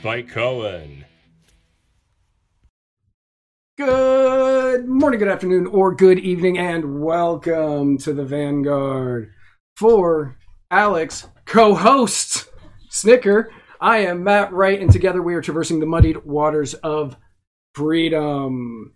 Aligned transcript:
Spike 0.00 0.30
Cohen. 0.30 1.04
Good 3.76 4.88
morning, 4.88 5.18
good 5.18 5.28
afternoon, 5.28 5.66
or 5.66 5.94
good 5.94 6.18
evening, 6.18 6.56
and 6.56 7.02
welcome 7.02 7.98
to 7.98 8.14
the 8.14 8.24
Vanguard. 8.24 9.30
For 9.76 10.38
Alex, 10.70 11.28
co 11.44 11.74
host 11.74 12.48
Snicker, 12.88 13.52
I 13.78 13.98
am 13.98 14.24
Matt 14.24 14.54
Wright, 14.54 14.80
and 14.80 14.90
together 14.90 15.20
we 15.20 15.34
are 15.34 15.42
traversing 15.42 15.80
the 15.80 15.86
muddied 15.86 16.24
waters 16.24 16.72
of 16.72 17.18
freedom. 17.74 18.94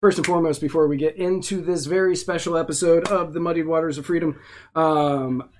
First 0.00 0.18
and 0.18 0.26
foremost, 0.26 0.60
before 0.60 0.86
we 0.86 0.96
get 0.96 1.16
into 1.16 1.62
this 1.62 1.86
very 1.86 2.14
special 2.14 2.56
episode 2.56 3.08
of 3.08 3.32
the 3.32 3.40
Muddied 3.40 3.66
Waters 3.66 3.98
of 3.98 4.06
Freedom, 4.06 4.38
um, 4.76 5.50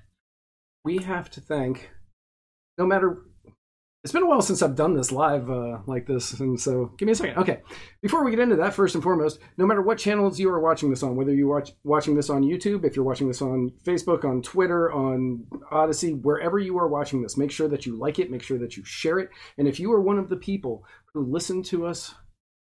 we 0.85 0.99
have 0.99 1.29
to 1.31 1.41
thank, 1.41 1.89
no 2.77 2.85
matter 2.85 3.24
it's 4.05 4.11
been 4.11 4.21
a 4.21 4.27
while 4.27 4.43
since 4.43 4.61
I've 4.61 4.75
done 4.75 4.93
this 4.93 5.11
live 5.11 5.49
uh, 5.49 5.79
like 5.87 6.05
this, 6.05 6.39
and 6.39 6.61
so 6.61 6.91
give 6.95 7.07
me 7.07 7.13
a 7.13 7.15
second. 7.15 7.39
Okay, 7.39 7.61
before 8.03 8.23
we 8.23 8.29
get 8.29 8.39
into 8.39 8.57
that, 8.57 8.75
first 8.75 8.93
and 8.93 9.03
foremost, 9.03 9.39
no 9.57 9.65
matter 9.65 9.81
what 9.81 9.97
channels 9.97 10.39
you 10.39 10.47
are 10.51 10.59
watching 10.59 10.91
this 10.91 11.01
on, 11.01 11.15
whether 11.15 11.33
you're 11.33 11.47
watch, 11.47 11.71
watching 11.83 12.15
this 12.15 12.29
on 12.29 12.43
YouTube, 12.43 12.85
if 12.85 12.95
you're 12.95 13.03
watching 13.03 13.27
this 13.27 13.41
on 13.41 13.71
Facebook, 13.83 14.23
on 14.23 14.43
Twitter, 14.43 14.91
on 14.91 15.47
Odysee, 15.71 16.13
wherever 16.21 16.59
you 16.59 16.77
are 16.77 16.87
watching 16.87 17.23
this, 17.23 17.35
make 17.35 17.49
sure 17.49 17.67
that 17.67 17.87
you 17.87 17.97
like 17.97 18.19
it, 18.19 18.29
make 18.29 18.43
sure 18.43 18.59
that 18.59 18.77
you 18.77 18.85
share 18.85 19.17
it, 19.17 19.31
and 19.57 19.67
if 19.67 19.79
you 19.79 19.91
are 19.91 19.99
one 19.99 20.19
of 20.19 20.29
the 20.29 20.37
people 20.37 20.83
who 21.15 21.25
listen 21.25 21.63
to 21.63 21.87
us, 21.87 22.13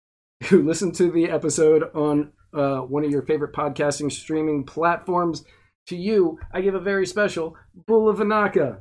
who 0.44 0.62
listen 0.62 0.92
to 0.92 1.10
the 1.10 1.28
episode 1.28 1.90
on 1.92 2.30
uh, 2.54 2.82
one 2.82 3.04
of 3.04 3.10
your 3.10 3.22
favorite 3.22 3.52
podcasting 3.52 4.12
streaming 4.12 4.62
platforms, 4.62 5.44
to 5.88 5.96
you, 5.96 6.38
I 6.54 6.60
give 6.60 6.76
a 6.76 6.80
very 6.80 7.04
special 7.04 7.56
Bull 7.74 8.08
of 8.08 8.18
Anaka. 8.18 8.78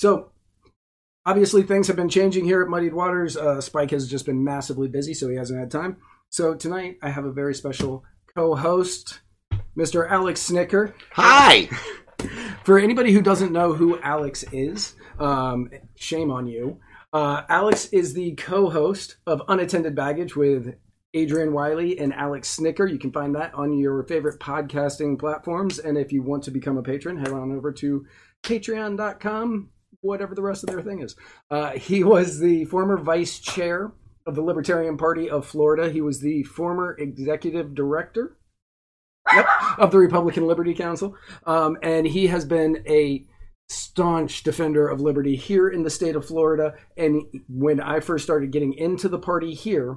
So, 0.00 0.30
obviously, 1.26 1.62
things 1.62 1.86
have 1.88 1.96
been 1.96 2.08
changing 2.08 2.46
here 2.46 2.62
at 2.62 2.68
Muddied 2.70 2.94
Waters. 2.94 3.36
Uh, 3.36 3.60
Spike 3.60 3.90
has 3.90 4.08
just 4.08 4.24
been 4.24 4.42
massively 4.42 4.88
busy, 4.88 5.12
so 5.12 5.28
he 5.28 5.36
hasn't 5.36 5.60
had 5.60 5.70
time. 5.70 5.98
So, 6.30 6.54
tonight, 6.54 6.96
I 7.02 7.10
have 7.10 7.26
a 7.26 7.30
very 7.30 7.54
special 7.54 8.02
co 8.34 8.54
host, 8.54 9.20
Mr. 9.76 10.10
Alex 10.10 10.40
Snicker. 10.40 10.94
Hi. 11.12 11.68
For 12.64 12.78
anybody 12.78 13.12
who 13.12 13.20
doesn't 13.20 13.52
know 13.52 13.74
who 13.74 14.00
Alex 14.00 14.42
is, 14.52 14.94
um, 15.18 15.68
shame 15.96 16.30
on 16.30 16.46
you. 16.46 16.80
Uh, 17.12 17.42
Alex 17.50 17.84
is 17.92 18.14
the 18.14 18.32
co 18.36 18.70
host 18.70 19.16
of 19.26 19.42
Unattended 19.48 19.94
Baggage 19.94 20.34
with 20.34 20.76
Adrian 21.12 21.52
Wiley 21.52 21.98
and 21.98 22.14
Alex 22.14 22.48
Snicker. 22.48 22.86
You 22.86 22.98
can 22.98 23.12
find 23.12 23.34
that 23.34 23.52
on 23.52 23.76
your 23.76 24.02
favorite 24.04 24.40
podcasting 24.40 25.18
platforms. 25.18 25.78
And 25.78 25.98
if 25.98 26.10
you 26.10 26.22
want 26.22 26.44
to 26.44 26.50
become 26.50 26.78
a 26.78 26.82
patron, 26.82 27.18
head 27.18 27.34
on 27.34 27.52
over 27.52 27.70
to 27.70 28.06
patreon.com 28.42 29.68
whatever 30.02 30.34
the 30.34 30.42
rest 30.42 30.62
of 30.62 30.70
their 30.70 30.82
thing 30.82 31.00
is. 31.00 31.16
Uh, 31.50 31.72
he 31.72 32.02
was 32.04 32.38
the 32.38 32.64
former 32.66 32.96
vice 32.96 33.38
chair 33.38 33.92
of 34.26 34.34
the 34.34 34.42
Libertarian 34.42 34.96
Party 34.96 35.28
of 35.28 35.46
Florida. 35.46 35.90
He 35.90 36.00
was 36.00 36.20
the 36.20 36.42
former 36.44 36.96
executive 36.98 37.74
director 37.74 38.36
yep, 39.32 39.46
of 39.78 39.90
the 39.90 39.98
Republican 39.98 40.46
Liberty 40.46 40.74
Council. 40.74 41.16
Um, 41.46 41.78
and 41.82 42.06
he 42.06 42.26
has 42.28 42.44
been 42.44 42.84
a 42.88 43.26
staunch 43.68 44.42
defender 44.42 44.88
of 44.88 45.00
liberty 45.00 45.36
here 45.36 45.68
in 45.68 45.82
the 45.82 45.90
state 45.90 46.16
of 46.16 46.26
Florida. 46.26 46.74
And 46.96 47.22
when 47.48 47.80
I 47.80 48.00
first 48.00 48.24
started 48.24 48.50
getting 48.50 48.74
into 48.74 49.08
the 49.08 49.18
party 49.18 49.54
here, 49.54 49.96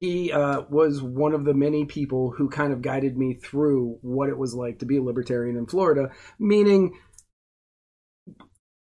he 0.00 0.30
uh, 0.30 0.62
was 0.68 1.02
one 1.02 1.32
of 1.32 1.46
the 1.46 1.54
many 1.54 1.86
people 1.86 2.30
who 2.36 2.50
kind 2.50 2.72
of 2.72 2.82
guided 2.82 3.16
me 3.16 3.34
through 3.34 3.98
what 4.02 4.28
it 4.28 4.36
was 4.36 4.54
like 4.54 4.78
to 4.80 4.86
be 4.86 4.98
a 4.98 5.02
libertarian 5.02 5.56
in 5.56 5.66
Florida, 5.66 6.10
meaning 6.38 6.98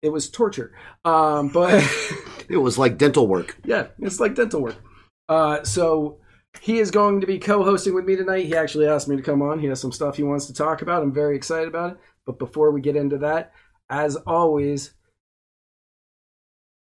it 0.03 0.11
was 0.11 0.29
torture. 0.29 0.75
Um, 1.03 1.47
but 1.47 1.83
it 2.49 2.57
was 2.57 2.77
like 2.77 2.97
dental 2.99 3.25
work. 3.25 3.57
Yeah, 3.63 3.87
it's 3.99 4.19
like 4.19 4.35
dental 4.35 4.61
work. 4.61 4.75
Uh, 5.29 5.63
so 5.63 6.19
he 6.61 6.79
is 6.79 6.91
going 6.91 7.21
to 7.21 7.27
be 7.27 7.39
co-hosting 7.39 7.95
with 7.95 8.05
me 8.05 8.15
tonight. 8.15 8.45
He 8.45 8.55
actually 8.55 8.87
asked 8.87 9.07
me 9.07 9.15
to 9.15 9.23
come 9.23 9.41
on. 9.41 9.59
He 9.59 9.67
has 9.67 9.79
some 9.79 9.91
stuff 9.91 10.17
he 10.17 10.23
wants 10.23 10.45
to 10.47 10.53
talk 10.53 10.81
about. 10.81 11.01
I'm 11.01 11.13
very 11.13 11.35
excited 11.35 11.69
about 11.69 11.93
it. 11.93 11.97
But 12.25 12.37
before 12.37 12.71
we 12.71 12.81
get 12.81 12.95
into 12.95 13.17
that, 13.19 13.53
as 13.89 14.15
always, 14.15 14.93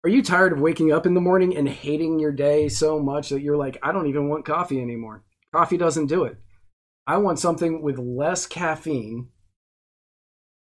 are 0.04 0.10
you 0.10 0.24
tired 0.24 0.54
of 0.54 0.62
waking 0.62 0.92
up 0.92 1.06
in 1.06 1.14
the 1.14 1.22
morning 1.22 1.56
and 1.56 1.70
hating 1.70 2.18
your 2.18 2.32
day 2.32 2.70
so 2.70 3.00
much 3.00 3.30
that 3.30 3.42
you're 3.42 3.58
like, 3.58 3.78
I 3.84 3.92
don't 3.92 4.08
even 4.08 4.30
want 4.30 4.46
coffee 4.46 4.82
anymore? 4.82 5.24
Coffee 5.54 5.78
doesn't 5.78 6.08
do 6.08 6.24
it. 6.24 6.38
I 7.06 7.18
want 7.18 7.40
something 7.40 7.82
with 7.82 8.00
less 8.00 8.48
caffeine 8.48 9.30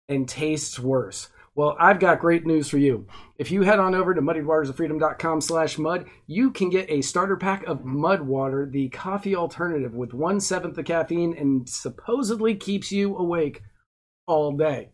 and 0.08 0.28
tastes 0.28 0.80
worse. 0.80 1.30
Well, 1.60 1.76
I've 1.78 2.00
got 2.00 2.22
great 2.22 2.46
news 2.46 2.70
for 2.70 2.78
you. 2.78 3.06
If 3.38 3.52
you 3.52 3.64
head 3.64 3.80
on 3.80 3.94
over 3.94 4.14
to 4.14 4.22
muddiedwatersoffreedom.com 4.22 5.42
slash 5.42 5.78
mud, 5.78 6.06
you 6.26 6.52
can 6.52 6.70
get 6.70 6.90
a 6.90 7.02
starter 7.02 7.36
pack 7.36 7.66
of 7.68 7.84
Mud 7.84 8.22
Water, 8.22 8.66
the 8.66 8.88
coffee 8.88 9.36
alternative 9.36 9.94
with 9.94 10.14
one 10.14 10.40
seventh 10.40 10.78
the 10.78 10.84
caffeine 10.84 11.36
and 11.38 11.68
supposedly 11.68 12.56
keeps 12.56 12.94
you 12.94 13.18
awake 13.18 13.62
all 14.26 14.56
day. 14.56 14.92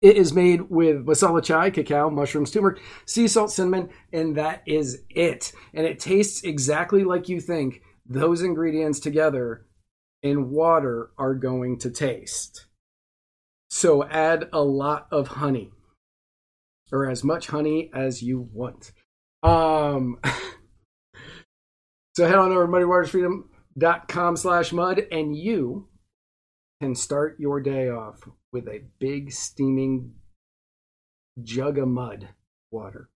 It 0.00 0.16
is 0.16 0.32
made 0.32 0.70
with 0.70 1.04
masala 1.04 1.42
chai, 1.42 1.70
cacao, 1.70 2.10
mushrooms, 2.10 2.52
turmeric, 2.52 2.80
sea 3.04 3.26
salt, 3.26 3.50
cinnamon, 3.50 3.88
and 4.12 4.36
that 4.36 4.62
is 4.68 5.02
it. 5.10 5.50
And 5.74 5.84
it 5.84 5.98
tastes 5.98 6.44
exactly 6.44 7.02
like 7.02 7.28
you 7.28 7.40
think 7.40 7.82
those 8.06 8.42
ingredients 8.42 9.00
together 9.00 9.66
in 10.22 10.50
water 10.50 11.10
are 11.18 11.34
going 11.34 11.80
to 11.80 11.90
taste. 11.90 12.66
So 13.74 14.04
add 14.04 14.50
a 14.52 14.62
lot 14.62 15.06
of 15.10 15.28
honey 15.28 15.70
or 16.92 17.08
as 17.08 17.24
much 17.24 17.46
honey 17.46 17.90
as 17.94 18.22
you 18.22 18.46
want. 18.52 18.92
Um, 19.42 20.20
so 22.14 22.26
head 22.26 22.34
on 22.34 22.52
over 22.52 22.66
to 22.66 22.70
muddywatersfreedom.com 22.70 24.36
slash 24.36 24.74
mud 24.74 25.06
and 25.10 25.34
you 25.34 25.88
can 26.82 26.94
start 26.94 27.36
your 27.40 27.62
day 27.62 27.88
off 27.88 28.28
with 28.52 28.68
a 28.68 28.82
big 28.98 29.32
steaming 29.32 30.16
jug 31.42 31.78
of 31.78 31.88
mud 31.88 32.28
water. 32.70 33.08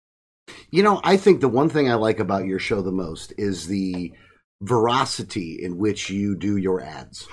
You 0.71 0.83
know, 0.83 1.01
I 1.03 1.17
think 1.17 1.41
the 1.41 1.49
one 1.49 1.67
thing 1.67 1.91
I 1.91 1.95
like 1.95 2.21
about 2.21 2.45
your 2.45 2.59
show 2.59 2.81
the 2.81 2.93
most 2.93 3.33
is 3.37 3.67
the 3.67 4.13
veracity 4.61 5.59
in 5.61 5.77
which 5.77 6.09
you 6.09 6.33
do 6.33 6.55
your 6.55 6.79
ads. 6.79 7.27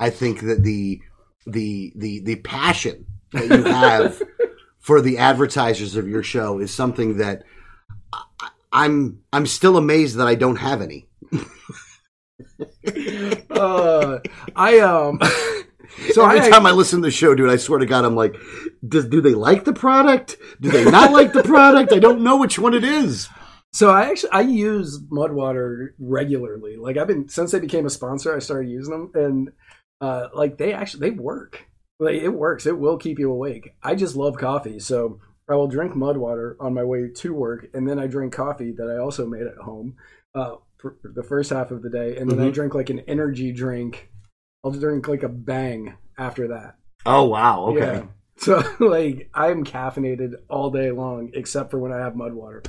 I 0.00 0.10
think 0.10 0.40
that 0.40 0.64
the 0.64 1.02
the 1.50 1.92
the 1.96 2.20
the 2.20 2.36
passion 2.36 3.06
that 3.32 3.44
you 3.44 3.64
have 3.64 4.22
for 4.78 5.00
the 5.00 5.18
advertisers 5.18 5.96
of 5.96 6.08
your 6.08 6.22
show 6.22 6.58
is 6.58 6.72
something 6.72 7.18
that 7.18 7.42
I'm 8.72 9.20
I'm 9.32 9.46
still 9.46 9.76
amazed 9.76 10.16
that 10.16 10.26
I 10.26 10.34
don't 10.34 10.56
have 10.56 10.82
any. 10.82 11.08
uh, 13.50 14.18
I 14.56 14.78
um. 14.80 15.20
So 16.12 16.24
every 16.24 16.40
I, 16.40 16.48
time 16.48 16.64
I 16.64 16.70
listen 16.70 17.00
to 17.00 17.06
the 17.06 17.10
show, 17.10 17.34
dude, 17.34 17.50
I 17.50 17.56
swear 17.56 17.80
to 17.80 17.86
God, 17.86 18.04
I'm 18.04 18.14
like, 18.14 18.36
do, 18.86 19.02
do 19.08 19.20
they 19.20 19.34
like 19.34 19.64
the 19.64 19.72
product? 19.72 20.36
Do 20.60 20.70
they 20.70 20.84
not 20.88 21.10
like 21.10 21.32
the 21.32 21.42
product? 21.42 21.92
I 21.92 21.98
don't 21.98 22.20
know 22.20 22.36
which 22.36 22.56
one 22.56 22.72
it 22.72 22.84
is. 22.84 23.28
So 23.72 23.90
I 23.90 24.08
actually 24.10 24.30
I 24.30 24.42
use 24.42 25.00
Mudwater 25.10 25.88
regularly. 25.98 26.76
Like 26.76 26.96
I've 26.96 27.08
been 27.08 27.28
since 27.28 27.52
they 27.52 27.60
became 27.60 27.86
a 27.86 27.90
sponsor, 27.90 28.34
I 28.34 28.38
started 28.38 28.70
using 28.70 28.92
them, 28.92 29.10
and 29.14 29.52
uh, 30.00 30.28
like 30.34 30.58
they 30.58 30.72
actually 30.72 31.10
they 31.10 31.16
work. 31.16 31.66
Like 32.00 32.16
it 32.16 32.28
works. 32.28 32.66
It 32.66 32.78
will 32.78 32.96
keep 32.96 33.18
you 33.18 33.30
awake. 33.30 33.74
I 33.82 33.94
just 33.94 34.16
love 34.16 34.36
coffee, 34.38 34.78
so 34.78 35.20
I 35.48 35.54
will 35.54 35.66
drink 35.66 35.96
mud 35.96 36.16
water 36.16 36.56
on 36.60 36.74
my 36.74 36.84
way 36.84 37.08
to 37.08 37.34
work, 37.34 37.68
and 37.74 37.88
then 37.88 37.98
I 37.98 38.06
drink 38.06 38.32
coffee 38.32 38.72
that 38.72 38.88
I 38.88 38.98
also 38.98 39.26
made 39.26 39.46
at 39.46 39.56
home 39.56 39.96
uh, 40.34 40.56
for 40.78 40.96
the 41.02 41.22
first 41.22 41.50
half 41.50 41.70
of 41.70 41.82
the 41.82 41.90
day, 41.90 42.16
and 42.16 42.30
then 42.30 42.38
mm-hmm. 42.38 42.48
I 42.48 42.50
drink 42.50 42.74
like 42.74 42.90
an 42.90 43.00
energy 43.08 43.52
drink. 43.52 44.10
I'll 44.64 44.70
drink 44.70 45.08
like 45.08 45.22
a 45.22 45.28
bang 45.28 45.94
after 46.16 46.48
that. 46.48 46.76
Oh 47.04 47.24
wow! 47.24 47.66
Okay. 47.66 47.78
Yeah. 47.80 48.02
So 48.40 48.62
like 48.78 49.30
I'm 49.34 49.64
caffeinated 49.64 50.34
all 50.48 50.70
day 50.70 50.92
long, 50.92 51.32
except 51.34 51.72
for 51.72 51.80
when 51.80 51.92
I 51.92 51.98
have 51.98 52.14
mud 52.14 52.34
water. 52.34 52.62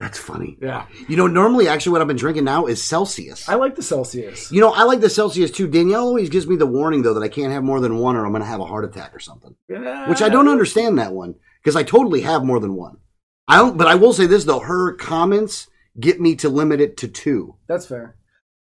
That's 0.00 0.18
funny. 0.18 0.56
Yeah. 0.62 0.86
You 1.08 1.16
know, 1.18 1.26
normally, 1.26 1.68
actually, 1.68 1.92
what 1.92 2.00
I've 2.00 2.08
been 2.08 2.16
drinking 2.16 2.44
now 2.44 2.64
is 2.64 2.82
Celsius. 2.82 3.46
I 3.48 3.56
like 3.56 3.76
the 3.76 3.82
Celsius. 3.82 4.50
You 4.50 4.62
know, 4.62 4.72
I 4.72 4.84
like 4.84 5.00
the 5.00 5.10
Celsius 5.10 5.50
too. 5.50 5.68
Danielle 5.68 6.06
always 6.06 6.30
gives 6.30 6.46
me 6.46 6.56
the 6.56 6.66
warning, 6.66 7.02
though, 7.02 7.12
that 7.12 7.22
I 7.22 7.28
can't 7.28 7.52
have 7.52 7.62
more 7.62 7.80
than 7.80 7.98
one 7.98 8.16
or 8.16 8.24
I'm 8.24 8.32
going 8.32 8.42
to 8.42 8.48
have 8.48 8.60
a 8.60 8.64
heart 8.64 8.86
attack 8.86 9.14
or 9.14 9.20
something. 9.20 9.54
Yeah. 9.68 10.08
Which 10.08 10.22
I 10.22 10.30
don't 10.30 10.48
understand 10.48 10.98
that 10.98 11.12
one 11.12 11.34
because 11.62 11.76
I 11.76 11.82
totally 11.82 12.22
have 12.22 12.44
more 12.44 12.60
than 12.60 12.74
one. 12.76 12.96
I 13.46 13.58
don't, 13.58 13.76
but 13.76 13.88
I 13.88 13.96
will 13.96 14.14
say 14.14 14.26
this, 14.26 14.44
though. 14.44 14.60
Her 14.60 14.94
comments 14.94 15.68
get 15.98 16.18
me 16.18 16.34
to 16.36 16.48
limit 16.48 16.80
it 16.80 16.96
to 16.98 17.08
two. 17.08 17.56
That's 17.68 17.86
fair. 17.86 18.16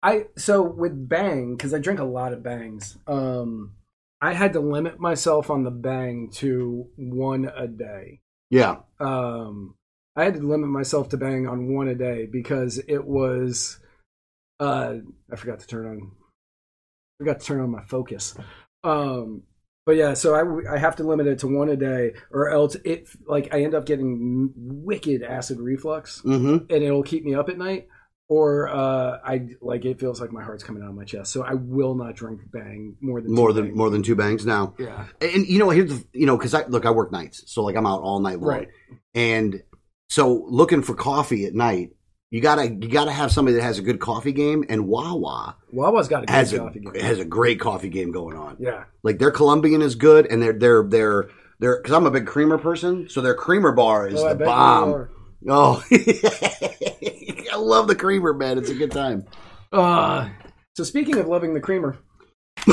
I, 0.01 0.27
so 0.37 0.61
with 0.61 1.09
Bang, 1.09 1.55
because 1.57 1.73
I 1.73 1.79
drink 1.79 1.99
a 1.99 2.05
lot 2.05 2.31
of 2.31 2.43
Bangs, 2.43 2.97
um, 3.07 3.73
I 4.21 4.33
had 4.33 4.53
to 4.53 4.59
limit 4.61 4.99
myself 4.99 5.49
on 5.49 5.63
the 5.63 5.71
Bang 5.71 6.29
to 6.35 6.87
one 6.95 7.51
a 7.53 7.67
day. 7.67 8.21
Yeah. 8.49 8.77
Um, 8.99 9.75
I 10.15 10.23
had 10.23 10.35
to 10.35 10.39
limit 10.41 10.69
myself 10.69 11.09
to 11.09 11.17
bang 11.17 11.47
on 11.47 11.73
one 11.73 11.87
a 11.87 11.95
day 11.95 12.25
because 12.25 12.77
it 12.87 13.05
was 13.05 13.79
uh 14.59 14.95
I 15.31 15.35
forgot 15.35 15.59
to 15.59 15.67
turn 15.67 15.85
on 15.87 16.11
I 16.11 17.23
forgot 17.23 17.39
to 17.41 17.45
turn 17.45 17.61
on 17.61 17.71
my 17.71 17.83
focus. 17.83 18.35
Um 18.83 19.43
But 19.85 19.97
yeah, 19.97 20.13
so 20.15 20.33
I, 20.33 20.75
I 20.75 20.77
have 20.79 20.95
to 20.97 21.03
limit 21.03 21.27
it 21.27 21.39
to 21.39 21.47
one 21.47 21.69
a 21.69 21.75
day, 21.75 22.13
or 22.31 22.49
else 22.49 22.75
it 22.85 23.07
like 23.27 23.53
I 23.53 23.61
end 23.63 23.75
up 23.75 23.85
getting 23.85 24.51
wicked 24.55 25.21
acid 25.21 25.59
reflux, 25.59 26.21
Mm-hmm. 26.23 26.73
and 26.73 26.83
it'll 26.83 27.03
keep 27.03 27.23
me 27.23 27.35
up 27.35 27.49
at 27.49 27.57
night. 27.57 27.87
Or 28.27 28.67
uh, 28.69 29.19
I 29.23 29.49
like 29.61 29.85
it 29.85 29.99
feels 29.99 30.19
like 30.19 30.31
my 30.31 30.41
heart's 30.41 30.63
coming 30.63 30.81
out 30.81 30.89
of 30.89 30.95
my 30.95 31.03
chest, 31.05 31.31
so 31.31 31.43
I 31.43 31.53
will 31.53 31.93
not 31.93 32.15
drink 32.15 32.41
Bang 32.51 32.95
more 32.99 33.21
than 33.21 33.31
More 33.31 33.49
two 33.49 33.53
than 33.53 33.65
Bang. 33.67 33.77
more 33.77 33.91
than 33.91 34.01
two 34.01 34.15
bangs 34.15 34.43
now. 34.47 34.73
yeah, 34.79 35.05
And 35.21 35.45
you 35.45 35.59
know, 35.59 35.69
here's 35.69 35.91
the 35.91 36.03
you 36.13 36.25
know, 36.25 36.35
because 36.35 36.55
I 36.55 36.65
look, 36.65 36.87
I 36.87 36.89
work 36.89 37.11
nights, 37.11 37.43
so 37.45 37.61
like 37.63 37.75
I'm 37.75 37.85
out 37.85 38.01
all 38.01 38.19
night 38.19 38.39
long, 38.39 38.49
right. 38.49 38.67
and 39.13 39.61
so 40.15 40.45
looking 40.47 40.81
for 40.81 40.95
coffee 40.95 41.45
at 41.45 41.53
night, 41.53 41.89
you 42.31 42.39
gotta 42.41 42.63
you 42.71 42.87
gotta 42.87 43.11
have 43.11 43.31
somebody 43.33 43.55
that 43.57 43.63
has 43.63 43.79
a 43.79 43.81
good 43.81 43.99
coffee 43.99 44.31
game, 44.31 44.63
and 44.69 44.87
Wawa 44.87 45.57
Wawa's 45.73 46.07
got 46.07 46.29
a 46.29 46.31
has 46.31 46.51
good 46.51 46.61
a 46.61 46.63
coffee 46.63 46.79
game. 46.79 46.95
has 46.95 47.19
a 47.19 47.25
great 47.25 47.59
coffee 47.59 47.89
game 47.89 48.11
going 48.13 48.37
on. 48.37 48.55
yeah, 48.59 48.85
Like 49.03 49.19
their 49.19 49.31
Colombian 49.31 49.81
is 49.81 49.95
good, 49.95 50.25
and 50.27 50.41
their 50.41 50.53
their 50.53 50.83
their 50.83 51.29
their 51.59 51.77
because 51.81 51.93
I'm 51.93 52.05
a 52.05 52.11
big 52.11 52.25
creamer 52.27 52.57
person, 52.57 53.09
so 53.09 53.19
their 53.19 53.35
creamer 53.35 53.73
bar 53.73 54.07
is 54.07 54.21
Oh, 54.21 54.27
I 54.27 54.29
the 54.29 54.35
bet 54.39 54.47
you 54.47 54.53
bomb. 54.53 54.93
are. 54.93 55.09
Oh, 55.49 55.83
I 57.51 57.57
love 57.57 57.87
the 57.87 57.95
creamer, 57.95 58.33
man. 58.33 58.57
It's 58.57 58.69
a 58.69 58.73
good 58.75 58.91
time. 58.91 59.25
Uh, 59.71 60.29
so 60.77 60.83
speaking 60.85 61.17
of 61.17 61.27
loving 61.27 61.53
the 61.53 61.59
creamer, 61.59 61.97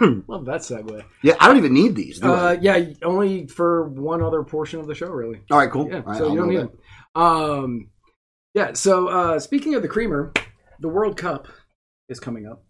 love 0.28 0.44
that 0.46 0.60
segue. 0.60 1.04
Yeah, 1.22 1.34
I 1.40 1.48
don't 1.48 1.56
even 1.58 1.74
need 1.74 1.94
these. 1.94 2.22
Uh, 2.22 2.56
yeah, 2.60 2.78
only 3.02 3.46
for 3.46 3.88
one 3.88 4.22
other 4.22 4.42
portion 4.42 4.80
of 4.80 4.86
the 4.86 4.94
show, 4.94 5.08
really. 5.08 5.40
All 5.50 5.58
right, 5.58 5.70
cool. 5.70 5.88
Yeah, 5.90 6.02
right, 6.04 6.16
so 6.16 6.24
I'll 6.24 6.30
you 6.30 6.38
don't 6.38 6.48
need 6.48 6.58
that. 6.58 6.70
them. 7.14 7.22
Um, 7.22 7.90
yeah. 8.54 8.72
So 8.72 9.08
uh, 9.08 9.38
speaking 9.38 9.74
of 9.74 9.82
the 9.82 9.88
creamer, 9.88 10.32
the 10.80 10.88
World 10.88 11.16
Cup 11.16 11.48
is 12.08 12.20
coming 12.20 12.46
up. 12.46 12.64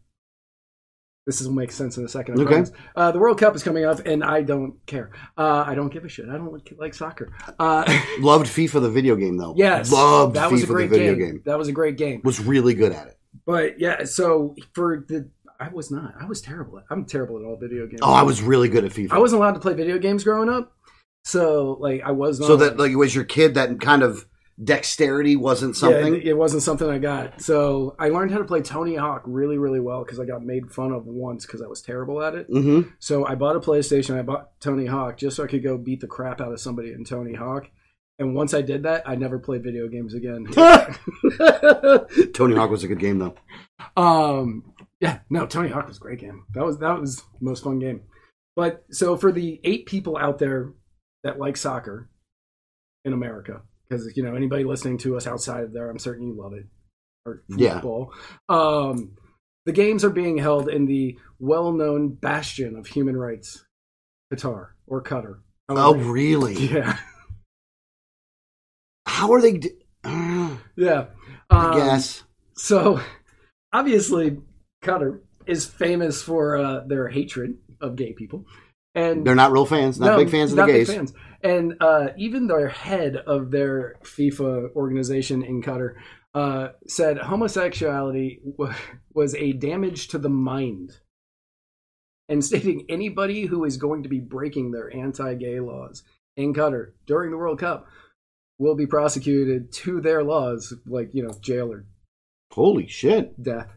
This 1.27 1.43
will 1.43 1.53
make 1.53 1.71
sense 1.73 1.99
in 1.99 2.07
a 2.07 2.09
second. 2.09 2.41
I 2.41 2.43
Okay. 2.45 2.71
Uh, 2.97 3.13
the 3.13 3.19
World 3.19 3.39
Cup 3.39 3.55
is 3.55 3.63
coming 3.63 3.85
up, 3.85 4.01
and 4.07 4.25
I 4.25 4.41
don't 4.41 4.75
care. 4.87 5.11
Uh, 5.37 5.63
I 5.67 5.75
don't 5.75 5.93
give 5.93 6.07
a 6.07 6.09
shit. 6.09 6.27
I 6.27 6.39
don't 6.39 6.51
like, 6.51 6.73
like 6.79 6.95
soccer. 6.95 7.35
Uh, 7.59 7.85
Loved 8.21 8.47
FIFA 8.47 8.81
the 8.81 8.91
video 8.91 9.15
game 9.15 9.37
though. 9.37 9.53
yes, 9.55 9.93
loved 9.93 10.37
that 10.37 10.49
FIFA 10.49 10.53
was 10.53 10.63
a 10.63 10.67
great 10.67 10.91
the 10.91 10.99
video 10.99 11.15
game. 11.15 11.33
game. 11.35 11.43
That 11.45 11.59
was 11.59 11.69
a 11.69 11.73
great 11.73 11.99
game. 11.99 12.23
Was 12.25 12.41
really 12.41 12.73
good 12.73 12.93
at 12.93 13.09
it. 13.09 13.19
But 13.45 13.79
yeah, 13.79 14.05
so 14.05 14.57
for 14.75 15.05
the, 15.07 15.29
I 15.61 15.69
was 15.69 15.91
not. 15.91 16.15
I 16.21 16.27
was 16.27 16.41
terrible. 16.41 16.79
At, 16.79 16.85
I'm 16.91 17.05
terrible 17.05 17.39
at 17.39 17.45
all 17.45 17.57
video 17.57 17.87
games. 17.87 18.01
Oh, 18.03 18.13
I 18.13 18.23
was 18.23 18.43
really 18.43 18.69
good 18.69 18.85
at 18.85 18.93
FIFA. 18.93 19.13
I 19.13 19.19
wasn't 19.19 19.43
allowed 19.43 19.55
to 19.55 19.61
play 19.61 19.75
video 19.75 19.99
games 19.99 20.25
growing 20.25 20.49
up, 20.49 20.73
so 21.25 21.77
like 21.81 22.03
I 22.03 22.13
was 22.13 22.39
not. 22.41 22.47
so 22.47 22.57
that 22.57 22.79
like 22.79 22.95
was 22.95 23.15
your 23.15 23.25
kid 23.25 23.55
that 23.55 23.81
kind 23.81 24.03
of 24.03 24.27
dexterity 24.63 25.37
wasn't 25.37 25.77
something. 25.77 26.15
Yeah, 26.15 26.21
it, 26.21 26.27
it 26.29 26.35
wasn't 26.35 26.63
something 26.63 26.89
I 26.89 26.99
got. 26.99 27.41
So 27.41 27.97
I 27.99 28.09
learned 28.09 28.31
how 28.31 28.39
to 28.39 28.45
play 28.45 28.61
Tony 28.61 28.97
Hawk 28.97 29.23
really, 29.25 29.59
really 29.59 29.81
well 29.81 30.05
because 30.05 30.19
I 30.19 30.25
got 30.25 30.45
made 30.45 30.71
fun 30.71 30.93
of 30.93 31.07
once 31.07 31.47
because 31.47 31.63
I 31.63 31.67
was 31.67 31.81
terrible 31.83 32.23
at 32.23 32.35
it. 32.35 32.51
mm-hmm. 32.51 32.91
So 32.99 33.27
I 33.27 33.35
bought 33.35 33.57
a 33.57 33.61
PlayStation. 33.61 34.19
I 34.19 34.23
bought 34.23 34.61
Tony 34.61 34.87
Hawk 34.87 35.17
just 35.17 35.37
so 35.37 35.45
I 35.45 35.47
could 35.47 35.63
go 35.63 35.79
beat 35.79 36.01
the 36.01 36.07
crap 36.07 36.41
out 36.41 36.53
of 36.53 36.61
somebody 36.61 36.93
in 36.93 37.05
Tony 37.05 37.35
Hawk. 37.35 37.71
And 38.21 38.35
once 38.35 38.53
I 38.53 38.63
did 38.63 38.83
that, 38.83 39.09
I 39.09 39.15
never 39.15 39.39
played 39.39 39.63
video 39.63 39.87
games 39.87 40.13
again. 40.13 40.47
Tony 42.33 42.57
Hawk 42.57 42.71
was 42.71 42.83
a 42.83 42.89
good 42.89 42.99
game 42.99 43.19
though. 43.19 43.35
um, 43.97 44.65
yeah, 45.01 45.21
no, 45.31 45.47
Tony 45.47 45.69
Hawk 45.69 45.89
was 45.89 45.97
a 45.99 46.01
great 46.01 46.21
game. 46.21 46.45
That 46.55 46.65
was 46.65 46.79
that 46.79 47.01
was 47.01 47.17
the 47.17 47.23
most 47.41 47.63
fun 47.65 47.79
game. 47.79 48.03
But 48.57 48.85
so 48.91 49.17
for 49.17 49.31
the 49.33 49.61
eight 49.65 49.87
people 49.87 50.17
out 50.17 50.39
there 50.39 50.73
that 51.25 51.39
like 51.39 51.57
soccer 51.57 52.09
in 53.05 53.13
America, 53.13 53.63
because 53.89 54.11
you 54.17 54.23
know 54.23 54.35
anybody 54.35 54.65
listening 54.65 54.99
to 54.99 55.17
us 55.17 55.27
outside 55.27 55.65
of 55.65 55.73
there, 55.73 55.89
I'm 55.91 55.99
certain 55.99 56.27
you 56.27 56.35
love 56.41 56.53
it 56.55 56.67
or 57.25 57.43
Yeah. 57.49 57.75
football. 57.75 58.13
Um, 58.49 59.17
the 59.67 59.73
games 59.73 60.05
are 60.05 60.11
being 60.11 60.39
held 60.39 60.69
in 60.69 60.87
the 60.87 61.19
well-known 61.39 62.15
bastion 62.15 62.75
of 62.77 62.87
human 62.87 63.17
rights, 63.17 63.65
Qatar 64.33 64.69
or 64.87 65.03
Qatar. 65.03 65.41
Oh, 65.69 65.95
really? 65.95 66.55
yeah, 66.73 66.99
How 69.07 69.33
are 69.33 69.41
they? 69.41 69.59
d- 69.59 69.71
Uh, 70.05 70.57
yeah. 70.77 71.07
I 71.51 71.67
Um, 71.67 71.73
guess. 71.75 72.23
So, 72.57 73.01
obviously, 73.73 74.39
Qatar 74.83 75.21
is 75.47 75.67
famous 75.67 76.23
for 76.23 76.57
uh, 76.57 76.81
their 76.87 77.09
hatred 77.09 77.57
of 77.81 77.97
gay 77.97 78.13
people, 78.13 78.45
and 78.95 79.27
They're 79.27 79.35
not 79.35 79.53
real 79.53 79.67
fans. 79.67 79.99
Not 79.99 80.07
No, 80.13 80.17
big 80.19 80.31
fans 80.31 80.53
of 80.53 80.57
the 80.59 80.67
gays. 80.67 80.93
fans. 80.93 81.13
And 81.43 81.75
uh, 81.81 82.09
even 82.17 82.47
their 82.49 82.69
head 82.69 83.17
of 83.17 83.51
their 83.51 83.95
FIFA 84.03 84.75
organization 84.75 85.43
in 85.43 85.63
Qatar 85.63 85.95
uh, 86.35 86.69
said 86.87 87.19
homosexuality 87.19 88.41
w- 88.59 88.75
was 89.15 89.35
a 89.37 89.53
damage 89.53 90.09
to 90.09 90.19
the 90.19 90.29
mind, 90.29 90.99
and 92.29 92.45
stating 92.45 92.87
anybody 92.89 93.47
who 93.47 93.65
is 93.65 93.77
going 93.77 94.03
to 94.03 94.09
be 94.09 94.21
breaking 94.21 94.73
their 94.73 94.95
anti-gay 94.95 95.61
laws 95.61 96.03
in 96.37 96.53
Qatar 96.55 96.93
during 97.07 97.31
the 97.31 97.37
World 97.39 97.59
Cup 97.61 97.87
will 98.59 98.75
be 98.75 98.87
prosecuted 98.87 99.73
to 99.73 100.01
their 100.01 100.23
laws, 100.25 100.75
like 100.87 101.15
you 101.15 101.23
know, 101.23 101.33
jail 101.41 101.73
or 101.73 101.85
Holy 102.53 102.87
shit! 102.87 103.41
death. 103.43 103.75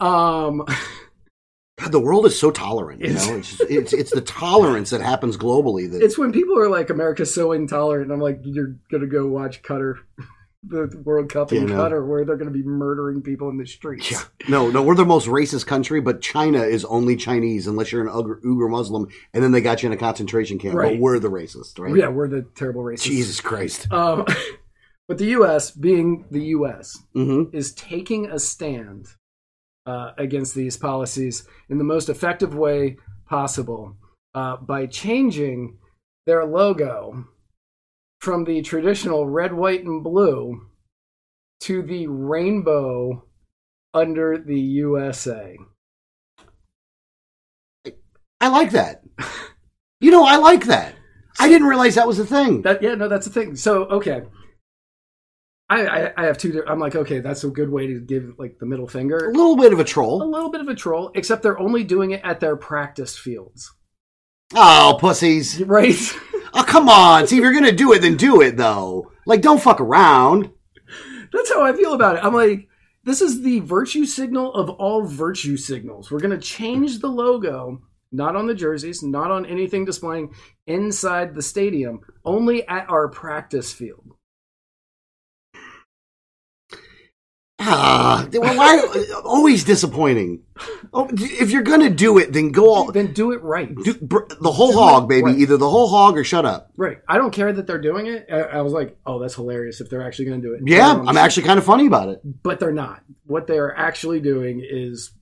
Um, 0.00 0.64
God, 1.78 1.90
the 1.90 2.00
world 2.00 2.26
is 2.26 2.38
so 2.38 2.50
tolerant. 2.50 3.00
You 3.00 3.06
It's- 3.10 3.26
know, 3.28 3.36
it's 3.36 3.56
just, 3.56 3.70
it's 3.70 3.92
it's 3.92 4.10
the 4.12 4.20
tolerance 4.20 4.90
that 4.90 5.00
happens 5.00 5.36
globally 5.36 5.90
that 5.90 6.02
it's 6.02 6.16
when 6.18 6.32
people 6.32 6.58
are 6.58 6.68
like, 6.68 6.90
"America's 6.90 7.34
so 7.34 7.52
intolerant," 7.52 8.04
and 8.04 8.12
I'm 8.12 8.20
like, 8.20 8.40
"You're 8.44 8.76
gonna 8.90 9.06
go 9.06 9.26
watch 9.26 9.62
Qatar." 9.62 9.96
the 10.64 10.88
World 11.04 11.28
Cup 11.28 11.50
in 11.52 11.62
You 11.62 11.68
know. 11.74 11.74
Qatar, 11.74 12.06
where 12.06 12.24
they're 12.24 12.36
gonna 12.36 12.52
be 12.52 12.62
murdering 12.62 13.20
people 13.20 13.48
in 13.48 13.56
the 13.58 13.66
streets." 13.66 14.12
Yeah. 14.12 14.20
No, 14.48 14.70
no, 14.70 14.80
we're 14.82 14.94
the 14.94 15.04
most 15.04 15.26
racist 15.26 15.66
country, 15.66 16.00
but 16.00 16.20
China 16.20 16.62
is 16.62 16.84
only 16.84 17.16
Chinese 17.16 17.66
unless 17.66 17.90
you're 17.90 18.06
an 18.06 18.12
Uyghur, 18.12 18.40
Uyghur 18.42 18.70
Muslim, 18.70 19.08
and 19.34 19.42
then 19.42 19.50
they 19.50 19.60
got 19.60 19.82
you 19.82 19.88
in 19.88 19.92
a 19.92 19.96
concentration 19.96 20.60
camp. 20.60 20.76
Right. 20.76 20.92
But 20.92 21.00
we're 21.00 21.18
the 21.18 21.30
racist, 21.30 21.80
right? 21.80 21.96
Yeah, 21.96 22.08
we're 22.10 22.28
the 22.28 22.42
terrible 22.54 22.84
racists. 22.84 23.02
Jesus 23.02 23.40
Christ. 23.40 23.90
Um, 23.92 24.24
but 25.08 25.18
the 25.18 25.26
U.S., 25.26 25.70
being 25.70 26.26
the 26.30 26.44
U.S., 26.56 26.98
hmm 27.12 27.44
is 27.52 27.72
taking 27.74 28.30
a 28.30 28.38
stand 28.38 29.06
uh, 29.86 30.12
against 30.18 30.54
these 30.54 30.76
policies 30.76 31.46
in 31.68 31.78
the 31.78 31.84
most 31.84 32.08
effective 32.08 32.54
way 32.54 32.96
possible 33.26 33.96
uh, 34.34 34.56
by 34.56 34.86
changing 34.86 35.78
their 36.26 36.44
logo 36.44 37.26
from 38.20 38.44
the 38.44 38.62
traditional 38.62 39.28
red, 39.28 39.52
white, 39.52 39.84
and 39.84 40.04
blue 40.04 40.68
to 41.60 41.82
the 41.82 42.06
rainbow 42.06 43.24
under 43.92 44.38
the 44.38 44.58
USA. 44.58 45.56
I 48.40 48.48
like 48.48 48.70
that. 48.70 49.02
You 50.00 50.10
know, 50.10 50.24
I 50.24 50.36
like 50.36 50.64
that. 50.66 50.94
I 51.38 51.48
didn't 51.48 51.68
realize 51.68 51.94
that 51.94 52.08
was 52.08 52.18
a 52.18 52.26
thing. 52.26 52.62
That 52.62 52.82
yeah, 52.82 52.94
no, 52.96 53.08
that's 53.08 53.26
the 53.26 53.32
thing. 53.32 53.54
So 53.54 53.84
okay. 53.84 54.22
I, 55.72 56.06
I, 56.06 56.12
I 56.16 56.26
have 56.26 56.38
two. 56.38 56.62
I'm 56.66 56.78
like, 56.78 56.94
okay, 56.94 57.20
that's 57.20 57.44
a 57.44 57.48
good 57.48 57.70
way 57.70 57.86
to 57.86 58.00
give 58.00 58.34
like 58.38 58.58
the 58.58 58.66
middle 58.66 58.86
finger. 58.86 59.30
A 59.30 59.32
little 59.32 59.56
bit 59.56 59.72
of 59.72 59.80
a 59.80 59.84
troll. 59.84 60.22
A 60.22 60.24
little 60.24 60.50
bit 60.50 60.60
of 60.60 60.68
a 60.68 60.74
troll, 60.74 61.10
except 61.14 61.42
they're 61.42 61.58
only 61.58 61.82
doing 61.84 62.10
it 62.10 62.20
at 62.24 62.40
their 62.40 62.56
practice 62.56 63.16
fields, 63.16 63.72
Oh, 64.54 64.98
pussies. 65.00 65.62
right? 65.66 65.96
Oh, 66.54 66.64
come 66.66 66.88
on. 66.88 67.26
See, 67.26 67.36
if 67.38 67.42
you're 67.42 67.52
going 67.52 67.64
to 67.64 67.72
do 67.72 67.92
it, 67.92 68.00
then 68.00 68.16
do 68.16 68.42
it, 68.42 68.56
though. 68.56 69.10
Like, 69.26 69.40
don't 69.40 69.62
fuck 69.62 69.80
around. 69.80 70.50
That's 71.32 71.52
how 71.52 71.62
I 71.64 71.72
feel 71.72 71.94
about 71.94 72.16
it. 72.16 72.24
I'm 72.24 72.34
like, 72.34 72.68
this 73.04 73.22
is 73.22 73.40
the 73.40 73.60
virtue 73.60 74.04
signal 74.04 74.52
of 74.52 74.68
all 74.68 75.02
virtue 75.06 75.56
signals. 75.56 76.10
We're 76.10 76.20
going 76.20 76.38
to 76.38 76.46
change 76.46 76.98
the 76.98 77.08
logo, 77.08 77.80
not 78.10 78.36
on 78.36 78.46
the 78.46 78.54
jerseys, 78.54 79.02
not 79.02 79.30
on 79.30 79.46
anything 79.46 79.86
displaying 79.86 80.34
inside 80.66 81.34
the 81.34 81.42
stadium, 81.42 82.00
only 82.24 82.68
at 82.68 82.90
our 82.90 83.08
practice 83.08 83.72
field. 83.72 84.12
Ah, 87.64 88.28
well, 88.32 88.56
why? 88.56 89.04
Always 89.24 89.64
disappointing. 89.64 90.42
Oh, 90.92 91.08
if 91.12 91.50
you're 91.50 91.62
going 91.62 91.80
to 91.80 91.90
do 91.90 92.18
it, 92.18 92.32
then 92.32 92.50
go 92.50 92.72
all. 92.72 92.92
Then 92.92 93.12
do 93.12 93.32
it 93.32 93.42
right. 93.42 93.74
Do, 93.74 93.94
br- 93.94 94.26
the 94.40 94.50
whole 94.52 94.72
Do 94.72 94.78
hog, 94.78 95.08
baby. 95.08 95.22
right. 95.24 95.38
Either 95.38 95.56
the 95.56 95.68
whole 95.70 95.88
hog 95.88 96.18
or 96.18 96.24
shut 96.24 96.44
up. 96.44 96.70
Right. 96.76 96.98
I 97.08 97.18
don't 97.18 97.32
care 97.32 97.52
that 97.52 97.66
they're 97.66 97.80
doing 97.80 98.06
it. 98.06 98.26
I, 98.30 98.40
I 98.40 98.60
was 98.62 98.72
like, 98.72 98.96
oh, 99.06 99.18
that's 99.18 99.34
hilarious 99.34 99.80
if 99.80 99.88
they're 99.90 100.02
actually 100.06 100.26
going 100.26 100.42
to 100.42 100.48
do 100.48 100.54
it. 100.54 100.60
Yeah, 100.66 100.92
I'm 101.06 101.16
actually 101.16 101.44
kind 101.46 101.58
of 101.58 101.64
funny 101.64 101.86
about 101.86 102.08
it. 102.08 102.20
but 102.42 102.60
they're 102.60 102.72
not. 102.72 103.02
What 103.24 103.46
they're 103.46 103.76
actually 103.76 104.20
doing 104.20 104.64
is 104.68 105.12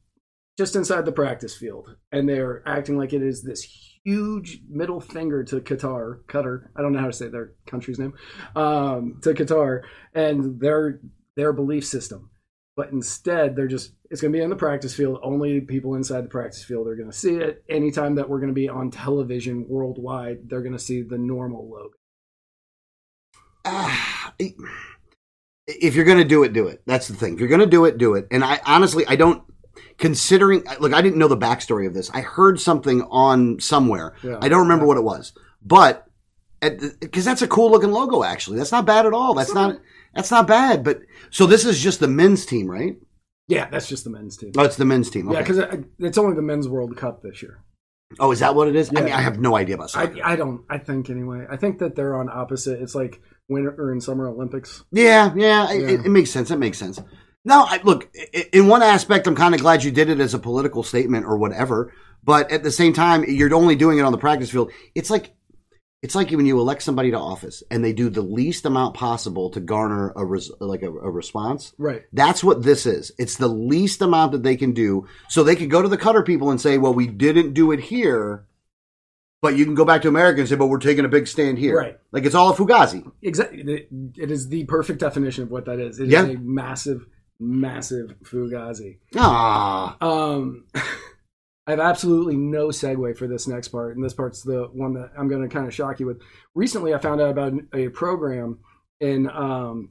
just 0.58 0.76
inside 0.76 1.04
the 1.04 1.12
practice 1.12 1.56
field, 1.56 1.94
and 2.12 2.28
they're 2.28 2.62
acting 2.66 2.96
like 2.98 3.12
it 3.12 3.22
is 3.22 3.42
this 3.42 3.62
huge 4.04 4.60
middle 4.68 5.00
finger 5.00 5.44
to 5.44 5.60
Qatar, 5.60 6.22
Qatar. 6.26 6.64
I 6.76 6.82
don't 6.82 6.92
know 6.92 7.00
how 7.00 7.06
to 7.06 7.12
say 7.12 7.28
their 7.28 7.52
country's 7.66 7.98
name, 7.98 8.14
um, 8.56 9.20
to 9.22 9.32
Qatar, 9.34 9.82
and 10.14 10.58
their 10.60 11.00
their 11.36 11.52
belief 11.52 11.86
system. 11.86 12.29
But 12.80 12.92
instead, 12.92 13.56
they're 13.56 13.66
just 13.66 13.92
it's 14.10 14.22
going 14.22 14.32
to 14.32 14.38
be 14.38 14.42
in 14.42 14.48
the 14.48 14.56
practice 14.56 14.94
field. 14.94 15.20
Only 15.22 15.60
people 15.60 15.96
inside 15.96 16.24
the 16.24 16.30
practice 16.30 16.64
field 16.64 16.88
are 16.88 16.96
going 16.96 17.10
to 17.10 17.16
see 17.16 17.34
it. 17.34 17.62
Anytime 17.68 18.14
that 18.14 18.26
we're 18.26 18.38
going 18.38 18.48
to 18.48 18.54
be 18.54 18.70
on 18.70 18.90
television 18.90 19.66
worldwide, 19.68 20.48
they're 20.48 20.62
going 20.62 20.72
to 20.72 20.78
see 20.78 21.02
the 21.02 21.18
normal 21.18 21.68
logo. 21.68 21.92
Ah, 23.66 24.32
if 25.66 25.94
you're 25.94 26.06
going 26.06 26.16
to 26.16 26.24
do 26.24 26.42
it, 26.42 26.54
do 26.54 26.68
it. 26.68 26.80
That's 26.86 27.06
the 27.06 27.14
thing. 27.14 27.34
If 27.34 27.40
you're 27.40 27.50
going 27.50 27.60
to 27.60 27.66
do 27.66 27.84
it, 27.84 27.98
do 27.98 28.14
it. 28.14 28.26
And 28.30 28.42
I 28.42 28.60
honestly, 28.64 29.04
I 29.06 29.16
don't. 29.16 29.42
considering 29.98 30.64
look 30.80 30.94
i 30.94 31.02
didn't 31.02 31.18
know 31.18 31.28
the 31.28 31.36
backstory 31.36 31.86
of 31.86 31.92
this 31.94 32.10
i 32.10 32.20
heard 32.22 32.58
something 32.58 33.02
on 33.10 33.60
somewhere 33.60 34.14
Yeah. 34.22 34.38
i 34.40 34.48
don't 34.48 34.62
remember 34.62 34.86
what 34.86 34.96
it 34.96 35.04
was 35.04 35.32
but 35.62 36.06
because 37.00 37.24
that's 37.24 37.42
a 37.42 37.46
cool 37.46 37.70
looking 37.70 37.90
logo 37.92 38.22
actually 38.24 38.56
that's 38.58 38.72
not 38.72 38.84
bad 38.86 39.04
at 39.06 39.12
all 39.12 39.32
that's 39.34 39.54
not 39.54 39.78
that's 40.14 40.30
not 40.30 40.46
bad 40.46 40.82
but 40.84 41.00
so 41.30 41.46
this 41.46 41.64
is 41.64 41.80
just 41.80 42.00
the 42.00 42.08
men's 42.08 42.44
team 42.46 42.70
right 42.70 42.96
Yeah, 43.48 43.68
that's 43.70 43.88
just 43.88 44.04
the 44.04 44.10
men's 44.10 44.36
team. 44.36 44.52
oh 44.56 44.64
it's 44.64 44.76
the 44.76 44.84
men's 44.84 45.10
team 45.10 45.26
Yeah, 45.26 45.32
okay. 45.38 45.42
because 45.42 45.58
uh, 45.58 45.76
it's 45.98 46.18
only 46.18 46.34
the 46.36 46.42
men's 46.42 46.68
World 46.68 46.96
Cup 46.96 47.22
this 47.22 47.42
year. 47.42 47.62
oh 48.18 48.30
is 48.32 48.40
that 48.40 48.54
what 48.54 48.68
it 48.68 48.76
is 48.76 48.90
i 48.90 48.92
Yeah. 48.98 49.04
mean 49.04 49.14
i 49.14 49.20
have 49.20 49.38
no 49.38 49.56
idea 49.56 49.74
about 49.76 49.94
I, 49.96 50.04
soccer 50.06 50.20
I 50.24 50.36
don't. 50.36 50.64
I 50.68 50.78
think 50.78 51.10
anyway. 51.10 51.46
I 51.50 51.56
think 51.56 51.78
that 51.78 51.94
they're 51.96 52.16
on 52.16 52.28
opposite. 52.28 52.80
It's 52.82 52.94
like 52.94 53.20
winter 53.48 53.90
and 53.92 54.02
summer 54.02 54.28
Olympics. 54.28 54.84
yeah 54.92 55.32
yeah, 55.36 55.70
It, 55.72 55.82
it, 55.90 56.06
it 56.06 56.10
makes 56.10 56.30
sense 56.30 56.50
it 56.50 56.58
makes 56.58 56.78
sense 56.78 57.00
no 57.44 57.64
I, 57.66 57.80
look 57.82 58.08
i- 58.34 58.46
in 58.52 58.68
one 58.68 58.82
aspect 58.82 59.26
i'm 59.26 59.34
kind 59.34 59.54
of 59.54 59.60
glad 59.60 59.82
you 59.84 59.90
did 59.90 60.08
it 60.10 60.20
as 60.20 60.34
a 60.34 60.38
political 60.38 60.82
statement 60.82 61.24
or 61.26 61.36
whatever 61.38 61.92
but 62.22 62.50
at 62.52 62.62
the 62.62 62.70
same 62.70 62.92
time 62.92 63.24
you're 63.26 63.52
only 63.54 63.74
doing 63.76 63.98
it 63.98 64.02
on 64.02 64.12
the 64.12 64.18
practice 64.18 64.50
field 64.50 64.70
it's 64.94 65.10
like 65.10 65.34
it's 66.02 66.14
like 66.14 66.30
when 66.30 66.46
you 66.46 66.58
elect 66.58 66.82
somebody 66.82 67.10
to 67.10 67.18
office 67.18 67.62
and 67.70 67.84
they 67.84 67.92
do 67.92 68.08
the 68.08 68.22
least 68.22 68.64
amount 68.64 68.94
possible 68.94 69.50
to 69.50 69.60
garner 69.60 70.12
a 70.16 70.24
res, 70.24 70.50
like 70.58 70.82
a, 70.82 70.88
a 70.90 71.10
response. 71.10 71.74
Right. 71.76 72.02
That's 72.12 72.42
what 72.42 72.62
this 72.62 72.86
is. 72.86 73.12
It's 73.18 73.36
the 73.36 73.48
least 73.48 74.00
amount 74.00 74.32
that 74.32 74.42
they 74.42 74.56
can 74.56 74.72
do, 74.72 75.06
so 75.28 75.42
they 75.42 75.56
can 75.56 75.68
go 75.68 75.82
to 75.82 75.88
the 75.88 75.98
Qatar 75.98 76.24
people 76.24 76.50
and 76.50 76.60
say, 76.60 76.78
"Well, 76.78 76.94
we 76.94 77.06
didn't 77.06 77.52
do 77.54 77.72
it 77.72 77.80
here." 77.80 78.46
But 79.42 79.56
you 79.56 79.64
can 79.64 79.74
go 79.74 79.86
back 79.86 80.02
to 80.02 80.08
America 80.08 80.40
and 80.40 80.48
say, 80.48 80.56
"But 80.56 80.66
we're 80.66 80.78
taking 80.78 81.04
a 81.04 81.08
big 81.08 81.26
stand 81.26 81.58
here." 81.58 81.76
Right. 81.76 81.98
Like 82.12 82.24
it's 82.24 82.34
all 82.34 82.50
a 82.50 82.54
fugazi. 82.56 83.10
Exactly. 83.22 83.86
It, 84.16 84.30
is 84.30 84.48
the 84.48 84.64
perfect 84.64 85.00
definition 85.00 85.44
of 85.44 85.50
what 85.50 85.64
that 85.66 85.78
is. 85.80 85.98
It 85.98 86.04
is 86.08 86.12
Yeah. 86.12 86.24
a 86.26 86.38
massive, 86.38 87.06
massive 87.38 88.14
fugazi. 88.22 88.98
Ah, 89.16 89.96
Um, 90.00 90.64
I 91.66 91.72
have 91.72 91.80
absolutely 91.80 92.36
no 92.36 92.68
segue 92.68 93.16
for 93.16 93.28
this 93.28 93.46
next 93.46 93.68
part, 93.68 93.94
and 93.94 94.04
this 94.04 94.14
part's 94.14 94.42
the 94.42 94.68
one 94.72 94.94
that 94.94 95.10
I'm 95.16 95.28
going 95.28 95.42
to 95.42 95.48
kind 95.48 95.66
of 95.66 95.74
shock 95.74 96.00
you 96.00 96.06
with. 96.06 96.20
Recently, 96.54 96.94
I 96.94 96.98
found 96.98 97.20
out 97.20 97.30
about 97.30 97.52
a 97.74 97.88
program 97.90 98.58
in 99.00 99.28
um, 99.30 99.90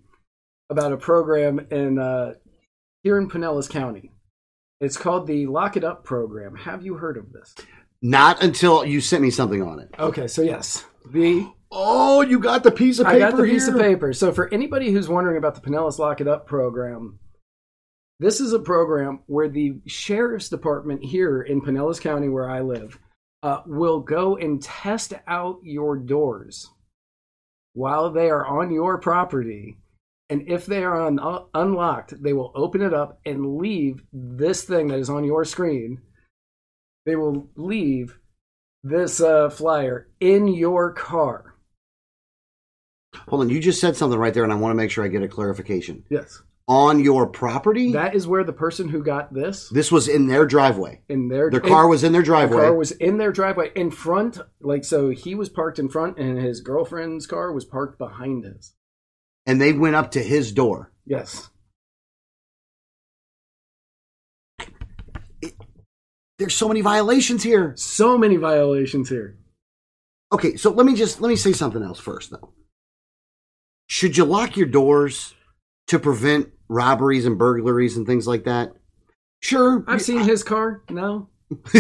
about 0.69 0.91
a 0.91 0.97
program 0.97 1.59
in 1.71 1.99
uh, 1.99 2.33
here 3.03 3.17
in 3.17 3.29
Pinellas 3.29 3.69
County. 3.69 4.11
It's 4.81 4.97
called 4.97 5.27
the 5.27 5.45
Lock 5.45 5.77
It 5.77 5.83
Up 5.83 6.03
program. 6.03 6.55
Have 6.55 6.83
you 6.83 6.95
heard 6.95 7.17
of 7.17 7.31
this? 7.31 7.55
not 8.01 8.41
until 8.43 8.85
you 8.85 9.01
sent 9.01 9.21
me 9.21 9.29
something 9.29 9.61
on 9.61 9.79
it. 9.79 9.89
Okay, 9.99 10.27
so 10.27 10.41
yes, 10.41 10.85
the 11.05 11.51
Oh, 11.71 12.21
you 12.21 12.39
got 12.39 12.63
the 12.63 12.71
piece 12.71 12.97
of 12.97 13.05
paper 13.05 13.15
I 13.15 13.19
got 13.19 13.38
the 13.38 13.43
piece 13.43 13.67
of 13.67 13.77
paper. 13.77 14.11
So 14.11 14.31
for 14.31 14.51
anybody 14.51 14.91
who's 14.91 15.07
wondering 15.07 15.38
about 15.38 15.53
the 15.53 15.61
Pinellas 15.61 15.99
Lock 15.99 16.19
It 16.19 16.27
Up 16.27 16.47
program, 16.47 17.19
this 18.19 18.41
is 18.41 18.51
a 18.53 18.59
program 18.59 19.19
where 19.27 19.47
the 19.47 19.79
sheriff's 19.88 20.49
department 20.49 21.03
here 21.03 21.41
in 21.41 21.61
Pinellas 21.61 22.01
County, 22.01 22.27
where 22.27 22.49
I 22.49 22.61
live, 22.61 22.99
uh, 23.43 23.61
will 23.65 23.99
go 24.01 24.35
and 24.35 24.61
test 24.61 25.13
out 25.27 25.59
your 25.63 25.95
doors 25.97 26.69
while 27.73 28.09
they 28.09 28.29
are 28.29 28.45
on 28.45 28.71
your 28.71 28.97
property. 28.97 29.77
And 30.29 30.47
if 30.47 30.65
they 30.65 30.83
are 30.83 31.01
un- 31.01 31.45
unlocked, 31.53 32.21
they 32.21 32.33
will 32.33 32.51
open 32.55 32.81
it 32.81 32.93
up 32.93 33.19
and 33.25 33.57
leave 33.57 34.03
this 34.11 34.63
thing 34.63 34.89
that 34.89 34.99
is 34.99 35.09
on 35.09 35.23
your 35.23 35.45
screen. 35.45 36.01
They 37.05 37.15
will 37.15 37.49
leave 37.55 38.19
this 38.83 39.21
uh, 39.21 39.49
flyer 39.49 40.09
in 40.19 40.47
your 40.47 40.91
car. 40.91 41.55
Hold 43.27 43.41
on, 43.41 43.49
you 43.49 43.59
just 43.59 43.81
said 43.81 43.95
something 43.95 44.19
right 44.19 44.33
there, 44.33 44.43
and 44.43 44.53
I 44.53 44.55
want 44.55 44.71
to 44.71 44.75
make 44.75 44.91
sure 44.91 45.03
I 45.03 45.07
get 45.07 45.23
a 45.23 45.27
clarification. 45.27 46.03
Yes. 46.09 46.43
On 46.71 46.99
your 46.99 47.25
property, 47.25 47.93
That 47.93 48.13
is 48.13 48.27
where 48.27 48.43
the 48.43 48.53
person 48.53 48.88
who 48.89 49.01
got 49.03 49.33
this 49.33 49.69
this 49.69 49.91
was 49.91 50.07
in 50.07 50.27
their 50.27 50.45
driveway. 50.45 51.01
in 51.09 51.27
their 51.27 51.49
Their 51.49 51.59
car 51.61 51.88
was 51.88 52.03
in 52.03 52.11
their 52.11 52.21
the 52.21 52.25
driveway. 52.27 52.57
car 52.61 52.75
was 52.75 52.91
in 52.91 53.17
their 53.17 53.31
driveway 53.31 53.71
in 53.75 53.89
front. 53.89 54.38
Like 54.61 54.85
so, 54.85 55.09
he 55.09 55.33
was 55.33 55.49
parked 55.49 55.79
in 55.79 55.89
front, 55.89 56.19
and 56.19 56.38
his 56.38 56.61
girlfriend's 56.61 57.25
car 57.25 57.51
was 57.51 57.65
parked 57.65 57.97
behind 57.97 58.45
his. 58.45 58.75
and 59.47 59.59
they 59.59 59.73
went 59.73 59.95
up 59.95 60.11
to 60.11 60.21
his 60.21 60.51
door. 60.51 60.91
Yes, 61.07 61.49
There's 66.38 66.55
so 66.55 66.67
many 66.69 66.81
violations 66.81 67.43
here. 67.43 67.73
so 67.75 68.17
many 68.17 68.38
violations 68.38 69.09
here. 69.09 69.38
Okay, 70.31 70.55
so 70.55 70.69
let 70.71 70.85
me 70.85 70.95
just 70.95 71.19
let 71.19 71.27
me 71.29 71.35
say 71.35 71.51
something 71.51 71.81
else 71.83 71.99
first 71.99 72.29
though. 72.31 72.53
Should 73.88 74.15
you 74.15 74.23
lock 74.23 74.55
your 74.55 74.67
doors 74.67 75.33
to 75.88 75.97
prevent 75.99 76.49
robberies 76.69 77.25
and 77.25 77.38
burglaries 77.38 77.97
and 77.97 78.07
things 78.07 78.25
like 78.27 78.45
that? 78.45 78.71
Sure. 79.41 79.83
I've 79.88 80.01
seen 80.01 80.19
his 80.21 80.43
car. 80.43 80.83
No, 80.89 81.29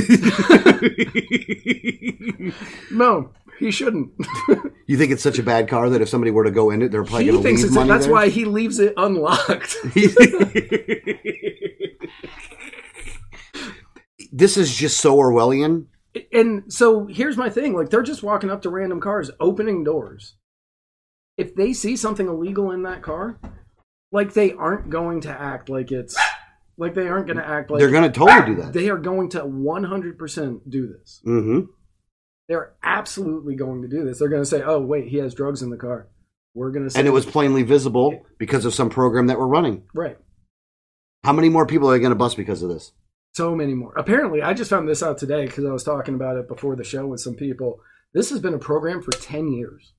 no, 2.91 3.31
he 3.59 3.69
shouldn't. 3.71 4.11
you 4.87 4.97
think 4.97 5.11
it's 5.11 5.21
such 5.21 5.37
a 5.39 5.43
bad 5.43 5.67
car 5.67 5.89
that 5.89 6.01
if 6.01 6.09
somebody 6.09 6.31
were 6.31 6.43
to 6.45 6.51
go 6.51 6.71
in 6.71 6.81
it, 6.81 6.89
they're 6.91 7.03
probably 7.03 7.25
going 7.25 7.41
to 7.43 7.47
leave 7.49 7.63
it's. 7.65 7.73
money 7.73 7.89
That's 7.89 8.05
there? 8.05 8.13
why 8.13 8.29
he 8.29 8.45
leaves 8.45 8.79
it 8.79 8.93
unlocked. 8.97 9.75
this 14.31 14.57
is 14.57 14.75
just 14.75 14.99
so 14.99 15.15
Orwellian. 15.17 15.85
and 16.31 16.71
so 16.71 17.05
here's 17.07 17.37
my 17.37 17.49
thing 17.49 17.73
like 17.73 17.89
they're 17.89 18.01
just 18.03 18.23
walking 18.23 18.49
up 18.49 18.61
to 18.63 18.69
random 18.69 18.99
cars 18.99 19.29
opening 19.39 19.83
doors 19.83 20.35
if 21.37 21.53
they 21.55 21.73
see 21.73 21.95
something 21.95 22.27
illegal 22.27 22.71
in 22.71 22.83
that 22.83 23.01
car 23.01 23.39
like 24.11 24.33
they 24.33 24.51
aren't 24.53 24.89
going 24.89 25.21
to 25.21 25.29
act 25.29 25.69
like 25.69 25.91
it's 25.91 26.17
like 26.77 26.95
they 26.95 27.07
aren't 27.07 27.27
going 27.27 27.37
to 27.37 27.47
act 27.47 27.69
like 27.69 27.79
They're 27.79 27.91
going 27.91 28.11
to 28.11 28.17
totally 28.17 28.55
do 28.55 28.61
that. 28.61 28.73
they 28.73 28.89
are 28.89 28.97
going 28.97 29.29
to 29.31 29.41
100% 29.41 30.59
do 30.69 30.87
this. 30.87 31.21
Hmm 31.23 31.59
they're 32.47 32.73
absolutely 32.81 33.55
going 33.55 33.83
to 33.83 33.87
do 33.87 34.03
this. 34.03 34.17
They're 34.17 34.27
going 34.27 34.41
to 34.41 34.49
say 34.49 34.63
oh 34.63 34.79
wait 34.79 35.07
he 35.07 35.17
has 35.17 35.33
drugs 35.35 35.61
in 35.61 35.69
the 35.69 35.77
car. 35.77 36.07
We're 36.55 36.71
going 36.71 36.85
to 36.85 36.89
say 36.89 36.99
And 36.99 37.07
it 37.07 37.11
was 37.11 37.25
plainly 37.25 37.61
visible 37.63 38.25
because 38.39 38.65
of 38.65 38.73
some 38.73 38.89
program 38.89 39.27
that 39.27 39.37
we're 39.39 39.47
running. 39.47 39.83
right. 39.93 40.17
How 41.23 41.33
many 41.33 41.49
more 41.49 41.65
people 41.65 41.89
are 41.89 41.93
they 41.93 41.99
going 41.99 42.11
to 42.11 42.15
bust 42.15 42.37
because 42.37 42.63
of 42.63 42.69
this? 42.69 42.91
so 43.35 43.53
many 43.55 43.75
more. 43.75 43.93
Apparently 43.95 44.41
i 44.41 44.53
just 44.53 44.71
found 44.71 44.89
this 44.89 45.03
out 45.03 45.19
today 45.19 45.45
because 45.45 45.63
i 45.63 45.71
was 45.71 45.83
talking 45.83 46.15
about 46.15 46.37
it 46.37 46.47
before 46.47 46.75
the 46.75 46.83
show 46.83 47.05
with 47.05 47.21
some 47.21 47.35
people. 47.35 47.79
This 48.13 48.31
has 48.31 48.39
been 48.39 48.55
a 48.55 48.59
program 48.59 49.03
for 49.03 49.11
10 49.11 49.51
years 49.51 49.93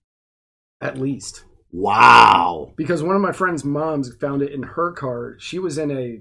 at 0.81 0.99
least 0.99 1.45
Wow. 1.73 2.73
because 2.77 3.03
one 3.03 3.15
of 3.17 3.23
my 3.23 3.33
friend's 3.33 3.65
moms 3.65 4.15
found 4.17 4.43
it 4.43 4.53
in 4.53 4.63
her 4.63 4.93
car. 4.93 5.37
She 5.39 5.59
was 5.59 5.79
in 5.79 5.91
a 5.91 6.21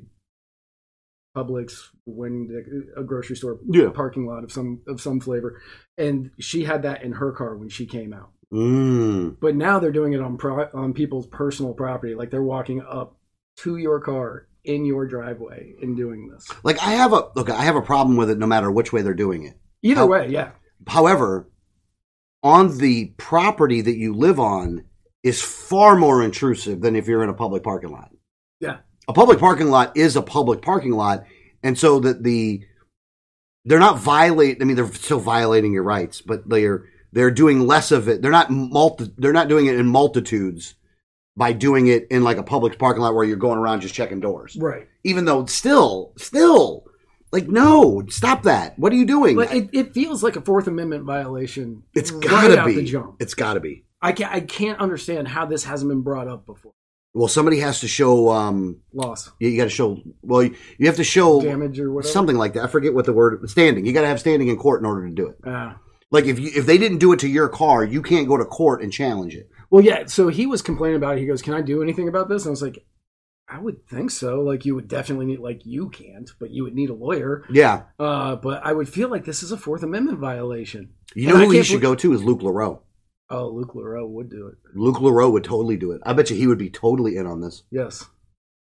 Publix 1.35 1.89
when 2.05 2.91
a 2.97 3.03
grocery 3.03 3.35
store 3.35 3.59
Yeah. 3.67 3.89
parking 3.89 4.25
lot 4.25 4.43
of 4.43 4.51
some 4.51 4.81
of 4.87 4.99
some 4.99 5.19
flavor, 5.19 5.61
and 5.97 6.31
she 6.39 6.63
had 6.63 6.81
that 6.83 7.03
in 7.03 7.13
her 7.13 7.31
car 7.31 7.55
when 7.55 7.69
she 7.69 7.85
came 7.85 8.13
out. 8.13 8.31
Mm. 8.51 9.37
But 9.39 9.55
now 9.55 9.77
they're 9.79 9.91
doing 9.91 10.13
it 10.13 10.21
on 10.21 10.37
pro- 10.37 10.69
on 10.73 10.93
people's 10.93 11.27
personal 11.27 11.73
property, 11.73 12.15
like 12.15 12.31
they're 12.31 12.41
walking 12.43 12.81
up 12.81 13.15
to 13.57 13.77
your 13.77 13.99
car 14.01 14.47
in 14.63 14.85
your 14.85 15.05
driveway 15.07 15.75
and 15.81 15.95
doing 15.95 16.27
this. 16.29 16.47
Like 16.63 16.79
I 16.81 16.91
have 16.93 17.13
a 17.13 17.29
look. 17.35 17.49
I 17.51 17.61
have 17.63 17.75
a 17.75 17.81
problem 17.81 18.17
with 18.17 18.31
it, 18.31 18.39
no 18.39 18.47
matter 18.47 18.71
which 18.71 18.91
way 18.91 19.03
they're 19.03 19.13
doing 19.13 19.43
it. 19.43 19.55
Either 19.83 20.01
How- 20.01 20.07
way, 20.07 20.29
yeah, 20.29 20.51
However, 20.87 21.47
on 22.41 22.77
the 22.79 23.13
property 23.17 23.81
that 23.81 23.97
you 23.97 24.13
live 24.13 24.39
on 24.39 24.83
is 25.23 25.41
far 25.41 25.95
more 25.95 26.23
intrusive 26.23 26.81
than 26.81 26.95
if 26.95 27.07
you're 27.07 27.23
in 27.23 27.29
a 27.29 27.33
public 27.33 27.63
parking 27.63 27.91
lot. 27.91 28.11
yeah, 28.59 28.77
A 29.07 29.13
public 29.13 29.39
parking 29.39 29.67
lot 29.69 29.95
is 29.97 30.15
a 30.15 30.21
public 30.21 30.61
parking 30.61 30.93
lot, 30.93 31.25
and 31.63 31.77
so 31.77 31.99
that 31.99 32.23
the 32.23 32.63
they're 33.65 33.79
not 33.79 33.99
violate. 33.99 34.57
I 34.61 34.65
mean, 34.65 34.75
they're 34.75 34.91
still 34.93 35.19
violating 35.19 35.73
your 35.73 35.83
rights, 35.83 36.21
but 36.21 36.47
they're 36.47 36.85
they're 37.11 37.31
doing 37.31 37.65
less 37.67 37.91
of 37.91 38.07
it. 38.07 38.21
They're 38.21 38.31
not 38.31 38.49
multi, 38.49 39.11
They're 39.17 39.33
not 39.33 39.49
doing 39.49 39.65
it 39.65 39.75
in 39.75 39.87
multitudes 39.87 40.75
by 41.35 41.53
doing 41.53 41.87
it 41.87 42.07
in 42.09 42.23
like 42.23 42.37
a 42.37 42.43
public 42.43 42.77
parking 42.77 43.01
lot 43.01 43.15
where 43.15 43.23
you're 43.25 43.37
going 43.37 43.57
around 43.57 43.81
just 43.81 43.95
checking 43.95 44.19
doors. 44.19 44.55
right. 44.59 44.87
Even 45.05 45.23
though 45.25 45.45
still, 45.45 46.11
still, 46.17 46.83
like 47.31 47.47
no, 47.47 48.03
stop 48.09 48.43
that. 48.43 48.77
What 48.77 48.91
are 48.91 48.97
you 48.97 49.05
doing? 49.05 49.35
But 49.37 49.53
it, 49.53 49.69
it 49.71 49.93
feels 49.93 50.21
like 50.23 50.35
a 50.35 50.41
Fourth 50.41 50.67
Amendment 50.67 51.05
violation. 51.05 51.83
it's 51.93 52.11
right 52.11 52.21
gotta 52.21 52.59
out 52.61 52.67
be. 52.67 52.93
It's 53.19 53.33
gotta 53.33 53.59
be. 53.59 53.85
I 54.01 54.11
can't 54.13 54.31
I 54.33 54.39
can't 54.41 54.79
understand 54.79 55.27
how 55.27 55.45
this 55.45 55.63
hasn't 55.63 55.89
been 55.89 56.01
brought 56.01 56.27
up 56.27 56.45
before. 56.45 56.73
Well, 57.13 57.27
somebody 57.27 57.59
has 57.59 57.79
to 57.79 57.87
show. 57.87 58.29
Um, 58.29 58.81
Loss, 58.93 59.31
you, 59.39 59.57
got 59.57 59.63
to 59.63 59.69
show. 59.69 59.97
Well, 60.21 60.43
you, 60.43 60.55
you 60.77 60.85
have 60.85 60.97
to 60.97 61.03
show 61.03 61.41
damage, 61.41 61.79
or 61.79 61.91
whatever. 61.91 62.11
something 62.11 62.35
like 62.37 62.53
that. 62.53 62.63
I 62.63 62.67
forget 62.67 62.93
what 62.93 63.05
the 63.05 63.13
word 63.13 63.49
standing. 63.49 63.85
You 63.85 63.93
got 63.93 64.01
to 64.01 64.07
have 64.07 64.19
standing 64.19 64.47
in 64.47 64.57
court 64.57 64.79
in 64.81 64.85
order 64.85 65.07
to 65.07 65.13
do 65.13 65.27
it. 65.29 65.35
Ah. 65.45 65.79
Like 66.11 66.25
if 66.25 66.39
you 66.39 66.51
if 66.55 66.65
they 66.67 66.77
didn't 66.77 66.99
do 66.99 67.11
it 67.13 67.19
to 67.19 67.27
your 67.27 67.49
car, 67.49 67.83
you 67.83 68.01
can't 68.03 68.27
go 68.27 68.37
to 68.37 68.45
court 68.45 68.81
and 68.83 68.93
challenge 68.93 69.35
it. 69.35 69.49
Well, 69.71 69.83
yeah. 69.83 70.05
So 70.05 70.27
he 70.27 70.45
was 70.45 70.61
complaining 70.61 70.97
about 70.97 71.17
it. 71.17 71.21
He 71.21 71.25
goes, 71.27 71.41
"Can 71.41 71.53
I 71.55 71.61
do 71.61 71.81
anything 71.81 72.07
about 72.07 72.29
this?" 72.29 72.43
And 72.43 72.49
I 72.49 72.51
was 72.51 72.61
like, 72.61 72.85
"I 73.47 73.59
would 73.59 73.87
think 73.87 74.11
so. 74.11 74.41
Like 74.41 74.65
you 74.65 74.75
would 74.75 74.87
definitely 74.87 75.25
need. 75.25 75.39
Like 75.39 75.61
you 75.65 75.89
can't, 75.89 76.29
but 76.39 76.51
you 76.51 76.63
would 76.63 76.75
need 76.75 76.89
a 76.91 76.95
lawyer. 76.95 77.43
Yeah, 77.51 77.83
Uh, 77.99 78.35
but 78.35 78.63
I 78.63 78.71
would 78.71 78.87
feel 78.87 79.09
like 79.09 79.25
this 79.25 79.41
is 79.43 79.51
a 79.51 79.57
Fourth 79.57 79.81
Amendment 79.83 80.19
violation. 80.19 80.93
you 81.15 81.27
know 81.27 81.37
I 81.37 81.45
who 81.45 81.51
he 81.51 81.63
should 81.63 81.81
go 81.81 81.95
to 81.95 82.13
is 82.13 82.23
Luke 82.23 82.41
Lirot. 82.41 82.81
Oh, 83.29 83.49
Luke 83.49 83.73
Lirot 83.75 84.09
would 84.09 84.29
do 84.29 84.47
it. 84.47 84.55
Luke 84.75 84.97
Lirot 84.97 85.31
would 85.31 85.43
totally 85.43 85.77
do 85.77 85.91
it. 85.91 86.01
I 86.05 86.13
bet 86.13 86.29
you 86.29 86.35
he 86.35 86.47
would 86.47 86.57
be 86.57 86.69
totally 86.69 87.15
in 87.17 87.27
on 87.27 87.41
this. 87.41 87.63
Yes. 87.71 88.05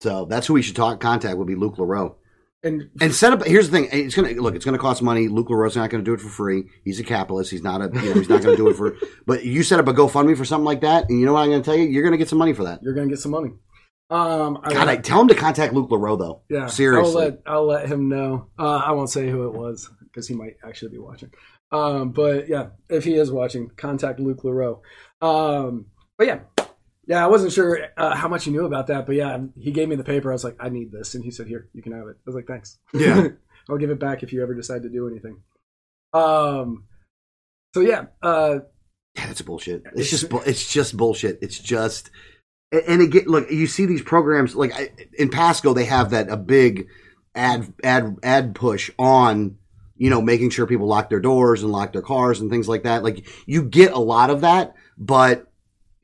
So 0.00 0.26
that's 0.26 0.46
who 0.46 0.54
we 0.54 0.62
should 0.62 0.76
talk 0.76 1.00
contact 1.00 1.36
would 1.38 1.46
be 1.46 1.54
Luke 1.54 1.76
Lirot. 1.76 2.14
and 2.62 2.90
And 3.00 3.14
set 3.14 3.32
up. 3.32 3.44
Here's 3.44 3.68
the 3.70 3.76
thing. 3.78 3.88
It's 3.92 4.14
gonna 4.14 4.30
look. 4.34 4.54
It's 4.54 4.64
gonna 4.64 4.78
cost 4.78 5.02
money. 5.02 5.28
Luke 5.28 5.48
Lirot's 5.48 5.76
not 5.76 5.90
gonna 5.90 6.04
do 6.04 6.14
it 6.14 6.20
for 6.20 6.28
free. 6.28 6.64
He's 6.84 7.00
a 7.00 7.04
capitalist. 7.04 7.50
He's 7.50 7.62
not 7.62 7.80
a. 7.80 7.84
You 7.94 8.08
know, 8.10 8.14
he's 8.14 8.28
not 8.28 8.42
gonna 8.42 8.56
do 8.56 8.68
it 8.68 8.76
for. 8.76 8.96
But 9.26 9.44
you 9.44 9.62
set 9.62 9.80
up 9.80 9.88
a 9.88 9.92
GoFundMe 9.94 10.36
for 10.36 10.44
something 10.44 10.66
like 10.66 10.82
that, 10.82 11.08
and 11.08 11.18
you 11.18 11.24
know 11.26 11.32
what 11.32 11.40
I'm 11.40 11.50
gonna 11.50 11.62
tell 11.62 11.76
you? 11.76 11.88
You're 11.88 12.04
gonna 12.04 12.18
get 12.18 12.28
some 12.28 12.38
money 12.38 12.52
for 12.52 12.64
that. 12.64 12.80
you're 12.82 12.94
gonna 12.94 13.08
get 13.08 13.18
some 13.20 13.32
money. 13.32 13.52
Um, 14.10 14.58
I, 14.62 14.72
God, 14.74 14.88
I 14.88 14.96
tell 14.96 15.20
him 15.22 15.28
to 15.28 15.34
contact 15.34 15.72
Luke 15.72 15.88
Lirot 15.90 16.18
though. 16.18 16.42
yeah, 16.50 16.66
seriously. 16.66 17.14
I'll 17.22 17.28
let 17.30 17.42
I'll 17.46 17.66
let 17.66 17.88
him 17.88 18.08
know. 18.10 18.48
Uh, 18.58 18.76
I 18.76 18.92
won't 18.92 19.08
say 19.10 19.30
who 19.30 19.46
it 19.48 19.54
was 19.54 19.90
because 20.02 20.28
he 20.28 20.34
might 20.34 20.56
actually 20.66 20.90
be 20.92 20.98
watching. 20.98 21.30
Um, 21.72 22.10
but 22.12 22.48
yeah, 22.48 22.68
if 22.88 23.04
he 23.04 23.14
is 23.14 23.30
watching, 23.32 23.70
contact 23.76 24.20
Luke 24.20 24.42
Lirot. 24.44 24.80
Um, 25.20 25.86
but 26.16 26.26
yeah, 26.26 26.40
yeah, 27.06 27.24
I 27.24 27.28
wasn't 27.28 27.52
sure 27.52 27.78
uh, 27.96 28.14
how 28.14 28.28
much 28.28 28.44
he 28.44 28.50
knew 28.50 28.64
about 28.64 28.86
that, 28.88 29.06
but 29.06 29.16
yeah, 29.16 29.38
he 29.58 29.72
gave 29.72 29.88
me 29.88 29.96
the 29.96 30.04
paper. 30.04 30.30
I 30.30 30.34
was 30.34 30.44
like, 30.44 30.56
I 30.60 30.68
need 30.68 30.92
this, 30.92 31.14
and 31.14 31.24
he 31.24 31.30
said, 31.30 31.46
"Here, 31.48 31.68
you 31.72 31.82
can 31.82 31.92
have 31.92 32.06
it." 32.08 32.16
I 32.18 32.22
was 32.26 32.34
like, 32.34 32.46
"Thanks." 32.46 32.78
Yeah. 32.92 33.28
I'll 33.68 33.78
give 33.78 33.90
it 33.90 33.98
back 33.98 34.22
if 34.22 34.32
you 34.32 34.42
ever 34.42 34.54
decide 34.54 34.82
to 34.82 34.88
do 34.90 35.08
anything. 35.08 35.38
Um, 36.12 36.84
so 37.74 37.80
yeah, 37.80 38.06
uh, 38.22 38.58
Yeah, 39.16 39.26
that's 39.26 39.42
bullshit. 39.42 39.82
It's 39.96 40.10
just 40.10 40.26
it's 40.46 40.70
just 40.72 40.96
bullshit. 40.96 41.38
It's 41.42 41.58
just 41.58 42.10
and- 42.70 42.82
and 42.86 43.02
again, 43.02 43.24
look, 43.26 43.50
you 43.50 43.66
see 43.66 43.86
these 43.86 44.02
programs 44.02 44.54
like 44.54 44.72
I- 44.74 44.90
in 45.18 45.30
Pasco, 45.30 45.72
they 45.74 45.86
have 45.86 46.10
that 46.10 46.28
a 46.28 46.36
big 46.36 46.88
ad 47.34 47.72
ad 47.82 48.16
ad 48.22 48.54
push 48.54 48.90
on 48.98 49.56
you 49.96 50.10
know 50.10 50.20
making 50.20 50.50
sure 50.50 50.66
people 50.66 50.86
lock 50.86 51.08
their 51.08 51.20
doors 51.20 51.62
and 51.62 51.72
lock 51.72 51.92
their 51.92 52.02
cars 52.02 52.40
and 52.40 52.50
things 52.50 52.68
like 52.68 52.82
that. 52.84 53.02
Like 53.02 53.26
you 53.46 53.62
get 53.62 53.92
a 53.92 53.98
lot 53.98 54.30
of 54.30 54.42
that, 54.42 54.74
but 54.98 55.50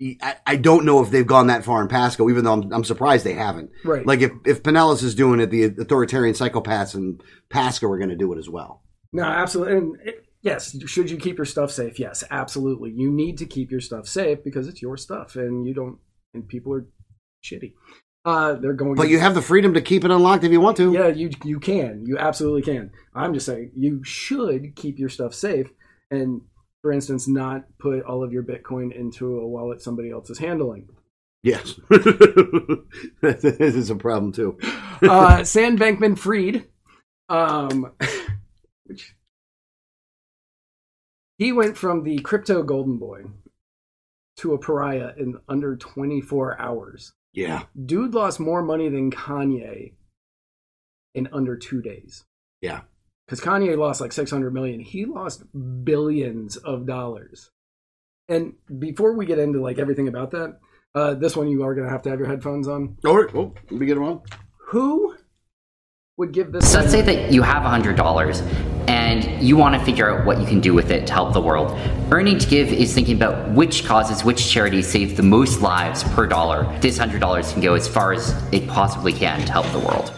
I, 0.01 0.37
I 0.47 0.57
don't 0.57 0.85
know 0.85 1.03
if 1.03 1.11
they've 1.11 1.27
gone 1.27 1.49
that 1.49 1.65
far 1.65 1.83
in 1.83 1.89
Pasco. 1.89 2.31
Even 2.31 2.45
though 2.45 2.55
I'm, 2.55 2.73
I'm 2.73 2.85
surprised 2.85 3.25
they 3.25 3.35
haven't. 3.35 3.71
right, 3.85 4.07
Like 4.07 4.21
if 4.21 4.33
if 4.47 4.63
Pinellas 4.63 5.03
is 5.03 5.15
doing 5.15 5.41
it, 5.41 5.51
the 5.51 5.65
authoritarian 5.65 6.35
psychopaths 6.35 6.95
in 6.95 7.21
Pasco 7.51 7.89
are 7.89 7.99
going 7.99 8.11
to 8.11 8.17
do 8.17 8.33
it 8.33 8.39
as 8.39 8.49
well. 8.49 8.83
No, 9.13 9.25
absolutely. 9.25 9.77
And 9.77 9.97
it, 10.05 10.27
yes, 10.43 10.77
should 10.87 11.11
you 11.11 11.19
keep 11.19 11.37
your 11.37 11.45
stuff 11.45 11.71
safe? 11.71 11.99
Yes, 11.99 12.25
absolutely. 12.31 12.93
You 12.93 13.11
need 13.11 13.39
to 13.39 13.47
keep 13.47 13.71
your 13.71 13.81
stuff 13.81 14.07
safe 14.07 14.43
because 14.43 14.69
it's 14.69 14.81
your 14.81 14.97
stuff, 14.97 15.37
and 15.37 15.67
you 15.67 15.75
don't. 15.75 15.99
And 16.33 16.47
people 16.49 16.73
are 16.73 16.87
shitty. 17.45 17.75
Uh, 18.25 18.55
they're 18.55 18.75
going. 18.75 18.95
But 18.95 19.09
you 19.09 19.19
have 19.19 19.35
the 19.35 19.43
freedom 19.43 19.75
to 19.75 19.81
keep 19.81 20.05
it 20.05 20.11
unlocked 20.11 20.45
if 20.45 20.53
you 20.53 20.61
want 20.61 20.77
to. 20.77 20.93
yeah, 20.93 21.09
you 21.09 21.31
you 21.45 21.59
can. 21.59 22.05
You 22.07 22.19
absolutely 22.19 22.63
can. 22.63 22.91
I'm 23.15 23.33
just 23.33 23.47
saying 23.47 23.73
you 23.75 24.05
should 24.05 24.75
keep 24.77 24.99
your 24.99 25.09
stuff 25.09 25.33
safe, 25.35 25.69
and 26.11 26.43
for 26.83 26.93
instance, 26.93 27.27
not 27.27 27.65
put 27.79 28.03
all 28.05 28.23
of 28.23 28.33
your 28.33 28.43
Bitcoin 28.43 28.95
into 28.95 29.39
a 29.39 29.47
wallet 29.49 29.81
somebody 29.81 30.11
else 30.11 30.29
is 30.31 30.39
handling. 30.39 30.89
Yes, 31.43 31.81
this 33.23 33.45
is 33.75 33.89
a 33.89 33.97
problem 33.97 34.33
too. 34.33 34.59
uh, 35.03 35.43
Sam 35.45 35.79
Bankman 35.79 36.19
Fried, 36.19 36.67
um, 37.31 37.93
which 38.85 39.15
he 41.39 41.53
went 41.53 41.79
from 41.79 42.05
the 42.05 42.19
crypto 42.19 42.63
golden 42.63 42.99
boy 42.99 43.23
to 44.37 44.53
a 44.53 44.59
pariah 44.59 45.13
in 45.17 45.39
under 45.49 45.77
24 45.77 46.61
hours. 46.61 47.15
Yeah, 47.33 47.63
Dude 47.87 48.15
lost 48.15 48.41
more 48.41 48.63
money 48.63 48.89
than 48.89 49.11
Kanye 49.11 49.93
in 51.15 51.29
under 51.33 51.57
two 51.57 51.81
days. 51.83 52.25
yeah. 52.61 52.81
Because 53.27 53.45
Kanye 53.45 53.79
lost 53.79 54.01
like 54.01 54.11
600 54.13 54.53
million. 54.53 54.81
He 54.81 55.05
lost 55.05 55.45
billions 55.85 56.57
of 56.57 56.85
dollars. 56.85 57.51
And 58.29 58.55
before 58.81 59.13
we 59.17 59.25
get 59.25 59.39
into 59.39 59.61
like 59.63 59.79
everything 59.79 60.09
about 60.09 60.33
that, 60.33 60.59
uh, 60.97 61.15
this 61.15 61.37
one 61.37 61.47
you 61.47 61.63
are 61.63 61.73
going 61.77 61.87
to 61.87 61.93
have 61.93 62.03
to 62.03 62.11
have 62.11 62.19
your 62.19 62.27
headphones 62.27 62.67
on. 62.67 62.97
All 63.07 63.17
right, 63.23 63.33
well, 63.33 63.55
let 63.71 63.81
me 63.81 63.87
get 63.87 63.95
them 63.95 64.03
on. 64.03 64.23
Who 64.71 65.15
would 66.17 66.33
give 66.33 66.51
this? 66.51 66.73
So 66.73 66.81
let's 66.81 66.91
say 66.91 67.03
that 67.03 67.31
you 67.31 67.43
have 67.43 67.63
$100 67.63 68.80
and 69.11 69.43
you 69.43 69.57
want 69.57 69.75
to 69.75 69.85
figure 69.85 70.09
out 70.09 70.25
what 70.25 70.39
you 70.39 70.47
can 70.47 70.61
do 70.61 70.73
with 70.73 70.91
it 70.91 71.07
to 71.09 71.13
help 71.13 71.33
the 71.33 71.41
world. 71.41 71.77
Earning 72.13 72.39
to 72.39 72.49
Give 72.49 72.73
is 72.73 72.95
thinking 72.95 73.17
about 73.17 73.51
which 73.51 73.85
causes, 73.85 74.25
which 74.25 74.49
charities 74.49 74.87
save 74.87 75.17
the 75.17 75.23
most 75.23 75.61
lives 75.61 76.05
per 76.05 76.27
dollar. 76.27 76.65
This 76.81 76.99
$100 76.99 77.53
can 77.53 77.61
go 77.61 77.75
as 77.75 77.89
far 77.89 78.13
as 78.13 78.35
it 78.53 78.69
possibly 78.69 79.13
can 79.13 79.45
to 79.47 79.53
help 79.53 79.67
the 79.73 79.81
world. 79.81 80.13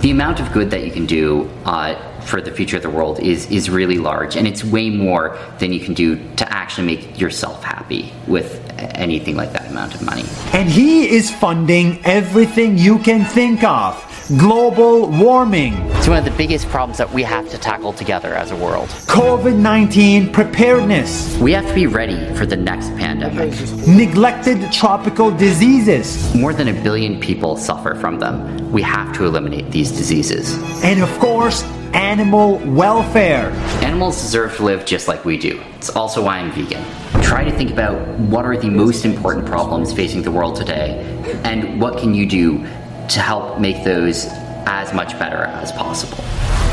The 0.00 0.12
amount 0.12 0.38
of 0.40 0.52
good 0.52 0.70
that 0.70 0.84
you 0.84 0.92
can 0.92 1.06
do 1.06 1.50
uh, 1.64 1.96
for 2.20 2.40
the 2.40 2.52
future 2.52 2.76
of 2.76 2.82
the 2.82 2.90
world 2.90 3.18
is, 3.18 3.50
is 3.50 3.68
really 3.68 3.98
large, 3.98 4.36
and 4.36 4.46
it's 4.46 4.64
way 4.64 4.88
more 4.88 5.36
than 5.58 5.72
you 5.72 5.80
can 5.80 5.94
do 5.94 6.16
to 6.36 6.50
actually 6.52 6.86
make 6.86 7.20
yourself 7.20 7.62
happy 7.64 8.12
with 8.28 8.64
anything 8.78 9.36
like 9.36 9.52
that 9.52 9.68
amount 9.70 9.94
of 9.94 10.02
money. 10.02 10.24
And 10.52 10.68
he 10.68 11.08
is 11.08 11.30
funding 11.30 12.00
everything 12.04 12.78
you 12.78 13.00
can 13.00 13.24
think 13.24 13.64
of 13.64 14.09
global 14.36 15.08
warming, 15.10 15.74
It's 15.96 16.06
one 16.06 16.18
of 16.18 16.24
the 16.24 16.30
biggest 16.30 16.68
problems 16.68 16.98
that 16.98 17.12
we 17.12 17.22
have 17.24 17.48
to 17.50 17.58
tackle 17.58 17.92
together 17.92 18.32
as 18.34 18.52
a 18.52 18.56
world. 18.56 18.88
COVID 19.06 19.56
19 19.56 20.32
preparedness, 20.32 21.36
We 21.38 21.52
have 21.52 21.66
to 21.66 21.74
be 21.74 21.86
ready 21.86 22.32
for 22.34 22.46
the 22.46 22.56
next 22.56 22.88
pandemic. 22.96 23.52
neglected 23.88 24.70
tropical 24.70 25.30
diseases, 25.32 26.32
More 26.34 26.52
than 26.54 26.68
a 26.68 26.72
billion 26.72 27.18
people 27.18 27.56
suffer 27.56 27.94
from 27.96 28.18
them. 28.20 28.70
We 28.70 28.82
have 28.82 29.12
to 29.16 29.24
eliminate 29.26 29.70
these 29.72 29.90
diseases. 29.90 30.52
and 30.84 31.02
of 31.02 31.10
course, 31.18 31.64
animal 31.92 32.58
welfare. 32.66 33.50
Animals 33.82 34.20
deserve 34.22 34.56
to 34.58 34.62
live 34.64 34.84
just 34.86 35.08
like 35.08 35.24
we 35.24 35.36
do. 35.38 35.60
It's 35.76 35.90
also 35.90 36.22
why 36.22 36.38
I'm 36.38 36.52
vegan. 36.52 36.84
Try 37.20 37.42
to 37.42 37.50
think 37.50 37.72
about 37.72 37.98
what 38.30 38.44
are 38.44 38.56
the 38.56 38.70
most 38.70 39.04
important 39.04 39.44
problems 39.44 39.92
facing 39.92 40.22
the 40.22 40.30
world 40.30 40.54
today, 40.54 41.04
and 41.42 41.80
what 41.80 41.98
can 41.98 42.14
you 42.14 42.26
do 42.26 42.64
to 43.10 43.20
help 43.20 43.60
make 43.60 43.82
those 43.84 44.26
as 44.66 44.92
much 44.94 45.18
better 45.18 45.44
as 45.62 45.72
possible. 45.72 46.22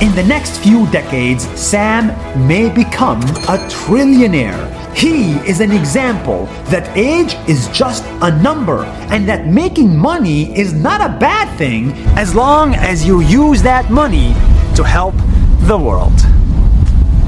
In 0.02 0.14
the 0.14 0.24
next 0.24 0.60
few 0.60 0.86
decades, 0.92 1.46
Sam 1.60 2.08
may 2.48 2.70
become 2.70 3.22
a 3.22 3.58
trillionaire. 3.68 4.74
He 4.96 5.32
is 5.50 5.60
an 5.60 5.72
example 5.72 6.46
that 6.70 6.96
age 6.96 7.36
is 7.50 7.68
just 7.70 8.04
a 8.22 8.32
number 8.42 8.84
and 9.12 9.28
that 9.28 9.48
making 9.48 9.98
money 9.98 10.56
is 10.58 10.74
not 10.74 11.02
a 11.02 11.18
bad 11.18 11.56
thing 11.58 11.94
as 12.16 12.36
long 12.36 12.76
as 12.76 13.06
you 13.06 13.22
use 13.22 13.64
that 13.64 13.90
money 13.90 14.34
to 14.76 14.84
help 14.84 15.16
the 15.62 15.78
world. 15.78 16.14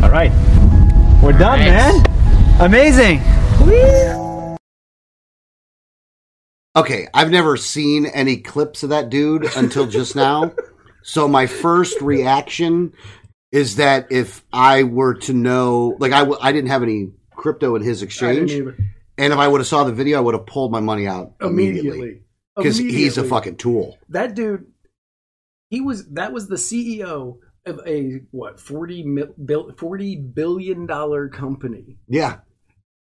All 0.03 0.11
right. 0.11 0.31
We're 1.23 1.33
done, 1.33 1.59
Thanks. 1.59 2.07
man. 2.07 2.61
Amazing. 2.61 4.28
Okay, 6.75 7.07
I've 7.13 7.31
never 7.31 7.57
seen 7.57 8.05
any 8.05 8.37
clips 8.37 8.83
of 8.83 8.89
that 8.89 9.09
dude 9.09 9.45
until 9.55 9.87
just 9.87 10.15
now. 10.15 10.53
So 11.01 11.27
my 11.27 11.47
first 11.47 11.99
reaction 12.01 12.93
is 13.51 13.77
that 13.77 14.11
if 14.11 14.43
I 14.53 14.83
were 14.83 15.15
to 15.15 15.33
know, 15.33 15.97
like 15.99 16.11
I, 16.11 16.19
w- 16.19 16.37
I 16.39 16.51
didn't 16.51 16.69
have 16.69 16.83
any 16.83 17.11
crypto 17.31 17.75
in 17.75 17.81
his 17.81 18.03
exchange, 18.03 18.51
and 18.53 19.33
if 19.33 19.39
I 19.39 19.47
would 19.47 19.59
have 19.61 19.67
saw 19.67 19.83
the 19.83 19.91
video, 19.93 20.17
I 20.19 20.21
would 20.21 20.35
have 20.35 20.45
pulled 20.45 20.71
my 20.71 20.79
money 20.79 21.07
out 21.07 21.33
immediately 21.41 22.21
because 22.55 22.77
he's 22.77 23.17
a 23.17 23.23
fucking 23.23 23.57
tool. 23.57 23.97
that 24.09 24.35
dude. 24.35 24.67
He 25.71 25.81
was 25.81 26.07
that 26.09 26.33
was 26.33 26.47
the 26.47 26.55
CEO 26.55 27.37
of 27.65 27.79
a 27.85 28.21
what 28.31 28.59
40, 28.59 29.03
mil, 29.03 29.73
40 29.77 30.15
billion 30.17 30.85
dollar 30.85 31.29
company. 31.29 31.97
Yeah, 32.07 32.37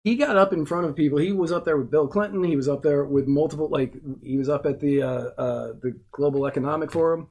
He 0.04 0.16
got 0.16 0.36
up 0.36 0.52
in 0.52 0.64
front 0.64 0.86
of 0.86 0.96
people. 0.96 1.18
He 1.18 1.32
was 1.32 1.52
up 1.52 1.64
there 1.64 1.76
with 1.76 1.90
Bill 1.90 2.08
Clinton. 2.08 2.42
He 2.42 2.56
was 2.56 2.68
up 2.68 2.82
there 2.82 3.04
with 3.04 3.26
multiple 3.26 3.68
like 3.68 3.94
he 4.22 4.38
was 4.38 4.48
up 4.48 4.64
at 4.64 4.80
the 4.80 5.02
uh, 5.02 5.24
uh, 5.36 5.66
the 5.80 5.98
Global 6.10 6.46
Economic 6.46 6.90
Forum. 6.90 7.28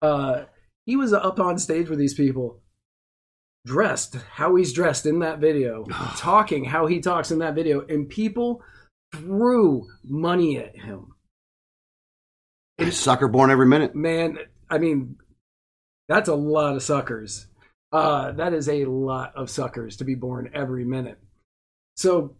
Uh, 0.00 0.44
he 0.86 0.96
was 0.96 1.12
up 1.12 1.40
on 1.40 1.58
stage 1.58 1.88
with 1.88 1.98
these 1.98 2.14
people, 2.14 2.60
dressed 3.66 4.16
how 4.32 4.54
he's 4.54 4.72
dressed 4.72 5.04
in 5.04 5.18
that 5.18 5.40
video, 5.40 5.84
talking 6.16 6.64
how 6.64 6.86
he 6.86 7.00
talks 7.00 7.32
in 7.32 7.40
that 7.40 7.54
video, 7.54 7.84
and 7.86 8.08
people 8.08 8.62
threw 9.12 9.88
money 10.04 10.58
at 10.58 10.76
him. 10.76 11.14
sucker 12.90 13.28
born 13.28 13.50
every 13.50 13.66
minute. 13.66 13.96
Man, 13.96 14.38
I 14.70 14.78
mean, 14.78 15.16
that's 16.08 16.28
a 16.28 16.34
lot 16.34 16.76
of 16.76 16.82
suckers. 16.82 17.46
Uh, 17.90 18.32
that 18.32 18.54
is 18.54 18.68
a 18.68 18.84
lot 18.86 19.34
of 19.36 19.50
suckers 19.50 19.96
to 19.96 20.04
be 20.04 20.14
born 20.14 20.50
every 20.54 20.84
minute. 20.84 21.18
So, 21.96 22.36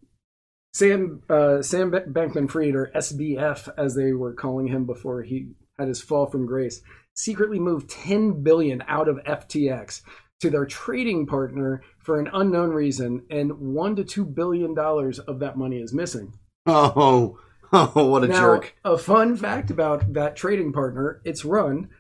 Sam 0.75 1.23
uh, 1.29 1.63
Sam 1.63 1.91
Bankman 1.91 2.51
Fried, 2.51 2.75
or 2.75 2.91
SBF 2.95 3.69
as 3.77 3.95
they 3.95 4.13
were 4.13 4.33
calling 4.33 4.69
him 4.69 4.87
before 4.87 5.23
he 5.23 5.49
had 5.79 5.89
his 5.89 6.01
fall 6.01 6.27
from 6.27 6.47
grace, 6.47 6.81
secretly 7.15 7.59
moved 7.59 7.91
10 7.91 8.43
billion 8.43 8.83
out 8.89 9.09
of 9.09 9.19
FTX 9.25 10.01
to 10.41 10.51
their 10.51 10.67
trading 10.67 11.27
partner 11.27 11.83
for 11.99 12.19
an 12.19 12.29
unknown 12.33 12.71
reason, 12.71 13.23
and 13.31 13.53
one 13.59 13.95
to 13.97 14.05
two 14.05 14.25
billion 14.25 14.75
dollars 14.75 15.19
of 15.19 15.39
that 15.41 15.57
money 15.57 15.79
is 15.81 15.93
missing. 15.93 16.33
Oh, 16.67 17.39
oh, 17.73 18.07
what 18.09 18.25
a 18.25 18.29
now, 18.29 18.41
jerk! 18.41 18.75
a 18.85 18.97
fun 18.99 19.37
fact 19.37 19.71
about 19.71 20.15
that 20.15 20.37
trading 20.37 20.73
partner: 20.73 21.21
it's 21.25 21.45
run 21.45 21.91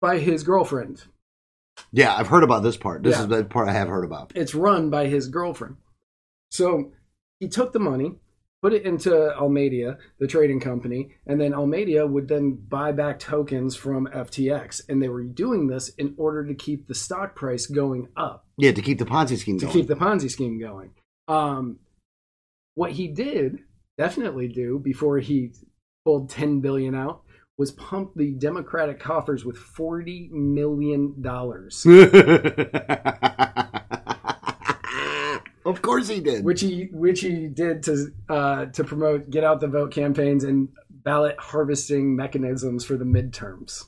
by 0.00 0.18
his 0.18 0.42
girlfriend. 0.42 1.04
Yeah, 1.92 2.14
I've 2.14 2.28
heard 2.28 2.44
about 2.44 2.62
this 2.62 2.76
part. 2.76 3.02
This 3.02 3.16
Yeah. 3.16 3.22
is 3.22 3.28
the 3.28 3.44
part 3.44 3.68
I 3.68 3.72
have 3.72 3.88
heard 3.88 4.04
about. 4.04 4.32
It's 4.34 4.54
run 4.54 4.90
by 4.90 5.06
his 5.06 5.28
girlfriend. 5.28 5.76
So 6.50 6.92
he 7.38 7.48
took 7.48 7.72
the 7.72 7.78
money, 7.78 8.16
put 8.62 8.72
it 8.72 8.84
into 8.84 9.30
Alameda, 9.34 9.98
the 10.18 10.26
trading 10.26 10.60
company, 10.60 11.10
and 11.26 11.40
then 11.40 11.54
Alameda 11.54 12.06
would 12.06 12.28
then 12.28 12.52
buy 12.68 12.92
back 12.92 13.18
tokens 13.18 13.74
from 13.76 14.06
FTX. 14.08 14.82
And 14.88 15.02
they 15.02 15.08
were 15.08 15.22
doing 15.22 15.66
this 15.68 15.88
in 15.90 16.14
order 16.18 16.44
to 16.46 16.54
keep 16.54 16.86
the 16.86 16.94
stock 16.94 17.34
price 17.34 17.66
going 17.66 18.08
up, 18.16 18.46
Yeah, 18.56 18.72
to 18.72 18.82
keep 18.82 18.98
the 18.98 19.06
Ponzi 19.06 19.38
scheme 19.38 19.58
to 19.58 19.66
going. 19.66 19.72
keep 19.72 19.86
the 19.86 19.96
Ponzi 19.96 20.30
scheme 20.30 20.58
going. 20.60 20.90
Um, 21.28 21.78
what 22.74 22.92
he 22.92 23.08
did 23.08 23.60
definitely 23.98 24.48
do 24.48 24.78
before 24.78 25.18
he 25.18 25.52
pulled 26.04 26.30
10 26.30 26.60
billion 26.60 26.94
out 26.94 27.22
was 27.58 27.70
pump 27.72 28.12
the 28.16 28.32
Democratic 28.32 28.98
coffers 28.98 29.44
with 29.44 29.56
40 29.58 30.30
million 30.32 31.20
dollars. 31.20 31.84
of 35.70 35.82
course 35.82 36.08
he 36.08 36.20
did. 36.20 36.44
which 36.44 36.60
he 36.60 36.88
which 36.92 37.20
he 37.20 37.48
did 37.48 37.82
to 37.84 38.12
uh, 38.28 38.66
to 38.66 38.84
promote 38.84 39.30
get 39.30 39.44
out 39.44 39.60
the 39.60 39.68
vote 39.68 39.92
campaigns 39.92 40.44
and 40.44 40.68
ballot 40.90 41.36
harvesting 41.38 42.14
mechanisms 42.14 42.84
for 42.84 42.96
the 42.96 43.04
midterms. 43.04 43.84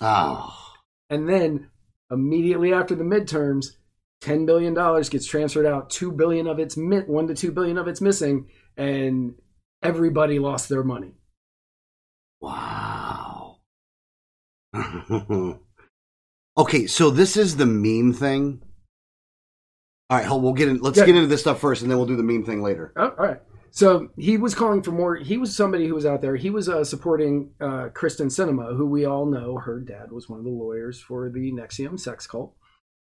oh. 0.00 0.54
And 1.08 1.28
then 1.28 1.70
immediately 2.10 2.72
after 2.72 2.94
the 2.94 3.04
midterms, 3.04 3.66
ten 4.20 4.46
billion 4.46 4.74
dollars 4.74 5.08
gets 5.08 5.26
transferred 5.26 5.66
out. 5.66 5.90
Two 5.90 6.12
billion 6.12 6.46
of 6.46 6.58
it's 6.58 6.76
one 6.76 7.26
to 7.28 7.34
two 7.34 7.52
billion 7.52 7.78
of 7.78 7.88
it's 7.88 8.00
missing, 8.00 8.48
and 8.76 9.34
everybody 9.82 10.38
lost 10.38 10.68
their 10.68 10.84
money. 10.84 11.12
Wow. 12.40 13.58
okay, 16.56 16.86
so 16.86 17.10
this 17.10 17.36
is 17.36 17.56
the 17.56 17.66
meme 17.66 18.12
thing. 18.14 18.62
All 20.10 20.18
right, 20.18 20.26
hold, 20.26 20.42
we'll 20.42 20.52
get 20.52 20.68
in. 20.68 20.78
Let's 20.78 20.98
Yeah. 20.98 21.06
get 21.06 21.16
into 21.16 21.28
this 21.28 21.40
stuff 21.40 21.60
first, 21.60 21.82
and 21.82 21.90
then 21.90 21.98
we'll 21.98 22.06
do 22.06 22.16
the 22.16 22.22
meme 22.22 22.44
thing 22.44 22.62
later. 22.62 22.92
Oh, 22.96 23.08
all 23.18 23.26
right. 23.26 23.40
So 23.70 24.08
he 24.18 24.36
was 24.36 24.54
calling 24.54 24.82
for 24.82 24.90
more. 24.92 25.16
He 25.16 25.38
was 25.38 25.56
somebody 25.56 25.88
who 25.88 25.94
was 25.94 26.04
out 26.04 26.20
there. 26.20 26.36
He 26.36 26.50
was 26.50 26.68
uh, 26.68 26.84
supporting 26.84 27.52
uh, 27.60 27.88
Kyrsten 27.94 28.26
Sinema, 28.26 28.76
who 28.76 28.84
we 28.86 29.06
all 29.06 29.24
know 29.24 29.56
her 29.56 29.80
dad 29.80 30.12
was 30.12 30.28
one 30.28 30.38
of 30.38 30.44
the 30.44 30.50
lawyers 30.50 31.00
for 31.00 31.30
the 31.30 31.50
NXIVM 31.52 31.98
sex 31.98 32.26
cult. 32.26 32.54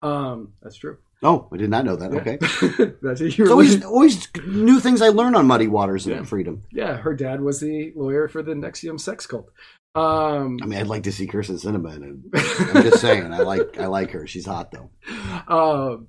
Um, 0.02 0.54
that's 0.62 0.75
true. 0.75 0.97
Oh, 1.23 1.47
I 1.54 1.58
did 1.58 1.69
not 1.69 1.86
know 1.86 1.95
that. 1.95 2.12
Okay, 2.13 2.38
that's 3.02 3.19
it's 3.21 3.39
always 3.49 3.84
always 3.84 4.28
new 4.47 4.80
things 4.82 5.02
I 5.02 5.10
learn 5.10 5.36
on 5.36 5.47
Muddy 5.47 5.67
Waters 5.67 6.08
and 6.08 6.28
Freedom. 6.28 6.63
Yeah, 6.71 6.97
her 6.97 7.13
dad 7.13 7.41
was 7.41 7.60
the 7.62 7.91
lawyer 7.95 8.28
for 8.28 8.41
the 8.43 8.52
NXIVM 8.54 8.99
sex 8.99 9.25
cult. 9.25 9.49
Um, 9.95 10.60
I 10.62 10.65
mean, 10.65 10.80
I'd 10.80 10.88
like 10.88 11.04
to 11.04 11.12
see 11.12 11.28
Kyrsten 11.28 11.62
Sinema 11.62 11.95
in 11.95 12.04
it. 12.34 12.71
I'm 12.75 12.84
just 12.84 12.99
saying, 13.02 13.34
I 13.34 13.39
like 13.39 13.78
I 13.80 13.88
like 13.88 14.12
her. 14.12 14.28
She's 14.28 14.45
hot 14.45 14.71
though. 14.71 14.89
um, 15.47 16.08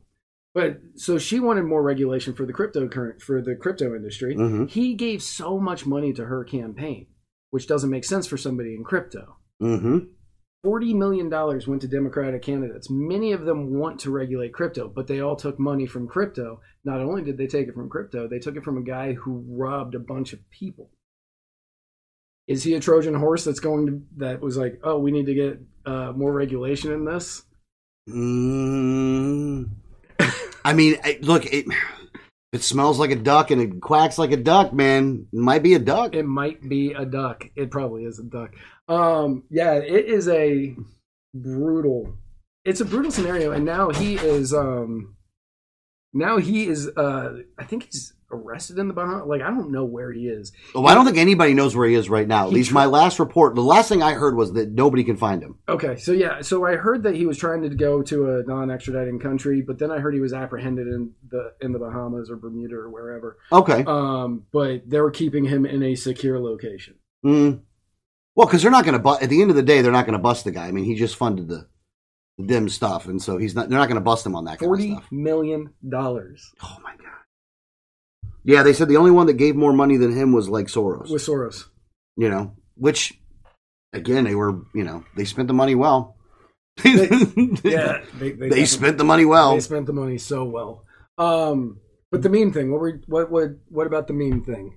but 0.54 0.80
so 0.96 1.18
she 1.18 1.40
wanted 1.40 1.62
more 1.62 1.82
regulation 1.82 2.34
for 2.34 2.44
the 2.46 2.52
crypto 2.52 2.88
current 2.88 3.22
for 3.22 3.40
the 3.40 3.54
crypto 3.54 3.94
industry. 3.94 4.34
Mhm. 4.34 4.68
He 4.68 4.94
gave 4.94 5.22
so 5.22 5.58
much 5.58 5.86
money 5.86 6.12
to 6.14 6.24
her 6.26 6.44
campaign, 6.44 7.06
which 7.50 7.66
doesn't 7.66 7.90
make 7.90 8.04
sense 8.04 8.26
for 8.26 8.36
somebody 8.36 8.74
in 8.74 8.84
crypto. 8.84 9.36
Mm-hmm. 9.62 9.98
$40 10.64 10.94
million 10.94 11.30
went 11.30 11.80
to 11.80 11.88
Democratic 11.88 12.42
candidates. 12.42 12.90
Many 12.90 13.32
of 13.32 13.46
them 13.46 13.78
want 13.78 14.00
to 14.00 14.10
regulate 14.10 14.52
crypto, 14.52 14.88
but 14.88 15.06
they 15.06 15.20
all 15.20 15.36
took 15.36 15.58
money 15.58 15.86
from 15.86 16.06
crypto. 16.06 16.60
Not 16.84 17.00
only 17.00 17.22
did 17.22 17.38
they 17.38 17.46
take 17.46 17.68
it 17.68 17.74
from 17.74 17.88
crypto, 17.88 18.28
they 18.28 18.38
took 18.38 18.56
it 18.56 18.64
from 18.64 18.76
a 18.76 18.82
guy 18.82 19.14
who 19.14 19.42
robbed 19.48 19.94
a 19.94 19.98
bunch 19.98 20.34
of 20.34 20.50
people. 20.50 20.90
Is 22.46 22.62
he 22.62 22.74
a 22.74 22.80
Trojan 22.80 23.14
horse 23.14 23.44
that's 23.44 23.60
going 23.60 23.86
to, 23.86 24.02
that 24.18 24.40
was 24.40 24.56
like, 24.56 24.80
oh, 24.82 24.98
we 24.98 25.12
need 25.12 25.26
to 25.26 25.34
get 25.34 25.60
uh, 25.86 26.12
more 26.12 26.32
regulation 26.32 26.92
in 26.92 27.04
this? 27.04 27.44
Mm. 28.08 29.70
I 30.64 30.72
mean, 30.72 30.96
I, 31.02 31.18
look, 31.22 31.46
it 31.46 31.66
it 32.52 32.62
smells 32.62 32.98
like 32.98 33.10
a 33.10 33.16
duck 33.16 33.50
and 33.50 33.62
it 33.62 33.80
quacks 33.80 34.18
like 34.18 34.32
a 34.32 34.36
duck, 34.36 34.72
man. 34.72 35.26
It 35.32 35.38
might 35.38 35.62
be 35.62 35.74
a 35.74 35.78
duck. 35.78 36.14
It 36.14 36.24
might 36.24 36.68
be 36.68 36.92
a 36.92 37.04
duck. 37.04 37.48
It 37.54 37.70
probably 37.70 38.04
is 38.04 38.18
a 38.18 38.24
duck. 38.24 38.54
Um, 38.88 39.44
yeah, 39.50 39.74
it 39.74 40.06
is 40.06 40.28
a 40.28 40.74
brutal. 41.34 42.14
It's 42.64 42.80
a 42.80 42.84
brutal 42.84 43.12
scenario, 43.12 43.52
and 43.52 43.64
now 43.64 43.90
he 43.90 44.16
is. 44.16 44.52
Um, 44.52 45.16
now 46.12 46.38
he 46.38 46.66
is. 46.66 46.88
Uh, 46.88 47.42
I 47.56 47.64
think 47.64 47.84
he's 47.84 48.12
arrested 48.30 48.78
in 48.78 48.88
the 48.88 48.94
Bahamas. 48.94 49.26
Like 49.26 49.42
I 49.42 49.48
don't 49.48 49.70
know 49.70 49.84
where 49.84 50.12
he 50.12 50.28
is. 50.28 50.52
Well, 50.74 50.86
I 50.86 50.94
don't 50.94 51.04
think 51.04 51.18
anybody 51.18 51.54
knows 51.54 51.76
where 51.76 51.88
he 51.88 51.94
is 51.94 52.08
right 52.08 52.26
now. 52.26 52.44
At 52.44 52.50
He 52.50 52.56
least 52.56 52.72
my 52.72 52.86
last 52.86 53.18
report, 53.18 53.54
the 53.54 53.62
last 53.62 53.88
thing 53.88 54.02
I 54.02 54.12
heard 54.12 54.36
was 54.36 54.52
that 54.54 54.70
nobody 54.72 55.04
can 55.04 55.16
find 55.16 55.42
him. 55.42 55.58
Okay, 55.68 55.96
so 55.96 56.12
yeah, 56.12 56.40
so 56.40 56.64
I 56.66 56.76
heard 56.76 57.02
that 57.04 57.14
he 57.14 57.26
was 57.26 57.38
trying 57.38 57.62
to 57.62 57.68
go 57.68 58.02
to 58.02 58.38
a 58.38 58.42
non-extraditing 58.44 59.20
country, 59.20 59.62
but 59.62 59.78
then 59.78 59.90
I 59.90 59.98
heard 59.98 60.14
he 60.14 60.20
was 60.20 60.32
apprehended 60.32 60.86
in 60.86 61.12
the 61.28 61.52
in 61.60 61.72
the 61.72 61.78
Bahamas 61.78 62.30
or 62.30 62.36
Bermuda 62.36 62.76
or 62.76 62.90
wherever. 62.90 63.38
Okay. 63.52 63.84
Um, 63.86 64.46
but 64.52 64.88
they 64.88 65.00
were 65.00 65.10
keeping 65.10 65.44
him 65.44 65.66
in 65.66 65.82
a 65.82 65.94
secure 65.94 66.38
location. 66.38 66.94
Mm. 67.24 67.60
Well, 68.34 68.46
because 68.46 68.62
they're 68.62 68.70
not 68.70 68.84
going 68.84 68.94
to 68.94 69.00
bust. 69.00 69.22
At 69.22 69.28
the 69.28 69.42
end 69.42 69.50
of 69.50 69.56
the 69.56 69.62
day, 69.62 69.82
they're 69.82 69.92
not 69.92 70.06
going 70.06 70.16
to 70.16 70.22
bust 70.22 70.44
the 70.44 70.50
guy. 70.50 70.66
I 70.66 70.72
mean, 70.72 70.84
he 70.84 70.94
just 70.94 71.16
funded 71.16 71.48
the, 71.48 71.66
dim 72.46 72.68
stuff, 72.68 73.06
and 73.06 73.20
so 73.20 73.36
he's 73.36 73.54
not. 73.54 73.68
They're 73.68 73.78
not 73.78 73.88
going 73.88 73.96
to 73.96 74.04
bust 74.04 74.24
him 74.24 74.34
on 74.34 74.44
that 74.44 74.58
kind 74.58 74.96
of 74.96 75.12
million 75.12 75.74
dollars 75.86 76.52
Oh 76.62 76.78
my 76.82 76.92
god. 76.96 77.19
Yeah, 78.44 78.62
they 78.62 78.72
said 78.72 78.88
the 78.88 78.96
only 78.96 79.10
one 79.10 79.26
that 79.26 79.34
gave 79.34 79.54
more 79.56 79.72
money 79.72 79.96
than 79.96 80.12
him 80.16 80.32
was 80.32 80.48
like 80.48 80.66
Soros. 80.66 81.10
with 81.10 81.22
Soros. 81.22 81.64
you 82.16 82.28
know, 82.28 82.54
which 82.76 83.14
again 83.92 84.24
they 84.24 84.34
were. 84.34 84.62
You 84.74 84.84
know, 84.84 85.04
they 85.16 85.24
spent 85.24 85.48
the 85.48 85.54
money 85.54 85.74
well. 85.74 86.16
Yeah, 86.84 88.00
they, 88.18 88.30
they, 88.30 88.30
definitely- 88.32 88.64
spent 88.66 88.98
the 88.98 89.04
money 89.04 89.24
well. 89.24 89.54
They 89.54 89.60
spent 89.60 89.86
the 89.86 89.92
money 89.92 90.18
so 90.18 90.44
well. 90.44 90.84
Um, 91.18 91.80
but 92.10 92.22
the 92.22 92.28
meme 92.30 92.52
thing. 92.52 92.70
What 92.72 92.80
were 92.80 93.00
what 93.06 93.30
what 93.30 93.50
what 93.68 93.86
about 93.86 94.06
the 94.06 94.14
meme 94.14 94.42
thing? 94.44 94.76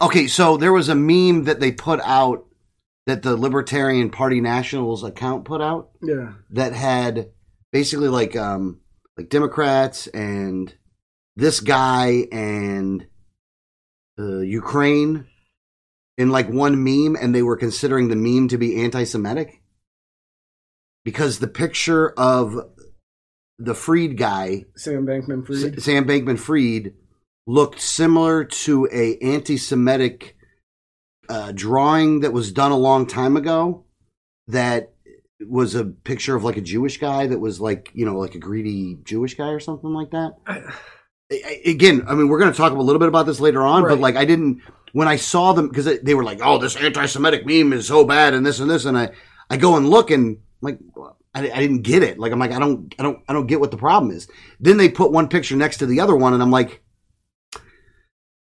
Okay, 0.00 0.26
so 0.28 0.56
there 0.56 0.72
was 0.72 0.88
a 0.88 0.94
meme 0.94 1.44
that 1.44 1.58
they 1.60 1.72
put 1.72 2.00
out 2.04 2.46
that 3.06 3.22
the 3.22 3.36
Libertarian 3.36 4.10
Party 4.10 4.40
Nationals 4.40 5.02
account 5.02 5.44
put 5.44 5.60
out 5.60 5.90
Yeah, 6.02 6.34
that 6.50 6.72
had 6.74 7.30
basically 7.72 8.08
like 8.08 8.36
um 8.36 8.80
like 9.16 9.28
Democrats 9.28 10.06
and 10.08 10.72
this 11.38 11.60
guy 11.60 12.26
and 12.32 13.06
uh, 14.18 14.40
Ukraine 14.40 15.26
in 16.16 16.30
like 16.30 16.48
one 16.48 16.82
meme, 16.82 17.14
and 17.14 17.32
they 17.32 17.42
were 17.42 17.56
considering 17.56 18.08
the 18.08 18.16
meme 18.16 18.48
to 18.48 18.58
be 18.58 18.82
anti-Semitic 18.82 19.62
because 21.04 21.38
the 21.38 21.46
picture 21.46 22.10
of 22.18 22.56
the 23.56 23.74
Freed 23.74 24.16
guy 24.16 24.64
Sam 24.76 25.06
Bankman 25.06 25.46
Fried. 25.46 25.78
S- 25.78 25.84
Sam 25.84 26.06
Bankman 26.06 26.40
Fried 26.40 26.94
looked 27.46 27.80
similar 27.80 28.44
to 28.44 28.88
a 28.92 29.16
anti-Semitic 29.18 30.36
uh, 31.28 31.52
drawing 31.52 32.20
that 32.20 32.32
was 32.32 32.50
done 32.50 32.72
a 32.72 32.76
long 32.76 33.06
time 33.06 33.36
ago. 33.36 33.84
That 34.48 34.92
was 35.48 35.76
a 35.76 35.84
picture 35.84 36.34
of 36.34 36.42
like 36.42 36.56
a 36.56 36.62
Jewish 36.62 36.98
guy 36.98 37.28
that 37.28 37.38
was 37.38 37.60
like 37.60 37.92
you 37.94 38.04
know 38.04 38.18
like 38.18 38.34
a 38.34 38.40
greedy 38.40 38.98
Jewish 39.04 39.36
guy 39.36 39.50
or 39.50 39.60
something 39.60 39.94
like 39.94 40.10
that. 40.10 40.34
Again, 41.30 42.04
I 42.08 42.14
mean, 42.14 42.28
we're 42.28 42.38
going 42.38 42.52
to 42.52 42.56
talk 42.56 42.72
a 42.72 42.76
little 42.76 42.98
bit 42.98 43.08
about 43.08 43.26
this 43.26 43.40
later 43.40 43.62
on, 43.62 43.82
but 43.82 43.98
like 43.98 44.16
I 44.16 44.24
didn't 44.24 44.62
when 44.92 45.08
I 45.08 45.16
saw 45.16 45.52
them 45.52 45.68
because 45.68 46.00
they 46.00 46.14
were 46.14 46.24
like, 46.24 46.40
"Oh, 46.42 46.58
this 46.58 46.76
anti-Semitic 46.76 47.44
meme 47.44 47.74
is 47.74 47.86
so 47.86 48.04
bad," 48.04 48.32
and 48.32 48.46
this 48.46 48.60
and 48.60 48.70
this, 48.70 48.86
and 48.86 48.96
I 48.96 49.10
I 49.50 49.58
go 49.58 49.76
and 49.76 49.88
look 49.88 50.10
and 50.10 50.38
like 50.60 50.78
I, 51.34 51.50
I 51.50 51.60
didn't 51.60 51.82
get 51.82 52.02
it. 52.02 52.18
Like 52.18 52.32
I'm 52.32 52.38
like 52.38 52.52
I 52.52 52.58
don't 52.58 52.94
I 52.98 53.02
don't 53.02 53.22
I 53.28 53.32
don't 53.32 53.46
get 53.46 53.60
what 53.60 53.70
the 53.70 53.76
problem 53.76 54.10
is. 54.10 54.28
Then 54.60 54.76
they 54.76 54.88
put 54.88 55.12
one 55.12 55.28
picture 55.28 55.56
next 55.56 55.78
to 55.78 55.86
the 55.86 56.00
other 56.00 56.16
one, 56.16 56.34
and 56.34 56.42
I'm 56.42 56.50
like, 56.50 56.82
eh, 57.54 57.58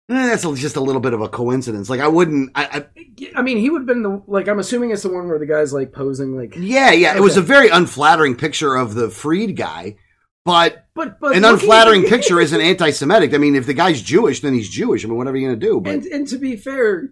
that's 0.09 0.43
just 0.61 0.77
a 0.77 0.81
little 0.81 1.01
bit 1.01 1.13
of 1.13 1.21
a 1.21 1.29
coincidence. 1.29 1.91
Like 1.91 2.01
I 2.01 2.09
wouldn't. 2.09 2.51
I, 2.55 2.65
I 2.65 3.29
I 3.37 3.43
mean, 3.43 3.59
he 3.59 3.71
would 3.71 3.83
have 3.83 3.87
been 3.87 4.03
the 4.03 4.23
like. 4.27 4.49
I'm 4.49 4.59
assuming 4.59 4.91
it's 4.91 5.03
the 5.03 5.13
one 5.13 5.29
where 5.29 5.39
the 5.39 5.47
guy's 5.47 5.73
like 5.73 5.93
posing 5.93 6.37
like. 6.37 6.55
yeah 6.57 6.93
yeah. 6.93 7.17
It 7.17 7.21
was 7.21 7.37
a 7.37 7.43
very 7.43 7.69
unflattering 7.69 8.37
picture 8.37 8.75
of 8.75 8.95
the 8.95 9.11
freed 9.11 9.57
guy, 9.57 9.97
but 10.45 10.87
But 10.95 11.21
but 11.21 11.37
an 11.37 11.45
unflattering 11.45 12.05
picture 12.09 12.41
isn't 12.41 12.61
anti-Semitic. 12.61 13.35
I 13.35 13.39
mean, 13.39 13.55
if 13.55 13.67
the 13.67 13.75
guy's 13.75 14.03
Jewish, 14.03 14.41
then 14.41 14.55
he's 14.55 14.69
Jewish. 14.69 15.05
I 15.05 15.09
mean, 15.09 15.17
whatever 15.17 15.37
you're 15.37 15.51
gonna 15.51 15.61
do. 15.61 15.81
But 15.81 15.95
And 15.95 16.07
and 16.07 16.29
to 16.29 16.39
be 16.39 16.57
fair, 16.57 17.11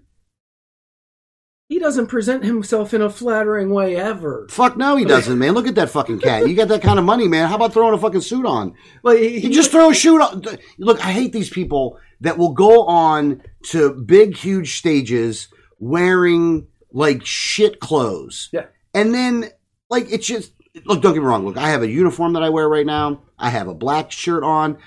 he 1.69 1.79
doesn't 1.79 2.07
present 2.07 2.45
himself 2.45 2.95
in 2.95 3.03
a 3.03 3.11
flattering 3.11 3.71
way 3.71 3.95
ever. 3.97 4.47
fuck 4.51 4.77
no, 4.77 4.97
he 4.97 5.05
doesn't, 5.05 5.39
man. 5.39 5.53
Look 5.53 5.67
at 5.67 5.75
that 5.75 5.91
fucking 5.91 6.21
cat. 6.21 6.49
You 6.49 6.55
got 6.55 6.69
that 6.69 6.83
kind 6.83 6.99
of 6.99 7.05
money, 7.05 7.29
man. 7.29 7.49
How 7.49 7.57
about 7.57 7.75
throwing 7.75 7.95
a 7.95 7.99
fucking 7.99 8.23
suit 8.23 8.47
on? 8.47 8.75
Like 9.03 9.19
he, 9.19 9.41
You 9.41 9.51
just 9.51 9.71
throw 9.71 9.91
a 9.91 9.95
shoe 9.95 10.21
on. 10.21 10.43
Look, 10.79 11.05
I 11.05 11.13
hate 11.13 11.33
these 11.33 11.51
people 11.51 11.99
that 12.21 12.39
will 12.39 12.53
go 12.53 12.87
on 12.87 13.43
to 13.65 13.93
big, 13.93 14.37
huge 14.37 14.79
stages 14.79 15.49
wearing 15.79 16.67
like 16.93 17.25
shit 17.25 17.81
clothes. 17.81 18.49
Yeah. 18.53 18.67
And 18.95 19.15
then, 19.15 19.51
like, 19.91 20.11
it's 20.11 20.27
just, 20.27 20.53
look, 20.85 21.03
don't 21.03 21.13
get 21.15 21.21
me 21.21 21.27
wrong. 21.27 21.45
Look, 21.45 21.57
I 21.57 21.71
have 21.71 21.83
a 21.83 21.89
uniform 21.89 22.33
that 22.35 22.43
I 22.43 22.49
wear 22.49 22.69
right 22.69 22.87
now. 22.87 23.23
I 23.39 23.51
have 23.51 23.69
a 23.69 23.75
black 23.75 24.11
shirt 24.11 24.43
on. 24.45 24.79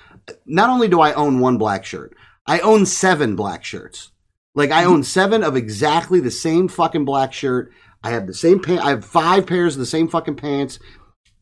Not 0.45 0.69
only 0.69 0.87
do 0.87 1.01
I 1.01 1.13
own 1.13 1.39
one 1.39 1.57
black 1.57 1.85
shirt, 1.85 2.15
I 2.45 2.59
own 2.59 2.85
seven 2.85 3.35
black 3.35 3.63
shirts. 3.63 4.11
Like, 4.53 4.71
I 4.71 4.83
own 4.83 5.03
seven 5.03 5.43
of 5.43 5.55
exactly 5.55 6.19
the 6.19 6.31
same 6.31 6.67
fucking 6.67 7.05
black 7.05 7.31
shirt. 7.33 7.71
I 8.03 8.09
have 8.11 8.27
the 8.27 8.33
same 8.33 8.59
pant. 8.59 8.83
I 8.83 8.89
have 8.89 9.05
five 9.05 9.45
pairs 9.47 9.75
of 9.75 9.79
the 9.79 9.85
same 9.85 10.07
fucking 10.09 10.35
pants. 10.35 10.79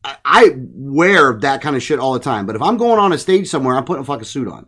I, 0.04 0.16
I 0.24 0.50
wear 0.56 1.34
that 1.40 1.60
kind 1.60 1.74
of 1.76 1.82
shit 1.82 1.98
all 1.98 2.12
the 2.12 2.20
time. 2.20 2.46
But 2.46 2.56
if 2.56 2.62
I'm 2.62 2.76
going 2.76 2.98
on 3.00 3.12
a 3.12 3.18
stage 3.18 3.48
somewhere, 3.48 3.76
I'm 3.76 3.84
putting 3.84 4.02
a 4.02 4.06
fucking 4.06 4.24
suit 4.24 4.46
on. 4.48 4.66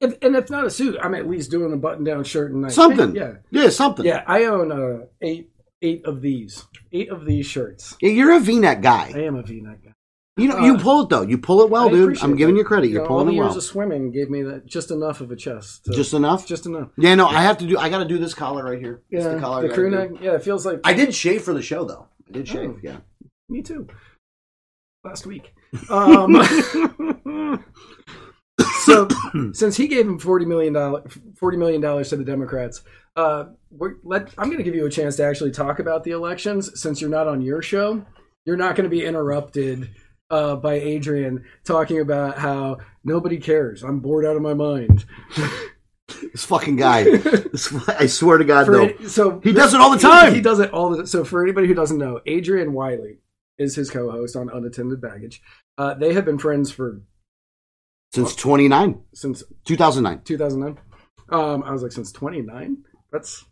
If, 0.00 0.16
and 0.22 0.34
if 0.36 0.50
not 0.50 0.64
a 0.66 0.70
suit, 0.70 0.96
I'm 1.00 1.14
at 1.14 1.28
least 1.28 1.50
doing 1.50 1.72
a 1.72 1.76
button-down 1.76 2.24
shirt 2.24 2.52
and 2.52 2.62
nice 2.62 2.74
Something. 2.74 3.14
Yeah, 3.14 3.34
Yeah, 3.50 3.68
something. 3.68 4.04
yeah. 4.04 4.24
I 4.26 4.44
own 4.44 4.72
uh, 4.72 5.06
eight 5.22 5.50
eight 5.84 6.04
of 6.06 6.20
these, 6.22 6.64
eight 6.92 7.10
of 7.10 7.24
these 7.26 7.46
shirts. 7.46 7.96
Yeah, 8.00 8.10
You're 8.10 8.32
a 8.32 8.40
V-neck 8.40 8.80
guy. 8.82 9.12
I 9.14 9.20
am 9.20 9.36
a 9.36 9.42
V-neck 9.42 9.84
guy. 9.84 9.90
You 10.36 10.48
know, 10.48 10.58
you 10.58 10.74
Uh, 10.74 10.82
pull 10.82 11.02
it 11.02 11.10
though. 11.10 11.22
You 11.22 11.38
pull 11.38 11.62
it 11.62 11.70
well, 11.70 11.86
I 11.86 11.90
dude. 11.92 12.02
appreciate 12.02 12.24
I'm 12.24 12.34
giving 12.36 12.56
that. 12.56 12.58
you 12.62 12.64
credit. 12.64 12.88
You're 12.88 13.02
know, 13.02 13.08
all 13.08 13.08
pulling 13.08 13.26
the 13.26 13.32
it 13.34 13.36
years 13.36 13.48
well. 13.50 13.56
of 13.58 13.62
swimming 13.62 14.10
gave 14.10 14.28
me 14.30 14.42
that 14.42 14.66
just 14.66 14.90
enough 14.90 15.20
of 15.20 15.30
a 15.30 15.36
chest. 15.36 15.84
to- 15.84 15.92
Just 15.92 16.12
enough. 16.12 16.44
just 16.44 16.66
enough. 16.66 16.88
Yeah, 16.98 17.14
no, 17.14 17.28
I 17.28 17.42
have 17.42 17.58
to 17.58 17.66
do. 17.66 17.78
I 17.78 17.88
got 17.88 17.98
to 17.98 18.04
do 18.04 18.18
this 18.18 18.34
collar 18.34 18.64
right 18.64 18.80
here. 18.80 19.02
It's 19.10 19.24
Yeah, 19.24 19.34
the 19.34 19.40
collar. 19.40 19.58
I 19.58 19.62
the 19.62 19.68
gotta 19.68 19.80
crew 19.80 19.90
do. 19.90 19.96
neck. 19.96 20.10
Yeah, 20.20 20.32
it 20.34 20.42
feels 20.42 20.66
like 20.66 20.80
I 20.82 20.92
did 20.92 21.14
shave 21.14 21.42
for 21.42 21.54
the 21.54 21.62
show 21.62 21.84
though. 21.84 22.08
I 22.28 22.32
did 22.32 22.48
shave. 22.48 22.70
Oh. 22.70 22.78
Yeah. 22.82 22.96
Me 23.48 23.62
too. 23.62 23.86
Last 25.04 25.24
week. 25.24 25.52
Um, 25.88 26.34
so 28.84 29.08
since 29.52 29.76
he 29.76 29.86
gave 29.88 30.06
him 30.06 30.18
forty 30.18 30.46
million 30.46 30.72
dollars, 30.72 31.16
forty 31.38 31.56
million 31.56 31.80
dollars 31.80 32.08
to 32.10 32.16
the 32.16 32.24
Democrats, 32.24 32.82
uh, 33.16 33.44
we're, 33.70 33.94
let, 34.02 34.32
I'm 34.38 34.46
going 34.46 34.58
to 34.58 34.64
give 34.64 34.74
you 34.74 34.86
a 34.86 34.90
chance 34.90 35.16
to 35.16 35.24
actually 35.24 35.50
talk 35.52 35.78
about 35.78 36.04
the 36.04 36.10
elections. 36.12 36.80
Since 36.80 37.00
you're 37.00 37.10
not 37.10 37.28
on 37.28 37.40
your 37.40 37.62
show, 37.62 38.04
you're 38.44 38.56
not 38.56 38.76
going 38.76 38.84
to 38.88 38.94
be 38.94 39.04
interrupted 39.04 39.90
uh, 40.30 40.56
by 40.56 40.74
Adrian 40.74 41.44
talking 41.64 42.00
about 42.00 42.38
how 42.38 42.78
nobody 43.04 43.38
cares. 43.38 43.82
I'm 43.82 44.00
bored 44.00 44.24
out 44.26 44.36
of 44.36 44.42
my 44.42 44.54
mind. 44.54 45.04
This 46.32 46.44
fucking 46.44 46.76
guy. 46.76 47.04
This- 47.04 47.72
I 47.88 48.06
swear 48.06 48.36
to 48.36 48.44
God, 48.44 48.66
For 48.66 48.72
though. 48.72 49.06
so 49.06 49.40
He 49.40 49.52
does 49.52 49.72
it 49.72 49.80
all 49.80 49.90
the 49.90 49.98
time. 49.98 50.34
He, 50.34 50.40
does 50.42 50.60
it 50.60 50.70
all 50.72 50.90
the 50.90 51.06
So 51.06 51.24
for 51.24 51.42
anybody 51.42 51.66
who 51.66 51.74
doesn't 51.74 51.96
know, 51.96 52.20
Adrian 52.26 52.72
Wiley 52.74 53.18
is 53.56 53.74
his 53.74 53.90
co-host 53.90 54.36
on 54.36 54.50
Unattended 54.50 55.00
Baggage. 55.00 55.40
Uh, 55.78 55.94
they 55.94 56.12
have 56.12 56.24
been 56.26 56.38
friends 56.38 56.70
for 56.70 57.00
Since 58.12 58.34
29, 58.36 59.00
since 59.14 59.42
2009. 59.64 60.22
2009. 60.24 60.78
Um, 61.30 61.62
I 61.62 61.70
was 61.72 61.82
like, 61.82 61.92
since 61.92 62.12
29. 62.12 62.84
That's 63.14 63.44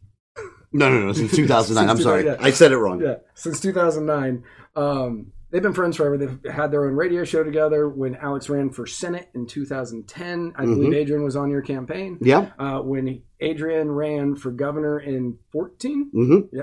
No, 0.72 0.90
no, 0.90 1.06
no. 1.06 1.12
Since 1.14 1.32
2009. 1.36 1.88
I'm 1.88 2.02
sorry. 2.02 2.22
2009, 2.24 2.46
I 2.46 2.50
said 2.54 2.72
it 2.72 2.78
wrong. 2.78 3.00
yeah, 3.00 3.14
since 3.34 3.60
2009. 3.60 4.44
Um, 4.76 5.32
they've 5.50 5.62
been 5.62 5.72
friends 5.74 5.96
forever. 5.96 6.16
They've 6.18 6.52
had 6.52 6.70
their 6.70 6.84
own 6.86 6.94
radio 6.94 7.24
show 7.24 7.44
together. 7.44 7.88
When 7.88 8.14
Alex 8.16 8.48
ran 8.48 8.70
for 8.70 8.86
Senate 8.86 9.28
in 9.34 9.46
2010, 9.46 10.52
I 10.56 10.62
Mm-hmm. 10.64 10.74
believe 10.74 10.94
Adrian 10.94 11.24
was 11.24 11.36
on 11.36 11.50
your 11.50 11.62
campaign. 11.62 12.18
Yeah. 12.20 12.50
Uh, 12.58 12.80
when 12.80 13.22
Adrian 13.40 13.90
ran 13.90 14.34
for 14.36 14.50
governor 14.50 14.98
in 14.98 15.38
14, 15.52 16.10
Mm-hmm. 16.14 16.58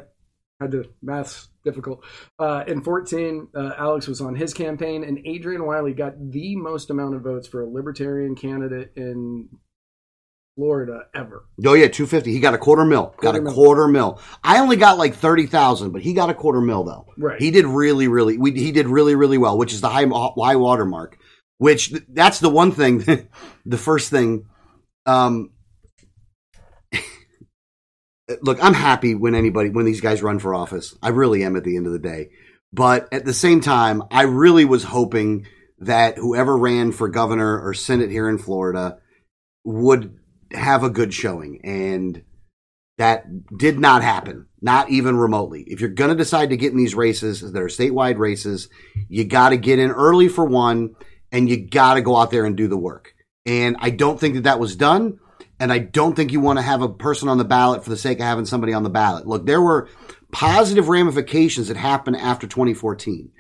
had 0.60 0.72
the 0.72 0.90
math's 1.02 1.48
difficult. 1.64 2.04
Uh, 2.40 2.64
in 2.68 2.82
14, 2.82 3.50
uh, 3.56 3.74
Alex 3.78 4.08
was 4.08 4.20
on 4.22 4.36
his 4.36 4.54
campaign, 4.54 5.04
and 5.04 5.20
Adrian 5.26 5.66
Wiley 5.66 5.94
got 5.94 6.14
the 6.32 6.56
most 6.56 6.90
amount 6.90 7.14
of 7.16 7.22
votes 7.22 7.48
for 7.48 7.62
a 7.62 7.70
libertarian 7.70 8.36
candidate 8.36 8.92
in 8.96 9.50
Florida 10.60 11.06
ever. 11.16 11.46
Oh 11.66 11.74
yeah, 11.74 11.88
250. 11.88 12.34
He 12.34 12.42
got 12.42 12.54
a 12.54 12.58
quarter 12.58 12.84
mil. 12.84 13.16
got 13.22 13.38
a 13.38 13.42
mil. 13.42 13.54
quarter 13.54 13.88
mil. 13.88 14.20
I 14.44 14.60
only 14.60 14.76
got 14.76 14.98
like 14.98 15.16
30,000, 15.16 15.92
but 15.92 16.02
he 16.02 16.14
got 16.14 16.30
a 16.30 16.34
quarter 16.34 16.60
mil 16.60 16.84
though. 16.84 17.06
Right. 17.18 17.42
He 17.42 17.50
did 17.50 17.66
really, 17.66 18.10
really. 18.10 18.38
We, 18.38 18.52
he 18.52 18.74
did 18.74 18.86
really, 18.88 19.16
really 19.16 19.38
well, 19.38 19.58
which 19.58 19.72
is 19.72 19.80
the 19.80 19.88
high 19.88 20.06
high 20.06 20.58
water 20.58 20.84
mark. 20.84 21.18
Which 21.60 21.94
that's 22.10 22.42
the 22.42 22.50
one 22.50 22.74
thing. 22.74 23.30
the 23.66 23.78
first 23.78 24.10
thing. 24.10 24.48
Um, 25.06 25.52
look, 28.42 28.62
I'm 28.62 28.74
happy 28.74 29.16
when 29.16 29.36
anybody 29.36 29.70
when 29.70 29.86
these 29.86 30.02
guys 30.02 30.22
run 30.22 30.40
for 30.40 30.54
office. 30.54 30.94
I 31.02 31.10
really 31.10 31.42
am 31.46 31.56
at 31.56 31.64
the 31.64 31.78
end 31.78 31.88
of 31.88 31.94
the 31.94 32.00
day. 32.00 32.32
But 32.74 33.08
at 33.14 33.24
the 33.24 33.34
same 33.34 33.62
time, 33.62 34.04
I 34.12 34.24
really 34.24 34.66
was 34.66 34.84
hoping 34.84 35.48
that 35.80 36.18
whoever 36.18 36.58
ran 36.58 36.92
for 36.92 37.08
governor 37.08 37.62
or 37.66 37.74
senate 37.74 38.12
here 38.12 38.28
in 38.28 38.38
Florida 38.38 38.98
would 39.64 40.19
have 40.54 40.84
a 40.84 40.90
good 40.90 41.14
showing 41.14 41.62
and 41.64 42.24
that 42.98 43.26
did 43.58 43.80
not 43.80 44.04
happen 44.04 44.46
not 44.62 44.90
even 44.90 45.16
remotely. 45.16 45.64
If 45.68 45.80
you're 45.80 45.90
going 45.90 46.10
to 46.10 46.16
decide 46.16 46.50
to 46.50 46.58
get 46.58 46.72
in 46.72 46.78
these 46.78 46.96
races 46.96 47.40
that 47.40 47.62
are 47.62 47.68
statewide 47.68 48.18
races 48.18 48.68
you 49.08 49.24
got 49.24 49.50
to 49.50 49.58
get 49.58 49.80
in 49.80 49.92
early 49.92 50.28
for 50.28 50.46
one 50.46 50.96
and 51.32 51.50
you 51.50 51.66
got 51.66 51.94
to 51.94 52.02
go 52.02 52.18
out 52.18 52.32
there 52.32 52.46
and 52.46 52.58
do 52.58 52.68
the 52.68 52.78
work. 52.78 53.14
And 53.46 53.78
i 53.80 53.90
don't 53.90 54.20
think 54.20 54.36
that 54.36 54.44
that 54.44 54.60
was 54.60 54.76
done 54.76 55.20
and 55.60 55.72
i 55.72 55.80
don't 55.80 56.16
think 56.16 56.32
you 56.32 56.40
want 56.40 56.60
to 56.60 56.64
have 56.64 56.82
a 56.82 56.90
person 56.90 57.30
on 57.30 57.38
the 57.38 57.46
ballot 57.46 57.84
for 57.84 57.90
the 57.90 57.98
sake 57.98 58.20
of 58.20 58.26
having 58.26 58.46
somebody 58.46 58.74
on 58.74 58.84
the 58.84 58.90
ballot. 58.90 59.28
Look 59.28 59.46
there 59.46 59.62
were 59.62 59.90
positive 60.32 60.90
ramifications 60.90 61.70
that 61.70 61.78
happened 61.78 62.18
after 62.18 62.48
2014 62.48 63.32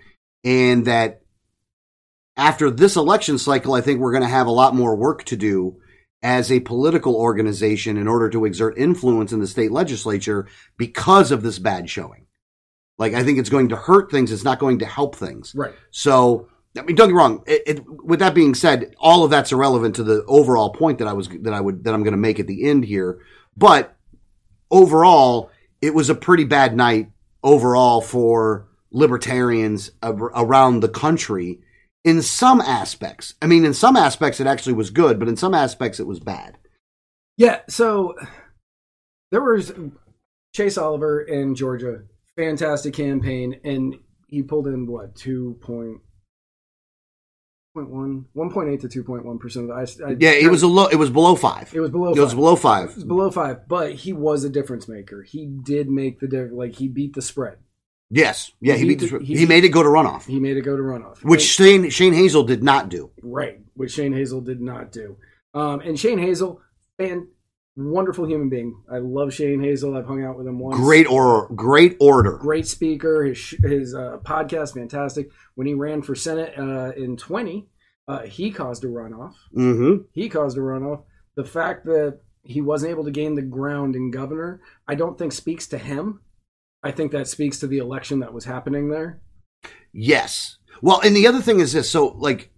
and 0.44 0.86
that 0.86 1.22
after 2.38 2.72
this 2.72 2.96
election 2.96 3.38
cycle 3.38 3.74
i 3.74 3.82
think 3.82 4.00
we're 4.00 4.12
going 4.12 4.24
to 4.24 4.30
have 4.30 4.48
a 4.48 4.52
lot 4.52 4.74
more 4.74 4.96
work 4.96 5.24
to 5.26 5.36
do 5.36 5.80
as 6.22 6.52
a 6.52 6.60
political 6.60 7.16
organization 7.16 7.98
in 7.98 8.08
order 8.08 8.30
to 8.30 8.46
exert 8.46 8.78
influence 8.78 9.32
in 9.32 9.40
the 9.40 9.48
state 9.48 9.72
legislature 9.72 10.48
because 10.78 11.32
of 11.32 11.42
this 11.42 11.60
bad 11.60 11.90
showing. 11.90 12.26
Like, 12.98 13.14
I 13.14 13.24
think 13.24 13.40
it's 13.40 13.50
going 13.50 13.70
to 13.70 13.78
hurt 13.78 14.12
things. 14.12 14.32
It's 14.32 14.44
not 14.44 14.60
going 14.60 14.80
to 14.80 14.86
help 14.86 15.16
things. 15.16 15.56
Right. 15.56 15.74
So, 15.92 16.50
I 16.78 16.82
mean, 16.82 16.98
don't 16.98 17.08
get 17.08 17.14
me 17.14 17.18
wrong. 17.18 17.44
It, 17.48 17.64
it, 17.66 18.04
with 18.04 18.20
that 18.20 18.36
being 18.36 18.54
said, 18.54 18.94
all 19.00 19.24
of 19.24 19.32
that's 19.32 19.54
irrelevant 19.54 19.96
to 19.96 20.04
the 20.04 20.26
overall 20.26 20.72
point 20.72 21.00
that 21.00 21.08
I 21.08 21.14
was 21.14 21.30
that 21.30 21.54
I 21.54 21.62
would 21.62 21.86
that 21.86 21.94
I'm 21.94 22.04
going 22.04 22.12
to 22.12 22.18
make 22.18 22.40
at 22.40 22.48
the 22.48 22.70
end 22.70 22.84
here. 22.84 23.22
But 23.56 23.96
overall, 24.70 25.50
it 25.82 25.94
was 25.94 26.10
a 26.10 26.16
pretty 26.16 26.44
bad 26.44 26.76
night 26.76 27.10
overall 27.42 28.02
for 28.02 28.68
libertarians 28.92 29.92
ar- 30.04 30.14
around 30.14 30.82
the 30.82 30.90
country 30.90 31.62
in 32.04 32.22
some 32.22 32.62
aspects. 32.62 33.34
I 33.42 33.48
mean, 33.48 33.66
in 33.66 33.74
some 33.74 33.96
aspects, 33.96 34.40
it 34.40 34.48
actually 34.48 34.74
was 34.74 34.90
good, 34.90 35.20
but 35.20 35.28
in 35.28 35.38
some 35.38 35.54
aspects, 35.54 36.00
it 36.00 36.08
was 36.08 36.20
bad. 36.20 36.58
Yeah, 37.38 37.62
so 37.70 38.16
there 39.32 39.42
was 39.42 39.72
Chase 40.54 40.78
Oliver 40.78 41.22
in 41.22 41.56
Georgia, 41.56 42.04
fantastic 42.36 42.94
campaign, 42.94 43.60
and 43.64 43.96
he 44.28 44.44
pulled 44.44 44.68
in 44.68 44.86
what 44.86 45.16
two 45.16 45.58
point 45.62 46.02
point 47.74 47.90
one, 47.90 48.26
one 48.34 48.50
point 48.50 48.70
eight 48.70 48.82
to 48.82 48.90
two 48.90 49.04
point 49.04 49.26
one 49.26 49.40
percent. 49.40 49.72
I, 49.72 49.82
I 50.06 50.16
Yeah, 50.20 50.32
it 50.32 50.50
was 50.50 50.64
a 50.64 50.68
low. 50.68 50.88
It 50.88 50.98
was 50.98 51.10
below 51.10 51.36
five. 51.36 51.74
it 51.74 51.80
was 51.80 51.92
below. 51.92 52.14
It 52.14 52.20
was 52.20 52.34
below 52.34 52.56
five. 52.56 52.90
It 52.90 52.96
was 52.96 53.04
below 53.06 53.32
five, 53.32 53.68
but 53.68 53.94
he 53.94 54.14
was 54.14 54.44
a 54.44 54.50
difference 54.50 54.88
maker. 54.88 55.24
He 55.24 55.46
did 55.46 55.90
make 55.90 56.20
the 56.20 56.28
difference. 56.28 56.56
Like 56.56 56.76
he 56.76 56.88
beat 56.88 57.14
the 57.14 57.22
spread. 57.22 57.58
Yes, 58.12 58.52
yeah, 58.60 58.74
he 58.74 58.80
He 58.82 58.88
beat. 58.96 59.00
the- 59.00 59.20
he, 59.20 59.38
he- 59.38 59.46
made 59.46 59.64
it 59.66 59.70
go 59.70 59.84
to 59.84 59.90
runoff, 59.90 60.26
He 60.26 60.40
made 60.40 60.58
it 60.58 60.62
go 60.62 60.76
to 60.76 60.82
runoff, 60.82 61.24
which 61.24 61.42
Shane 61.44 61.90
Shane 61.90 62.14
Hazel 62.14 62.44
did 62.44 62.64
not 62.64 62.90
do. 62.90 63.12
right, 63.22 63.60
which 63.76 63.92
Shane 63.92 64.14
Hazel 64.14 64.42
did 64.42 64.62
not 64.62 64.92
do. 64.92 65.18
Um, 65.54 65.80
and 65.82 66.00
Shane 66.00 66.18
Hazel, 66.20 66.62
fan, 66.98 67.28
wonderful 67.76 68.26
human 68.28 68.50
being. 68.50 68.82
I 68.92 68.98
love 68.98 69.34
Shane 69.34 69.62
Hazel. 69.62 69.96
I've 69.96 70.06
hung 70.06 70.24
out 70.24 70.38
with 70.38 70.48
him 70.48 70.60
once. 70.60 70.76
Great 70.78 71.08
or 71.08 71.50
great 71.56 71.98
order. 72.00 72.38
great 72.38 72.68
speaker. 72.68 73.24
His 73.24 73.56
his 73.64 73.96
uh, 73.96 74.18
podcast 74.24 74.74
fantastic. 74.74 75.30
When 75.56 75.68
he 75.68 75.74
ran 75.76 76.02
for 76.02 76.16
senate 76.16 76.54
uh, 76.58 76.92
in 76.98 77.16
twenty, 77.16 77.68
uh, 78.08 78.22
he 78.24 78.52
caused 78.52 78.84
a 78.84 78.88
runoff. 78.88 79.34
Mm-hmm. 79.56 80.04
He 80.14 80.30
caused 80.30 80.58
a 80.58 80.62
runoff. 80.62 81.04
The 81.36 81.46
fact 81.46 81.86
that 81.86 82.20
he 82.44 82.62
wasn't 82.62 82.92
able 82.92 83.04
to 83.06 83.12
gain 83.12 83.36
the 83.36 83.42
ground 83.44 83.96
in 83.96 84.10
governor, 84.12 84.62
I 84.88 84.96
don't 84.96 85.18
think 85.18 85.32
speaks 85.32 85.68
to 85.68 85.78
him. 85.78 86.22
I 86.84 86.92
think 86.92 87.12
that 87.12 87.28
speaks 87.28 87.60
to 87.60 87.68
the 87.68 87.80
election 87.80 88.20
that 88.20 88.34
was 88.34 88.46
happening 88.46 88.90
there. 88.90 89.22
Yes. 89.92 90.58
Well, 90.82 91.02
and 91.02 91.16
the 91.16 91.28
other 91.28 91.42
thing 91.42 91.60
is 91.60 91.74
this. 91.74 91.90
So, 91.90 92.08
like, 92.18 92.52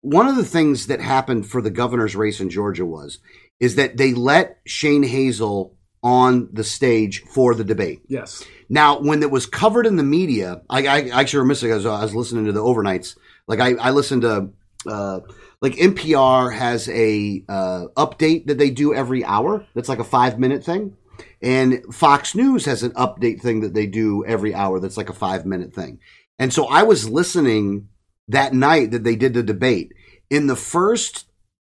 one 0.00 0.26
of 0.26 0.36
the 0.36 0.44
things 0.44 0.86
that 0.86 1.00
happened 1.00 1.46
for 1.46 1.60
the 1.60 1.70
governor's 1.70 2.16
race 2.16 2.40
in 2.40 2.50
Georgia 2.50 2.86
was 2.86 3.18
is 3.60 3.74
that 3.76 3.96
they 3.96 4.14
let 4.14 4.58
Shane 4.66 5.02
Hazel 5.02 5.76
on 6.02 6.48
the 6.52 6.62
stage 6.62 7.22
for 7.24 7.54
the 7.54 7.64
debate. 7.64 8.00
Yes. 8.06 8.44
Now, 8.68 9.00
when 9.00 9.22
it 9.22 9.30
was 9.30 9.46
covered 9.46 9.86
in 9.86 9.96
the 9.96 10.04
media, 10.04 10.62
I, 10.70 10.86
I 10.86 11.08
actually 11.08 11.40
remember 11.40 11.60
because 11.62 11.86
I 11.86 12.02
was 12.02 12.14
listening 12.14 12.44
to 12.44 12.52
the 12.52 12.62
overnights. 12.62 13.16
Like 13.46 13.60
I, 13.60 13.74
I 13.74 13.90
listened 13.90 14.22
to, 14.22 14.50
uh, 14.86 15.20
like 15.60 15.72
NPR 15.74 16.54
has 16.54 16.88
a 16.88 17.42
uh, 17.48 17.86
update 17.96 18.46
that 18.46 18.58
they 18.58 18.70
do 18.70 18.94
every 18.94 19.24
hour. 19.24 19.66
That's 19.74 19.88
like 19.88 19.98
a 19.98 20.04
five 20.04 20.38
minute 20.38 20.64
thing, 20.64 20.96
and 21.42 21.82
Fox 21.92 22.34
News 22.34 22.64
has 22.64 22.82
an 22.82 22.92
update 22.92 23.40
thing 23.40 23.60
that 23.60 23.74
they 23.74 23.86
do 23.86 24.24
every 24.24 24.54
hour. 24.54 24.80
That's 24.80 24.96
like 24.96 25.08
a 25.08 25.14
five 25.14 25.46
minute 25.46 25.72
thing. 25.72 26.00
And 26.38 26.52
so 26.52 26.66
I 26.66 26.82
was 26.82 27.08
listening 27.08 27.88
that 28.28 28.54
night 28.54 28.90
that 28.92 29.04
they 29.04 29.16
did 29.16 29.34
the 29.34 29.42
debate. 29.42 29.92
In 30.30 30.46
the 30.46 30.56
first, 30.56 31.26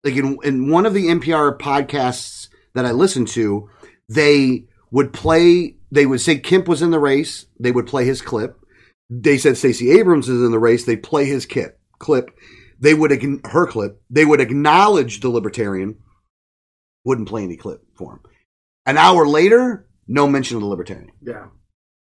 like 0.04 0.16
in, 0.16 0.38
in 0.44 0.70
one 0.70 0.86
of 0.86 0.94
the 0.94 1.08
NPR 1.08 1.58
podcasts 1.58 2.50
that 2.74 2.86
I 2.86 2.92
listened 2.92 3.28
to, 3.30 3.70
they 4.10 4.66
would 4.92 5.14
play 5.14 5.78
they 5.92 6.06
would 6.06 6.22
say 6.22 6.38
Kemp 6.38 6.68
was 6.68 6.82
in 6.82 6.92
the 6.92 7.00
race, 7.00 7.48
they 7.60 7.72
would 7.72 7.88
play 7.88 8.06
his 8.06 8.22
clip. 8.22 8.58
They 9.10 9.38
said 9.38 9.58
Stacey 9.58 9.92
Abrams 9.92 10.30
is 10.30 10.42
in 10.42 10.52
the 10.52 10.60
race, 10.60 10.86
they'd 10.86 11.04
play 11.04 11.26
his 11.26 11.46
kit, 11.46 11.78
clip. 12.00 12.32
They 12.80 12.94
would 12.94 13.12
her 13.46 13.68
clip. 13.68 14.02
They 14.10 14.26
would 14.26 14.42
acknowledge 14.42 15.20
the 15.20 15.30
libertarian, 15.30 15.98
wouldn't 17.06 17.28
play 17.28 17.44
any 17.44 17.58
clip 17.58 17.84
for 17.94 18.14
him. 18.14 18.20
An 18.92 18.98
hour 18.98 19.26
later, 19.26 19.88
no 20.08 20.28
mention 20.28 20.58
of 20.58 20.62
the 20.64 20.68
libertarian. 20.68 21.12
Yeah. 21.22 21.46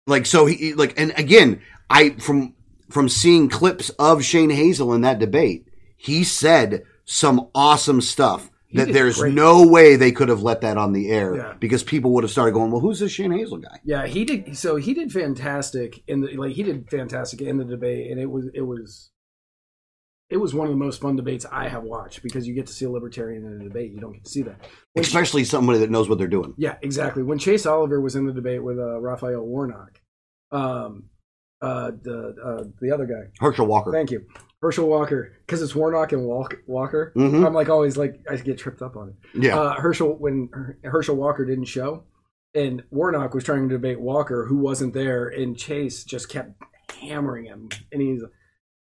Like 0.06 0.26
so 0.26 0.46
he 0.46 0.74
like 0.74 1.00
and 1.00 1.13
again, 1.17 1.62
I 1.89 2.10
from 2.12 2.56
from 2.89 3.08
seeing 3.08 3.48
clips 3.48 3.89
of 3.91 4.24
Shane 4.24 4.50
Hazel 4.50 4.93
in 4.93 5.02
that 5.02 5.17
debate, 5.17 5.65
he 5.96 6.26
said 6.26 6.84
some 7.06 7.48
awesome 7.56 8.02
stuff 8.02 8.50
that 8.74 8.91
there's 8.91 9.19
great. 9.19 9.34
no 9.34 9.65
way 9.67 9.96
they 9.96 10.12
could 10.12 10.28
have 10.30 10.41
let 10.41 10.62
that 10.62 10.78
on 10.78 10.91
the 10.93 11.10
air 11.10 11.36
Yeah. 11.36 11.54
because 11.60 11.84
people 11.84 12.12
would 12.13 12.24
have 12.24 12.32
started 12.32 12.54
going, 12.54 12.72
well, 12.72 12.82
who's 12.82 13.00
this 13.00 13.12
Shane 13.12 13.32
Hazel 13.32 13.60
guy? 13.60 13.80
Yeah, 13.86 14.06
he 14.08 14.26
did. 14.26 14.58
So 14.58 14.76
he 14.76 14.93
did 14.93 15.12
fantastic 15.12 16.04
in 16.08 16.19
the 16.22 16.36
like 16.36 16.52
he 16.54 16.63
did 16.63 16.89
fantastic 16.89 17.41
in 17.41 17.58
the 17.58 17.65
debate, 17.65 18.12
and 18.12 18.19
it 18.19 18.30
was 18.30 18.50
it 18.54 18.62
was 18.62 19.10
it 20.29 20.38
was 20.38 20.53
one 20.53 20.67
of 20.67 20.73
the 20.73 20.77
most 20.79 20.99
fun 21.01 21.15
debates 21.15 21.45
I 21.51 21.67
have 21.67 21.83
watched 21.83 22.23
because 22.23 22.47
you 22.47 22.55
get 22.55 22.65
to 22.67 22.73
see 22.73 22.86
a 22.86 22.89
libertarian 22.89 23.45
in 23.45 23.62
a 23.62 23.63
debate. 23.63 23.91
You 23.91 23.99
don't 23.99 24.13
get 24.13 24.23
to 24.25 24.29
see 24.29 24.41
that. 24.43 24.65
When 24.93 25.03
Especially 25.05 25.43
somebody 25.43 25.79
that 25.79 25.91
knows 25.91 26.09
what 26.09 26.17
they're 26.17 26.27
doing. 26.27 26.53
Yeah, 26.57 26.77
exactly. 26.81 27.21
When 27.23 27.38
Chase 27.38 27.65
Oliver 27.65 28.01
was 28.01 28.15
in 28.15 28.25
the 28.25 28.33
debate 28.33 28.63
with 28.63 28.79
uh, 28.79 28.99
Raphael 28.99 29.41
Warnock, 29.45 29.99
um, 30.51 31.05
uh, 31.62 31.91
the 32.01 32.36
uh, 32.43 32.63
the 32.81 32.91
other 32.91 33.05
guy. 33.05 33.31
Herschel 33.39 33.67
Walker. 33.67 33.91
Thank 33.91 34.12
you, 34.12 34.25
Herschel 34.62 34.88
Walker, 34.88 35.33
because 35.45 35.62
it's 35.62 35.73
Warnock 35.75 36.12
and 36.12 36.25
Walk- 36.25 36.57
Walker. 36.67 37.13
Mhm. 37.15 37.45
I'm 37.45 37.53
like 37.53 37.69
always 37.69 37.95
like 37.95 38.15
I 38.29 38.36
get 38.38 38.57
tripped 38.57 38.81
up 38.81 38.95
on 38.97 39.09
it. 39.09 39.15
Yeah. 39.43 39.57
Uh, 39.59 39.73
Herschel 39.79 40.17
when 40.17 40.49
Herschel 40.83 41.15
Walker 41.15 41.45
didn't 41.45 41.65
show, 41.65 42.03
and 42.53 42.83
Warnock 42.91 43.33
was 43.33 43.43
trying 43.45 43.69
to 43.69 43.75
debate 43.75 44.01
Walker, 44.01 44.45
who 44.47 44.57
wasn't 44.57 44.93
there, 44.93 45.27
and 45.27 45.57
Chase 45.57 46.03
just 46.03 46.27
kept 46.27 46.62
hammering 46.99 47.45
him, 47.45 47.69
and 47.91 48.01
he's. 48.01 48.23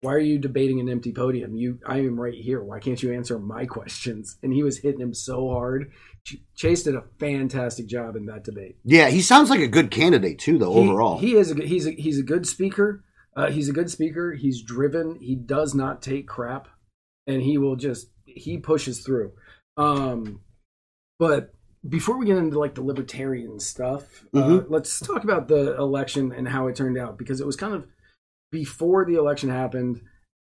Why 0.02 0.14
are 0.14 0.20
you 0.20 0.38
debating 0.38 0.80
an 0.80 0.90
empty 0.90 1.12
podium? 1.12 1.56
You, 1.56 1.80
I 1.86 2.00
am 2.00 2.20
right 2.20 2.34
here. 2.34 2.64
Why 2.64 2.80
can't 2.80 3.02
you 3.02 3.12
answer 3.14 3.40
my 3.40 3.66
questions? 3.78 4.38
And 4.44 4.54
he 4.54 4.62
was 4.64 4.78
hitting 4.80 5.02
him 5.02 5.14
so 5.14 5.50
hard. 5.50 5.92
Ch- 6.24 6.38
Chase 6.56 6.84
did 6.84 6.96
a 6.96 7.04
fantastic 7.20 7.88
job 7.88 8.16
in 8.16 8.26
that 8.28 8.44
debate. 8.44 8.78
yeah, 8.84 9.10
he 9.10 9.22
sounds 9.22 9.50
like 9.50 9.60
a 9.60 9.68
good 9.68 9.90
candidate 9.90 10.38
too, 10.40 10.58
though, 10.60 10.74
He- 10.74 10.90
overall. 10.90 11.18
he 11.20 11.36
is 11.36 11.52
a 11.52 11.56
good, 11.56 11.66
he's 11.66 11.88
a 11.88 11.92
he's 11.92 12.20
a 12.20 12.24
good 12.24 12.46
speaker. 12.48 13.04
Uh, 13.36 13.50
he's 13.52 13.70
a 13.70 13.74
good 13.74 13.90
speaker. 13.90 14.34
He's 14.34 14.62
driven. 14.64 15.18
He 15.20 15.36
does 15.36 15.74
not 15.76 16.02
take 16.02 16.28
crap, 16.28 16.68
and 17.28 17.42
he 17.42 17.58
will 17.58 17.76
just 17.76 18.08
he 18.26 18.58
pushes 18.58 19.02
through. 19.02 19.32
Um, 19.78 20.42
but 21.20 21.54
before 21.88 22.18
we 22.18 22.26
get 22.26 22.38
into 22.38 22.60
like 22.60 22.76
the 22.76 22.82
libertarian 22.84 23.60
stuff, 23.60 24.26
uh, 24.34 24.40
Mhm. 24.40 24.66
let's 24.70 25.00
talk 25.00 25.24
about 25.24 25.48
the 25.48 25.76
election 25.78 26.32
and 26.32 26.48
how 26.48 26.68
it 26.68 26.76
turned 26.76 26.98
out 26.98 27.18
because 27.18 27.40
it 27.42 27.46
was 27.48 27.56
kind 27.56 27.74
of 27.74 27.86
before 28.52 29.06
the 29.06 29.16
election 29.16 29.50
happened. 29.50 30.02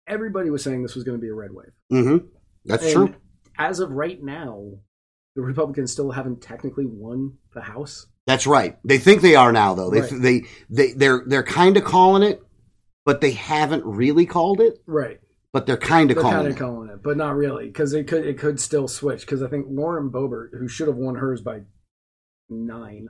Everybody 0.08 0.50
was 0.50 0.64
saying 0.64 0.82
this 0.82 0.96
was 0.96 1.04
going 1.04 1.18
to 1.18 1.22
be 1.22 1.30
a 1.30 1.34
red 1.34 1.52
wave. 1.54 1.72
mm-hmm. 1.92 2.26
That's 2.66 2.84
And 2.84 2.94
true. 2.94 3.16
As 3.58 3.80
of 3.80 3.92
right 3.92 4.22
now, 4.22 4.72
the 5.36 5.42
Republicans 5.42 5.92
still 5.92 6.12
haven't 6.12 6.42
technically 6.42 6.86
won 6.86 7.38
the 7.54 7.62
House. 7.62 8.08
That's 8.28 8.46
right. 8.48 8.78
They 8.84 8.98
think 8.98 9.22
they 9.22 9.36
are 9.36 9.52
now, 9.52 9.74
though. 9.74 9.90
They 9.90 10.02
Right. 10.02 10.12
they 10.22 10.42
they 10.70 10.92
they're 10.94 11.24
they're 11.26 11.44
kind 11.44 11.78
of 11.78 11.84
calling 11.84 12.24
it, 12.24 12.42
but 13.06 13.22
they 13.22 13.32
haven't 13.32 13.86
really 13.86 14.26
called 14.26 14.62
it. 14.62 14.80
Right. 14.86 15.20
But 15.54 15.66
they're 15.66 15.78
kind 15.78 16.12
of 16.12 16.18
calling 16.18 16.36
kind 16.36 16.48
it. 16.48 16.52
of 16.52 16.58
calling 16.60 16.90
it, 16.90 17.04
but 17.04 17.18
not 17.18 17.36
really, 17.36 17.68
because 17.68 17.94
it 17.94 18.08
could 18.08 18.26
it 18.26 18.38
could 18.38 18.60
still 18.60 18.88
switch. 18.88 19.22
Because 19.22 19.42
I 19.44 19.48
think 19.48 19.66
Lauren 19.70 20.10
Boebert, 20.10 20.50
who 20.58 20.68
should 20.68 20.88
have 20.88 20.98
won 20.98 21.16
hers 21.16 21.42
by 21.42 21.62
nine, 22.50 23.10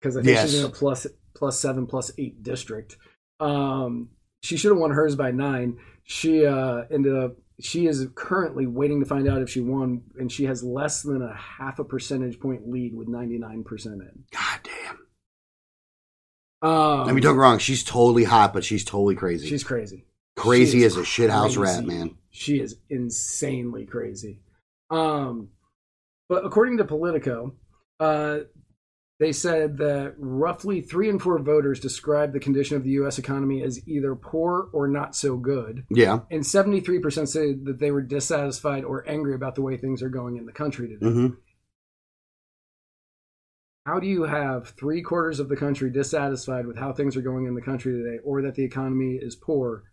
because 0.00 0.16
I 0.16 0.22
think 0.22 0.38
she's 0.38 0.60
in 0.60 0.66
a 0.66 0.68
plus 0.68 1.06
plus 1.34 1.58
seven 1.58 1.86
plus 1.86 2.12
eight 2.18 2.42
district. 2.42 2.96
Um, 3.40 4.10
she 4.42 4.56
should 4.56 4.70
have 4.70 4.78
won 4.78 4.90
hers 4.90 5.16
by 5.16 5.30
nine. 5.30 5.78
She 6.04 6.46
uh, 6.46 6.84
ended 6.90 7.16
up. 7.16 7.36
She 7.58 7.86
is 7.86 8.06
currently 8.14 8.66
waiting 8.66 9.00
to 9.00 9.06
find 9.06 9.28
out 9.28 9.40
if 9.40 9.48
she 9.48 9.60
won, 9.60 10.02
and 10.18 10.30
she 10.30 10.44
has 10.44 10.62
less 10.62 11.02
than 11.02 11.22
a 11.22 11.34
half 11.34 11.78
a 11.78 11.84
percentage 11.84 12.38
point 12.38 12.68
lead 12.68 12.94
with 12.94 13.08
ninety 13.08 13.38
nine 13.38 13.64
percent 13.64 14.02
in. 14.02 14.24
God 14.30 14.60
damn. 14.62 14.98
Um, 16.62 17.08
I 17.08 17.12
mean, 17.12 17.22
don't 17.22 17.34
get 17.34 17.40
wrong. 17.40 17.58
She's 17.58 17.84
totally 17.84 18.24
hot, 18.24 18.52
but 18.52 18.64
she's 18.64 18.84
totally 18.84 19.14
crazy. 19.14 19.46
she's 19.48 19.64
crazy. 19.64 20.06
crazy 20.36 20.80
She 20.80 20.84
as 20.84 20.96
a 20.96 21.02
shithouse 21.02 21.58
rat, 21.58 21.84
man. 21.84 22.16
She 22.30 22.60
is 22.60 22.76
insanely 22.90 23.86
crazy. 23.86 24.40
Um, 24.90 25.50
but 26.28 26.44
according 26.44 26.78
to 26.78 26.84
Politico, 26.84 27.54
uh, 28.00 28.38
they 29.18 29.32
said 29.32 29.78
that 29.78 30.14
roughly 30.18 30.82
three 30.82 31.08
in 31.08 31.18
four 31.18 31.38
voters 31.38 31.80
described 31.80 32.34
the 32.34 32.40
condition 32.40 32.76
of 32.76 32.84
the 32.84 32.90
U.S. 32.90 33.18
economy 33.18 33.62
as 33.62 33.80
either 33.88 34.14
poor 34.14 34.68
or 34.72 34.86
not 34.88 35.16
so 35.16 35.36
good, 35.38 35.86
Yeah. 35.88 36.20
and 36.30 36.42
73% 36.42 37.26
said 37.28 37.64
that 37.64 37.78
they 37.78 37.90
were 37.90 38.02
dissatisfied 38.02 38.84
or 38.84 39.08
angry 39.08 39.34
about 39.34 39.54
the 39.54 39.62
way 39.62 39.76
things 39.78 40.02
are 40.02 40.10
going 40.10 40.36
in 40.36 40.44
the 40.44 40.52
country 40.52 40.88
today. 40.88 41.06
hmm 41.06 41.28
How 43.86 43.98
do 44.00 44.06
you 44.06 44.24
have 44.24 44.68
three 44.70 45.00
quarters 45.00 45.40
of 45.40 45.48
the 45.48 45.56
country 45.56 45.90
dissatisfied 45.90 46.66
with 46.66 46.76
how 46.76 46.92
things 46.92 47.16
are 47.16 47.22
going 47.22 47.46
in 47.46 47.54
the 47.54 47.62
country 47.62 47.92
today, 47.94 48.18
or 48.22 48.42
that 48.42 48.54
the 48.54 48.64
economy 48.64 49.14
is 49.14 49.34
poor, 49.34 49.84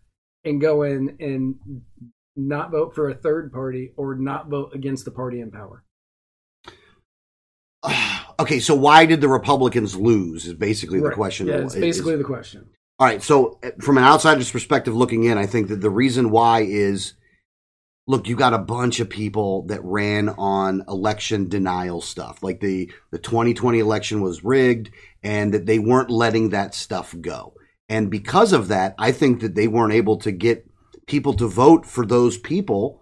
and 0.43 0.59
go 0.59 0.83
in 0.83 1.15
and 1.21 1.55
not 2.35 2.71
vote 2.71 2.93
for 2.93 3.07
a 3.07 3.15
third 3.15 3.53
party 3.53 3.93
or 3.95 4.15
not 4.15 4.49
vote 4.49 4.71
against 4.73 5.05
the 5.05 5.11
party 5.11 5.39
in 5.39 5.49
power? 5.49 5.85
okay, 8.43 8.59
so 8.59 8.75
why 8.75 9.05
did 9.05 9.21
the 9.21 9.27
Republicans 9.27 9.95
lose? 9.95 10.45
Is 10.45 10.53
basically 10.53 10.99
the 11.01 11.11
question. 11.11 11.47
Yeah, 11.47 11.57
it's 11.57 11.75
Is- 11.75 11.81
basically 11.81 12.15
the 12.15 12.23
question. 12.23 12.69
All 12.99 13.07
right. 13.07 13.23
So, 13.23 13.59
uh, 13.63 13.71
from 13.81 13.97
an 13.97 14.03
outsider's 14.03 14.51
perspective 14.51 14.95
looking 14.95 15.23
in, 15.23 15.37
I 15.37 15.47
think 15.47 15.67
that 15.69 15.81
the 15.81 15.89
reason 15.89 16.29
why 16.29 16.61
is 16.61 17.15
look, 18.07 18.27
you 18.27 18.35
got 18.35 18.53
a 18.53 18.59
bunch 18.59 18.99
of 18.99 19.09
people 19.09 19.65
that 19.67 19.83
ran 19.83 20.29
on 20.29 20.83
election 20.87 21.47
denial 21.47 22.01
stuff. 22.01 22.43
Like 22.43 22.59
the, 22.59 22.91
the 23.11 23.17
2020 23.19 23.79
election 23.79 24.21
was 24.21 24.43
rigged 24.43 24.91
and 25.23 25.53
that 25.53 25.65
they 25.65 25.79
weren't 25.79 26.09
letting 26.09 26.49
that 26.49 26.75
stuff 26.75 27.15
go. 27.21 27.53
And 27.89 28.11
because 28.11 28.53
of 28.53 28.67
that, 28.67 28.95
I 28.97 29.11
think 29.11 29.41
that 29.41 29.55
they 29.55 29.67
weren't 29.67 29.93
able 29.93 30.17
to 30.17 30.31
get 30.31 30.69
people 31.07 31.33
to 31.35 31.47
vote 31.47 31.85
for 31.85 32.05
those 32.05 32.37
people. 32.37 33.01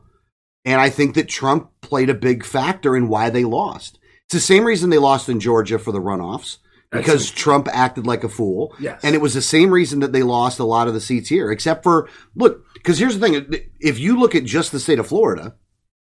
And 0.66 0.80
I 0.80 0.90
think 0.90 1.16
that 1.16 1.28
Trump 1.28 1.72
played 1.82 2.10
a 2.10 2.16
big 2.16 2.46
factor 2.46 2.96
in 2.96 3.08
why 3.08 3.30
they 3.30 3.44
lost. 3.44 3.98
It's 4.32 4.48
the 4.48 4.54
same 4.54 4.64
reason 4.64 4.90
they 4.90 4.98
lost 4.98 5.28
in 5.28 5.42
Georgia 5.42 5.78
for 5.78 5.92
the 5.92 6.00
runoffs 6.00 6.60
because 6.90 7.30
Trump 7.30 7.68
acted 7.70 8.08
like 8.08 8.24
a 8.24 8.30
fool. 8.30 8.74
Yes. 8.80 9.02
And 9.04 9.14
it 9.14 9.20
was 9.20 9.34
the 9.34 9.42
same 9.42 9.72
reason 9.72 10.00
that 10.00 10.14
they 10.14 10.24
lost 10.24 10.58
a 10.58 10.64
lot 10.64 10.88
of 10.88 10.94
the 10.94 11.02
seats 11.02 11.28
here, 11.28 11.52
except 11.52 11.84
for, 11.84 12.08
look, 12.34 12.64
because 12.76 12.98
here's 12.98 13.20
the 13.20 13.28
thing 13.28 13.70
if 13.82 14.00
you 14.00 14.18
look 14.18 14.34
at 14.34 14.46
just 14.46 14.72
the 14.72 14.80
state 14.80 15.00
of 15.00 15.08
Florida, 15.08 15.56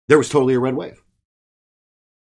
there 0.08 0.18
was 0.18 0.28
totally 0.28 0.56
a 0.56 0.60
red 0.60 0.76
wave. 0.76 1.04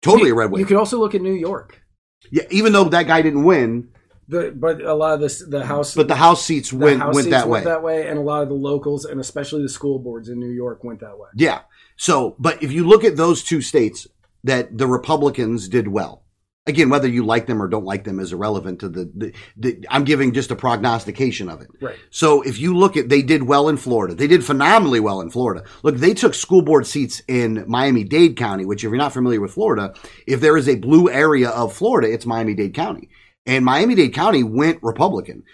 Totally 0.01 0.29
you, 0.29 0.35
a 0.35 0.39
red 0.39 0.51
wave. 0.51 0.61
You 0.61 0.65
could 0.65 0.79
also 0.79 0.99
look 0.99 1.15
at 1.15 1.21
New 1.21 1.35
York. 1.35 1.83
yeah, 2.31 2.45
even 2.51 2.73
though 2.73 2.85
that 2.85 3.07
guy 3.07 3.21
didn't 3.21 3.45
win, 3.45 3.91
The, 4.27 4.55
but 4.57 4.81
a 4.81 4.95
lot 4.95 5.13
of 5.13 5.21
this, 5.21 5.45
the 5.47 5.67
House, 5.67 5.95
but 5.95 6.09
the 6.09 6.15
House 6.15 6.43
seats 6.43 6.71
the 6.71 6.77
went, 6.79 7.01
House 7.03 7.15
went 7.15 7.25
seats 7.27 7.37
that 7.37 7.45
way. 7.47 7.51
went 7.51 7.65
that 7.67 7.83
way, 7.83 8.09
and 8.09 8.19
a 8.19 8.23
lot 8.23 8.43
of 8.43 8.49
the 8.49 8.55
locals 8.55 9.05
and 9.05 9.21
especially 9.21 9.61
the 9.61 9.69
school 9.69 9.99
boards 9.99 10.31
in 10.31 10.41
New 10.41 10.49
York 10.49 10.83
went 10.83 11.01
that 11.01 11.19
way. 11.19 11.29
Yeah. 11.37 11.61
So, 11.99 12.37
but 12.39 12.63
if 12.63 12.73
you 12.73 12.87
look 12.87 13.05
at 13.05 13.19
those 13.19 13.45
two 13.45 13.61
states 13.61 14.07
that 14.45 14.77
the 14.77 14.87
Republicans 14.87 15.69
did 15.69 15.89
well, 15.89 16.25
again, 16.67 16.89
whether 16.89 17.09
you 17.09 17.25
like 17.25 17.47
them 17.47 17.63
or 17.63 17.69
don't 17.69 17.85
like 17.85 18.05
them 18.05 18.19
is 18.19 18.33
irrelevant 18.33 18.81
to 18.81 18.89
the, 18.89 19.11
the, 19.15 19.35
the 19.57 19.87
I'm 19.91 20.05
giving 20.05 20.33
just 20.33 20.51
a 20.51 20.57
prognostication 20.57 21.49
of 21.49 21.61
it. 21.61 21.69
Right. 21.81 21.99
So 22.11 22.43
if 22.43 22.59
you 22.59 22.77
look 22.77 22.97
at, 22.97 23.09
they 23.09 23.23
did 23.23 23.43
well 23.43 23.69
in 23.69 23.77
Florida. 23.77 24.15
They 24.15 24.27
did 24.27 24.45
phenomenally 24.45 25.01
well 25.01 25.21
in 25.21 25.31
Florida. 25.31 25.65
Look, 25.83 25.97
they 25.97 26.15
took 26.15 26.35
school 26.35 26.63
board 26.63 26.87
seats 26.87 27.23
in 27.29 27.65
Miami-Dade 27.67 28.37
County, 28.37 28.65
which 28.65 28.85
if 28.85 28.89
you're 28.89 28.97
not 28.97 29.13
familiar 29.13 29.41
with 29.41 29.53
Florida, 29.53 29.95
if 30.27 30.41
there 30.41 30.57
is 30.57 30.69
a 30.69 30.77
blue 30.77 31.11
area 31.11 31.51
of 31.51 31.73
Florida, 31.73 32.13
it's 32.13 32.27
Miami-Dade 32.27 32.75
County. 32.75 33.09
And 33.47 33.65
Miami-Dade 33.65 34.15
County 34.15 34.43
went 34.43 34.83
Republican. 34.83 35.45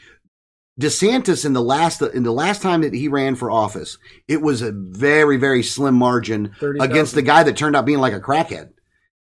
DeSantis 0.78 1.46
in 1.46 1.54
the 1.54 1.62
last 1.62 2.02
in 2.02 2.22
the 2.22 2.32
last 2.32 2.60
time 2.60 2.82
that 2.82 2.92
he 2.92 3.08
ran 3.08 3.34
for 3.34 3.50
office, 3.50 3.96
it 4.28 4.42
was 4.42 4.60
a 4.60 4.72
very 4.72 5.38
very 5.38 5.62
slim 5.62 5.94
margin 5.94 6.52
30,000. 6.60 6.90
against 6.90 7.14
the 7.14 7.22
guy 7.22 7.42
that 7.44 7.56
turned 7.56 7.74
out 7.74 7.86
being 7.86 7.98
like 7.98 8.12
a 8.12 8.20
crackhead. 8.20 8.72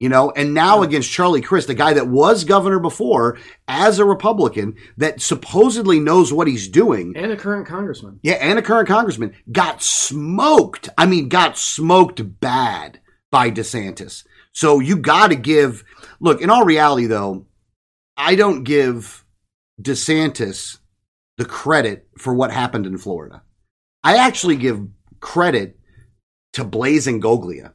You 0.04 0.10
know, 0.10 0.32
and 0.32 0.54
now 0.54 0.82
against 0.82 1.10
Charlie 1.10 1.40
Crist, 1.40 1.68
the 1.68 1.74
guy 1.74 1.94
that 1.94 2.10
was 2.10 2.44
governor 2.44 2.80
before 2.80 3.38
as 3.70 4.00
a 4.00 4.06
Republican 4.06 4.76
that 4.98 5.22
supposedly 5.22 6.02
knows 6.02 6.34
what 6.34 6.46
he's 6.46 6.68
doing. 6.68 7.14
And 7.16 7.32
a 7.32 7.38
current 7.38 7.66
congressman. 7.66 8.20
Yeah, 8.22 8.34
and 8.34 8.60
a 8.60 8.62
current 8.62 8.90
congressman 8.90 9.34
got 9.50 9.82
smoked. 9.82 10.90
I 10.98 11.06
mean, 11.06 11.30
got 11.30 11.58
smoked 11.58 12.42
bad 12.42 13.00
by 13.32 13.50
DeSantis. 13.50 14.26
So 14.52 14.82
you 14.82 14.98
got 14.98 15.30
to 15.30 15.38
give, 15.38 15.86
look, 16.20 16.42
in 16.42 16.50
all 16.50 16.66
reality, 16.66 17.06
though, 17.06 17.46
I 18.18 18.36
don't 18.36 18.66
give 18.66 19.24
DeSantis 19.82 20.80
the 21.38 21.46
credit 21.46 22.10
for 22.18 22.34
what 22.34 22.52
happened 22.52 22.88
in 22.88 22.98
Florida. 22.98 23.42
I 24.04 24.18
actually 24.18 24.58
give 24.58 24.86
credit 25.22 25.80
to 26.52 26.66
Blaise 26.66 27.08
Ingoglia, 27.08 27.72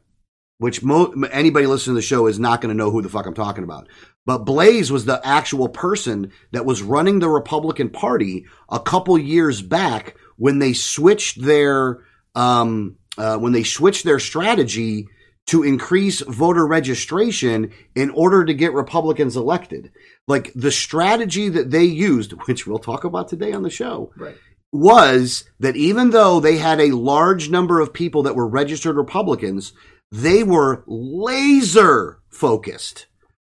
which 0.59 0.83
mo- 0.83 1.13
anybody 1.31 1.67
listening 1.67 1.95
to 1.95 1.99
the 1.99 2.03
show 2.03 2.27
is 2.27 2.39
not 2.39 2.61
going 2.61 2.71
to 2.71 2.77
know 2.77 2.91
who 2.91 3.01
the 3.03 3.09
fuck 3.09 3.27
I'm 3.27 3.35
talking 3.35 3.65
about. 3.65 3.89
But 4.27 4.45
Blaise 4.45 4.93
was 4.93 5.05
the 5.05 5.21
actual 5.25 5.69
person 5.69 6.33
that 6.53 6.67
was 6.67 6.83
running 6.83 7.19
the 7.21 7.29
Republican 7.29 7.89
Party 7.91 8.45
a 8.69 8.79
couple 8.81 9.17
years 9.17 9.63
back 9.63 10.17
when 10.37 10.59
they 10.59 10.73
switched 10.75 11.41
their 11.43 12.01
um, 12.35 12.97
uh, 13.17 13.39
when 13.39 13.53
they 13.53 13.63
switched 13.65 14.05
their 14.05 14.19
strategy 14.21 15.09
to 15.47 15.63
increase 15.63 16.21
voter 16.21 16.67
registration 16.67 17.73
in 17.95 18.11
order 18.11 18.45
to 18.45 18.53
get 18.53 18.75
Republicans 18.75 19.35
elected. 19.37 19.91
Like 20.27 20.53
the 20.55 20.71
strategy 20.71 21.49
that 21.49 21.71
they 21.71 21.85
used, 21.85 22.33
which 22.47 22.67
we'll 22.67 22.79
talk 22.79 23.05
about 23.05 23.29
today 23.29 23.53
on 23.53 23.63
the 23.63 23.71
show, 23.71 24.13
Right. 24.17 24.37
was 24.73 25.45
that 25.61 25.75
even 25.77 26.11
though 26.11 26.39
they 26.39 26.59
had 26.59 26.81
a 26.81 26.91
large 26.95 27.49
number 27.49 27.81
of 27.81 27.95
people 27.95 28.25
that 28.25 28.37
were 28.37 28.47
registered 28.47 28.97
Republicans, 28.97 29.73
They 30.11 30.43
were 30.43 30.85
laser 30.87 32.21
focused 32.31 33.07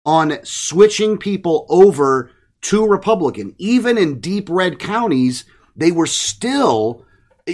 on 0.04 0.38
switching 0.44 1.18
people 1.18 1.66
over 1.68 2.30
to 2.62 2.86
Republican. 2.86 3.54
Even 3.58 3.98
in 3.98 4.20
deep 4.20 4.48
red 4.48 4.78
counties, 4.78 5.44
they 5.76 5.90
were 5.90 6.06
still 6.06 7.04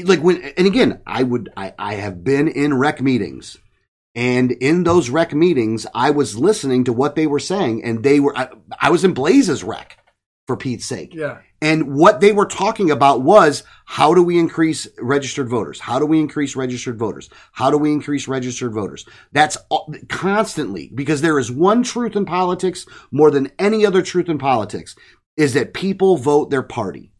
like 0.04 0.20
when 0.20 0.42
and 0.56 0.66
again, 0.66 1.00
I 1.06 1.22
would 1.22 1.50
I, 1.56 1.74
I 1.78 1.94
have 1.94 2.22
been 2.22 2.48
in 2.48 2.78
rec 2.78 3.00
meetings. 3.00 3.56
And 4.14 4.50
in 4.52 4.82
those 4.82 5.08
rec 5.08 5.32
meetings, 5.32 5.86
I 5.94 6.10
was 6.10 6.36
listening 6.36 6.84
to 6.84 6.92
what 6.92 7.14
they 7.14 7.28
were 7.28 7.38
saying, 7.38 7.84
and 7.84 8.02
they 8.02 8.20
were 8.20 8.36
I, 8.36 8.48
I 8.80 8.90
was 8.90 9.04
in 9.04 9.14
Blaise's 9.14 9.64
rec 9.64 9.98
for 10.50 10.56
Pete's 10.56 10.84
sake. 10.84 11.14
Yeah. 11.14 11.38
And 11.62 11.94
what 11.94 12.20
they 12.20 12.32
were 12.32 12.44
talking 12.44 12.90
about 12.90 13.22
was 13.22 13.62
how 13.84 14.14
do 14.14 14.22
we 14.24 14.36
increase 14.36 14.88
registered 14.98 15.48
voters? 15.48 15.78
How 15.78 16.00
do 16.00 16.06
we 16.06 16.18
increase 16.18 16.56
registered 16.56 16.98
voters? 16.98 17.30
How 17.52 17.70
do 17.70 17.78
we 17.78 17.92
increase 17.92 18.26
registered 18.26 18.72
voters? 18.72 19.06
That's 19.30 19.56
constantly 20.08 20.90
because 20.92 21.20
there 21.20 21.38
is 21.38 21.52
one 21.52 21.84
truth 21.84 22.16
in 22.16 22.24
politics 22.24 22.84
more 23.12 23.30
than 23.30 23.52
any 23.60 23.86
other 23.86 24.02
truth 24.02 24.28
in 24.28 24.38
politics 24.38 24.96
is 25.36 25.54
that 25.54 25.72
people 25.72 26.16
vote 26.16 26.50
their 26.50 26.64
party. 26.64 27.12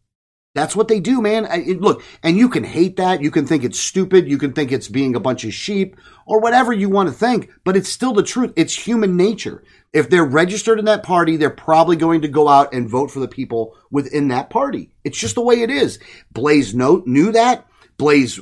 That's 0.53 0.75
what 0.75 0.89
they 0.89 0.99
do, 0.99 1.23
man. 1.23 1.47
I, 1.47 1.77
look, 1.79 2.03
and 2.25 2.37
you 2.37 2.49
can 2.49 2.65
hate 2.65 2.97
that. 2.97 3.23
You 3.23 3.31
can 3.31 3.47
think 3.47 3.63
it's 3.63 3.79
stupid. 3.79 4.29
You 4.29 4.37
can 4.37 4.53
think 4.53 4.73
it's 4.73 4.89
being 4.89 5.15
a 5.15 5.21
bunch 5.21 5.45
of 5.45 5.55
sheep 5.55 5.97
or 6.27 6.41
whatever 6.41 6.73
you 6.73 6.89
want 6.89 7.09
to 7.09 7.15
think, 7.15 7.51
but 7.63 7.77
it's 7.77 7.89
still 7.89 8.13
the 8.13 8.25
truth. 8.25 8.53
It's 8.57 8.75
human 8.75 9.17
nature. 9.17 9.63
If 9.93 10.11
they're 10.11 10.25
registered 10.25 10.81
in 10.81 10.87
that 10.87 11.05
party, 11.05 11.37
they're 11.37 11.51
probably 11.51 11.95
going 11.95 12.23
to 12.23 12.29
go 12.29 12.49
out 12.49 12.75
and 12.75 12.91
vote 12.91 13.13
for 13.13 13.21
the 13.21 13.29
people 13.29 13.77
within 13.93 14.27
that 14.29 14.51
party. 14.51 14.91
It's 15.05 15.19
just 15.19 15.37
the 15.37 15.41
way 15.41 15.63
it 15.63 15.71
is. 15.71 16.01
Blaise 16.33 16.75
know, 16.75 17.05
knew 17.07 17.31
that. 17.31 17.67
Blaise 17.97 18.41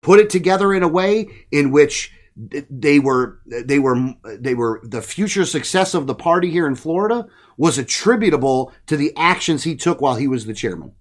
put 0.00 0.20
it 0.20 0.30
together 0.30 0.72
in 0.72 0.84
a 0.84 0.88
way 0.88 1.28
in 1.50 1.72
which 1.72 2.12
they 2.36 2.98
were 2.98 3.40
they 3.46 3.78
were 3.78 4.14
they 4.24 4.54
were 4.54 4.80
the 4.84 5.02
future 5.02 5.44
success 5.44 5.92
of 5.92 6.06
the 6.06 6.14
party 6.14 6.50
here 6.50 6.66
in 6.66 6.74
Florida 6.74 7.26
was 7.58 7.76
attributable 7.78 8.72
to 8.86 8.96
the 8.96 9.14
actions 9.16 9.64
he 9.64 9.76
took 9.76 10.00
while 10.00 10.14
he 10.14 10.26
was 10.28 10.46
the 10.46 10.54
chairman. 10.54 10.92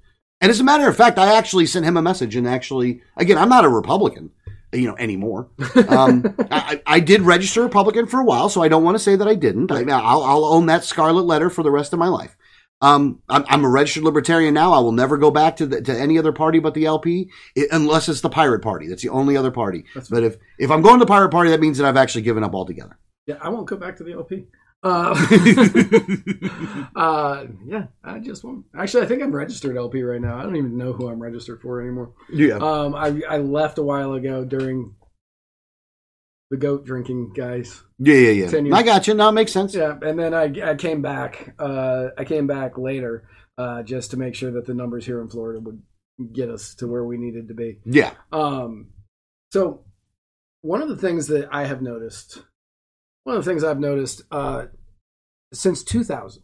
And 0.42 0.50
as 0.50 0.60
a 0.60 0.64
matter 0.64 0.88
of 0.88 0.98
fact, 0.98 1.18
I 1.20 1.36
actually 1.38 1.68
sent 1.68 1.86
him 1.86 1.98
a 1.98 2.02
message 2.02 2.36
and 2.36 2.48
actually, 2.48 3.02
again, 3.16 3.38
I'm 3.38 3.50
not 3.50 3.64
a 3.64 3.70
Republican, 3.70 4.32
you 4.74 4.88
know, 4.88 4.96
anymore. 4.98 5.50
Um, 5.88 6.36
I, 6.52 6.82
I 6.88 7.00
did 7.00 7.22
register 7.22 7.62
Republican 7.62 8.08
for 8.08 8.20
a 8.20 8.26
while, 8.26 8.50
so 8.50 8.64
I 8.64 8.68
don't 8.68 8.84
want 8.84 8.96
to 8.96 9.04
say 9.04 9.16
that 9.16 9.28
I 9.28 9.36
didn't. 9.36 9.72
I, 9.72 9.82
I'll, 9.84 10.24
I'll 10.24 10.46
own 10.46 10.66
that 10.66 10.84
scarlet 10.84 11.24
letter 11.26 11.50
for 11.52 11.62
the 11.64 11.70
rest 11.72 11.94
of 11.94 12.00
my 12.00 12.08
life. 12.08 12.36
Um, 12.84 13.22
I'm, 13.30 13.46
I'm 13.48 13.64
a 13.64 13.70
registered 13.70 14.02
libertarian 14.04 14.56
now. 14.56 14.74
I 14.74 14.80
will 14.80 14.92
never 14.92 15.16
go 15.16 15.30
back 15.30 15.58
to 15.58 15.68
the, 15.68 15.82
to 15.84 15.94
any 15.96 16.18
other 16.18 16.32
party 16.32 16.58
but 16.58 16.74
the 16.74 16.86
LP, 16.88 17.30
i- 17.56 17.68
unless 17.72 18.10
it's 18.10 18.22
the 18.22 18.30
Pirate 18.30 18.64
Party. 18.64 18.88
That's 18.88 19.04
the 19.04 19.10
only 19.10 19.38
other 19.38 19.52
party. 19.52 19.86
but 20.10 20.24
if 20.24 20.38
if 20.58 20.72
I'm 20.72 20.82
going 20.82 20.96
to 20.98 21.06
the 21.06 21.10
Pirate 21.10 21.30
Party, 21.30 21.52
that 21.52 21.60
means 21.60 21.78
that 21.78 21.86
I've 21.88 21.98
actually 21.98 22.24
given 22.24 22.44
up 22.44 22.56
altogether. 22.56 22.98
Yeah, 23.28 23.38
I 23.40 23.50
won't 23.50 23.68
go 23.68 23.76
back 23.78 23.98
to 23.98 24.04
the 24.04 24.14
LP. 24.14 24.48
Uh, 24.84 25.14
uh, 26.96 27.46
yeah, 27.66 27.86
I 28.04 28.20
just 28.20 28.44
won't. 28.44 28.66
Actually, 28.76 29.04
I 29.04 29.08
think 29.08 29.22
I'm 29.22 29.36
registered 29.36 29.78
LP 29.78 30.02
right 30.02 30.22
now. 30.22 30.40
I 30.40 30.44
don't 30.44 30.56
even 30.56 30.78
know 30.78 30.94
who 30.94 31.08
I'm 31.08 31.22
registered 31.22 31.62
for 31.62 31.82
anymore. 31.82 32.14
Yeah. 32.32 32.56
Um, 32.56 32.96
I 32.96 33.22
I 33.30 33.38
left 33.38 33.78
a 33.78 33.84
while 33.84 34.14
ago 34.14 34.44
during 34.44 34.96
the 36.50 36.58
goat 36.58 36.86
drinking 36.86 37.34
guys. 37.34 37.84
Yeah, 38.00 38.16
yeah, 38.16 38.32
yeah. 38.32 38.48
Ten 38.50 38.66
years. 38.66 38.76
I 38.76 38.84
got 38.84 39.08
you. 39.08 39.14
No, 39.14 39.30
it 39.30 39.34
makes 39.34 39.52
sense. 39.52 39.76
Yeah, 39.76 39.98
and 40.02 40.18
then 40.18 40.34
I 40.34 40.72
I 40.72 40.76
came 40.76 41.02
back. 41.02 41.54
Uh, 41.60 42.08
I 42.18 42.24
came 42.24 42.48
back 42.48 42.78
later 42.78 43.28
uh, 43.58 43.84
just 43.84 44.12
to 44.12 44.18
make 44.18 44.34
sure 44.34 44.52
that 44.52 44.66
the 44.66 44.74
numbers 44.74 45.06
here 45.06 45.22
in 45.22 45.30
Florida 45.30 45.60
would 45.60 45.82
get 46.34 46.50
us 46.50 46.76
to 46.76 46.88
where 46.88 47.06
we 47.06 47.18
needed 47.18 47.48
to 47.48 47.54
be. 47.54 47.80
Yeah. 47.86 48.12
Um, 48.32 48.88
so 49.52 49.86
one 50.62 50.82
of 50.82 50.90
the 50.90 50.98
things 50.98 51.28
that 51.28 51.50
I 51.52 51.66
have 51.66 51.82
noticed, 51.82 52.44
one 53.24 53.38
of 53.38 53.44
the 53.44 53.50
things 53.50 53.64
I've 53.64 53.80
noticed 53.80 54.24
uh, 54.32 54.66
since 55.54 55.84
2000, 55.84 56.44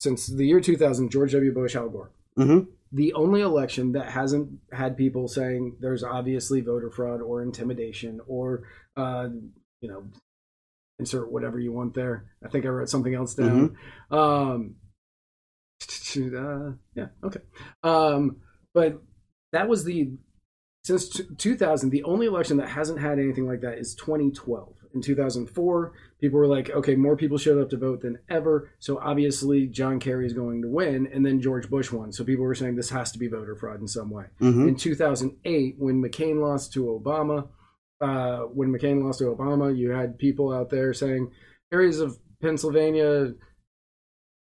since 0.00 0.26
the 0.26 0.46
year 0.46 0.60
2000, 0.60 1.10
George 1.10 1.32
W. 1.32 1.52
Bush, 1.52 1.76
Al 1.76 1.88
Gore, 1.88 2.10
hmm 2.36 2.60
the 2.92 3.14
only 3.14 3.40
election 3.40 3.92
that 3.92 4.10
hasn't 4.10 4.50
had 4.70 4.96
people 4.96 5.26
saying 5.26 5.76
there's 5.80 6.04
obviously 6.04 6.60
voter 6.60 6.90
fraud 6.90 7.22
or 7.22 7.42
intimidation 7.42 8.20
or, 8.26 8.64
uh, 8.96 9.28
you 9.80 9.88
know, 9.88 10.04
insert 10.98 11.32
whatever 11.32 11.58
you 11.58 11.72
want 11.72 11.94
there. 11.94 12.26
I 12.44 12.48
think 12.48 12.66
I 12.66 12.68
wrote 12.68 12.90
something 12.90 13.14
else 13.14 13.34
down. 13.34 13.76
Um, 14.10 14.76
uh, 16.16 16.72
yeah, 16.94 17.06
okay. 17.24 17.40
Um, 17.82 18.36
but 18.74 19.00
that 19.52 19.68
was 19.68 19.84
the 19.84 20.12
since 20.84 21.08
t- 21.08 21.24
2000 21.38 21.90
the 21.90 22.02
only 22.04 22.26
election 22.26 22.56
that 22.56 22.68
hasn't 22.68 23.00
had 23.00 23.18
anything 23.18 23.46
like 23.46 23.60
that 23.60 23.78
is 23.78 23.94
2012 23.94 24.74
in 24.94 25.00
2004 25.00 25.92
people 26.20 26.38
were 26.38 26.46
like 26.46 26.70
okay 26.70 26.94
more 26.94 27.16
people 27.16 27.38
showed 27.38 27.60
up 27.60 27.70
to 27.70 27.76
vote 27.76 28.00
than 28.02 28.18
ever 28.28 28.70
so 28.78 28.98
obviously 28.98 29.66
john 29.66 29.98
kerry 29.98 30.26
is 30.26 30.32
going 30.32 30.60
to 30.62 30.68
win 30.68 31.08
and 31.12 31.24
then 31.24 31.40
george 31.40 31.70
bush 31.70 31.90
won. 31.90 32.12
So 32.12 32.24
people 32.24 32.44
were 32.44 32.54
saying 32.54 32.76
this 32.76 32.90
has 32.90 33.12
to 33.12 33.18
be 33.18 33.28
voter 33.28 33.56
fraud 33.56 33.80
in 33.80 33.88
some 33.88 34.10
way. 34.10 34.26
Hmm 34.38 34.68
in 34.68 34.76
2008 34.76 35.76
when 35.78 36.02
mccain 36.02 36.40
lost 36.40 36.72
to 36.74 36.84
obama 36.84 37.48
uh, 38.00 38.40
when 38.52 38.68
mccain 38.70 39.02
lost 39.04 39.20
to 39.20 39.24
obama 39.26 39.76
you 39.76 39.90
had 39.90 40.18
people 40.18 40.52
out 40.52 40.70
there 40.70 40.92
saying 40.92 41.30
areas 41.72 42.00
of 42.00 42.18
pennsylvania 42.40 43.32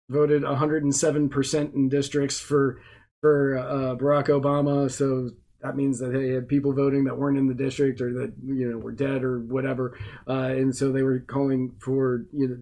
voted 0.10 0.44
107% 0.44 1.74
in 1.74 1.90
districts 1.90 2.40
for 2.40 2.82
for 3.22 3.58
uh, 3.58 3.96
barack 3.96 4.28
obama 4.28 4.90
so 4.90 5.30
that 5.62 5.76
means 5.76 6.00
that 6.00 6.08
they 6.08 6.30
had 6.30 6.48
people 6.48 6.74
voting 6.74 7.04
that 7.04 7.18
weren't 7.18 7.38
in 7.38 7.48
the 7.48 7.54
district 7.54 8.02
or 8.02 8.14
that 8.14 8.34
you 8.44 8.70
know 8.70 8.78
were 8.78 8.92
dead 8.92 9.24
or 9.24 9.40
whatever 9.40 9.98
uh, 10.28 10.52
and 10.52 10.76
so 10.76 10.92
they 10.92 11.04
were 11.04 11.20
calling 11.20 11.74
for 11.80 12.26
you 12.34 12.48
know 12.48 12.58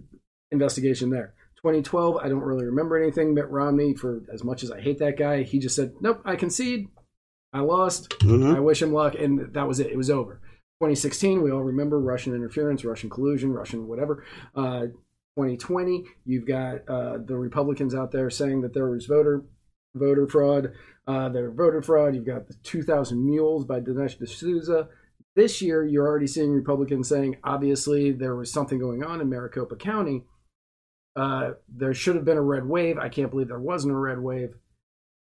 investigation 0.51 1.09
there 1.09 1.33
2012 1.57 2.17
i 2.17 2.27
don't 2.29 2.39
really 2.41 2.65
remember 2.65 3.01
anything 3.01 3.33
mitt 3.33 3.49
romney 3.49 3.93
for 3.93 4.21
as 4.33 4.43
much 4.43 4.63
as 4.63 4.71
i 4.71 4.79
hate 4.79 4.99
that 4.99 5.17
guy 5.17 5.43
he 5.43 5.59
just 5.59 5.75
said 5.75 5.93
nope 6.01 6.21
i 6.25 6.35
concede 6.35 6.87
i 7.53 7.59
lost 7.59 8.13
hmm 8.21 8.55
I 8.55 8.59
wish 8.59 8.81
him 8.81 8.93
luck, 8.93 9.15
and 9.15 9.53
that 9.53 9.67
was 9.67 9.79
it. 9.79 9.87
It 9.87 9.97
was 9.97 10.09
over. 10.09 10.39
2016, 10.81 11.41
we 11.41 11.51
all 11.51 11.61
remember 11.61 11.99
Russian 11.99 12.33
interference, 12.33 12.85
Russian 12.85 13.09
collusion, 13.09 13.51
Russian 13.51 13.87
whatever. 13.87 14.23
Uh, 14.55 14.87
2020, 15.35 16.05
you've 16.25 16.47
got 16.47 16.87
uh, 16.87 17.17
the 17.25 17.35
Republicans 17.35 17.93
out 17.93 18.11
there 18.11 18.29
saying 18.29 18.61
that 18.61 18.73
there 18.73 18.89
was 18.89 19.05
voter 19.05 19.43
voter 19.95 20.27
fraud. 20.27 20.73
Uh, 21.09 21.29
there 21.29 21.49
voter 21.49 21.81
fraud. 21.81 22.13
You've 22.13 22.25
got 22.25 22.47
the 22.47 22.53
2,000 22.63 23.25
Mules 23.25 23.65
by 23.65 23.79
Dinesh 23.79 24.19
D'Souza. 24.19 24.87
This 25.35 25.61
year, 25.61 25.83
you're 25.83 26.07
already 26.07 26.27
seeing 26.27 26.51
Republicans 26.51 27.09
saying, 27.09 27.37
obviously, 27.43 28.11
there 28.11 28.35
was 28.35 28.51
something 28.51 28.77
going 28.77 29.03
on 29.03 29.21
in 29.21 29.29
Maricopa 29.29 29.75
County. 29.75 30.25
Uh, 31.15 31.51
there 31.67 31.93
should 31.93 32.15
have 32.15 32.25
been 32.25 32.37
a 32.37 32.41
red 32.41 32.65
wave. 32.65 32.97
I 32.97 33.09
can't 33.09 33.31
believe 33.31 33.47
there 33.47 33.59
wasn't 33.59 33.93
a 33.93 33.97
red 33.97 34.19
wave 34.19 34.53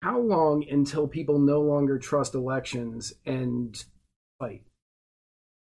how 0.05 0.19
long 0.19 0.63
until 0.69 1.07
people 1.07 1.39
no 1.39 1.61
longer 1.61 1.97
trust 1.97 2.35
elections 2.35 3.11
and 3.25 3.83
fight? 4.37 4.61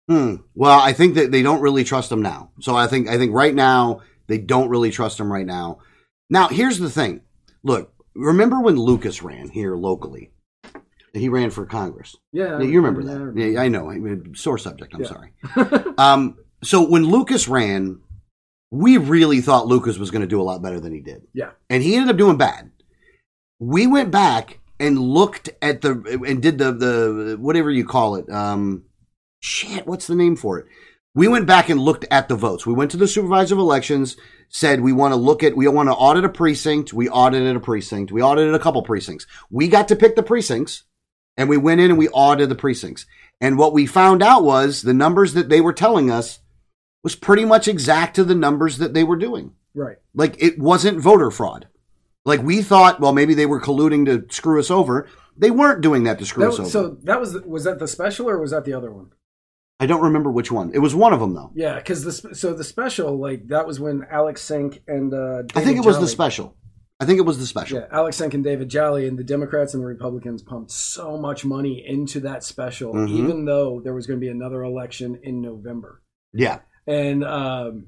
Hmm. 0.07 0.35
Well, 0.53 0.79
I 0.79 0.93
think 0.93 1.15
that 1.15 1.31
they 1.31 1.41
don't 1.41 1.61
really 1.61 1.83
trust 1.83 2.11
them 2.11 2.21
now. 2.21 2.51
So 2.59 2.75
I 2.75 2.85
think 2.85 3.09
I 3.09 3.17
think 3.17 3.33
right 3.33 3.55
now 3.55 4.01
they 4.27 4.37
don't 4.37 4.69
really 4.69 4.91
trust 4.91 5.17
them 5.17 5.31
right 5.31 5.47
now. 5.47 5.79
Now, 6.29 6.47
here's 6.47 6.77
the 6.77 6.91
thing. 6.91 7.21
Look, 7.63 7.91
remember 8.19 8.59
when 8.59 8.75
Lucas 8.75 9.21
ran 9.23 9.49
here 9.49 9.75
locally? 9.75 10.31
He 11.13 11.27
ran 11.29 11.49
for 11.49 11.65
Congress. 11.65 12.15
Yeah, 12.31 12.59
Yeah, 12.59 12.65
you 12.67 12.77
remember 12.81 13.03
that? 13.03 13.19
remember. 13.19 13.39
Yeah, 13.39 13.61
I 13.61 13.67
know. 13.67 13.89
I 13.89 13.97
mean, 13.97 14.35
sore 14.35 14.57
subject. 14.59 14.93
I'm 14.93 15.01
Yeah. 15.01 15.07
sorry. 15.07 15.31
Um, 15.97 16.37
so 16.63 16.87
when 16.87 17.05
Lucas 17.05 17.47
ran, 17.47 17.99
we 18.71 18.97
really 18.97 19.41
thought 19.41 19.65
Lucas 19.67 19.97
was 19.97 20.11
going 20.11 20.21
to 20.21 20.27
do 20.27 20.39
a 20.39 20.43
lot 20.43 20.61
better 20.61 20.79
than 20.79 20.93
he 20.93 21.01
did. 21.01 21.23
Yeah. 21.33 21.51
and 21.69 21.81
he 21.81 21.95
ended 21.95 22.11
up 22.11 22.17
doing 22.17 22.37
bad. 22.37 22.71
We 23.59 23.87
went 23.87 24.11
back 24.11 24.59
and 24.79 24.97
looked 24.99 25.49
at 25.61 25.81
the 25.81 26.21
and 26.27 26.41
did 26.41 26.57
the 26.59 26.71
the 26.71 27.37
whatever 27.39 27.69
you 27.71 27.85
call 27.85 28.15
it. 28.15 28.29
Um, 28.29 28.83
shit, 29.41 29.85
what's 29.87 30.07
the 30.07 30.15
name 30.15 30.35
for 30.37 30.59
it? 30.59 30.67
We 31.15 31.27
went 31.27 31.47
back 31.47 31.69
and 31.69 31.81
looked 31.81 32.05
at 32.11 32.29
the 32.29 32.35
votes. 32.35 32.65
We 32.65 32.73
went 32.73 32.91
to 32.91 32.97
the 32.97 33.07
supervisor 33.07 33.55
of 33.55 33.59
elections, 33.59 34.15
said 34.49 34.81
we 34.81 34.91
want 34.91 35.11
to 35.13 35.15
look 35.15 35.43
at, 35.43 35.55
we 35.55 35.67
want 35.67 35.87
to 35.89 35.93
audit 35.93 36.25
a 36.25 36.29
precinct. 36.29 36.91
We 36.91 37.07
audited 37.07 37.55
a 37.55 37.59
precinct. 37.59 38.11
We 38.11 38.21
audited 38.21 38.53
a 38.53 38.59
couple 38.59 38.81
precincts. 38.81 39.25
We 39.49 39.67
got 39.67 39.87
to 39.87 39.95
pick 39.95 40.15
the 40.15 40.23
precincts 40.23 40.83
and 41.37 41.47
we 41.47 41.57
went 41.57 41.79
in 41.81 41.91
and 41.91 41.99
we 41.99 42.09
audited 42.09 42.49
the 42.49 42.55
precincts. 42.55 43.05
And 43.39 43.57
what 43.57 43.73
we 43.73 43.85
found 43.85 44.21
out 44.21 44.43
was 44.43 44.81
the 44.81 44.93
numbers 44.93 45.33
that 45.33 45.49
they 45.49 45.61
were 45.61 45.71
telling 45.73 46.11
us 46.11 46.39
was 47.03 47.15
pretty 47.15 47.45
much 47.45 47.67
exact 47.67 48.15
to 48.15 48.23
the 48.23 48.35
numbers 48.35 48.79
that 48.79 48.93
they 48.93 49.03
were 49.03 49.15
doing. 49.15 49.53
right. 49.73 49.97
Like 50.13 50.41
it 50.41 50.59
wasn't 50.59 50.99
voter 50.99 51.31
fraud. 51.31 51.67
Like 52.25 52.41
we 52.41 52.61
thought, 52.61 52.99
well, 52.99 53.13
maybe 53.13 53.33
they 53.33 53.45
were 53.45 53.61
colluding 53.61 54.05
to 54.05 54.33
screw 54.33 54.59
us 54.59 54.69
over. 54.69 55.07
They 55.37 55.51
weren't 55.51 55.79
doing 55.81 56.03
that 56.03 56.19
to 56.19 56.25
screw 56.25 56.43
That 56.43 56.49
us 56.51 56.59
over. 56.59 56.69
so 56.69 56.97
that 57.03 57.19
was 57.21 57.33
was 57.45 57.63
that 57.63 57.79
the 57.79 57.87
special 57.87 58.29
or 58.29 58.37
was 58.39 58.51
that 58.51 58.65
the 58.65 58.73
other 58.73 58.91
one? 58.91 59.11
I 59.79 59.85
don't 59.85 60.01
remember 60.01 60.29
which 60.31 60.51
one. 60.51 60.71
It 60.73 60.79
was 60.79 60.93
one 60.93 61.13
of 61.13 61.19
them 61.19 61.33
though. 61.33 61.51
Yeah, 61.55 61.75
because 61.75 62.03
the 62.03 62.35
so 62.35 62.53
the 62.53 62.63
special 62.63 63.17
like 63.17 63.47
that 63.47 63.65
was 63.65 63.79
when 63.79 64.05
Alex 64.11 64.41
Sink 64.41 64.81
and 64.87 65.13
uh, 65.13 65.43
I 65.55 65.61
think 65.63 65.77
it 65.77 65.85
was 65.85 65.99
the 65.99 66.07
special. 66.07 66.55
I 67.01 67.05
think 67.05 67.17
it 67.17 67.21
was 67.23 67.37
the 67.39 67.45
special. 67.45 67.79
Yeah, 67.79 67.85
Alex 67.91 68.17
Sink 68.17 68.33
and 68.33 68.43
David 68.43 68.67
Jolly 68.67 69.07
and 69.07 69.17
the 69.17 69.23
Democrats 69.23 69.73
and 69.73 69.81
the 69.81 69.87
Republicans 69.87 70.41
pumped 70.43 70.69
so 70.71 71.17
much 71.17 71.45
money 71.45 71.81
into 71.87 72.19
that 72.21 72.43
special, 72.43 72.93
Mhm. 72.93 73.09
even 73.11 73.45
though 73.45 73.79
there 73.81 73.93
was 73.93 74.05
going 74.05 74.19
to 74.19 74.25
be 74.25 74.29
another 74.29 74.63
election 74.63 75.17
in 75.23 75.41
November. 75.41 76.01
Yeah. 76.33 76.59
and 76.85 77.23
um, 77.23 77.87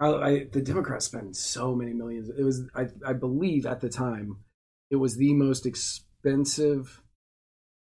I, 0.00 0.06
I, 0.08 0.44
the 0.50 0.62
Democrats 0.62 1.04
spent 1.04 1.36
so 1.36 1.74
many 1.74 1.92
millions. 1.92 2.30
It 2.30 2.42
was, 2.44 2.62
I, 2.74 2.86
I 3.06 3.12
believe, 3.12 3.66
at 3.66 3.80
the 3.82 3.88
time, 3.90 4.38
it 4.90 4.96
was 4.96 5.16
the 5.16 5.34
most 5.34 5.66
expensive 5.66 7.02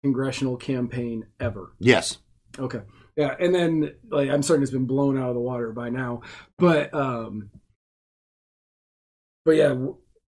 congressional 0.03 0.57
campaign 0.57 1.25
ever. 1.39 1.73
Yes. 1.79 2.19
Okay, 2.59 2.81
yeah, 3.15 3.35
and 3.39 3.53
then 3.53 3.95
like 4.09 4.29
I'm 4.29 4.43
certain 4.43 4.63
it's 4.63 4.71
been 4.71 4.85
blown 4.85 5.17
out 5.17 5.29
of 5.29 5.35
the 5.35 5.41
water 5.41 5.71
by 5.71 5.89
now, 5.89 6.21
but 6.57 6.93
um, 6.93 7.49
but 9.45 9.55
yeah, 9.55 9.75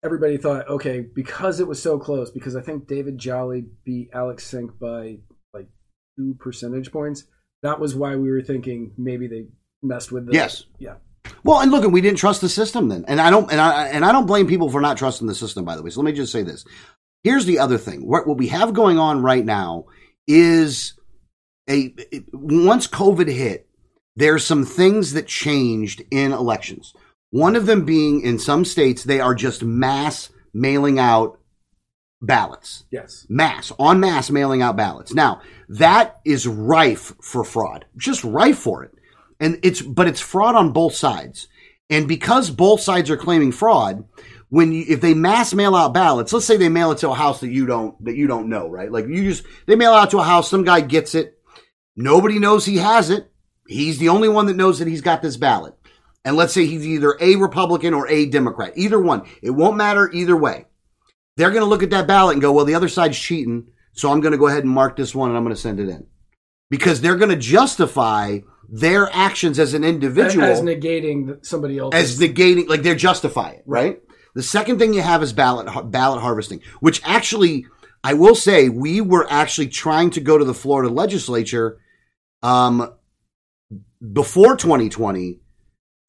everybody 0.03 0.37
thought 0.37 0.67
okay 0.67 0.99
because 1.01 1.59
it 1.59 1.67
was 1.67 1.81
so 1.81 1.97
close 1.97 2.29
because 2.29 2.55
I 2.55 2.61
think 2.61 2.87
David 2.87 3.17
Jolly 3.17 3.65
beat 3.85 4.09
Alex 4.13 4.45
Sink 4.45 4.77
by 4.79 5.19
like 5.53 5.67
two 6.17 6.35
percentage 6.39 6.91
points. 6.91 7.25
That 7.61 7.79
was 7.79 7.95
why 7.95 8.15
we 8.15 8.29
were 8.29 8.41
thinking 8.41 8.91
maybe 8.97 9.27
they 9.27 9.45
messed 9.81 10.11
with 10.11 10.25
the 10.25 10.33
Yes. 10.33 10.65
yeah 10.79 10.95
Well, 11.45 11.59
and 11.59 11.71
look, 11.71 11.89
we 11.89 12.01
didn't 12.01 12.17
trust 12.17 12.41
the 12.41 12.49
system 12.49 12.89
then, 12.89 13.05
and 13.07 13.21
I 13.21 13.29
don't, 13.29 13.49
and 13.51 13.61
I 13.61 13.87
and 13.87 14.03
I 14.03 14.11
don't 14.11 14.25
blame 14.25 14.47
people 14.47 14.69
for 14.69 14.81
not 14.81 14.97
trusting 14.97 15.27
the 15.27 15.35
system. 15.35 15.63
By 15.63 15.77
the 15.77 15.83
way, 15.83 15.89
so 15.89 16.01
let 16.01 16.05
me 16.05 16.17
just 16.17 16.33
say 16.33 16.43
this: 16.43 16.65
here's 17.23 17.45
the 17.45 17.59
other 17.59 17.77
thing. 17.77 18.05
What 18.05 18.27
what 18.27 18.37
we 18.37 18.47
have 18.47 18.73
going 18.73 18.99
on 18.99 19.21
right 19.21 19.45
now 19.45 19.85
is 20.27 20.93
a 21.69 21.93
it- 22.11 22.25
once 22.33 22.87
COVID 22.87 23.27
hit, 23.27 23.67
there's 24.15 24.45
some 24.45 24.65
things 24.65 25.13
that 25.13 25.27
changed 25.27 26.03
in 26.11 26.31
elections. 26.31 26.93
One 27.31 27.55
of 27.55 27.65
them 27.65 27.83
being 27.85 28.21
in 28.21 28.37
some 28.37 28.63
states 28.65 29.03
they 29.03 29.19
are 29.19 29.33
just 29.33 29.63
mass 29.63 30.29
mailing 30.53 30.99
out 30.99 31.39
ballots. 32.21 32.85
Yes. 32.91 33.25
Mass 33.29 33.71
on 33.79 33.99
mass 33.99 34.29
mailing 34.29 34.61
out 34.61 34.77
ballots. 34.77 35.13
Now 35.13 35.41
that 35.69 36.19
is 36.25 36.47
rife 36.47 37.13
for 37.21 37.43
fraud 37.43 37.85
just 37.97 38.23
rife 38.23 38.57
for 38.57 38.83
it. 38.83 38.91
And 39.39 39.59
it's 39.63 39.81
but 39.81 40.07
it's 40.07 40.21
fraud 40.21 40.55
on 40.55 40.71
both 40.71 40.95
sides. 40.95 41.47
And 41.89 42.07
because 42.07 42.49
both 42.49 42.81
sides 42.81 43.09
are 43.09 43.17
claiming 43.17 43.51
fraud 43.51 44.05
when 44.49 44.71
you 44.71 44.85
if 44.87 45.01
they 45.01 45.13
mass 45.13 45.53
mail 45.53 45.75
out 45.75 45.93
ballots 45.93 46.31
let's 46.31 46.45
say 46.45 46.57
they 46.57 46.69
mail 46.69 46.91
it 46.91 46.99
to 46.99 47.09
a 47.09 47.15
house 47.15 47.39
that 47.41 47.49
you 47.51 47.65
don't 47.65 48.01
that 48.05 48.15
you 48.15 48.27
don't 48.27 48.47
know 48.47 48.69
right? 48.69 48.91
Like 48.91 49.07
you 49.07 49.23
just 49.23 49.43
they 49.65 49.75
mail 49.75 49.93
out 49.93 50.11
to 50.11 50.19
a 50.19 50.23
house 50.23 50.49
some 50.49 50.63
guy 50.63 50.81
gets 50.81 51.15
it 51.15 51.39
nobody 51.95 52.39
knows 52.39 52.65
he 52.65 52.77
has 52.77 53.09
it. 53.09 53.31
He's 53.67 53.97
the 53.97 54.09
only 54.09 54.29
one 54.29 54.45
that 54.47 54.55
knows 54.55 54.79
that 54.79 54.87
he's 54.87 55.01
got 55.01 55.21
this 55.21 55.37
ballot. 55.37 55.73
And 56.25 56.35
let's 56.35 56.53
say 56.53 56.65
he's 56.65 56.85
either 56.85 57.17
a 57.19 57.35
republican 57.35 57.93
or 57.93 58.07
a 58.07 58.25
democrat. 58.25 58.73
Either 58.75 58.99
one. 58.99 59.23
It 59.41 59.51
won't 59.51 59.77
matter 59.77 60.09
either 60.11 60.37
way. 60.37 60.65
They're 61.35 61.51
going 61.51 61.63
to 61.63 61.69
look 61.69 61.83
at 61.83 61.89
that 61.89 62.07
ballot 62.07 62.33
and 62.33 62.41
go, 62.41 62.51
well, 62.51 62.65
the 62.65 62.75
other 62.75 62.87
side's 62.87 63.17
cheating, 63.17 63.67
so 63.93 64.11
I'm 64.11 64.21
going 64.21 64.33
to 64.33 64.37
go 64.37 64.47
ahead 64.47 64.63
and 64.63 64.71
mark 64.71 64.95
this 64.95 65.15
one 65.15 65.29
and 65.29 65.37
I'm 65.37 65.43
going 65.43 65.55
to 65.55 65.61
send 65.61 65.79
it 65.79 65.89
in. 65.89 66.05
Because 66.69 67.01
they're 67.01 67.15
going 67.15 67.29
to 67.29 67.35
justify 67.35 68.39
their 68.69 69.09
actions 69.13 69.59
as 69.59 69.73
an 69.73 69.83
individual 69.83 70.45
as 70.45 70.61
negating 70.61 71.45
somebody 71.45 71.77
else 71.77 71.93
as 71.93 72.19
negating, 72.19 72.67
like 72.67 72.81
they're 72.81 72.95
justify 72.95 73.51
it, 73.51 73.63
right? 73.65 73.99
The 74.33 74.41
second 74.41 74.79
thing 74.79 74.93
you 74.93 75.01
have 75.01 75.21
is 75.21 75.33
ballot 75.33 75.91
ballot 75.91 76.21
harvesting, 76.21 76.61
which 76.79 77.01
actually, 77.03 77.67
I 78.03 78.15
will 78.15 78.35
say, 78.35 78.69
we 78.69 79.01
were 79.01 79.27
actually 79.29 79.67
trying 79.67 80.09
to 80.11 80.21
go 80.21 80.37
to 80.37 80.45
the 80.45 80.53
Florida 80.55 80.91
legislature, 80.91 81.79
um, 82.43 82.93
before 84.11 84.55
2020 84.55 85.39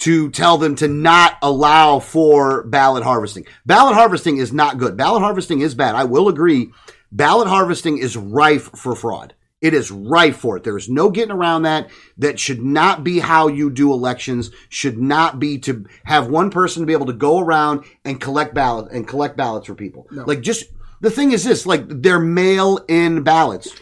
to 0.00 0.30
tell 0.30 0.58
them 0.58 0.74
to 0.74 0.88
not 0.88 1.38
allow 1.40 2.00
for 2.00 2.64
ballot 2.64 3.04
harvesting. 3.04 3.46
Ballot 3.64 3.94
harvesting 3.94 4.36
is 4.36 4.52
not 4.52 4.76
good. 4.76 4.96
Ballot 4.96 5.22
harvesting 5.22 5.60
is 5.60 5.74
bad. 5.74 5.94
I 5.94 6.04
will 6.04 6.28
agree. 6.28 6.72
Ballot 7.10 7.48
harvesting 7.48 7.98
is 7.98 8.16
rife 8.16 8.70
for 8.76 8.94
fraud. 8.94 9.34
It 9.62 9.72
is 9.72 9.90
rife 9.90 10.36
for 10.36 10.58
it. 10.58 10.64
There 10.64 10.76
is 10.76 10.90
no 10.90 11.10
getting 11.10 11.30
around 11.30 11.62
that. 11.62 11.88
That 12.18 12.38
should 12.38 12.60
not 12.60 13.02
be 13.02 13.18
how 13.18 13.48
you 13.48 13.70
do 13.70 13.94
elections. 13.94 14.50
Should 14.68 14.98
not 14.98 15.38
be 15.38 15.58
to 15.60 15.86
have 16.04 16.28
one 16.28 16.50
person 16.50 16.82
to 16.82 16.86
be 16.86 16.92
able 16.92 17.06
to 17.06 17.14
go 17.14 17.38
around 17.38 17.84
and 18.04 18.20
collect 18.20 18.52
ballot 18.52 18.92
and 18.92 19.08
collect 19.08 19.38
ballots 19.38 19.66
for 19.66 19.74
people. 19.74 20.06
Like 20.10 20.42
just 20.42 20.66
the 21.00 21.10
thing 21.10 21.32
is 21.32 21.44
this: 21.44 21.64
like 21.64 21.84
they're 21.88 22.18
mail-in 22.18 23.22
ballots. 23.22 23.74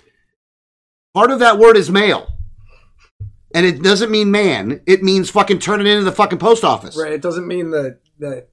Part 1.14 1.32
of 1.32 1.40
that 1.40 1.58
word 1.58 1.76
is 1.76 1.90
mail. 1.90 2.28
And 3.54 3.66
it 3.66 3.82
doesn't 3.82 4.10
mean 4.10 4.30
man. 4.30 4.80
It 4.86 5.02
means 5.02 5.30
fucking 5.30 5.58
turn 5.58 5.80
it 5.80 5.86
into 5.86 6.04
the 6.04 6.12
fucking 6.12 6.38
post 6.38 6.64
office. 6.64 6.96
Right. 6.96 7.12
It 7.12 7.22
doesn't 7.22 7.46
mean 7.46 7.70
that 7.70 8.00
that 8.18 8.48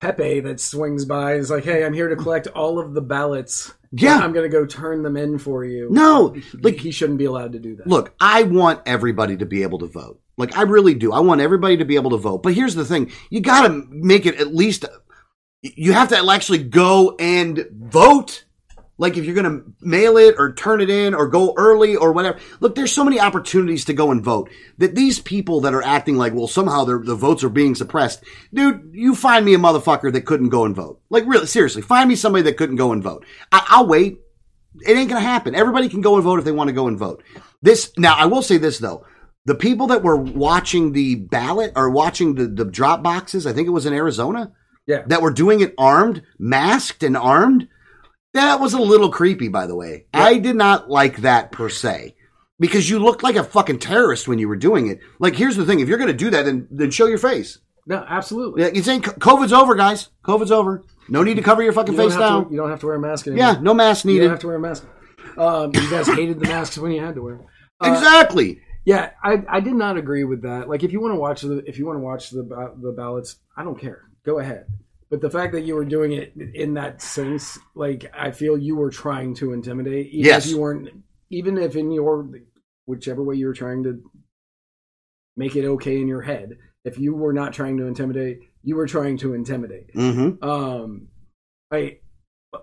Pepe 0.00 0.40
that 0.40 0.60
swings 0.60 1.06
by 1.06 1.34
is 1.34 1.50
like, 1.50 1.64
"Hey, 1.64 1.84
I'm 1.84 1.94
here 1.94 2.08
to 2.08 2.16
collect 2.16 2.46
all 2.48 2.78
of 2.78 2.92
the 2.92 3.00
ballots. 3.00 3.72
Yeah. 3.92 4.18
I'm 4.18 4.32
going 4.32 4.48
to 4.48 4.54
go 4.54 4.66
turn 4.66 5.02
them 5.02 5.16
in 5.16 5.38
for 5.38 5.64
you." 5.64 5.88
No, 5.90 6.36
like- 6.60 6.76
he 6.78 6.90
shouldn't 6.90 7.18
be 7.18 7.24
allowed 7.24 7.52
to 7.52 7.58
do 7.58 7.76
that. 7.76 7.86
Look, 7.86 8.14
I 8.20 8.42
want 8.42 8.82
everybody 8.84 9.38
to 9.38 9.46
be 9.46 9.62
able 9.62 9.78
to 9.78 9.86
vote. 9.86 10.20
Like 10.36 10.56
I 10.56 10.62
really 10.62 10.94
do. 10.94 11.12
I 11.12 11.20
want 11.20 11.40
everybody 11.40 11.78
to 11.78 11.86
be 11.86 11.94
able 11.94 12.10
to 12.10 12.18
vote. 12.18 12.42
But 12.42 12.52
here's 12.52 12.74
the 12.74 12.84
thing: 12.84 13.10
you 13.30 13.40
got 13.40 13.66
to 13.66 13.86
make 13.90 14.26
it 14.26 14.38
at 14.38 14.54
least. 14.54 14.84
You 15.62 15.94
have 15.94 16.10
to 16.10 16.30
actually 16.30 16.62
go 16.62 17.16
and 17.18 17.66
vote. 17.72 18.44
Like 18.98 19.18
if 19.18 19.24
you're 19.26 19.34
going 19.34 19.44
to 19.60 19.64
mail 19.82 20.16
it 20.16 20.36
or 20.38 20.54
turn 20.54 20.80
it 20.80 20.88
in 20.88 21.14
or 21.14 21.28
go 21.28 21.52
early 21.58 21.96
or 21.96 22.12
whatever. 22.12 22.38
Look, 22.60 22.74
there's 22.74 22.92
so 22.92 23.04
many 23.04 23.20
opportunities 23.20 23.84
to 23.86 23.92
go 23.92 24.10
and 24.10 24.24
vote 24.24 24.48
that 24.78 24.94
these 24.94 25.20
people 25.20 25.60
that 25.62 25.74
are 25.74 25.82
acting 25.82 26.16
like, 26.16 26.32
well, 26.32 26.46
somehow 26.48 26.84
the 26.84 27.14
votes 27.14 27.44
are 27.44 27.50
being 27.50 27.74
suppressed. 27.74 28.24
Dude, 28.54 28.90
you 28.92 29.14
find 29.14 29.44
me 29.44 29.52
a 29.52 29.58
motherfucker 29.58 30.10
that 30.14 30.24
couldn't 30.24 30.48
go 30.48 30.64
and 30.64 30.74
vote. 30.74 31.00
Like 31.10 31.24
really, 31.26 31.46
seriously, 31.46 31.82
find 31.82 32.08
me 32.08 32.16
somebody 32.16 32.42
that 32.44 32.56
couldn't 32.56 32.76
go 32.76 32.92
and 32.92 33.02
vote. 33.02 33.26
I, 33.52 33.66
I'll 33.68 33.86
wait. 33.86 34.20
It 34.86 34.96
ain't 34.96 35.10
going 35.10 35.22
to 35.22 35.28
happen. 35.28 35.54
Everybody 35.54 35.88
can 35.90 36.00
go 36.00 36.14
and 36.14 36.24
vote 36.24 36.38
if 36.38 36.44
they 36.46 36.52
want 36.52 36.68
to 36.68 36.74
go 36.74 36.86
and 36.88 36.98
vote. 36.98 37.22
This 37.62 37.92
now, 37.98 38.14
I 38.14 38.26
will 38.26 38.42
say 38.42 38.56
this 38.58 38.78
though: 38.78 39.04
the 39.44 39.54
people 39.54 39.86
that 39.88 40.02
were 40.02 40.16
watching 40.16 40.92
the 40.92 41.16
ballot 41.16 41.72
or 41.76 41.90
watching 41.90 42.34
the 42.34 42.46
the 42.46 42.64
drop 42.64 43.02
boxes, 43.02 43.46
I 43.46 43.52
think 43.52 43.66
it 43.68 43.72
was 43.72 43.86
in 43.86 43.94
Arizona, 43.94 44.52
Yeah. 44.86 45.02
that 45.06 45.22
were 45.22 45.30
doing 45.32 45.60
it 45.60 45.74
armed, 45.78 46.22
masked, 46.38 47.02
and 47.02 47.16
armed. 47.16 47.68
That 48.36 48.60
was 48.60 48.72
a 48.74 48.80
little 48.80 49.10
creepy, 49.10 49.48
by 49.48 49.66
the 49.66 49.74
way. 49.74 50.06
I 50.14 50.38
did 50.38 50.56
not 50.56 50.88
like 50.88 51.18
that 51.18 51.52
per 51.52 51.68
se. 51.68 52.14
Because 52.58 52.88
you 52.88 52.98
looked 52.98 53.22
like 53.22 53.36
a 53.36 53.44
fucking 53.44 53.80
terrorist 53.80 54.26
when 54.28 54.38
you 54.38 54.48
were 54.48 54.56
doing 54.56 54.86
it. 54.88 55.00
Like, 55.18 55.36
here's 55.36 55.56
the 55.56 55.66
thing: 55.66 55.80
if 55.80 55.88
you're 55.88 55.98
going 55.98 56.08
to 56.08 56.14
do 56.14 56.30
that, 56.30 56.44
then 56.46 56.66
then 56.70 56.90
show 56.90 57.04
your 57.06 57.18
face. 57.18 57.58
No, 57.86 58.04
absolutely. 58.08 58.62
Yeah, 58.62 58.70
you 58.72 58.82
saying 58.82 59.02
COVID's 59.02 59.52
over, 59.52 59.74
guys? 59.74 60.08
COVID's 60.24 60.50
over. 60.50 60.82
No 61.08 61.22
need 61.22 61.34
to 61.34 61.42
cover 61.42 61.62
your 61.62 61.72
fucking 61.74 61.94
You 61.94 62.00
face 62.08 62.16
down. 62.16 62.46
to, 62.46 62.50
you 62.50 62.56
don't 62.56 62.70
have 62.70 62.80
to 62.80 62.86
wear 62.86 62.96
a 62.96 62.98
mask 63.00 63.26
anymore. 63.26 63.46
yeah, 63.46 63.60
no 63.60 63.74
mask 63.74 64.04
You 64.06 64.12
needed. 64.12 64.22
don't 64.24 64.30
have 64.30 64.40
to 64.40 64.46
wear 64.48 64.56
a 64.56 64.60
mask. 64.60 64.86
Um, 65.36 65.70
you 65.74 65.90
guys 65.90 66.06
hated 66.08 66.40
the 66.40 66.48
masks 66.48 66.78
when 66.78 66.92
you 66.92 67.00
had 67.04 67.14
to 67.16 67.22
wear. 67.22 67.34
'em. 67.34 67.44
Uh, 67.80 67.92
exactly. 67.92 68.60
Yeah, 68.86 69.10
I, 69.22 69.42
I 69.48 69.60
did 69.60 69.74
not 69.74 69.96
agree 69.98 70.24
with 70.24 70.42
that. 70.42 70.68
Like, 70.68 70.82
if 70.82 70.92
you 70.92 71.00
want 71.00 71.12
to 71.14 71.18
watch 71.20 71.42
the 71.42 71.58
if 71.68 71.78
you 71.78 71.86
want 71.86 71.96
to 71.98 72.02
watch 72.02 72.30
the 72.30 72.42
the 72.80 72.92
ballots, 72.92 73.36
I 73.56 73.64
don't 73.64 73.78
care. 73.78 74.02
Go 74.24 74.38
ahead. 74.38 74.64
But 75.10 75.20
the 75.20 75.30
fact 75.30 75.52
that 75.52 75.62
you 75.62 75.74
were 75.76 75.84
doing 75.84 76.12
it 76.12 76.32
in 76.36 76.74
that 76.74 77.00
sense, 77.00 77.58
like, 77.74 78.10
I 78.12 78.32
feel 78.32 78.58
you 78.58 78.74
were 78.76 78.90
trying 78.90 79.34
to 79.36 79.52
intimidate. 79.52 80.08
Even 80.08 80.24
Yes. 80.26 80.46
If 80.46 80.50
you 80.52 80.58
weren't, 80.58 80.88
even 81.30 81.58
if 81.58 81.76
in 81.76 81.92
your 81.92 82.28
whichever 82.86 83.22
way 83.22 83.36
you 83.36 83.46
were 83.46 83.54
trying 83.54 83.84
to 83.84 84.02
make 85.36 85.54
it 85.54 85.64
okay 85.64 86.00
in 86.00 86.08
your 86.08 86.22
head, 86.22 86.56
if 86.84 86.98
you 86.98 87.14
were 87.14 87.32
not 87.32 87.52
trying 87.52 87.76
to 87.78 87.86
intimidate, 87.86 88.40
you 88.62 88.74
were 88.76 88.86
trying 88.86 89.16
to 89.18 89.34
intimidate. 89.34 89.92
Mm-hmm. 89.94 90.42
Um, 90.42 91.08
I, 91.70 91.98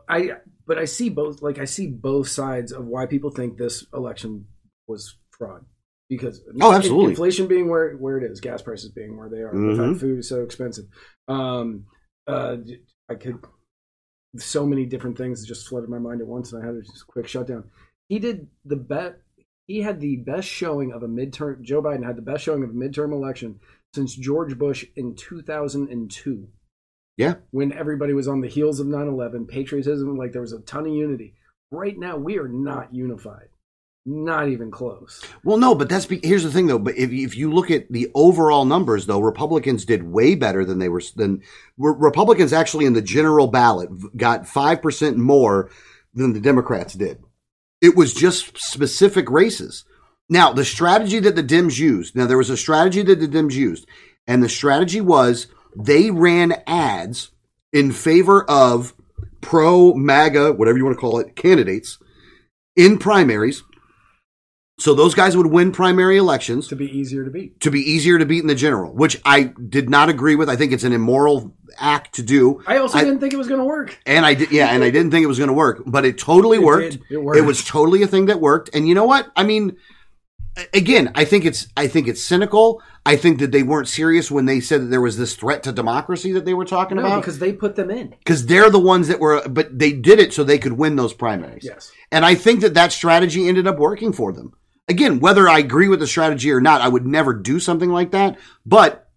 I, 0.10 0.32
but 0.66 0.78
I 0.78 0.86
see 0.86 1.10
both. 1.10 1.42
Like 1.42 1.60
I 1.60 1.66
see 1.66 1.88
both 1.88 2.28
sides 2.28 2.72
of 2.72 2.86
why 2.86 3.06
people 3.06 3.32
think 3.32 3.58
this 3.58 3.86
election 3.94 4.48
was 4.88 5.18
fraud. 5.38 5.66
Because 6.10 6.42
Oh, 6.62 6.74
absolutely. 6.74 7.12
inflation 7.12 7.48
being 7.48 7.70
where 7.70 7.94
where 7.96 8.18
it 8.18 8.30
is, 8.30 8.40
gas 8.42 8.62
prices 8.62 8.92
being 8.92 9.18
where 9.18 9.30
they 9.30 9.38
are, 9.40 9.52
the 9.52 9.58
Mhm. 9.58 9.90
fact 9.92 10.02
food 10.02 10.20
is 10.20 10.28
so 10.30 10.44
expensive. 10.44 10.86
Um, 11.28 11.86
uh, 12.28 12.58
I 13.10 13.16
could 13.16 13.40
so 14.38 14.66
many 14.66 14.86
different 14.86 15.18
things 15.18 15.46
just 15.46 15.68
flooded 15.68 15.90
my 15.90 16.00
mind 16.00 16.22
at 16.22 16.28
once, 16.28 16.52
and 16.54 16.64
I 16.64 16.66
had 16.66 16.76
a 16.76 16.82
just 16.82 17.06
quick 17.08 17.28
shutdown. 17.28 17.66
He 18.10 18.20
did 18.20 18.48
the 18.66 18.76
bet. 18.76 19.22
He 19.68 19.82
had 19.82 20.00
the 20.00 20.18
best 20.18 20.48
showing 20.48 20.92
of 20.92 21.04
a 21.04 21.08
midterm. 21.08 21.62
Joe 21.62 21.82
Biden 21.82 22.06
had 22.06 22.18
the 22.18 22.22
best 22.22 22.44
showing 22.44 22.64
of 22.64 22.72
a 22.72 22.74
midterm 22.74 23.14
election 23.14 23.60
since 23.94 24.16
George 24.16 24.58
Bush 24.58 24.86
in 24.96 25.16
2002 25.16 26.48
Yeah. 27.18 27.36
when 27.52 27.72
everybody 27.72 28.14
was 28.14 28.28
on 28.28 28.42
the 28.42 28.48
heels 28.48 28.80
of 28.80 28.88
9-11 28.88 29.48
patriotism 29.48 30.18
like 30.18 30.32
there 30.32 30.42
was 30.42 30.52
a 30.54 30.60
ton 30.62 30.88
of 30.88 30.94
unity 30.94 31.36
right 31.72 31.98
now 31.98 32.18
we 32.18 32.40
are 32.40 32.48
not 32.48 32.94
unified 32.94 33.50
not 34.06 34.50
even 34.50 34.70
close 34.70 35.24
Well, 35.44 35.58
no, 35.58 35.76
but 35.76 35.88
that's 35.88 36.06
be- 36.06 36.20
here's 36.24 36.44
the 36.44 36.52
thing 36.52 36.68
though. 36.68 36.80
But 36.80 36.98
if 36.98 37.12
if 37.12 37.38
you 37.38 37.52
look 37.54 37.72
at 37.72 37.90
the 37.90 38.10
overall 38.14 38.66
numbers, 38.66 39.06
though, 39.06 39.20
Republicans 39.22 39.86
did 39.86 40.04
way 40.04 40.36
better 40.36 40.66
than 40.66 40.80
they 40.80 40.90
were. 40.90 41.02
Than 41.16 41.42
were- 41.78 41.94
Republicans 41.94 42.52
actually 42.52 42.86
in 42.86 42.94
the 42.94 43.02
general 43.02 43.48
ballot 43.48 43.90
got 44.18 44.48
five 44.48 44.82
percent 44.82 45.18
more 45.18 45.70
than 46.14 46.34
the 46.34 46.42
Democrats 46.42 46.94
did. 46.94 47.24
It 47.82 47.96
was 47.96 48.14
just 48.14 48.58
specific 48.58 49.30
races. 49.30 49.86
Now, 50.30 50.54
the 50.54 50.66
strategy 50.66 51.20
that 51.20 51.36
the 51.36 51.44
Dems 51.44 51.78
used. 51.80 52.16
Now, 52.16 52.26
there 52.26 52.38
was 52.38 52.50
a 52.50 52.58
strategy 52.58 53.02
that 53.04 53.20
the 53.20 53.28
Dems 53.28 53.54
used, 53.54 53.88
and 54.28 54.42
the 54.42 54.50
strategy 54.50 55.02
was 55.02 55.48
they 55.76 56.12
ran 56.12 56.62
ads 56.68 57.32
in 57.72 57.92
favor 57.92 58.44
of 58.50 58.94
pro 59.42 59.94
MAGA, 59.94 60.54
whatever 60.54 60.78
you 60.78 60.86
want 60.86 60.96
to 60.96 61.02
call 61.02 61.20
it, 61.20 61.36
candidates 61.36 61.98
in 62.76 62.98
primaries 62.98 63.64
So 64.80 64.96
those 64.96 65.14
guys 65.14 65.38
would 65.38 65.46
win 65.48 65.72
primary 65.72 66.18
elections 66.18 66.68
to 66.70 66.76
be 66.76 66.86
easier 66.86 67.24
to 67.24 67.30
beat. 67.30 67.60
to 67.62 67.70
be 67.70 67.80
easier 67.80 68.18
to 68.18 68.26
beat 68.26 68.42
in 68.42 68.48
the 68.48 68.56
general, 68.56 68.92
which 68.94 69.22
I 69.24 69.54
did 69.70 69.88
not 69.90 70.10
agree 70.10 70.36
with. 70.36 70.50
I 70.50 70.56
think 70.56 70.72
it's 70.72 70.84
an 70.84 70.94
immoral 70.94 71.56
act 71.78 72.16
to 72.16 72.24
do. 72.24 72.62
I 72.66 72.78
also 72.78 72.98
I- 72.98 73.04
didn't 73.04 73.20
think 73.20 73.34
it 73.34 73.38
was 73.38 73.48
going 73.48 73.60
to 73.60 73.66
work. 73.66 73.98
And 74.08 74.26
I 74.26 74.34
did, 74.34 74.52
yeah, 74.52 74.68
and 74.68 74.84
I 74.84 74.90
didn't 74.90 75.12
think 75.12 75.24
it 75.24 75.28
was 75.28 75.38
going 75.38 75.50
to 75.50 75.54
work, 75.54 75.84
but 75.86 76.06
it 76.06 76.18
totally 76.18 76.58
It 76.58 76.64
worked. 76.64 76.98
It 77.12 77.18
worked. 77.18 77.46
was 77.46 77.64
totally 77.64 78.02
a 78.02 78.08
thing 78.08 78.26
that 78.26 78.42
worked. 78.42 78.72
And 78.74 78.88
you 78.88 78.96
know 78.96 79.06
what? 79.06 79.32
I 79.36 79.44
mean, 79.44 79.78
again, 80.74 81.12
I 81.14 81.26
think 81.26 81.46
it's, 81.46 81.68
I 81.78 81.88
think 81.88 82.08
it's 82.08 82.24
cynical. 82.24 82.82
I 83.06 83.16
think 83.16 83.40
that 83.40 83.52
they 83.52 83.64
weren't 83.64 83.88
serious 83.88 84.32
when 84.32 84.46
they 84.46 84.60
said 84.60 84.82
that 84.82 84.86
there 84.88 85.02
was 85.02 85.18
this 85.18 85.36
threat 85.36 85.62
to 85.64 85.72
democracy 85.72 86.32
that 86.34 86.46
they 86.46 86.54
were 86.56 86.66
talking 86.66 86.98
No, 86.98 87.06
about. 87.06 87.22
because 87.22 87.38
they 87.38 87.54
put 87.54 87.76
them 87.76 87.92
in. 87.92 88.16
because 88.20 88.48
they're 88.48 88.72
the 88.72 88.80
ones 88.80 89.08
that 89.08 89.20
were, 89.20 89.48
but 89.48 89.78
they 89.78 89.94
did 89.94 90.20
it 90.20 90.34
so 90.34 90.44
they 90.44 90.58
could 90.58 90.74
win 90.74 90.96
those 90.96 91.14
primaries. 91.14 91.64
Yes. 91.64 91.92
And 92.12 92.26
I 92.26 92.34
think 92.34 92.62
that 92.62 92.74
that 92.74 92.92
strategy 92.92 93.48
ended 93.48 93.68
up 93.68 93.78
working 93.78 94.14
for 94.14 94.34
them. 94.34 94.54
Again, 94.88 95.20
whether 95.20 95.48
I 95.48 95.60
agree 95.60 95.88
with 95.88 96.00
the 96.00 96.08
strategy 96.08 96.52
or 96.52 96.60
not, 96.60 96.82
I 96.82 96.90
would 96.90 97.06
never 97.06 97.34
do 97.34 97.60
something 97.60 97.90
like 97.90 98.12
that, 98.12 98.38
but 98.66 99.10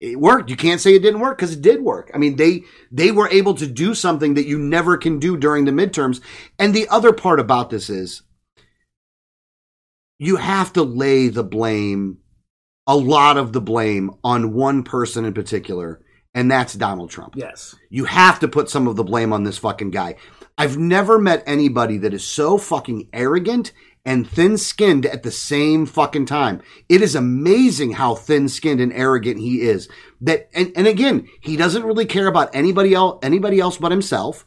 it 0.00 0.18
worked. 0.18 0.50
You 0.50 0.56
can't 0.56 0.80
say 0.80 0.94
it 0.94 1.02
didn't 1.02 1.20
work 1.20 1.38
because 1.38 1.52
it 1.52 1.62
did 1.62 1.82
work. 1.82 2.10
I 2.14 2.18
mean, 2.18 2.36
they, 2.36 2.62
they 2.90 3.10
were 3.10 3.28
able 3.28 3.54
to 3.54 3.66
do 3.66 3.94
something 3.94 4.34
that 4.34 4.46
you 4.46 4.58
never 4.58 4.96
can 4.96 5.18
do 5.18 5.36
during 5.36 5.64
the 5.64 5.70
midterms. 5.70 6.20
And 6.58 6.74
the 6.74 6.88
other 6.88 7.12
part 7.12 7.40
about 7.40 7.70
this 7.70 7.90
is 7.90 8.22
you 10.18 10.36
have 10.36 10.72
to 10.74 10.82
lay 10.82 11.28
the 11.28 11.44
blame, 11.44 12.18
a 12.86 12.96
lot 12.96 13.36
of 13.36 13.52
the 13.52 13.60
blame 13.60 14.12
on 14.24 14.54
one 14.54 14.82
person 14.82 15.24
in 15.24 15.34
particular, 15.34 16.00
and 16.34 16.50
that's 16.50 16.74
Donald 16.74 17.10
Trump. 17.10 17.34
Yes. 17.36 17.74
You 17.90 18.04
have 18.06 18.40
to 18.40 18.48
put 18.48 18.70
some 18.70 18.86
of 18.88 18.96
the 18.96 19.04
blame 19.04 19.32
on 19.32 19.44
this 19.44 19.58
fucking 19.58 19.90
guy. 19.90 20.16
I've 20.58 20.78
never 20.78 21.18
met 21.18 21.42
anybody 21.46 21.98
that 21.98 22.14
is 22.14 22.24
so 22.24 22.56
fucking 22.56 23.08
arrogant 23.12 23.72
and 24.06 24.30
thin 24.30 24.56
skinned 24.56 25.04
at 25.04 25.24
the 25.24 25.32
same 25.32 25.84
fucking 25.84 26.26
time. 26.26 26.62
It 26.88 27.02
is 27.02 27.16
amazing 27.16 27.92
how 27.92 28.14
thin 28.14 28.48
skinned 28.48 28.80
and 28.80 28.92
arrogant 28.92 29.40
he 29.40 29.62
is. 29.62 29.88
That 30.20 30.48
and, 30.54 30.72
and 30.76 30.86
again, 30.86 31.28
he 31.40 31.56
doesn't 31.56 31.82
really 31.82 32.06
care 32.06 32.28
about 32.28 32.54
anybody 32.54 32.94
else 32.94 33.18
anybody 33.22 33.58
else 33.58 33.76
but 33.76 33.90
himself. 33.90 34.46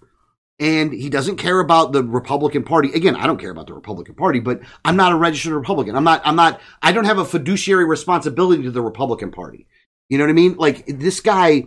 And 0.61 0.91
he 0.91 1.09
doesn't 1.09 1.37
care 1.37 1.61
about 1.61 1.93
the 1.93 2.03
Republican 2.03 2.63
Party. 2.63 2.91
Again, 2.91 3.15
I 3.15 3.27
don't 3.27 3.39
care 3.39 3.51
about 3.51 3.67
the 3.67 3.73
Republican 3.73 4.15
Party, 4.15 4.41
but 4.41 4.59
I'm 4.83 4.97
not 4.97 5.13
a 5.13 5.15
registered 5.15 5.53
Republican. 5.53 5.95
I'm 5.95 6.03
not, 6.03 6.21
I'm 6.25 6.35
not, 6.35 6.59
I 6.81 6.91
don't 6.91 7.05
have 7.05 7.17
a 7.17 7.23
fiduciary 7.23 7.85
responsibility 7.85 8.63
to 8.63 8.71
the 8.71 8.81
Republican 8.81 9.31
Party. 9.31 9.67
You 10.09 10.17
know 10.17 10.25
what 10.25 10.31
I 10.31 10.33
mean? 10.33 10.55
Like 10.57 10.85
this 10.85 11.21
guy 11.21 11.63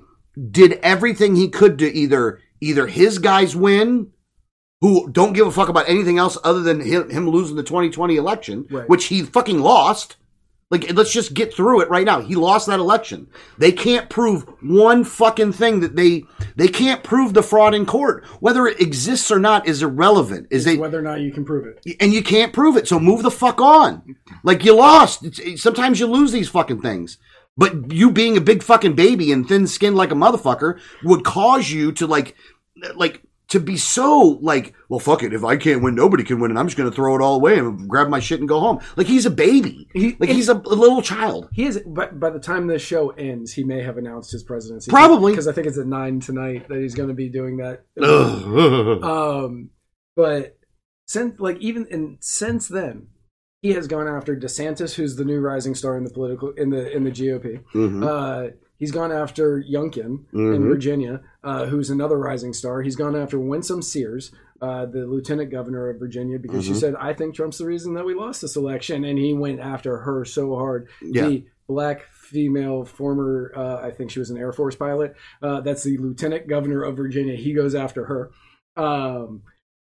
did 0.51 0.73
everything 0.83 1.37
he 1.37 1.49
could 1.49 1.79
to 1.79 1.91
either, 1.91 2.41
either 2.61 2.87
his 2.87 3.19
guys 3.19 3.57
win, 3.57 4.12
who 4.83 5.09
don't 5.11 5.33
give 5.33 5.47
a 5.47 5.51
fuck 5.51 5.71
about 5.71 5.89
anything 5.89 6.19
else 6.19 6.37
other 6.45 6.61
than 6.61 6.81
him, 6.81 7.09
him 7.09 7.27
losing 7.31 7.57
the 7.57 7.63
2020 7.63 8.17
election, 8.17 8.67
Right. 8.71 8.87
which 8.89 9.07
he 9.07 9.23
fucking 9.23 9.61
lost. 9.61 10.17
Like, 10.71 10.91
let's 10.95 11.13
just 11.13 11.35
get 11.35 11.53
through 11.53 11.83
it 11.83 11.91
right 11.91 12.07
now. 12.07 12.21
He 12.23 12.35
lost 12.35 12.67
that 12.67 12.81
election. 12.81 13.29
They 13.59 13.73
can't 13.73 14.09
prove 14.09 14.45
one 14.63 15.05
fucking 15.05 15.53
thing 15.53 15.81
that 15.81 15.97
they, 15.97 16.25
they 16.57 16.67
can't 16.69 17.03
prove 17.05 17.35
the 17.35 17.43
fraud 17.43 17.75
in 17.75 17.85
court. 17.85 18.25
Whether 18.41 18.67
it 18.67 18.81
exists 18.81 19.31
or 19.31 19.39
not 19.39 19.69
is 19.69 19.83
irrelevant. 19.83 20.47
Is 20.51 20.65
they, 20.65 20.79
Whether 20.79 20.99
or 20.99 21.03
not 21.03 21.21
you 21.21 21.31
can 21.31 21.45
prove 21.45 21.67
it. 21.67 21.97
and 22.01 22.11
you 22.15 22.23
can't 22.23 22.55
prove 22.55 22.77
it. 22.79 22.89
So 22.89 22.99
move 22.99 23.23
the 23.23 23.31
fuck 23.31 23.61
on. 23.61 24.17
Like 24.45 24.65
you 24.65 24.75
lost. 24.75 25.23
It's, 25.25 25.39
it- 25.39 25.59
sometimes 25.59 26.01
you 26.01 26.07
lose 26.07 26.33
these 26.33 26.49
fucking 26.49 26.81
things. 26.81 27.19
But 27.55 27.93
you 27.93 28.11
being 28.11 28.39
a 28.39 28.41
big 28.41 28.63
fucking 28.63 28.95
baby 28.95 29.31
and 29.31 29.47
thin 29.47 29.67
skinned 29.67 29.95
like 29.97 30.11
a 30.11 30.15
motherfucker 30.15 30.81
would 31.05 31.23
cause 31.23 31.71
you 31.71 31.93
to 31.93 32.07
like, 32.07 32.35
like, 32.95 33.21
to 33.53 33.61
be 33.61 33.77
so 33.77 34.39
like, 34.43 34.75
well, 34.89 34.99
fuck 35.01 35.23
it. 35.23 35.33
If 35.33 35.45
I 35.45 35.57
can't 35.57 35.83
win, 35.83 35.95
nobody 35.95 36.25
can 36.25 36.41
win, 36.41 36.51
and 36.51 36.59
I'm 36.59 36.67
just 36.67 36.77
going 36.77 36.91
to 36.91 36.95
throw 36.95 37.15
it 37.17 37.23
all 37.23 37.37
away 37.37 37.59
and 37.59 37.89
grab 37.89 38.09
my 38.09 38.19
shit 38.21 38.41
and 38.41 38.49
go 38.49 38.61
home. 38.61 38.81
Like 38.97 39.07
he's 39.07 39.25
a 39.25 39.31
baby. 39.31 39.89
He- 39.95 40.17
like 40.19 40.29
he's 40.31 40.49
a, 40.49 40.55
a 40.55 40.75
little 40.77 41.01
child. 41.01 41.49
He 41.53 41.65
is, 41.65 41.81
but 41.87 42.19
by 42.21 42.31
the 42.31 42.39
time 42.39 42.67
this 42.67 42.83
show 42.83 43.11
ends, 43.11 43.53
he 43.53 43.65
may 43.65 43.83
have 43.83 43.97
announced 43.97 44.33
his 44.33 44.43
presidency. 44.43 44.91
Probably. 44.91 45.33
because 45.33 45.49
I 45.49 45.53
think 45.53 45.67
it's 45.67 45.79
at 45.79 45.87
nine 45.87 46.21
tonight 46.21 46.69
that 46.69 46.79
he's 46.79 46.95
going 46.95 47.09
to 47.09 47.15
be 47.15 47.29
doing 47.29 47.59
that. 47.59 47.85
Ugh. 48.03 49.03
Um, 49.03 49.71
but 50.17 50.59
since 51.07 51.39
like 51.41 51.59
even 51.59 51.87
and 51.91 52.19
since 52.21 52.69
then, 52.69 53.09
he 53.61 53.73
has 53.75 53.87
gone 53.87 54.09
after 54.09 54.35
DeSantis, 54.37 54.95
who's 54.95 55.17
the 55.17 55.25
new 55.25 55.39
rising 55.41 55.75
star 55.75 55.97
in 55.97 56.05
the 56.05 56.11
political 56.11 56.51
in 56.53 56.71
the 56.71 56.91
in 56.91 57.05
the 57.05 57.11
GOP. 57.11 57.63
Mhm. 57.75 58.05
Uh, 58.07 58.51
he's 58.83 58.91
gone 58.91 59.13
after 59.13 59.63
Youngkin 59.63 60.25
in 60.33 60.63
Mhm. 60.63 60.67
Virginia, 60.67 61.23
uh, 61.45 61.67
who's 61.67 61.89
another 61.89 62.19
rising 62.19 62.53
star. 62.53 62.83
He's 62.83 62.97
gone 62.97 63.15
after 63.15 63.39
Winsome 63.39 63.81
Sears, 63.81 64.33
uh, 64.61 64.87
the 64.87 65.07
lieutenant 65.07 65.53
governor 65.53 65.89
of 65.89 66.01
Virginia, 66.01 66.37
because 66.37 66.65
she 66.65 66.73
Mhm. 66.73 66.81
said, 66.81 66.95
"I 66.97 67.13
think 67.13 67.37
Trump's 67.37 67.59
the 67.59 67.65
reason 67.67 67.95
that 67.95 68.05
we 68.05 68.13
lost 68.15 68.43
this 68.43 68.57
election," 68.57 69.05
and 69.05 69.17
he 69.21 69.35
went 69.35 69.61
after 69.61 69.99
her 69.99 70.25
so 70.25 70.57
hard. 70.57 70.89
Yeah. 71.01 71.29
The 71.29 71.47
black 71.69 72.03
female 72.11 72.85
former, 72.85 73.53
uh, 73.55 73.77
I 73.77 73.93
think 73.93 74.11
she 74.11 74.19
was 74.19 74.31
an 74.31 74.37
Air 74.37 74.51
Force 74.51 74.75
pilot. 74.75 75.15
Uh, 75.41 75.61
that's 75.61 75.85
the 75.85 75.97
lieutenant 75.99 76.49
governor 76.49 76.83
of 76.83 76.97
Virginia. 76.97 77.37
He 77.37 77.53
goes 77.53 77.77
after 77.77 78.07
her. 78.07 78.31
Um, 78.77 79.43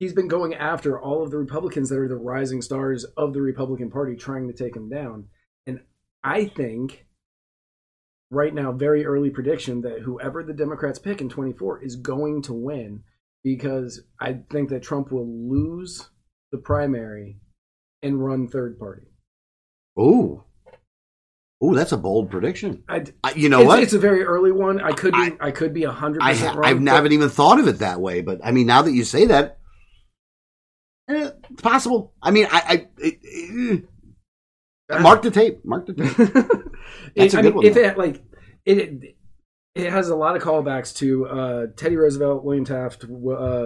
he's 0.00 0.14
been 0.14 0.26
going 0.26 0.52
after 0.54 0.98
all 0.98 1.22
of 1.22 1.30
the 1.30 1.38
Republicans 1.38 1.90
that 1.90 1.98
are 2.00 2.08
the 2.08 2.16
rising 2.16 2.60
stars 2.60 3.04
of 3.16 3.34
the 3.34 3.40
Republican 3.40 3.88
Party, 3.88 4.16
trying 4.16 4.48
to 4.48 4.52
take 4.52 4.74
him 4.74 4.88
down. 4.88 5.28
And 5.64 5.78
I 6.24 6.46
think 6.46 7.06
right 8.30 8.54
now, 8.54 8.72
very 8.72 9.04
early 9.04 9.30
prediction 9.30 9.82
that 9.82 10.00
whoever 10.02 10.42
the 10.42 10.54
Democrats 10.54 10.98
pick 10.98 11.20
in 11.20 11.28
24 11.28 11.82
is 11.82 11.96
going 11.96 12.42
to 12.42 12.52
win 12.52 13.02
because 13.42 14.02
I 14.20 14.40
think 14.50 14.70
that 14.70 14.82
Trump 14.82 15.10
will 15.10 15.26
lose 15.26 16.08
the 16.52 16.58
primary 16.58 17.40
and 18.02 18.24
run 18.24 18.48
third 18.48 18.78
party. 18.78 19.06
Ooh. 19.98 20.44
Ooh, 21.62 21.74
that's 21.74 21.92
a 21.92 21.98
bold 21.98 22.30
prediction. 22.30 22.84
I, 22.88 23.04
you 23.36 23.50
know 23.50 23.60
it's, 23.60 23.66
what? 23.66 23.82
it's 23.82 23.92
a 23.92 23.98
very 23.98 24.22
early 24.22 24.52
one. 24.52 24.80
I 24.80 24.92
could 24.92 25.12
be, 25.12 25.18
I- 25.18 25.36
I, 25.40 25.50
could 25.50 25.74
be 25.74 25.82
hundred 25.82 26.20
percent 26.20 26.56
wrong. 26.56 26.88
I 26.88 26.92
haven't 26.94 27.12
even 27.12 27.28
thought 27.28 27.60
of 27.60 27.68
it 27.68 27.80
that 27.80 28.00
way, 28.00 28.22
but 28.22 28.40
I 28.42 28.50
mean, 28.50 28.66
now 28.66 28.80
that 28.82 28.92
you 28.92 29.04
say 29.04 29.26
that, 29.26 29.58
eh, 31.10 31.30
it's 31.50 31.60
possible. 31.60 32.14
I 32.22 32.30
mean, 32.30 32.46
I, 32.50 32.62
I 32.66 32.88
it, 32.96 33.84
mark 35.00 35.22
the 35.22 35.30
tape. 35.30 35.64
Mark 35.64 35.86
the 35.86 35.94
tape. 35.94 36.16
That's 37.16 37.32
It- 37.32 37.34
a 37.34 37.38
I 37.38 37.42
good 37.42 37.44
mean, 37.44 37.54
one, 37.54 37.64
If 37.66 37.74
though. 37.74 37.80
it 37.80 37.98
like 37.98 38.22
it, 38.64 39.16
it 39.74 39.90
has 39.90 40.08
a 40.08 40.16
lot 40.16 40.36
of 40.36 40.42
callbacks 40.42 40.94
to 40.96 41.26
uh, 41.26 41.66
Teddy 41.76 41.96
Roosevelt, 41.96 42.44
William 42.44 42.64
Taft, 42.64 43.04
uh, 43.04 43.06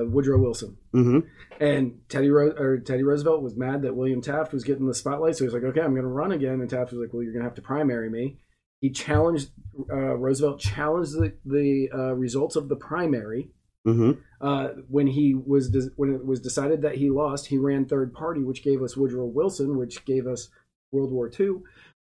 Woodrow 0.06 0.38
Wilson, 0.38 0.76
hmm 0.92 1.20
and 1.60 2.00
Teddy 2.08 2.30
Ro- 2.30 2.54
or 2.58 2.78
Teddy 2.78 3.02
Roosevelt 3.04 3.42
was 3.42 3.56
mad 3.56 3.82
that 3.82 3.94
William 3.96 4.20
Taft 4.20 4.52
was 4.52 4.64
getting 4.64 4.86
the 4.86 4.94
spotlight, 4.94 5.36
so 5.36 5.44
he's 5.44 5.54
like, 5.54 5.62
"Okay, 5.62 5.80
I'm 5.80 5.92
going 5.92 6.02
to 6.02 6.08
run 6.08 6.32
again." 6.32 6.60
And 6.60 6.68
Taft 6.68 6.90
was 6.92 7.00
like, 7.00 7.12
"Well, 7.12 7.22
you're 7.22 7.32
going 7.32 7.42
to 7.44 7.48
have 7.48 7.54
to 7.56 7.62
primary 7.62 8.10
me." 8.10 8.38
He 8.80 8.90
challenged 8.90 9.50
uh, 9.90 10.16
Roosevelt 10.16 10.60
challenged 10.60 11.12
the, 11.12 11.32
the 11.46 11.88
uh, 11.94 12.12
results 12.14 12.54
of 12.56 12.68
the 12.68 12.76
primary. 12.76 13.50
hmm 13.84 14.12
Uh, 14.40 14.68
when 14.88 15.06
he 15.06 15.34
was 15.34 15.70
de- 15.70 15.90
when 15.96 16.12
it 16.14 16.24
was 16.26 16.40
decided 16.40 16.82
that 16.82 16.96
he 16.96 17.08
lost, 17.08 17.46
he 17.46 17.56
ran 17.56 17.86
third 17.86 18.12
party, 18.12 18.42
which 18.42 18.62
gave 18.62 18.82
us 18.82 18.96
Woodrow 18.96 19.24
Wilson, 19.26 19.78
which 19.78 20.04
gave 20.04 20.26
us 20.26 20.50
World 20.94 21.12
War 21.12 21.30
II. 21.38 21.56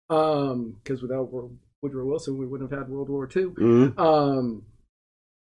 Because 0.09 1.03
without 1.03 1.33
Wor- 1.33 1.51
Woodrow 1.83 2.07
Wilson, 2.07 2.39
we 2.39 2.47
wouldn't 2.47 2.71
have 2.71 2.79
had 2.79 2.89
World 2.89 3.09
War 3.09 3.29
II. 3.35 3.43
hmm 3.45 3.89
Um, 3.99 4.63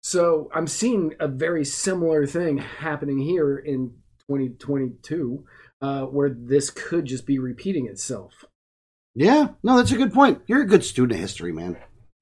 so 0.03 0.49
I'm 0.53 0.67
seeing 0.67 1.15
a 1.19 1.27
very 1.27 1.65
similar 1.65 2.25
thing 2.27 2.59
happening 2.59 3.19
here 3.19 3.57
in 3.57 3.93
2022, 4.29 5.43
uh, 5.81 6.01
where 6.03 6.29
this 6.29 6.69
could 6.69 7.05
just 7.05 7.25
be 7.25 7.39
repeating 7.39 7.87
itself. 7.87 8.45
Yeah, 9.15 9.49
no, 9.63 9.77
that's 9.77 9.91
a 9.91 9.97
good 9.97 10.13
point. 10.13 10.41
You're 10.47 10.61
a 10.61 10.67
good 10.67 10.83
student 10.83 11.13
of 11.13 11.19
history, 11.19 11.51
man. 11.51 11.77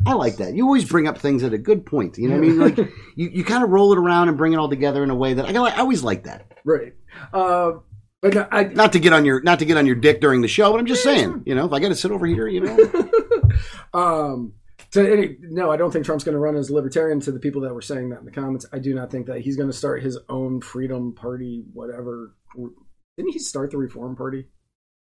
I 0.06 0.14
like 0.14 0.38
that. 0.38 0.56
You 0.56 0.66
always 0.66 0.86
bring 0.86 1.08
up 1.08 1.18
things 1.18 1.44
at 1.44 1.54
a 1.54 1.58
good 1.58 1.86
point. 1.86 2.18
You 2.18 2.30
know 2.30 2.36
what 2.38 2.44
I 2.44 2.48
mean? 2.48 2.60
Like 2.60 2.78
you, 3.16 3.30
you 3.30 3.44
kind 3.44 3.64
of 3.64 3.70
roll 3.70 3.92
it 3.92 3.98
around 4.00 4.30
and 4.30 4.38
bring 4.38 4.54
it 4.54 4.58
all 4.58 4.70
together 4.70 5.04
in 5.04 5.10
a 5.10 5.16
way 5.16 5.34
that 5.34 5.46
I, 5.46 5.52
I 5.54 5.80
always 5.80 6.04
like 6.04 6.24
that. 6.24 6.52
Right. 6.64 6.94
Uh, 7.34 7.74
but 8.22 8.34
no, 8.34 8.48
I, 8.52 8.64
Not 8.64 8.94
to 8.94 9.00
get 9.00 9.14
on 9.14 9.26
your 9.26 9.42
not 9.42 9.60
to 9.60 9.66
get 9.66 9.78
on 9.78 9.86
your 9.86 9.96
dick 9.96 10.22
during 10.22 10.42
the 10.42 10.48
show, 10.48 10.72
but 10.72 10.80
I'm 10.80 10.86
just 10.86 11.04
saying. 11.04 11.44
You 11.46 11.56
know, 11.56 11.66
if 11.66 11.74
I 11.74 11.80
got 11.80 11.90
to 11.90 11.96
sit 11.96 12.12
over 12.12 12.26
here, 12.26 12.48
you 12.48 12.62
know. 12.62 13.10
um, 13.94 14.54
to 14.92 15.12
any, 15.12 15.38
no, 15.42 15.72
I 15.72 15.78
don't 15.78 15.92
think 15.92 16.06
Trump's 16.06 16.24
going 16.24 16.34
to 16.34 16.40
run 16.40 16.56
as 16.56 16.70
a 16.70 16.74
libertarian. 16.74 17.20
To 17.22 17.32
the 17.32 17.40
people 17.40 17.62
that 17.62 17.74
were 17.74 17.82
saying 17.82 18.10
that 18.10 18.20
in 18.20 18.26
the 18.26 18.32
comments, 18.32 18.66
I 18.72 18.80
do 18.80 18.94
not 18.96 19.12
think 19.12 19.28
that 19.28 19.42
he's 19.42 19.58
going 19.58 19.70
to 19.70 19.76
start 19.78 20.02
his 20.04 20.18
own 20.30 20.62
Freedom 20.62 21.14
Party, 21.14 21.64
whatever. 21.74 22.36
Didn't 23.18 23.34
he 23.34 23.40
start 23.40 23.72
the 23.72 23.78
Reform 23.78 24.16
Party 24.16 24.46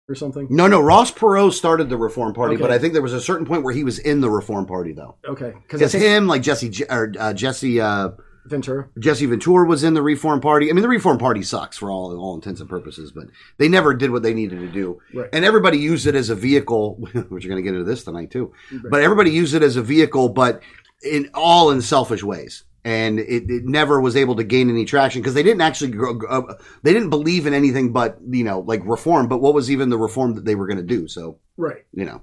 or 0.07 0.15
something? 0.15 0.47
No, 0.49 0.67
no. 0.67 0.81
Ross 0.81 1.11
Perot 1.11 1.53
started 1.53 1.89
the 1.89 1.97
Reform 1.97 2.33
Party, 2.33 2.55
Okay. 2.55 2.61
but 2.61 2.71
I 2.71 2.79
think 2.79 2.93
there 2.93 3.01
was 3.01 3.13
a 3.13 3.21
certain 3.21 3.45
point 3.45 3.63
where 3.63 3.73
he 3.73 3.83
was 3.83 3.99
in 3.99 4.21
the 4.21 4.29
Reform 4.29 4.65
Party, 4.65 4.93
though. 4.93 5.17
Okay, 5.27 5.53
because 5.67 5.93
him, 5.93 6.27
like 6.27 6.41
Jesse 6.41 6.71
or 6.89 7.13
uh, 7.17 7.33
Jesse 7.33 7.79
uh, 7.81 8.09
Ventura. 8.45 8.87
Jesse 8.99 9.25
Ventura 9.25 9.67
was 9.67 9.83
in 9.83 9.93
the 9.93 10.01
Reform 10.01 10.39
Party. 10.41 10.69
I 10.69 10.73
mean, 10.73 10.81
the 10.83 10.87
Reform 10.87 11.17
Party 11.17 11.41
sucks 11.43 11.77
for 11.77 11.89
all 11.91 12.15
all 12.17 12.35
intents 12.35 12.61
and 12.61 12.69
purposes, 12.69 13.11
but 13.11 13.25
they 13.57 13.67
never 13.67 13.93
did 13.93 14.11
what 14.11 14.23
they 14.23 14.33
needed 14.33 14.59
to 14.59 14.67
do. 14.71 15.01
Right. 15.13 15.29
And 15.33 15.43
everybody 15.45 15.77
used 15.79 16.05
it 16.07 16.15
as 16.15 16.29
a 16.29 16.35
vehicle, 16.35 16.95
which 17.29 17.43
you're 17.43 17.51
going 17.53 17.63
to 17.63 17.69
get 17.69 17.73
into 17.77 17.83
this 17.83 18.03
tonight 18.03 18.31
too. 18.31 18.53
But 18.89 19.01
everybody 19.01 19.31
used 19.31 19.53
it 19.55 19.63
as 19.63 19.75
a 19.75 19.81
vehicle, 19.81 20.29
but 20.29 20.61
in 21.03 21.29
all 21.33 21.71
in 21.71 21.81
selfish 21.81 22.23
ways. 22.23 22.63
and 22.85 23.19
it, 23.19 23.49
it 23.49 23.65
never 23.65 23.99
was 23.99 24.15
able 24.15 24.35
to 24.35 24.43
gain 24.43 24.69
any 24.69 24.85
traction 24.85 25.19
because 25.21 25.33
they 25.33 25.41
didn't 25.41 25.61
actually 25.61 25.89
grow, 25.89 26.19
uh, 26.29 26.53
they 26.83 26.93
didn't 26.93 27.09
believe 27.09 27.47
in 27.47 27.53
anything 27.55 27.91
but 27.91 28.19
you 28.29 28.43
know 28.43 28.59
like 28.59 28.81
reform. 28.85 29.27
But 29.27 29.39
what 29.39 29.55
was 29.55 29.71
even 29.71 29.89
the 29.89 29.97
reform 29.97 30.35
that 30.35 30.45
they 30.45 30.53
were 30.55 30.67
going 30.67 30.77
to 30.77 30.83
do? 30.83 31.07
So 31.07 31.39
Right. 31.57 31.83
you 31.93 32.05
know, 32.05 32.21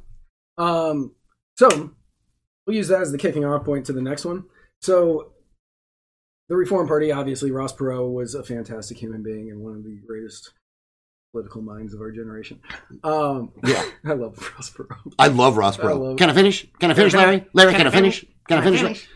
Um, 0.57 1.13
so 1.57 1.91
we'll 2.67 2.77
use 2.77 2.89
that 2.89 3.03
as 3.03 3.11
the 3.11 3.19
kicking 3.19 3.45
off 3.45 3.65
point 3.65 3.87
to 3.87 3.93
the 3.93 4.01
next 4.03 4.25
one. 4.25 4.45
So 4.81 5.32
the 6.53 6.57
Reform 6.59 6.87
Party, 6.87 7.11
obviously, 7.11 7.51
Ross 7.51 7.73
Perot 7.75 8.13
was 8.13 8.35
a 8.35 8.43
fantastic 8.45 8.99
human 8.99 9.23
being 9.23 9.51
and 9.51 9.61
one 9.61 9.75
of 9.75 9.85
the 9.85 9.97
greatest 10.07 10.53
political 11.33 11.63
minds 11.63 11.95
of 11.95 12.01
our 12.03 12.11
generation. 12.13 12.61
Um, 13.03 13.53
Yeah. 13.65 13.83
I 14.05 14.13
love 14.13 14.37
Ross 14.55 14.71
Perot. 14.71 15.15
I 15.19 15.29
love 15.29 15.57
Ross 15.57 15.79
Perot. 15.79 15.99
love- 15.99 16.19
Can 16.19 16.29
I 16.29 16.35
finish? 16.35 16.67
Can 16.79 16.91
I 16.91 16.95
finish, 16.95 17.15
Larry? 17.15 17.47
Larry, 17.55 17.73
can 17.73 17.87
I 17.87 17.91
finish? 17.91 18.27
Can 18.49 18.59
I 18.59 18.63
finish? 18.65 19.09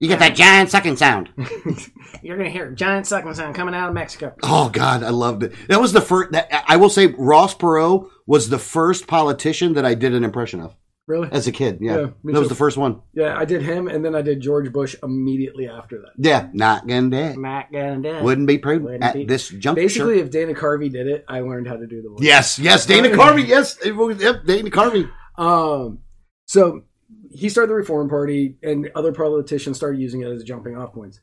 You 0.00 0.08
get 0.08 0.18
that 0.18 0.34
giant 0.34 0.68
sucking 0.68 0.96
sound. 0.98 1.30
You're 2.22 2.36
gonna 2.36 2.50
hear 2.50 2.70
giant 2.72 3.06
sucking 3.06 3.32
sound 3.34 3.54
coming 3.54 3.74
out 3.74 3.88
of 3.88 3.94
Mexico. 3.94 4.34
Oh 4.42 4.68
God, 4.68 5.02
I 5.02 5.08
loved 5.10 5.44
it. 5.44 5.54
That 5.68 5.80
was 5.80 5.92
the 5.94 6.00
first. 6.02 6.32
That, 6.32 6.64
I 6.68 6.76
will 6.76 6.90
say, 6.90 7.06
Ross 7.06 7.54
Perot 7.54 8.06
was 8.26 8.50
the 8.50 8.58
first 8.58 9.06
politician 9.06 9.72
that 9.74 9.86
I 9.86 9.94
did 9.94 10.12
an 10.12 10.24
impression 10.24 10.60
of 10.60 10.76
Really? 11.12 11.28
as 11.30 11.46
a 11.46 11.52
kid. 11.52 11.78
Yeah, 11.80 11.96
Yeah, 11.98 12.06
me 12.24 12.32
that 12.32 12.38
was 12.40 12.48
the 12.48 12.54
first 12.54 12.76
one. 12.78 13.02
Yeah, 13.12 13.36
I 13.38 13.44
did 13.44 13.62
him, 13.62 13.86
and 13.88 14.02
then 14.04 14.14
I 14.14 14.22
did 14.22 14.40
George 14.40 14.72
Bush 14.72 14.96
immediately 15.02 15.68
after 15.68 15.98
that. 15.98 16.12
Yeah, 16.16 16.48
not 16.54 16.86
gonna 16.86 17.10
dead. 17.10 17.36
Matt 17.36 17.70
Gandhi. 17.70 18.20
Wouldn't 18.22 18.46
be 18.46 18.56
prudent 18.58 18.84
Wouldn't 18.84 19.04
at 19.04 19.14
be- 19.14 19.24
this 19.26 19.48
juncture. 19.48 19.74
Basically, 19.82 20.20
if 20.20 20.30
Dana 20.30 20.54
Carvey 20.54 20.90
did 20.90 21.06
it, 21.06 21.24
I 21.28 21.40
learned 21.40 21.66
how 21.68 21.76
to 21.76 21.86
do 21.86 22.00
the 22.00 22.08
voice. 22.08 22.18
yes, 22.22 22.58
yes, 22.58 22.86
Dana 22.86 23.08
Carvey. 23.16 23.46
Yes, 23.46 23.76
it 23.84 23.92
was- 23.94 24.20
yep, 24.22 24.44
Dana 24.46 24.70
Carvey. 24.70 25.10
Um, 25.36 25.98
so 26.46 26.82
he 27.30 27.48
started 27.48 27.70
the 27.70 27.74
Reform 27.74 28.08
Party, 28.08 28.56
and 28.62 28.90
other 28.94 29.12
politicians 29.12 29.76
started 29.76 30.00
using 30.00 30.22
it 30.22 30.28
as 30.28 30.42
jumping 30.44 30.76
off 30.76 30.92
points. 30.94 31.20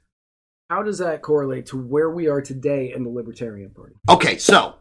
How 0.69 0.83
does 0.83 0.99
that 0.99 1.23
correlate 1.23 1.65
to 1.67 1.77
where 1.77 2.11
we 2.11 2.27
are 2.27 2.41
today 2.41 2.93
in 2.95 3.03
the 3.03 3.09
Libertarian 3.09 3.71
Party? 3.71 3.95
Okay, 4.07 4.37
so 4.37 4.75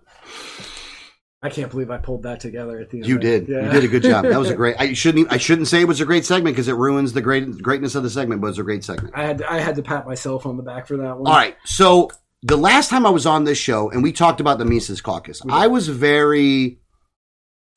I 1.41 1.51
can't 1.51 1.70
believe 1.70 1.89
I 1.91 1.99
pulled 1.99 2.24
that 2.24 2.41
together 2.41 2.80
at 2.80 2.91
the 2.91 2.99
end. 2.99 3.07
you 3.07 3.16
did, 3.18 3.47
you 3.47 3.55
did 3.70 3.84
a 3.84 3.89
good 3.89 4.03
job. 4.03 4.24
That 4.24 4.39
was 4.41 4.51
a 4.51 4.57
great. 4.57 4.74
I 4.78 4.93
shouldn't, 4.93 5.20
even- 5.20 5.32
I 5.32 5.36
shouldn't 5.36 5.68
say 5.68 5.80
it 5.80 5.86
was 5.86 6.01
a 6.01 6.05
great 6.05 6.24
segment 6.24 6.57
because 6.57 6.66
it 6.66 6.74
ruins 6.74 7.12
the 7.12 7.22
great 7.22 7.62
greatness 7.62 7.95
of 7.95 8.03
the 8.03 8.11
segment. 8.11 8.41
But 8.41 8.49
it's 8.49 8.59
a 8.59 8.64
great 8.64 8.82
segment. 8.82 9.14
I 9.16 9.22
had 9.24 9.43
I 9.43 9.61
had 9.61 9.76
to 9.76 9.82
pat 9.82 10.05
myself 10.07 10.47
on 10.47 10.57
the 10.57 10.64
back 10.64 10.89
for 10.89 10.97
that 10.97 11.16
one. 11.16 11.28
All 11.30 11.39
right. 11.39 11.57
So 11.64 12.11
the 12.43 12.57
last 12.57 12.91
time 12.91 13.07
I 13.07 13.11
was 13.11 13.24
on 13.26 13.45
this 13.45 13.59
show 13.59 13.89
and 13.91 14.03
we 14.03 14.12
talked 14.12 14.41
about 14.41 14.59
the 14.59 14.64
Mises 14.64 15.01
Caucus, 15.01 15.41
I 15.49 15.68
was 15.68 15.86
very, 15.89 16.80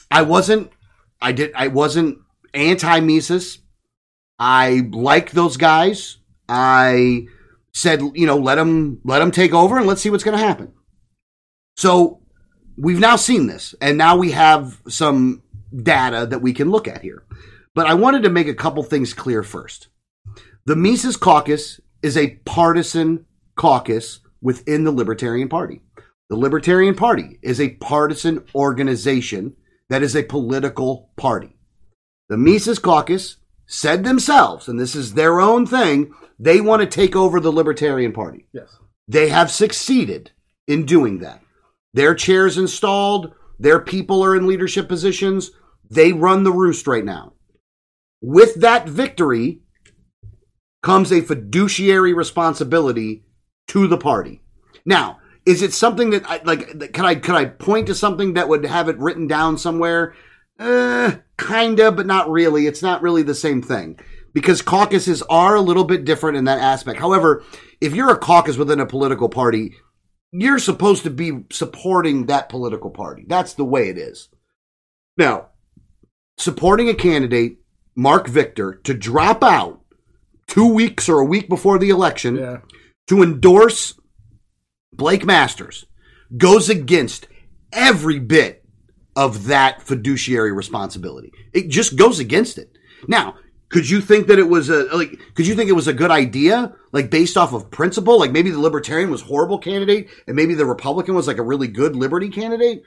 I 0.09 0.23
wasn't, 0.23 0.71
I 1.21 1.31
did, 1.31 1.51
I 1.55 1.67
wasn't 1.67 2.17
anti 2.55 2.99
Mises. 2.99 3.59
I 4.39 4.87
like 4.91 5.31
those 5.31 5.57
guys. 5.57 6.17
I 6.49 7.25
said, 7.73 8.01
you 8.15 8.25
know, 8.25 8.37
let 8.37 8.55
them, 8.55 9.01
let 9.03 9.19
them 9.19 9.29
take 9.31 9.53
over 9.53 9.77
and 9.77 9.85
let's 9.85 10.01
see 10.01 10.09
what's 10.09 10.23
going 10.23 10.37
to 10.37 10.43
happen. 10.43 10.73
So 11.77 12.20
we've 12.77 12.99
now 12.99 13.15
seen 13.15 13.47
this 13.47 13.75
and 13.81 13.97
now 13.97 14.17
we 14.17 14.31
have 14.31 14.81
some 14.87 15.43
data 15.75 16.25
that 16.29 16.41
we 16.41 16.53
can 16.53 16.69
look 16.69 16.87
at 16.87 17.01
here. 17.01 17.23
But 17.73 17.87
I 17.87 17.93
wanted 17.93 18.23
to 18.23 18.29
make 18.29 18.47
a 18.47 18.53
couple 18.53 18.83
things 18.83 19.13
clear 19.13 19.43
first. 19.43 19.87
The 20.65 20.75
Mises 20.75 21.17
Caucus 21.17 21.79
is 22.01 22.17
a 22.17 22.35
partisan 22.45 23.25
caucus 23.55 24.19
within 24.41 24.83
the 24.83 24.91
Libertarian 24.91 25.49
Party. 25.49 25.81
The 26.29 26.35
Libertarian 26.35 26.95
Party 26.95 27.39
is 27.41 27.59
a 27.59 27.75
partisan 27.75 28.43
organization 28.55 29.55
that 29.89 30.03
is 30.03 30.15
a 30.15 30.23
political 30.23 31.09
party. 31.17 31.55
The 32.29 32.37
Mises 32.37 32.79
Caucus 32.79 33.37
said 33.65 34.03
themselves, 34.03 34.67
and 34.67 34.79
this 34.79 34.95
is 34.95 35.13
their 35.13 35.39
own 35.39 35.65
thing, 35.65 36.13
they 36.39 36.61
want 36.61 36.81
to 36.81 36.87
take 36.87 37.15
over 37.15 37.39
the 37.39 37.51
Libertarian 37.51 38.13
Party. 38.13 38.47
Yes. 38.53 38.69
They 39.07 39.29
have 39.29 39.51
succeeded 39.51 40.31
in 40.67 40.85
doing 40.85 41.19
that. 41.19 41.41
Their 41.93 42.15
chairs 42.15 42.57
installed, 42.57 43.33
their 43.59 43.79
people 43.79 44.23
are 44.23 44.35
in 44.35 44.47
leadership 44.47 44.87
positions. 44.87 45.51
They 45.89 46.13
run 46.13 46.43
the 46.43 46.51
roost 46.51 46.87
right 46.87 47.05
now. 47.05 47.33
With 48.21 48.55
that 48.61 48.87
victory 48.87 49.61
comes 50.81 51.11
a 51.11 51.21
fiduciary 51.21 52.13
responsibility 52.13 53.23
to 53.67 53.87
the 53.87 53.97
party. 53.97 54.41
Now, 54.85 55.19
is 55.45 55.61
it 55.61 55.73
something 55.73 56.11
that 56.11 56.29
I 56.29 56.41
like 56.43 56.67
could 56.93 57.05
I 57.05 57.15
could 57.15 57.35
I 57.35 57.45
point 57.45 57.87
to 57.87 57.95
something 57.95 58.33
that 58.33 58.47
would 58.47 58.65
have 58.65 58.89
it 58.89 58.97
written 58.97 59.27
down 59.27 59.57
somewhere? 59.57 60.15
Uh, 60.59 61.13
kinda, 61.37 61.91
but 61.91 62.05
not 62.05 62.29
really. 62.29 62.67
It's 62.67 62.81
not 62.81 63.01
really 63.01 63.23
the 63.23 63.35
same 63.35 63.61
thing 63.61 63.99
because 64.33 64.61
caucuses 64.61 65.21
are 65.23 65.55
a 65.55 65.61
little 65.61 65.83
bit 65.83 66.05
different 66.05 66.37
in 66.37 66.45
that 66.45 66.59
aspect. 66.59 66.99
However, 66.99 67.43
if 67.79 67.93
you're 67.93 68.11
a 68.11 68.17
caucus 68.17 68.57
within 68.57 68.79
a 68.79 68.85
political 68.85 69.29
party, 69.29 69.73
you're 70.31 70.59
supposed 70.59 71.03
to 71.03 71.09
be 71.09 71.43
supporting 71.51 72.25
that 72.25 72.49
political 72.49 72.89
party. 72.89 73.25
That's 73.27 73.53
the 73.53 73.65
way 73.65 73.89
it 73.89 73.97
is. 73.97 74.29
Now, 75.17 75.47
supporting 76.37 76.89
a 76.89 76.93
candidate, 76.93 77.57
Marc 77.95 78.27
Victor, 78.27 78.75
to 78.85 78.93
drop 78.93 79.43
out 79.43 79.81
two 80.47 80.67
weeks 80.73 81.09
or 81.09 81.19
a 81.19 81.25
week 81.25 81.49
before 81.49 81.77
the 81.77 81.89
election 81.89 82.35
Yeah. 82.37 82.57
to 83.07 83.21
endorse 83.21 83.99
Blake 84.93 85.25
Masters 85.25 85.85
goes 86.37 86.69
against 86.69 87.27
every 87.73 88.19
bit 88.19 88.63
of 89.15 89.45
that 89.47 89.81
fiduciary 89.81 90.51
responsibility. 90.53 91.31
It 91.53 91.67
just 91.69 91.95
goes 91.97 92.19
against 92.19 92.57
it. 92.57 92.71
Now, 93.07 93.35
could 93.71 93.89
you 93.89 94.01
think 94.01 94.27
that 94.27 94.37
it 94.37 94.47
was 94.47 94.69
a 94.69 94.83
like 94.95 95.19
could 95.33 95.47
you 95.47 95.55
think 95.55 95.69
it 95.69 95.73
was 95.73 95.87
a 95.87 95.93
good 95.93 96.11
idea 96.11 96.73
like 96.91 97.09
based 97.09 97.37
off 97.37 97.53
of 97.53 97.71
principle 97.71 98.19
like 98.19 98.31
maybe 98.31 98.51
the 98.51 98.59
libertarian 98.59 99.09
was 99.09 99.21
horrible 99.21 99.57
candidate 99.57 100.09
and 100.27 100.35
maybe 100.35 100.53
the 100.53 100.65
republican 100.65 101.15
was 101.15 101.27
like 101.27 101.37
a 101.37 101.43
really 101.43 101.67
good 101.67 101.95
liberty 101.95 102.29
candidate 102.29 102.83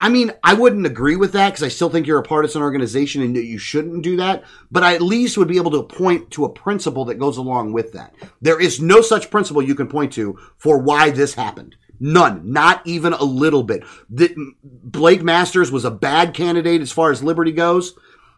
I 0.00 0.10
mean, 0.10 0.30
I 0.44 0.54
wouldn't 0.54 0.86
agree 0.86 1.16
with 1.16 1.32
that 1.32 1.48
because 1.48 1.64
I 1.64 1.68
still 1.68 1.90
think 1.90 2.06
you're 2.06 2.20
a 2.20 2.22
partisan 2.22 2.62
organization 2.62 3.20
and 3.20 3.36
you 3.36 3.58
shouldn't 3.58 4.04
do 4.04 4.16
that. 4.18 4.44
But 4.70 4.84
I 4.84 4.94
at 4.94 5.02
least 5.02 5.36
would 5.36 5.48
be 5.48 5.56
able 5.56 5.72
to 5.72 5.82
point 5.82 6.30
to 6.32 6.44
a 6.44 6.52
principle 6.52 7.04
that 7.06 7.18
goes 7.18 7.36
along 7.36 7.72
with 7.72 7.92
that. 7.94 8.14
There 8.40 8.60
is 8.60 8.80
no 8.80 9.00
such 9.00 9.30
principle 9.30 9.60
you 9.60 9.74
can 9.74 9.88
point 9.88 10.12
to 10.12 10.38
for 10.56 10.78
why 10.78 11.10
this 11.10 11.34
happened. 11.34 11.74
None. 11.98 12.52
Not 12.52 12.86
even 12.86 13.12
a 13.12 13.24
little 13.24 13.64
bit. 13.64 13.82
The, 14.08 14.32
Blake 14.62 15.24
Masters 15.24 15.72
was 15.72 15.84
a 15.84 15.90
bad 15.90 16.32
candidate 16.32 16.80
as 16.80 16.92
far 16.92 17.10
as 17.10 17.24
liberty 17.24 17.50
goes. 17.50 17.94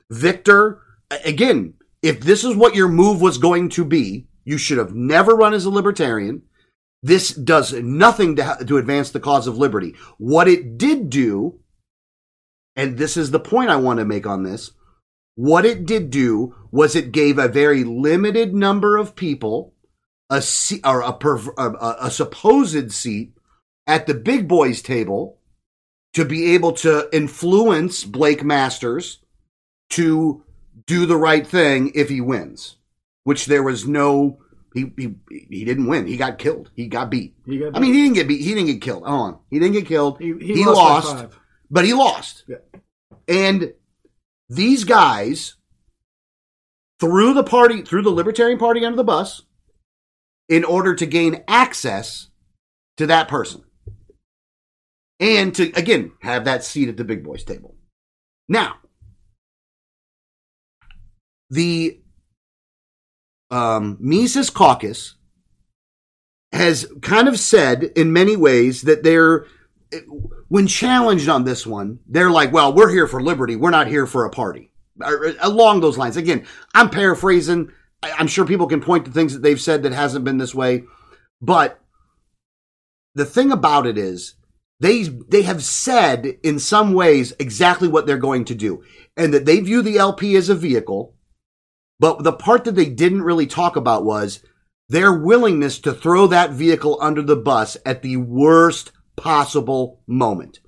Victor, 0.09 0.80
again, 1.24 1.74
if 2.02 2.20
this 2.20 2.44
is 2.44 2.56
what 2.56 2.74
your 2.74 2.88
move 2.88 3.20
was 3.20 3.38
going 3.38 3.68
to 3.70 3.84
be, 3.84 4.26
you 4.44 4.58
should 4.58 4.78
have 4.78 4.94
never 4.94 5.34
run 5.34 5.54
as 5.54 5.64
a 5.64 5.70
libertarian. 5.70 6.42
This 7.02 7.30
does 7.30 7.72
nothing 7.72 8.36
to, 8.36 8.58
to 8.66 8.76
advance 8.78 9.11
the 9.11 9.20
cause 9.20 9.46
of 9.46 9.58
liberty. 9.58 9.94
What 10.18 10.48
it 10.48 10.78
did 10.78 11.11
do, 11.11 11.61
and 12.76 12.98
this 12.98 13.16
is 13.16 13.30
the 13.30 13.40
point 13.40 13.70
I 13.70 13.76
want 13.76 13.98
to 13.98 14.04
make 14.04 14.26
on 14.26 14.42
this, 14.42 14.72
what 15.34 15.64
it 15.64 15.86
did 15.86 16.11
do 16.11 16.54
was 16.70 16.94
it 16.94 17.12
gave 17.12 17.38
a 17.38 17.48
very 17.48 17.84
limited 17.84 18.54
number 18.54 18.96
of 18.96 19.16
people 19.16 19.74
a 20.28 20.40
seat 20.40 20.80
or 20.84 21.00
a, 21.00 21.12
perv- 21.12 21.54
a, 21.58 22.06
a 22.06 22.11
supposed 22.11 22.92
seat 22.92 23.32
at 23.86 24.06
the 24.06 24.14
big 24.14 24.46
boys 24.46 24.82
table 24.82 25.38
to 26.14 26.24
be 26.24 26.54
able 26.54 26.72
to 26.72 27.08
influence 27.12 28.04
Blake 28.04 28.44
Masters 28.44 29.20
to 29.90 30.44
do 30.86 31.06
the 31.06 31.16
right 31.16 31.46
thing 31.46 31.92
if 31.94 32.08
he 32.08 32.20
wins, 32.20 32.76
which 33.24 33.46
there 33.46 33.62
was 33.62 33.86
no 33.86 34.38
he 34.74 34.92
he 34.96 35.14
he 35.28 35.64
didn't 35.64 35.88
win. 35.88 36.06
He 36.06 36.16
got 36.16 36.38
killed. 36.38 36.70
He 36.74 36.86
got 36.86 37.10
beat. 37.10 37.34
He 37.46 37.58
got 37.58 37.76
I 37.76 37.80
mean, 37.80 37.92
he 37.92 38.02
didn't 38.02 38.14
get 38.14 38.28
beat. 38.28 38.40
He 38.40 38.54
didn't 38.54 38.66
get 38.66 38.82
killed. 38.82 39.04
Hold 39.04 39.20
on. 39.20 39.38
He 39.50 39.58
didn't 39.58 39.74
get 39.74 39.86
killed. 39.86 40.20
He, 40.20 40.32
He, 40.38 40.54
he 40.54 40.64
lost, 40.64 41.08
lost, 41.08 41.34
but 41.70 41.84
he 41.84 41.92
lost. 41.92 42.44
Yeah. 42.46 42.56
And 43.26 43.74
these 44.48 44.84
guys 44.84 45.56
threw 46.98 47.34
the 47.34 47.44
party, 47.44 47.82
threw 47.82 48.02
the 48.02 48.10
Libertarian 48.10 48.58
Party 48.58 48.84
under 48.84 48.96
the 48.96 49.04
bus 49.04 49.42
in 50.48 50.64
order 50.64 50.94
to 50.94 51.06
gain 51.06 51.42
access 51.48 52.28
to 52.96 53.06
that 53.06 53.28
person. 53.28 53.62
And 55.18 55.54
to, 55.54 55.70
again, 55.72 56.12
have 56.22 56.44
that 56.44 56.64
seat 56.64 56.88
at 56.88 56.96
the 56.96 57.04
big 57.04 57.22
boys 57.22 57.44
table. 57.44 57.76
Now, 58.48 58.76
the 61.51 62.01
um, 63.51 63.96
Mises 64.01 64.51
Caucus 64.51 65.16
has 66.53 66.86
kind 67.03 67.28
of 67.28 67.38
said 67.38 67.84
in 67.96 68.12
many 68.12 68.36
ways 68.36 68.82
that 68.82 69.03
they're 69.03 69.46
when 70.48 70.66
challenged 70.66 71.28
on 71.28 71.44
this 71.44 71.66
one, 71.66 72.01
they're 72.07 72.30
like, 72.30 72.53
well, 72.53 72.72
we're 72.72 72.90
here 72.90 73.07
for 73.07 73.22
liberty. 73.22 73.57
We're 73.57 73.70
not 73.70 73.88
here 73.88 74.07
for 74.07 74.24
a 74.24 74.30
party. 74.30 74.72
Along 75.40 75.80
those 75.80 75.98
lines. 75.98 76.16
Again, 76.16 76.46
I'm 76.74 76.90
paraphrasing. 76.90 77.72
I'm 78.03 78.26
sure 78.26 78.44
people 78.44 78.66
can 78.66 78.80
point 78.80 79.05
to 79.05 79.11
things 79.11 79.32
that 79.32 79.42
they've 79.42 79.61
said 79.61 79.82
that 79.82 79.92
hasn't 79.92 80.24
been 80.24 80.38
this 80.38 80.55
way. 80.55 80.84
But 81.40 81.80
the 83.14 83.24
thing 83.24 83.53
about 83.53 83.86
it 83.86 83.98
is 83.98 84.34
they, 84.78 85.03
they 85.03 85.42
have 85.42 85.62
said 85.62 86.26
in 86.42 86.59
some 86.59 86.94
ways 86.94 87.32
exactly 87.38 87.88
what 87.88 88.07
they're 88.07 88.18
going 88.18 88.44
to 88.46 88.55
do 88.55 88.82
and 89.16 89.32
that 89.34 89.44
they 89.46 89.61
view 89.61 89.82
the 89.82 89.98
LP 89.98 90.36
as 90.36 90.48
a 90.48 90.55
vehicle. 90.55 91.14
But 92.01 92.24
the 92.24 92.32
part 92.32 92.64
that 92.64 92.74
they 92.74 92.88
didn't 92.88 93.22
really 93.22 93.46
talk 93.46 93.76
about 93.76 94.05
was 94.05 94.42
their 94.88 95.12
willingness 95.12 95.78
to 95.80 95.92
throw 95.92 96.26
that 96.26 96.51
vehicle 96.51 96.98
under 97.01 97.22
the 97.22 97.36
bus 97.36 97.76
at 97.86 98.03
the 98.03 98.16
worst 98.16 98.90
possible 99.16 100.01
moment. 100.09 100.59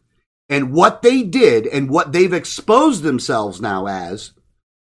And 0.49 0.73
what 0.73 1.03
they 1.03 1.23
did 1.23 1.67
and 1.67 1.91
what 1.91 2.13
they've 2.13 2.33
exposed 2.33 3.03
themselves 3.03 3.61
now 3.61 3.87
as 3.87 4.35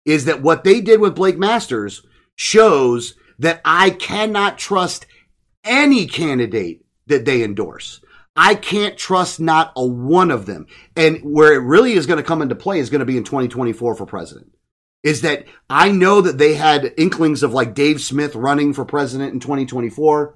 is 0.04 0.26
that 0.26 0.42
what 0.42 0.64
they 0.64 0.82
did 0.82 1.00
with 1.00 1.16
Blake 1.16 1.38
Masters 1.38 2.04
shows 2.36 3.14
that 3.38 3.62
I 3.64 3.92
cannot 3.92 4.58
trust 4.58 5.06
any 5.64 6.08
candidate 6.08 6.84
that 7.06 7.26
they 7.26 7.44
endorse. 7.44 8.02
I 8.36 8.56
can't 8.56 8.98
trust 8.98 9.40
not 9.40 9.74
a 9.76 9.86
one 9.86 10.32
of 10.32 10.48
them. 10.48 10.66
And 10.96 11.20
where 11.22 11.54
it 11.54 11.64
really 11.64 11.94
is 11.94 12.08
going 12.08 12.18
to 12.18 12.24
come 12.24 12.42
into 12.42 12.56
play 12.56 12.80
is 12.80 12.90
going 12.90 13.00
to 13.00 13.06
be 13.06 13.18
in 13.18 13.24
2024 13.24 13.96
for 13.96 14.06
president. 14.06 14.52
Is 15.04 15.22
that 15.22 15.46
I 15.70 15.92
know 15.92 16.22
that 16.22 16.38
they 16.38 16.54
had 16.54 16.94
inklings 16.98 17.44
of 17.44 17.54
like 17.54 17.74
Dave 17.74 18.02
Smith 18.02 18.36
running 18.36 18.74
for 18.74 18.86
president 18.86 19.34
in 19.34 19.40
2024. 19.40 20.36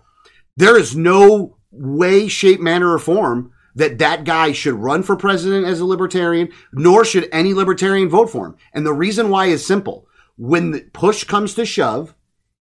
There 0.58 0.78
is 0.78 0.96
no 0.96 1.58
way, 1.72 2.28
shape, 2.28 2.60
manner, 2.60 2.94
or 2.94 3.00
form 3.00 3.52
that 3.76 3.98
that 4.00 4.24
guy 4.24 4.54
should 4.54 4.74
run 4.74 5.04
for 5.04 5.16
president 5.16 5.68
as 5.68 5.80
a 5.80 5.86
libertarian, 5.86 6.50
nor 6.72 7.04
should 7.04 7.28
any 7.32 7.54
libertarian 7.54 8.10
vote 8.10 8.30
for 8.30 8.48
him. 8.48 8.56
And 8.74 8.86
the 8.86 8.94
reason 8.94 9.30
why 9.30 9.48
is 9.48 9.66
simple. 9.66 10.08
When 10.38 10.72
the 10.72 10.82
push 10.94 11.26
comes 11.26 11.54
to 11.56 11.66
shove, 11.66 12.16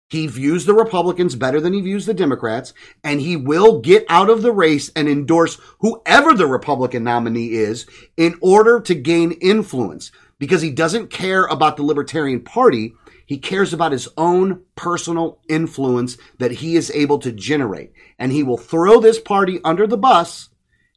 he 0.08 0.26
views 0.26 0.64
the 0.64 0.74
Republicans 0.74 1.36
better 1.36 1.60
than 1.60 1.72
he 1.72 1.80
views 1.80 2.06
the 2.06 2.14
Democrats, 2.14 2.74
and 3.04 3.20
he 3.20 3.36
will 3.36 3.80
get 3.80 4.04
out 4.08 4.28
of 4.28 4.42
the 4.42 4.52
race 4.52 4.90
and 4.96 5.08
endorse 5.08 5.58
whoever 5.80 6.34
the 6.34 6.48
Republican 6.48 7.04
nominee 7.04 7.52
is 7.52 7.86
in 8.16 8.36
order 8.40 8.80
to 8.80 8.94
gain 8.94 9.32
influence 9.32 10.10
because 10.40 10.62
he 10.62 10.70
doesn't 10.70 11.10
care 11.10 11.44
about 11.44 11.76
the 11.76 11.84
Libertarian 11.84 12.40
Party. 12.40 12.94
He 13.26 13.38
cares 13.38 13.72
about 13.72 13.92
his 13.92 14.08
own 14.16 14.62
personal 14.74 15.40
influence 15.48 16.16
that 16.38 16.50
he 16.50 16.74
is 16.74 16.90
able 16.90 17.20
to 17.20 17.30
generate. 17.30 17.92
And 18.18 18.32
he 18.32 18.42
will 18.42 18.56
throw 18.56 18.98
this 18.98 19.20
party 19.20 19.60
under 19.62 19.86
the 19.86 19.98
bus 19.98 20.48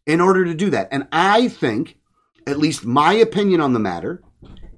in 0.07 0.19
order 0.21 0.45
to 0.45 0.55
do 0.55 0.71
that. 0.71 0.87
And 0.91 1.07
I 1.11 1.49
think, 1.49 1.97
at 2.47 2.57
least 2.57 2.85
my 2.85 3.13
opinion 3.13 3.61
on 3.61 3.73
the 3.73 3.79
matter, 3.79 4.23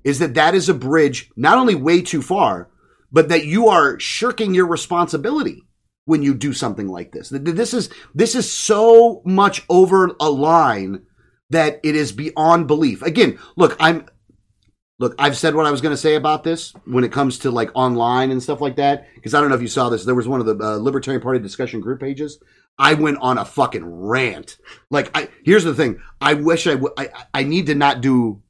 is 0.03 0.20
that 0.20 0.34
that 0.34 0.55
is 0.55 0.68
a 0.68 0.74
bridge 0.74 1.32
not 1.38 1.57
only 1.57 1.76
way 1.76 2.01
too 2.01 2.22
far, 2.22 2.70
but 3.11 3.30
that 3.30 3.45
you 3.45 3.68
are 3.68 3.99
shirking 3.99 4.53
your 4.53 4.68
responsibility 4.68 5.61
when 6.05 6.24
you 6.24 6.34
do 6.34 6.53
something 6.53 6.88
like 6.88 7.11
this. 7.11 7.30
This 7.30 7.74
is 7.74 7.89
this 8.13 8.36
is 8.36 8.51
so 8.51 9.22
much 9.26 9.63
over 9.70 10.16
a 10.20 10.30
line 10.30 11.03
that 11.51 11.80
it 11.84 11.95
is 11.95 12.11
beyond 12.11 12.68
belief. 12.68 13.01
Again, 13.01 13.39
look, 13.55 13.76
I'm 13.80 14.05
look, 14.99 15.15
I've 15.19 15.37
said 15.37 15.55
what 15.55 15.65
I 15.65 15.71
was 15.71 15.81
going 15.81 15.93
to 15.93 15.97
say 15.97 16.15
about 16.15 16.43
this 16.43 16.73
when 16.85 17.03
it 17.03 17.11
comes 17.11 17.39
to 17.39 17.51
like 17.51 17.69
online 17.73 18.31
and 18.31 18.41
stuff 18.41 18.61
like 18.61 18.77
that 18.77 19.07
because 19.15 19.33
I 19.33 19.41
don't 19.41 19.49
know 19.49 19.55
if 19.55 19.61
you 19.61 19.67
saw 19.67 19.89
this. 19.89 20.05
There 20.05 20.15
was 20.15 20.27
one 20.27 20.39
of 20.39 20.45
the 20.45 20.57
uh, 20.63 20.77
Libertarian 20.77 21.21
Party 21.21 21.39
discussion 21.39 21.81
group 21.81 21.99
pages. 21.99 22.39
I 22.77 22.93
went 22.93 23.17
on 23.21 23.37
a 23.37 23.45
fucking 23.45 23.85
rant. 23.85 24.57
Like, 24.89 25.15
I 25.17 25.29
here's 25.43 25.63
the 25.63 25.73
thing. 25.73 26.01
I 26.19 26.33
wish 26.33 26.67
I 26.67 26.75
would. 26.75 26.91
I, 26.97 27.09
I 27.33 27.43
need 27.43 27.67
to 27.67 27.75
not 27.75 28.01
do 28.01 28.41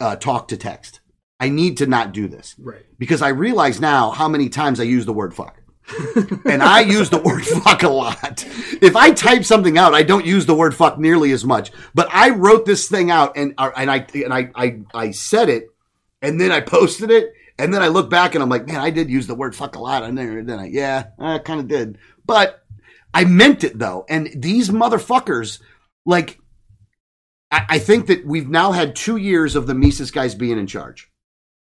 uh, 0.00 0.16
talk 0.16 0.48
to 0.48 0.56
text. 0.56 1.00
I 1.38 1.48
need 1.48 1.78
to 1.78 1.86
not 1.86 2.12
do 2.12 2.28
this. 2.28 2.54
Right. 2.58 2.84
Because 2.98 3.22
I 3.22 3.28
realize 3.28 3.80
now 3.80 4.10
how 4.10 4.28
many 4.28 4.50
times 4.50 4.78
I 4.78 4.84
use 4.84 5.06
the 5.06 5.12
word 5.14 5.34
fuck. 5.34 5.56
and 6.44 6.62
I 6.62 6.80
use 6.80 7.10
the 7.10 7.18
word 7.18 7.44
fuck 7.44 7.82
a 7.82 7.88
lot. 7.88 8.44
If 8.82 8.94
I 8.94 9.10
type 9.12 9.44
something 9.44 9.78
out, 9.78 9.94
I 9.94 10.02
don't 10.02 10.26
use 10.26 10.46
the 10.46 10.54
word 10.54 10.74
fuck 10.74 10.98
nearly 10.98 11.32
as 11.32 11.44
much. 11.44 11.72
But 11.94 12.08
I 12.12 12.30
wrote 12.30 12.66
this 12.66 12.88
thing 12.88 13.10
out 13.10 13.36
and 13.36 13.54
uh, 13.56 13.70
and 13.76 13.90
I 13.90 14.06
and 14.14 14.32
I 14.32 14.50
I, 14.54 14.80
I 14.94 15.10
said 15.10 15.48
it 15.48 15.70
and 16.22 16.40
then 16.40 16.52
I 16.52 16.60
posted 16.60 17.10
it 17.10 17.32
and 17.58 17.72
then 17.74 17.82
I 17.82 17.88
look 17.88 18.08
back 18.08 18.34
and 18.34 18.42
I'm 18.42 18.48
like, 18.48 18.66
man, 18.66 18.80
I 18.80 18.90
did 18.90 19.10
use 19.10 19.26
the 19.26 19.34
word 19.34 19.54
fuck 19.54 19.76
a 19.76 19.80
lot. 19.80 20.02
And 20.02 20.16
then, 20.16 20.46
then 20.46 20.58
I, 20.58 20.66
yeah, 20.66 21.08
I 21.18 21.38
kind 21.38 21.60
of 21.60 21.68
did. 21.68 21.98
But 22.24 22.62
I 23.12 23.24
meant 23.24 23.64
it 23.64 23.78
though. 23.78 24.06
And 24.08 24.30
these 24.34 24.70
motherfuckers, 24.70 25.60
like, 26.06 26.38
I, 27.50 27.66
I 27.68 27.78
think 27.78 28.06
that 28.06 28.24
we've 28.24 28.48
now 28.48 28.72
had 28.72 28.96
two 28.96 29.16
years 29.16 29.56
of 29.56 29.66
the 29.66 29.74
Mises 29.74 30.10
guys 30.10 30.34
being 30.34 30.58
in 30.58 30.66
charge. 30.66 31.10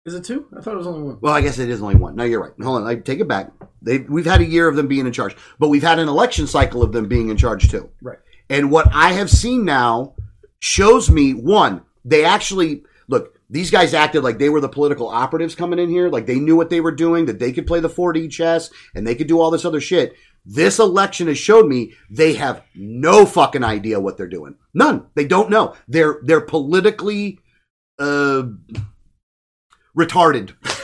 Is 0.07 0.14
it 0.14 0.24
two? 0.24 0.46
I 0.57 0.62
thought 0.62 0.74
it 0.74 0.78
was 0.78 0.86
only 0.86 1.03
one. 1.03 1.18
Well, 1.20 1.34
I 1.34 1.42
guess 1.42 1.59
it 1.59 1.68
is 1.68 1.82
only 1.82 1.96
one. 1.96 2.16
No, 2.16 2.24
you're 2.24 2.40
right. 2.40 2.53
Hold 2.62 2.82
on, 2.82 2.88
I 2.88 2.94
take 2.94 3.20
it 3.20 3.28
back. 3.28 3.53
They 3.82 3.98
we've 3.98 4.24
had 4.24 4.40
a 4.40 4.46
year 4.46 4.66
of 4.66 4.76
them 4.76 4.88
being 4.88 5.07
in 5.07 5.12
charge, 5.12 5.36
but 5.59 5.68
we've 5.68 5.82
had 5.82 5.98
an 5.98 6.09
election 6.09 6.46
cycle 6.46 6.82
of 6.82 6.92
them 6.92 7.07
being 7.07 7.28
in 7.28 7.36
charge 7.36 7.70
too. 7.70 7.90
Right. 8.01 8.18
And 8.48 8.70
what 8.70 8.88
I 8.92 9.12
have 9.12 9.30
seen 9.30 9.64
now 9.64 10.14
shows 10.61 11.11
me 11.11 11.34
one, 11.34 11.82
they 12.05 12.24
actually. 12.24 12.84
These 13.51 13.70
guys 13.72 13.94
acted 13.94 14.22
like 14.22 14.38
they 14.38 14.48
were 14.48 14.61
the 14.61 14.68
political 14.68 15.09
operatives 15.09 15.57
coming 15.57 15.80
in 15.80 15.90
here, 15.90 16.09
like 16.09 16.26
they 16.26 16.38
knew 16.38 16.55
what 16.57 16.70
they 16.70 16.80
were 16.80 16.92
doing, 16.92 17.26
that 17.26 17.40
they 17.40 17.53
could 17.53 17.66
play 17.66 17.80
the 17.80 17.88
4D 17.88 18.30
chess 18.30 18.70
and 18.94 19.05
they 19.05 19.16
could 19.16 19.26
do 19.26 19.40
all 19.40 19.51
this 19.51 19.64
other 19.64 19.80
shit. 19.80 20.14
This 20.46 20.78
election 20.78 21.26
has 21.26 21.36
showed 21.36 21.66
me 21.66 21.94
they 22.09 22.34
have 22.34 22.62
no 22.74 23.26
fucking 23.26 23.64
idea 23.64 24.01
what 24.01 24.16
they're 24.16 24.28
doing. 24.28 24.55
None. 24.72 25.07
They 25.14 25.26
don't 25.26 25.51
know. 25.51 25.74
They're 25.88 26.20
they're 26.22 26.40
politically 26.40 27.40
uh 27.98 28.44
retarded 29.96 30.55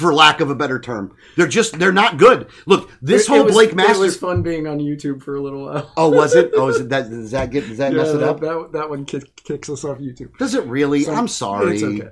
for 0.00 0.12
lack 0.12 0.40
of 0.40 0.50
a 0.50 0.54
better 0.54 0.80
term. 0.80 1.14
They're 1.36 1.46
just 1.46 1.78
they're 1.78 1.92
not 1.92 2.16
good. 2.16 2.48
Look, 2.66 2.90
this 3.00 3.22
It- 3.24 3.28
whole 3.28 3.40
it 3.40 3.44
was, 3.44 3.54
Blake 3.54 3.74
Masters 3.74 3.96
It 3.96 4.00
was 4.00 4.16
fun 4.16 4.42
being 4.42 4.66
on 4.66 4.78
YouTube 4.80 5.22
for 5.22 5.36
a 5.36 5.40
little 5.40 5.64
while. 5.66 5.92
Oh, 5.96 6.10
was 6.10 6.34
it? 6.34 6.50
Oh, 6.54 6.68
is 6.68 6.80
it 6.80 6.88
that 6.90 7.08
does 7.10 7.30
that 7.30 7.50
get 7.50 7.68
does 7.68 7.78
that 7.78 7.92
mess 7.92 8.08
it 8.08 8.18
that, 8.18 8.28
up? 8.28 8.40
that, 8.40 8.70
that 8.72 8.90
one 8.90 9.04
kick, 9.04 9.36
kicks 9.44 9.70
us 9.70 9.84
off 9.84 9.98
YouTube. 9.98 10.36
Does 10.38 10.54
it 10.54 10.64
really? 10.64 11.02
Some- 11.04 11.16
I'm 11.16 11.28
sorry. 11.28 11.74
It's 11.74 11.82
okay. 11.84 12.08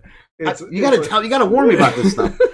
I- 0.46 0.70
you 0.70 0.82
gotta 0.82 1.02
tell 1.02 1.24
you 1.24 1.30
gotta 1.30 1.46
warn 1.46 1.68
me 1.68 1.74
about 1.74 1.96
this 1.96 2.12
stuff. 2.12 2.38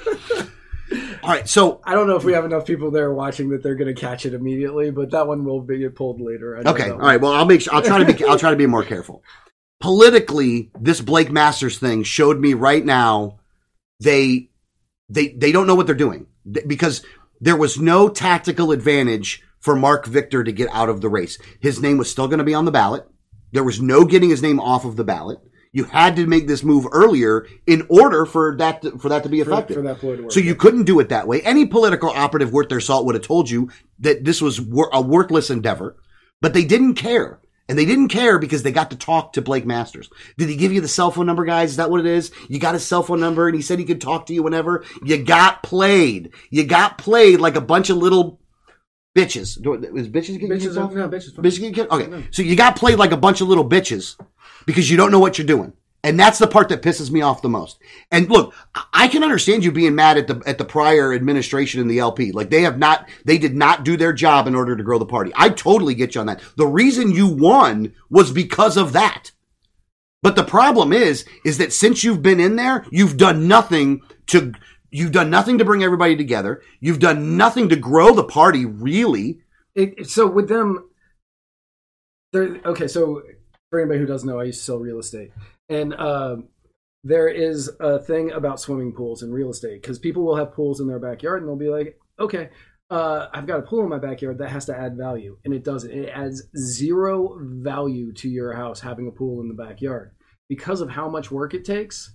All 1.23 1.31
right, 1.31 1.49
so 1.49 1.81
I 1.85 1.95
don't 1.95 2.07
know 2.07 2.17
if 2.17 2.25
we 2.25 2.35
have 2.35 2.45
enough 2.45 2.67
people 2.67 2.91
there 2.91 3.13
watching 3.13 3.49
that 3.49 3.63
they're 3.63 3.75
going 3.77 3.93
to 3.93 3.99
catch 3.99 4.27
it 4.27 4.35
immediately, 4.35 4.91
but 4.91 5.11
that 5.13 5.27
one 5.27 5.43
will 5.43 5.63
be 5.63 5.89
pulled 5.89 6.21
later. 6.21 6.59
I 6.59 6.71
Okay, 6.71 6.91
all 6.91 6.99
right. 6.99 7.19
Well, 7.19 7.33
I'll 7.33 7.47
make 7.47 7.63
sure. 7.63 7.75
I'll 7.75 7.81
try 7.81 8.05
to 8.05 8.13
be. 8.13 8.25
I'll 8.27 8.39
try 8.39 8.51
to 8.51 8.57
be 8.57 8.67
more 8.67 8.85
careful. 8.85 9.23
Politically, 9.81 10.71
this 10.79 11.01
Blake 11.01 11.33
Masters 11.33 11.79
thing 11.79 12.03
showed 12.03 12.39
me 12.39 12.53
right 12.53 12.85
now 12.85 13.39
they 14.01 14.51
they 15.09 15.29
they 15.29 15.53
don't 15.53 15.67
know 15.67 15.75
what 15.75 15.87
they're 15.87 15.95
doing 15.95 16.27
because 16.67 17.05
there 17.41 17.57
was 17.57 17.79
no 17.79 18.09
tactical 18.09 18.73
advantage 18.73 19.43
for 19.61 19.77
Marc 19.77 20.07
Victor 20.07 20.45
to 20.45 20.53
get 20.53 20.69
out 20.73 20.89
of 20.89 21.01
the 21.01 21.09
race. 21.09 21.39
His 21.61 21.81
name 21.81 21.99
was 21.99 22.11
still 22.11 22.29
going 22.29 22.39
to 22.39 22.45
be 22.45 22.55
on 22.55 22.65
the 22.65 22.71
ballot. 22.71 23.07
There 23.53 23.65
was 23.65 23.81
no 23.81 24.05
getting 24.05 24.31
his 24.31 24.43
name 24.43 24.61
off 24.61 24.85
of 24.85 24.97
the 24.97 25.05
ballot. 25.05 25.39
You 25.73 25.85
had 25.85 26.17
to 26.17 26.27
make 26.27 26.47
this 26.47 26.63
move 26.63 26.87
earlier 26.93 27.47
in 27.67 27.85
order 27.89 28.27
for 28.27 28.57
that 28.59 28.83
to, 28.83 28.97
for 28.99 29.09
that 29.09 29.25
to 29.25 29.29
be 29.29 29.41
effective. 29.41 29.77
for 29.77 29.83
that 29.83 30.01
to 30.01 30.23
work. 30.23 30.33
So 30.33 30.39
you 30.39 30.55
couldn't 30.55 30.85
do 30.85 31.01
it 31.01 31.09
that 31.09 31.27
way. 31.27 31.43
Any 31.43 31.67
political 31.67 32.11
operative 32.11 32.53
worth 32.53 32.69
their 32.69 32.81
salt 32.81 33.07
would 33.07 33.17
have 33.17 33.25
told 33.25 33.51
you 33.51 33.71
that 33.99 34.25
this 34.25 34.41
was 34.41 34.61
a 34.61 35.01
worthless 35.01 35.51
endeavor, 35.51 35.97
but 36.41 36.55
they 36.55 36.65
didn't 36.65 36.95
care. 36.95 37.41
And 37.69 37.79
they 37.79 37.87
didn't 37.87 38.09
care 38.09 38.39
because 38.39 38.63
they 38.63 38.73
got 38.73 38.91
to 38.91 38.97
talk 38.97 39.33
to 39.33 39.43
Blake 39.43 39.65
Masters. 39.65 40.11
Did 40.37 40.51
he 40.51 40.57
give 40.57 40.73
you 40.73 40.83
the 40.83 40.89
cell 40.89 41.11
phone 41.11 41.25
number, 41.25 41.45
guys? 41.47 41.71
Is 41.71 41.77
that 41.77 41.91
what 41.91 42.01
it 42.01 42.07
is? 42.07 42.31
You 42.49 42.59
got 42.59 42.75
his 42.75 42.85
cell 42.85 43.03
phone 43.03 43.21
number 43.21 43.47
and 43.47 43.57
he 43.57 43.63
said 43.63 43.79
he 43.79 43.87
could 43.87 44.03
talk 44.03 44.27
to 44.27 44.35
you 44.35 44.43
whenever. 44.43 44.85
You 45.03 45.25
got 45.25 45.63
played. 45.63 46.33
You 46.51 46.65
got 46.65 46.99
played 46.99 47.41
like 47.41 47.57
a 47.57 47.63
bunch 47.63 47.89
of 47.89 47.97
little 47.97 48.39
bitches. 49.17 49.57
Is 49.97 50.09
bitches 50.09 50.39
getting 50.39 50.51
Bitches 50.51 50.61
kicked 50.61 50.77
off? 50.77 50.93
no, 50.93 51.09
bitches. 51.09 51.35
Bitches 51.35 51.59
getting 51.59 51.75
kicked? 51.75 51.93
Okay. 51.93 52.27
So 52.33 52.43
you 52.43 52.55
got 52.55 52.77
played 52.77 52.99
like 52.99 53.13
a 53.13 53.17
bunch 53.17 53.41
of 53.41 53.49
little 53.49 53.69
bitches 53.69 54.19
because 54.67 54.91
you 54.91 54.99
don't 54.99 55.11
know 55.11 55.21
what 55.21 55.39
you're 55.39 55.47
doing. 55.47 55.73
And 56.05 56.21
that's 56.21 56.39
the 56.39 56.47
part 56.47 56.69
that 56.69 56.83
pisses 56.83 57.11
me 57.11 57.23
off 57.23 57.43
the 57.43 57.49
most. 57.49 57.79
And 58.13 58.29
look, 58.29 58.55
I- 58.93 59.09
can 59.09 59.25
understand 59.25 59.65
you 59.65 59.73
being 59.73 59.95
mad 59.95 60.19
at 60.19 60.27
the 60.27 60.43
at 60.45 60.59
the 60.59 60.65
prior 60.65 61.13
administration 61.13 61.81
in 61.81 61.89
the 61.89 61.99
LP. 61.99 62.33
Like 62.33 62.51
they 62.51 62.63
have 62.63 62.79
not 62.79 63.09
they 63.25 63.39
did 63.39 63.57
not 63.57 63.85
do 63.85 63.97
their 63.97 64.13
job 64.13 64.47
in 64.47 64.55
order 64.55 64.77
to 64.77 64.83
grow 64.83 64.99
the 64.99 65.07
party. 65.07 65.33
I 65.35 65.49
totally 65.49 65.95
get 65.95 66.15
you 66.15 66.21
on 66.21 66.27
that. 66.27 66.43
The 66.57 66.67
reason 66.67 67.13
you 67.13 67.29
won 67.29 67.95
was 68.11 68.33
because 68.33 68.77
of 68.77 68.93
that. 68.93 69.31
But 70.23 70.37
the 70.37 70.45
problem 70.45 70.93
is 70.93 71.25
is 71.45 71.59
that 71.59 71.73
since 71.73 72.03
you've 72.03 72.23
been 72.23 72.41
in 72.41 72.57
there, 72.57 72.85
you've 72.91 73.17
done 73.17 73.47
nothing 73.47 74.03
to 74.29 74.53
you've 74.91 75.13
done 75.13 75.31
nothing 75.31 75.59
to 75.59 75.65
bring 75.65 75.83
everybody 75.85 76.17
together. 76.17 76.61
You've 76.81 76.99
done 76.99 77.37
nothing 77.37 77.69
to 77.71 77.77
grow 77.77 78.15
the 78.15 78.25
party 78.25 78.65
really. 78.67 79.41
It, 79.75 80.09
so 80.09 80.27
with 80.27 80.49
them, 80.49 80.89
there. 82.33 82.61
Okay, 82.65 82.89
so 82.89 83.23
for 83.71 83.81
anybody 83.81 84.01
who 84.01 84.07
doesn't 84.07 84.29
know, 84.29 84.41
I 84.41 84.45
used 84.45 84.61
to 84.61 84.65
sell 84.65 84.79
real 84.79 84.99
estate, 84.99 85.33
and 85.69 85.95
um, 85.95 86.49
there 87.03 87.29
is 87.29 87.71
a 87.81 87.99
thing 87.99 88.33
about 88.33 88.61
swimming 88.61 88.93
pools 88.93 89.23
in 89.23 89.33
real 89.33 89.51
estate 89.51 89.83
because 89.83 89.99
people 89.99 90.25
will 90.25 90.37
have 90.37 90.53
pools 90.53 90.81
in 90.81 90.87
their 90.87 90.99
backyard, 90.99 91.43
and 91.43 91.49
they'll 91.49 91.57
be 91.57 91.69
like, 91.69 91.99
okay. 92.19 92.51
Uh, 92.91 93.29
I've 93.33 93.47
got 93.47 93.61
a 93.61 93.63
pool 93.63 93.83
in 93.83 93.89
my 93.89 93.99
backyard 93.99 94.39
that 94.39 94.51
has 94.51 94.67
to 94.67 94.77
add 94.77 94.97
value, 94.97 95.39
and 95.45 95.55
it 95.55 95.65
doesn't. 95.65 95.91
It 95.91 96.11
adds 96.11 96.43
zero 96.57 97.39
value 97.41 98.13
to 98.13 98.29
your 98.29 98.53
house 98.53 98.79
having 98.79 99.09
a 99.09 99.11
pool 99.11 99.41
in 99.41 99.49
the 99.49 99.55
backyard 99.55 100.13
because 100.49 100.81
of 100.81 100.91
how 100.91 101.09
much 101.09 101.31
work 101.31 101.55
it 101.55 101.65
takes. 101.65 102.15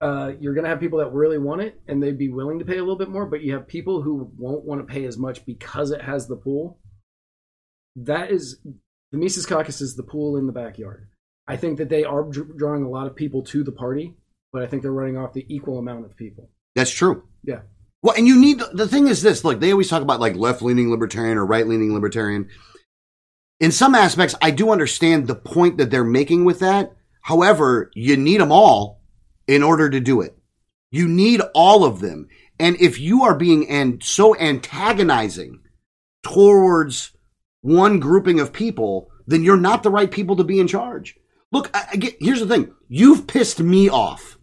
Uh, 0.00 0.32
you're 0.40 0.54
going 0.54 0.64
to 0.64 0.70
have 0.70 0.80
people 0.80 0.98
that 0.98 1.12
really 1.12 1.36
want 1.36 1.60
it 1.60 1.78
and 1.86 2.02
they'd 2.02 2.16
be 2.16 2.30
willing 2.30 2.58
to 2.58 2.64
pay 2.64 2.78
a 2.78 2.80
little 2.80 2.96
bit 2.96 3.10
more, 3.10 3.26
but 3.26 3.42
you 3.42 3.52
have 3.52 3.68
people 3.68 4.00
who 4.00 4.32
won't 4.38 4.64
want 4.64 4.80
to 4.80 4.92
pay 4.92 5.04
as 5.04 5.18
much 5.18 5.44
because 5.44 5.90
it 5.90 6.00
has 6.00 6.26
the 6.26 6.36
pool. 6.36 6.78
That 7.96 8.30
is 8.30 8.60
the 9.12 9.18
Mises 9.18 9.44
Caucus 9.44 9.80
is 9.80 9.96
the 9.96 10.02
pool 10.02 10.36
in 10.38 10.46
the 10.46 10.52
backyard. 10.52 11.08
I 11.48 11.56
think 11.56 11.78
that 11.78 11.88
they 11.88 12.04
are 12.04 12.22
drawing 12.22 12.84
a 12.84 12.88
lot 12.88 13.06
of 13.06 13.16
people 13.16 13.42
to 13.44 13.64
the 13.64 13.72
party, 13.72 14.14
but 14.52 14.62
I 14.62 14.66
think 14.66 14.82
they're 14.82 14.92
running 14.92 15.16
off 15.16 15.32
the 15.32 15.46
equal 15.48 15.78
amount 15.78 16.04
of 16.04 16.16
people. 16.16 16.50
That's 16.76 16.90
true. 16.90 17.24
Yeah. 17.42 17.60
Well, 18.02 18.14
and 18.16 18.26
you 18.26 18.38
need 18.40 18.62
the 18.72 18.88
thing 18.88 19.08
is 19.08 19.22
this. 19.22 19.44
Look, 19.44 19.60
they 19.60 19.72
always 19.72 19.88
talk 19.88 20.02
about 20.02 20.20
like 20.20 20.36
left 20.36 20.62
leaning 20.62 20.90
libertarian 20.90 21.36
or 21.36 21.44
right 21.44 21.66
leaning 21.66 21.92
libertarian. 21.92 22.48
In 23.58 23.72
some 23.72 23.94
aspects, 23.94 24.34
I 24.40 24.50
do 24.52 24.70
understand 24.70 25.26
the 25.26 25.34
point 25.34 25.76
that 25.78 25.90
they're 25.90 26.04
making 26.04 26.44
with 26.44 26.60
that. 26.60 26.92
However, 27.20 27.90
you 27.94 28.16
need 28.16 28.40
them 28.40 28.52
all 28.52 29.02
in 29.46 29.62
order 29.62 29.90
to 29.90 30.00
do 30.00 30.22
it. 30.22 30.38
You 30.90 31.06
need 31.08 31.42
all 31.54 31.84
of 31.84 32.00
them. 32.00 32.28
And 32.58 32.76
if 32.80 32.98
you 32.98 33.22
are 33.24 33.34
being 33.34 33.68
and 33.68 34.02
so 34.02 34.36
antagonizing 34.36 35.60
towards 36.22 37.12
one 37.60 38.00
grouping 38.00 38.40
of 38.40 38.52
people, 38.52 39.10
then 39.26 39.44
you're 39.44 39.56
not 39.56 39.82
the 39.82 39.90
right 39.90 40.10
people 40.10 40.36
to 40.36 40.44
be 40.44 40.58
in 40.58 40.66
charge. 40.66 41.16
Look, 41.52 41.70
I, 41.74 41.88
I 41.92 41.96
get, 41.96 42.16
here's 42.20 42.40
the 42.40 42.46
thing. 42.46 42.74
You've 42.88 43.26
pissed 43.26 43.60
me 43.60 43.88
off. 43.88 44.38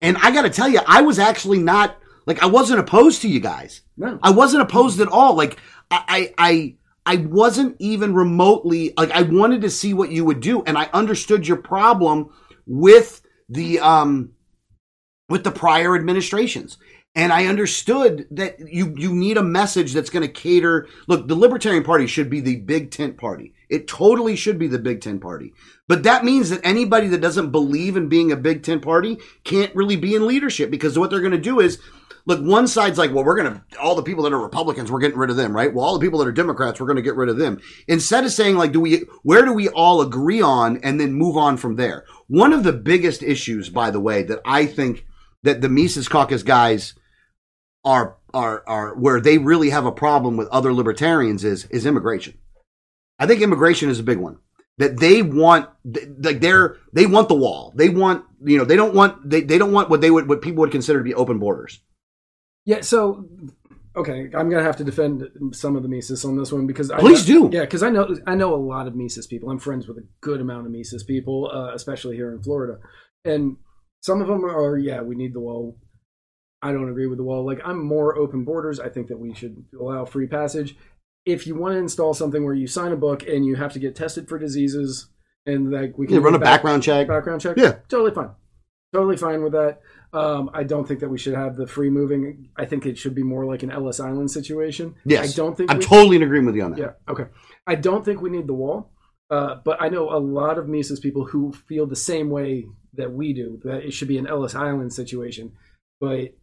And 0.00 0.16
I 0.18 0.32
got 0.32 0.42
to 0.42 0.50
tell 0.50 0.68
you, 0.68 0.80
I 0.86 1.02
was 1.02 1.18
actually 1.18 1.58
not 1.58 1.96
like 2.26 2.42
I 2.42 2.46
wasn't 2.46 2.80
opposed 2.80 3.22
to 3.22 3.28
you 3.28 3.40
guys. 3.40 3.82
No. 3.96 4.18
I 4.22 4.30
wasn't 4.30 4.62
opposed 4.62 5.00
at 5.00 5.08
all. 5.08 5.34
Like 5.34 5.58
I, 5.90 6.04
I, 6.08 6.34
I, 6.38 6.76
I 7.06 7.16
wasn't 7.16 7.76
even 7.78 8.14
remotely 8.14 8.92
like 8.96 9.10
I 9.10 9.22
wanted 9.22 9.62
to 9.62 9.70
see 9.70 9.92
what 9.92 10.10
you 10.10 10.24
would 10.24 10.40
do, 10.40 10.62
and 10.62 10.78
I 10.78 10.88
understood 10.92 11.46
your 11.46 11.58
problem 11.58 12.30
with 12.66 13.20
the 13.48 13.78
um 13.80 14.32
with 15.28 15.44
the 15.44 15.50
prior 15.50 15.94
administrations. 15.94 16.78
And 17.16 17.32
I 17.32 17.46
understood 17.46 18.26
that 18.30 18.58
you 18.58 18.94
you 18.96 19.14
need 19.14 19.36
a 19.36 19.42
message 19.42 19.92
that's 19.92 20.10
going 20.10 20.26
to 20.26 20.32
cater. 20.32 20.88
Look, 21.06 21.28
the 21.28 21.36
Libertarian 21.36 21.84
Party 21.84 22.06
should 22.06 22.30
be 22.30 22.40
the 22.40 22.56
big 22.56 22.90
tent 22.90 23.18
party. 23.18 23.52
It 23.68 23.86
totally 23.86 24.34
should 24.34 24.58
be 24.58 24.66
the 24.66 24.78
big 24.78 25.00
tent 25.00 25.20
party. 25.20 25.52
But 25.86 26.04
that 26.04 26.24
means 26.24 26.50
that 26.50 26.64
anybody 26.64 27.08
that 27.08 27.20
doesn't 27.20 27.50
believe 27.50 27.96
in 27.96 28.08
being 28.08 28.32
a 28.32 28.36
big 28.36 28.62
tent 28.62 28.82
party 28.82 29.18
can't 29.44 29.74
really 29.74 29.96
be 29.96 30.14
in 30.14 30.26
leadership 30.26 30.70
because 30.70 30.98
what 30.98 31.10
they're 31.10 31.20
going 31.20 31.32
to 31.32 31.38
do 31.38 31.60
is 31.60 31.78
look, 32.26 32.40
one 32.40 32.66
side's 32.66 32.98
like, 32.98 33.12
well, 33.12 33.24
we're 33.24 33.36
going 33.36 33.52
to, 33.52 33.78
all 33.78 33.94
the 33.94 34.02
people 34.02 34.24
that 34.24 34.32
are 34.32 34.40
Republicans, 34.40 34.90
we're 34.90 35.00
getting 35.00 35.18
rid 35.18 35.30
of 35.30 35.36
them, 35.36 35.54
right? 35.54 35.72
Well, 35.72 35.84
all 35.84 35.98
the 35.98 36.04
people 36.04 36.18
that 36.18 36.28
are 36.28 36.32
Democrats, 36.32 36.80
we're 36.80 36.86
going 36.86 36.96
to 36.96 37.02
get 37.02 37.16
rid 37.16 37.28
of 37.28 37.36
them. 37.36 37.60
Instead 37.86 38.24
of 38.24 38.32
saying, 38.32 38.56
like, 38.56 38.72
do 38.72 38.80
we, 38.80 39.04
where 39.22 39.44
do 39.44 39.52
we 39.52 39.68
all 39.68 40.00
agree 40.00 40.40
on 40.40 40.78
and 40.78 41.00
then 41.00 41.12
move 41.12 41.36
on 41.36 41.56
from 41.56 41.76
there? 41.76 42.04
One 42.26 42.52
of 42.52 42.64
the 42.64 42.72
biggest 42.72 43.22
issues, 43.22 43.68
by 43.68 43.90
the 43.90 44.00
way, 44.00 44.22
that 44.22 44.40
I 44.44 44.66
think 44.66 45.06
that 45.42 45.60
the 45.60 45.68
Mises 45.68 46.08
Caucus 46.08 46.42
guys 46.42 46.94
are, 47.84 48.16
are, 48.32 48.64
are 48.66 48.94
where 48.94 49.20
they 49.20 49.38
really 49.38 49.70
have 49.70 49.86
a 49.86 49.92
problem 49.92 50.36
with 50.36 50.48
other 50.48 50.72
libertarians 50.72 51.44
is, 51.44 51.66
is 51.66 51.84
immigration. 51.84 52.38
I 53.18 53.26
think 53.26 53.42
immigration 53.42 53.90
is 53.90 54.00
a 54.00 54.04
big 54.04 54.18
one 54.18 54.38
that 54.78 54.98
they 54.98 55.22
want 55.22 55.68
like 56.18 56.40
they're 56.40 56.76
they 56.92 57.06
want 57.06 57.28
the 57.28 57.34
wall 57.34 57.72
they 57.76 57.88
want 57.88 58.24
you 58.44 58.58
know 58.58 58.64
they 58.64 58.76
don't 58.76 58.94
want 58.94 59.28
they, 59.28 59.40
they 59.40 59.58
don't 59.58 59.72
want 59.72 59.88
what 59.88 60.00
they 60.00 60.10
would 60.10 60.28
what 60.28 60.42
people 60.42 60.60
would 60.60 60.72
consider 60.72 60.98
to 60.98 61.04
be 61.04 61.14
open 61.14 61.38
borders 61.38 61.80
Yeah, 62.64 62.80
so 62.80 63.28
okay, 63.96 64.30
I'm 64.34 64.50
gonna 64.50 64.62
have 64.62 64.76
to 64.78 64.84
defend 64.84 65.28
some 65.52 65.76
of 65.76 65.82
the 65.82 65.88
Mises 65.88 66.24
on 66.24 66.36
this 66.36 66.52
one 66.52 66.66
because 66.66 66.90
I 66.90 66.98
Please 66.98 67.28
know, 67.28 67.48
do. 67.48 67.56
Yeah, 67.56 67.62
because 67.62 67.82
I 67.82 67.90
know 67.90 68.16
I 68.26 68.34
know 68.34 68.54
a 68.54 68.56
lot 68.56 68.86
of 68.86 68.94
Mises 68.94 69.26
people. 69.26 69.50
I'm 69.50 69.58
friends 69.58 69.86
with 69.86 69.98
a 69.98 70.06
good 70.20 70.40
amount 70.40 70.66
of 70.66 70.72
Mises 70.72 71.02
people, 71.04 71.50
uh, 71.52 71.74
especially 71.74 72.16
here 72.16 72.32
in 72.32 72.42
Florida, 72.42 72.78
and 73.24 73.56
some 74.00 74.20
of 74.20 74.28
them 74.28 74.44
are 74.44 74.76
yeah, 74.76 75.02
we 75.02 75.14
need 75.14 75.34
the 75.34 75.40
wall. 75.40 75.78
I 76.62 76.72
don't 76.72 76.88
agree 76.88 77.06
with 77.06 77.18
the 77.18 77.24
wall. 77.24 77.44
Like 77.44 77.60
I'm 77.64 77.84
more 77.84 78.16
open 78.16 78.44
borders. 78.44 78.80
I 78.80 78.88
think 78.88 79.08
that 79.08 79.18
we 79.18 79.34
should 79.34 79.64
allow 79.78 80.04
free 80.04 80.26
passage. 80.26 80.76
If 81.26 81.46
you 81.46 81.54
want 81.54 81.74
to 81.74 81.78
install 81.78 82.12
something 82.14 82.44
where 82.44 82.54
you 82.54 82.66
sign 82.66 82.92
a 82.92 82.96
book 82.96 83.26
and 83.26 83.44
you 83.46 83.56
have 83.56 83.72
to 83.72 83.78
get 83.78 83.96
tested 83.96 84.28
for 84.28 84.38
diseases 84.38 85.08
and 85.46 85.70
like 85.72 85.96
we 85.96 86.06
can 86.06 86.16
Yeah, 86.16 86.22
run 86.22 86.34
a 86.34 86.38
back- 86.38 86.56
background 86.56 86.82
check 86.82 87.08
background 87.08 87.40
check. 87.40 87.56
Yeah. 87.56 87.76
totally 87.88 88.10
fine. 88.12 88.30
Totally 88.92 89.16
fine 89.16 89.42
with 89.42 89.52
that. 89.52 89.80
Um, 90.12 90.50
I 90.54 90.62
don't 90.62 90.86
think 90.86 91.00
that 91.00 91.08
we 91.08 91.18
should 91.18 91.34
have 91.34 91.56
the 91.56 91.66
free 91.66 91.90
moving. 91.90 92.50
I 92.56 92.64
think 92.66 92.86
it 92.86 92.96
should 92.96 93.14
be 93.14 93.24
more 93.24 93.44
like 93.44 93.62
an 93.64 93.70
Ellis 93.72 93.98
Island 94.00 94.30
situation. 94.30 94.94
yes 95.04 95.32
I 95.32 95.36
don't 95.36 95.56
think. 95.56 95.70
i'm 95.70 95.78
we, 95.78 95.84
totally 95.84 96.16
in 96.16 96.22
agreement 96.22 96.46
with 96.48 96.56
you 96.56 96.62
on 96.62 96.70
that 96.72 96.78
Yeah. 96.78 96.90
Okay. 97.08 97.24
I 97.66 97.74
don't 97.74 98.04
think 98.04 98.20
we 98.20 98.30
need 98.30 98.46
the 98.46 98.54
wall. 98.54 98.90
Uh, 99.30 99.56
but 99.64 99.80
I 99.82 99.88
know 99.88 100.10
a 100.14 100.20
lot 100.20 100.58
of 100.58 100.68
Mises 100.68 101.00
people 101.00 101.24
who 101.24 101.52
feel 101.52 101.86
the 101.86 101.96
same 101.96 102.28
way 102.30 102.66
that 102.92 103.10
we 103.12 103.32
do. 103.32 103.58
That 103.64 103.82
it 103.84 103.92
should 103.92 104.06
be 104.08 104.18
an 104.18 104.26
Ellis 104.26 104.54
Island 104.54 104.92
situation. 104.92 105.52
But 106.00 106.34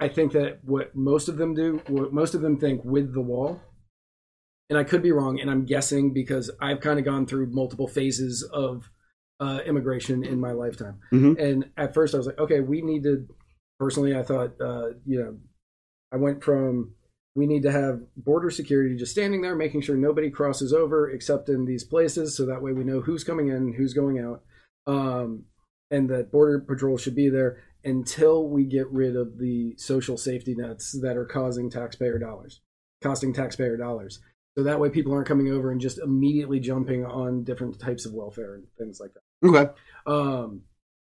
I 0.00 0.08
think 0.08 0.32
that 0.32 0.60
what 0.64 0.94
most 0.94 1.28
of 1.28 1.36
them 1.36 1.54
do, 1.54 1.82
what 1.88 2.12
most 2.12 2.34
of 2.34 2.40
them 2.40 2.56
think 2.58 2.84
with 2.84 3.12
the 3.12 3.20
wall, 3.20 3.60
and 4.68 4.78
I 4.78 4.84
could 4.84 5.02
be 5.02 5.12
wrong, 5.12 5.40
and 5.40 5.50
I'm 5.50 5.64
guessing 5.64 6.12
because 6.12 6.50
I've 6.60 6.80
kind 6.80 6.98
of 6.98 7.04
gone 7.04 7.26
through 7.26 7.46
multiple 7.50 7.88
phases 7.88 8.42
of 8.42 8.90
uh, 9.40 9.60
immigration 9.64 10.24
in 10.24 10.40
my 10.40 10.52
lifetime. 10.52 10.98
Mhm. 11.12 11.38
And 11.38 11.70
at 11.76 11.94
first, 11.94 12.14
I 12.14 12.18
was 12.18 12.26
like, 12.26 12.38
okay, 12.38 12.60
we 12.60 12.82
need 12.82 13.04
to. 13.04 13.26
Personally, 13.78 14.16
I 14.16 14.24
thought, 14.24 14.60
uh, 14.60 14.88
you 15.06 15.22
know, 15.22 15.38
I 16.10 16.16
went 16.16 16.42
from 16.42 16.94
we 17.36 17.46
need 17.46 17.62
to 17.62 17.70
have 17.70 18.00
border 18.16 18.50
security 18.50 18.96
just 18.96 19.12
standing 19.12 19.42
there, 19.42 19.54
making 19.54 19.80
sure 19.80 19.96
nobody 19.96 20.28
crosses 20.28 20.72
over 20.72 21.08
except 21.08 21.48
in 21.48 21.64
these 21.66 21.84
places, 21.84 22.36
so 22.36 22.44
that 22.46 22.60
way 22.60 22.72
we 22.72 22.82
know 22.82 23.00
who's 23.00 23.22
coming 23.22 23.46
in, 23.46 23.74
who's 23.74 23.94
going 23.94 24.18
out, 24.18 24.42
um, 24.88 25.44
and 25.92 26.10
that 26.10 26.32
border 26.32 26.58
patrol 26.58 26.98
should 26.98 27.14
be 27.14 27.28
there 27.28 27.62
until 27.84 28.48
we 28.48 28.64
get 28.64 28.90
rid 28.90 29.14
of 29.14 29.38
the 29.38 29.76
social 29.76 30.16
safety 30.16 30.56
nets 30.56 30.98
that 31.00 31.16
are 31.16 31.24
causing 31.24 31.70
taxpayer 31.70 32.18
dollars, 32.18 32.60
costing 33.02 33.32
taxpayer 33.32 33.76
dollars. 33.76 34.18
So 34.58 34.64
that 34.64 34.80
way 34.80 34.90
people 34.90 35.12
aren't 35.12 35.28
coming 35.28 35.52
over 35.52 35.70
and 35.70 35.80
just 35.80 36.00
immediately 36.00 36.58
jumping 36.58 37.06
on 37.06 37.44
different 37.44 37.78
types 37.78 38.06
of 38.06 38.12
welfare 38.12 38.56
and 38.56 38.64
things 38.76 38.98
like 38.98 39.12
that. 39.14 39.48
okay 39.48 39.70
Um, 40.04 40.62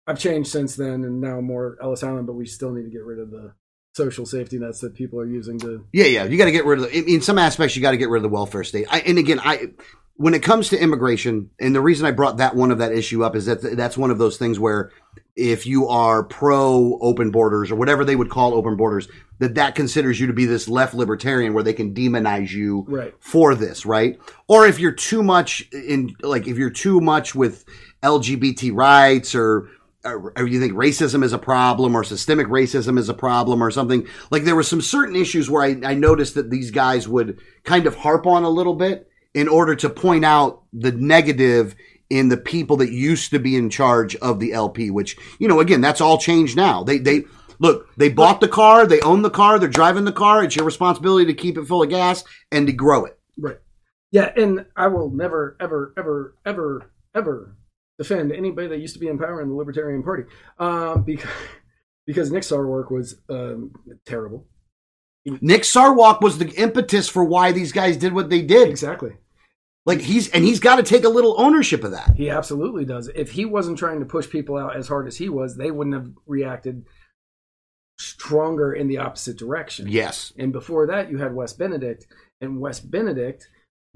I've 0.07 0.17
changed 0.17 0.49
since 0.49 0.77
then, 0.77 1.03
and 1.03 1.19
now 1.19 1.41
more 1.41 1.77
Ellis 1.83 2.03
Island, 2.03 2.25
but 2.25 2.35
we 2.35 2.45
still 2.45 2.71
need 2.71 2.83
to 2.83 2.89
get 2.89 3.03
rid 3.03 3.19
of 3.19 3.31
the 3.31 3.53
social 3.95 4.25
safety 4.25 4.57
nets 4.59 4.79
that 4.79 4.95
people 4.95 5.19
are 5.19 5.25
using 5.25 5.59
to. 5.59 5.85
yeah 5.91 6.05
yeah 6.05 6.23
you 6.23 6.37
got 6.37 6.45
to 6.45 6.53
get 6.53 6.63
rid 6.63 6.79
of 6.79 6.85
the, 6.89 7.13
in 7.13 7.19
some 7.19 7.37
aspects 7.37 7.75
you 7.75 7.81
got 7.81 7.91
to 7.91 7.97
get 7.97 8.09
rid 8.09 8.19
of 8.19 8.23
the 8.23 8.29
welfare 8.29 8.63
state 8.63 8.87
I, 8.89 9.01
and 9.01 9.19
again 9.19 9.39
i 9.39 9.67
when 10.15 10.33
it 10.33 10.41
comes 10.41 10.69
to 10.69 10.81
immigration 10.81 11.51
and 11.59 11.75
the 11.75 11.81
reason 11.81 12.07
i 12.07 12.11
brought 12.11 12.37
that 12.37 12.55
one 12.55 12.71
of 12.71 12.79
that 12.79 12.91
issue 12.91 13.23
up 13.23 13.35
is 13.35 13.45
that 13.45 13.61
that's 13.77 13.95
one 13.95 14.09
of 14.09 14.17
those 14.17 14.37
things 14.37 14.57
where 14.57 14.89
if 15.35 15.67
you 15.67 15.89
are 15.89 16.23
pro 16.23 16.97
open 17.01 17.29
borders 17.29 17.69
or 17.69 17.75
whatever 17.75 18.03
they 18.03 18.15
would 18.15 18.31
call 18.31 18.55
open 18.55 18.77
borders 18.77 19.07
that 19.43 19.55
that 19.55 19.75
considers 19.75 20.19
you 20.19 20.27
to 20.27 20.33
be 20.33 20.45
this 20.45 20.67
left 20.67 20.93
libertarian 20.93 21.53
where 21.53 21.63
they 21.63 21.73
can 21.73 21.93
demonize 21.93 22.49
you 22.51 22.85
Right. 22.87 23.13
for 23.19 23.53
this, 23.55 23.85
right? 23.85 24.19
Or 24.47 24.65
if 24.65 24.79
you're 24.79 24.91
too 24.91 25.21
much 25.23 25.67
in, 25.71 26.15
like, 26.21 26.47
if 26.47 26.57
you're 26.57 26.69
too 26.69 26.99
much 27.01 27.35
with 27.35 27.65
LGBT 28.01 28.73
rights 28.73 29.35
or, 29.35 29.69
or, 30.05 30.33
or 30.35 30.47
you 30.47 30.59
think 30.59 30.73
racism 30.73 31.23
is 31.23 31.33
a 31.33 31.37
problem 31.37 31.95
or 31.95 32.03
systemic 32.03 32.47
racism 32.47 32.97
is 32.97 33.09
a 33.09 33.13
problem 33.13 33.63
or 33.63 33.71
something, 33.71 34.07
like 34.31 34.43
there 34.43 34.55
were 34.55 34.63
some 34.63 34.81
certain 34.81 35.15
issues 35.15 35.49
where 35.49 35.63
I, 35.63 35.77
I 35.85 35.93
noticed 35.93 36.35
that 36.35 36.49
these 36.49 36.71
guys 36.71 37.07
would 37.07 37.39
kind 37.63 37.85
of 37.87 37.95
harp 37.95 38.25
on 38.25 38.43
a 38.43 38.49
little 38.49 38.75
bit 38.75 39.09
in 39.33 39.47
order 39.47 39.75
to 39.75 39.89
point 39.89 40.25
out 40.25 40.61
the 40.73 40.91
negative 40.91 41.75
in 42.09 42.29
the 42.29 42.37
people 42.37 42.77
that 42.77 42.91
used 42.91 43.31
to 43.31 43.39
be 43.39 43.55
in 43.55 43.69
charge 43.69 44.15
of 44.17 44.39
the 44.39 44.53
LP, 44.53 44.91
which, 44.91 45.17
you 45.39 45.47
know, 45.47 45.59
again, 45.59 45.81
that's 45.81 46.01
all 46.01 46.17
changed 46.19 46.55
now. 46.55 46.83
They, 46.83 46.99
they, 46.99 47.23
look, 47.59 47.93
they 47.95 48.09
bought 48.09 48.41
the 48.41 48.47
car, 48.47 48.85
they 48.85 49.01
own 49.01 49.21
the 49.21 49.29
car, 49.29 49.59
they're 49.59 49.69
driving 49.69 50.05
the 50.05 50.11
car. 50.11 50.43
It's 50.43 50.55
your 50.55 50.65
responsibility 50.65 51.25
to 51.25 51.33
keep 51.33 51.57
it 51.57 51.65
full 51.65 51.83
of 51.83 51.89
gas 51.89 52.23
and 52.51 52.67
to 52.67 52.73
grow 52.73 53.05
it. 53.05 53.19
Right. 53.37 53.59
Yeah, 54.11 54.31
and 54.37 54.65
I 54.75 54.87
will 54.87 55.09
never, 55.09 55.57
ever, 55.59 55.93
ever, 55.97 56.35
ever, 56.45 56.91
ever 57.15 57.57
defend 57.97 58.31
anybody 58.31 58.67
that 58.67 58.79
used 58.79 58.93
to 58.93 58.99
be 58.99 59.07
in 59.07 59.17
power 59.17 59.41
in 59.41 59.49
the 59.49 59.55
Libertarian 59.55 60.03
Party, 60.03 60.23
um, 60.59 61.03
because 61.03 61.29
because 62.05 62.31
Nick 62.31 62.43
Sarwark 62.43 62.91
was 62.91 63.15
um, 63.29 63.71
terrible. 64.05 64.45
Nick 65.25 65.61
Sarwark 65.61 66.21
was 66.21 66.37
the 66.37 66.49
impetus 66.49 67.07
for 67.07 67.23
why 67.23 67.53
these 67.53 67.71
guys 67.71 67.95
did 67.95 68.13
what 68.13 68.29
they 68.29 68.41
did. 68.41 68.69
Exactly. 68.69 69.13
Like 69.85 69.99
he's 69.99 70.29
and 70.29 70.43
he's 70.43 70.59
got 70.59 70.77
to 70.77 70.83
take 70.83 71.03
a 71.03 71.09
little 71.09 71.39
ownership 71.39 71.83
of 71.83 71.91
that. 71.91 72.15
He 72.15 72.29
absolutely 72.29 72.85
does. 72.85 73.09
If 73.15 73.31
he 73.31 73.45
wasn't 73.45 73.77
trying 73.77 73.99
to 73.99 74.05
push 74.05 74.29
people 74.29 74.57
out 74.57 74.75
as 74.75 74.87
hard 74.87 75.07
as 75.07 75.17
he 75.17 75.29
was, 75.29 75.57
they 75.57 75.71
wouldn't 75.71 75.95
have 75.95 76.09
reacted 76.25 76.85
stronger 78.03 78.73
in 78.73 78.87
the 78.87 78.97
opposite 78.97 79.37
direction. 79.37 79.87
Yes. 79.87 80.33
And 80.37 80.51
before 80.51 80.87
that, 80.87 81.09
you 81.09 81.17
had 81.17 81.33
Wes 81.35 81.53
Benedict, 81.53 82.05
and 82.41 82.59
Wes 82.59 82.79
Benedict, 82.79 83.49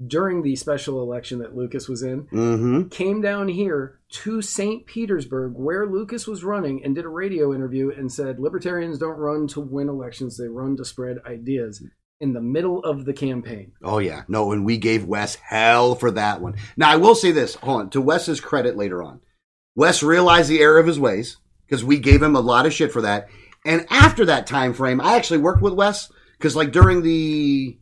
during 0.06 0.42
the 0.42 0.54
special 0.54 1.02
election 1.02 1.40
that 1.40 1.56
Lucas 1.56 1.88
was 1.88 2.02
in, 2.02 2.22
Mm-hmm. 2.26 2.88
came 2.88 3.20
down 3.20 3.48
here 3.48 3.98
to 4.10 4.40
St. 4.40 4.86
Petersburg, 4.86 5.54
where 5.56 5.86
Lucas 5.86 6.26
was 6.28 6.44
running, 6.44 6.84
and 6.84 6.94
did 6.94 7.04
a 7.04 7.08
radio 7.08 7.52
interview 7.52 7.90
and 7.90 8.10
said, 8.12 8.38
Libertarians 8.38 8.98
don't 8.98 9.18
run 9.18 9.48
to 9.48 9.60
win 9.60 9.88
elections, 9.88 10.36
they 10.38 10.46
run 10.48 10.76
to 10.76 10.84
spread 10.84 11.18
ideas 11.26 11.82
in 12.20 12.32
the 12.32 12.40
middle 12.40 12.80
of 12.84 13.04
the 13.04 13.12
campaign. 13.12 13.72
Oh 13.82 13.98
yeah. 13.98 14.22
No, 14.28 14.50
and 14.52 14.64
we 14.64 14.76
gave 14.76 15.04
Wes 15.04 15.36
hell 15.36 15.94
for 15.94 16.10
that 16.12 16.40
one. 16.40 16.54
Now 16.76 16.90
I 16.90 16.96
will 16.96 17.14
say 17.14 17.30
this, 17.32 17.54
hold 17.56 17.80
on, 17.80 17.90
to 17.90 18.00
Wes's 18.00 18.40
credit 18.40 18.76
later 18.76 19.02
on. 19.02 19.20
Wes 19.76 20.02
realized 20.02 20.48
the 20.48 20.60
error 20.60 20.78
of 20.78 20.86
his 20.86 20.98
ways 20.98 21.36
because 21.66 21.84
we 21.84 21.98
gave 21.98 22.20
him 22.22 22.34
a 22.34 22.40
lot 22.40 22.66
of 22.66 22.72
shit 22.72 22.90
for 22.92 23.02
that. 23.02 23.28
And 23.64 23.86
after 23.90 24.24
that 24.26 24.46
time 24.46 24.72
frame, 24.72 25.00
I 25.00 25.16
actually 25.16 25.38
worked 25.38 25.62
with 25.62 25.74
Wes 25.74 26.10
because 26.32 26.56
like 26.56 26.72
during 26.72 27.02
the 27.02 27.78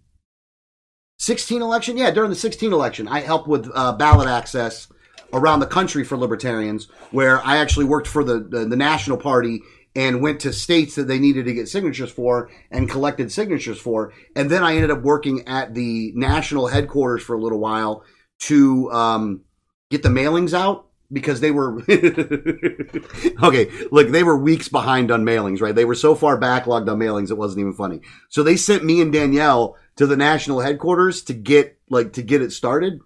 16 1.19 1.63
election, 1.63 1.97
yeah, 1.97 2.11
during 2.11 2.31
the 2.31 2.37
16 2.37 2.73
election, 2.73 3.09
I 3.09 3.21
helped 3.21 3.49
with 3.49 3.71
uh, 3.75 3.93
ballot 3.93 4.29
access 4.29 4.89
around 5.33 5.61
the 5.61 5.67
country 5.67 6.05
for 6.05 6.17
libertarians, 6.17 6.89
where 7.11 7.41
I 7.45 7.59
actually 7.59 7.87
worked 7.87 8.07
for 8.07 8.25
the 8.25 8.41
the, 8.41 8.65
the 8.65 8.77
national 8.77 9.19
party 9.19 9.63
and 9.95 10.21
went 10.21 10.41
to 10.41 10.53
states 10.53 10.95
that 10.95 11.09
they 11.09 11.19
needed 11.19 11.47
to 11.47 11.55
get 11.55 11.69
signatures 11.69 12.13
for 12.13 12.51
and 12.71 12.89
collected 12.89 13.33
signatures 13.33 13.79
for. 13.79 14.13
And 14.37 14.51
then 14.51 14.63
I 14.63 14.75
ended 14.75 14.91
up 14.91 15.03
working 15.03 15.49
at 15.49 15.73
the 15.73 16.13
national 16.15 16.67
headquarters 16.67 17.23
for 17.23 17.35
a 17.35 17.41
little 17.41 17.59
while 17.59 18.05
to 18.41 18.93
um, 18.93 19.41
get 19.91 20.03
the 20.03 20.11
mailings 20.11 20.53
out 20.53 20.86
because 21.13 21.41
they 21.41 21.51
were 21.51 21.81
okay 23.43 23.71
look 23.91 24.09
they 24.09 24.23
were 24.23 24.37
weeks 24.37 24.69
behind 24.69 25.11
on 25.11 25.25
mailings 25.25 25.61
right 25.61 25.75
they 25.75 25.85
were 25.85 25.95
so 25.95 26.15
far 26.15 26.39
backlogged 26.39 26.91
on 26.91 26.99
mailings 26.99 27.31
it 27.31 27.39
wasn't 27.39 27.59
even 27.61 27.73
funny 27.73 28.01
so 28.29 28.43
they 28.43 28.57
sent 28.57 28.85
me 28.85 29.01
and 29.01 29.13
danielle 29.13 29.77
to 29.97 30.07
the 30.07 30.17
national 30.17 30.61
headquarters 30.61 31.23
to 31.23 31.33
get 31.33 31.79
like 31.89 32.13
to 32.13 32.23
get 32.23 32.43
it 32.43 32.53
started 32.53 33.01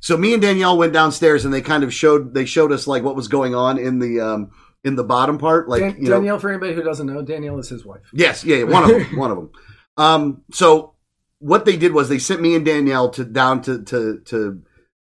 so 0.00 0.16
me 0.16 0.32
and 0.32 0.42
danielle 0.42 0.78
went 0.78 0.92
downstairs 0.92 1.44
and 1.44 1.52
they 1.52 1.62
kind 1.62 1.82
of 1.84 1.92
showed 1.92 2.32
they 2.34 2.44
showed 2.44 2.70
us 2.72 2.86
like 2.86 3.02
what 3.02 3.16
was 3.16 3.28
going 3.28 3.54
on 3.54 3.78
in 3.78 3.98
the 3.98 4.20
um 4.20 4.50
in 4.84 4.96
the 4.96 5.04
bottom 5.04 5.38
part 5.38 5.68
like 5.68 5.80
Dan- 5.80 5.96
you 5.98 6.08
know 6.08 6.16
Danielle, 6.16 6.38
for 6.38 6.50
anybody 6.50 6.74
who 6.74 6.82
doesn't 6.82 7.06
know, 7.06 7.22
Danielle 7.22 7.58
is 7.58 7.68
his 7.68 7.84
wife. 7.84 8.02
Yes, 8.12 8.44
yeah, 8.44 8.56
yeah, 8.56 8.64
one 8.64 8.82
of 8.82 8.88
them, 8.90 9.16
one 9.16 9.30
of 9.30 9.36
them. 9.36 9.50
Um, 9.96 10.42
so 10.52 10.94
what 11.38 11.64
they 11.64 11.76
did 11.76 11.92
was 11.92 12.08
they 12.08 12.18
sent 12.18 12.40
me 12.40 12.54
and 12.54 12.64
Danielle 12.64 13.10
to 13.10 13.24
down 13.24 13.62
to 13.62 13.82
to 13.84 14.20
to 14.26 14.62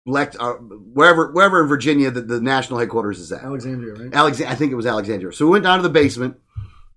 Lex, 0.06 0.36
uh, 0.40 0.54
wherever 0.54 1.32
wherever 1.32 1.62
in 1.62 1.68
Virginia 1.68 2.12
that 2.12 2.28
the 2.28 2.40
national 2.40 2.80
headquarters 2.80 3.20
is 3.20 3.32
at. 3.32 3.44
Alexandria, 3.44 3.94
right? 3.94 4.14
Alex, 4.14 4.40
I 4.42 4.54
think 4.54 4.72
it 4.72 4.76
was 4.76 4.86
Alexandria. 4.86 5.34
So 5.34 5.46
we 5.46 5.52
went 5.52 5.64
down 5.64 5.80
to 5.80 5.84
the 5.84 5.90
basement 5.90 6.38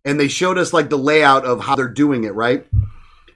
and 0.04 0.20
they 0.20 0.28
showed 0.28 0.58
us 0.58 0.72
like 0.72 0.90
the 0.90 0.98
layout 0.98 1.44
of 1.44 1.60
how 1.60 1.74
they're 1.74 1.88
doing 1.88 2.24
it, 2.24 2.34
right? 2.34 2.66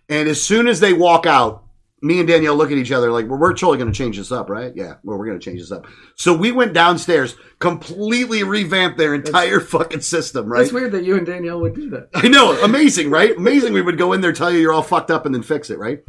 And 0.09 0.29
as 0.29 0.43
soon 0.43 0.68
as 0.68 0.81
they 0.81 0.93
walk 0.93 1.25
out, 1.25 1.64
me 2.03 2.18
and 2.18 2.29
Danielle 2.29 2.57
look 2.57 2.73
at 2.73 2.77
each 2.77 2.91
other 2.91 3.12
like, 3.12 3.29
well, 3.29 3.39
we're 3.39 3.53
totally 3.55 3.79
going 3.79 3.91
to 3.91 3.97
change 3.97 4.18
this 4.18 4.33
up, 4.33 4.51
right? 4.51 4.73
Yeah, 4.75 4.95
well, 5.05 5.16
we're 5.16 5.27
going 5.27 5.39
to 5.39 5.45
change 5.45 5.61
this 5.61 5.70
up. 5.70 5.87
So 6.16 6.37
we 6.37 6.51
went 6.51 6.75
downstairs, 6.75 7.37
completely 7.61 8.43
revamped 8.43 8.99
their 8.99 9.14
entire 9.14 9.61
fucking 9.61 10.01
system, 10.01 10.53
right? 10.53 10.62
It's 10.62 10.73
weird 10.73 10.93
that 10.93 11.05
you 11.05 11.16
and 11.16 11.25
Danielle 11.25 11.61
would 11.61 11.75
do 11.75 11.89
that. 11.91 12.09
I 12.12 12.29
know, 12.29 12.61
amazing, 12.62 13.09
right? 13.09 13.37
Amazing. 13.37 13.73
We 13.73 13.83
would 13.83 13.99
go 13.99 14.12
in 14.12 14.20
there, 14.20 14.33
tell 14.33 14.51
you 14.51 14.59
you're 14.59 14.73
all 14.73 14.83
fucked 14.83 15.12
up, 15.12 15.25
and 15.27 15.35
then 15.35 15.43
fix 15.43 15.70
it, 15.70 15.79
right? 15.79 16.03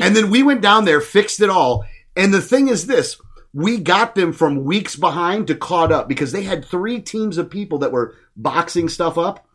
And 0.00 0.16
then 0.16 0.30
we 0.30 0.42
went 0.42 0.62
down 0.62 0.86
there, 0.86 1.00
fixed 1.00 1.40
it 1.40 1.50
all. 1.50 1.84
And 2.16 2.32
the 2.32 2.40
thing 2.40 2.68
is 2.68 2.86
this 2.86 3.18
we 3.54 3.78
got 3.78 4.16
them 4.16 4.32
from 4.32 4.64
weeks 4.64 4.96
behind 4.96 5.46
to 5.46 5.54
caught 5.54 5.92
up 5.92 6.08
because 6.08 6.32
they 6.32 6.42
had 6.42 6.64
three 6.64 7.00
teams 7.00 7.38
of 7.38 7.48
people 7.48 7.78
that 7.78 7.92
were 7.92 8.16
boxing 8.36 8.88
stuff 8.88 9.16
up. 9.16 9.46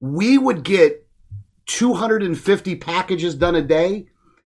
We 0.00 0.38
would 0.38 0.64
get 0.64 1.06
250 1.66 2.76
packages 2.76 3.34
done 3.34 3.54
a 3.54 3.62
day, 3.62 4.06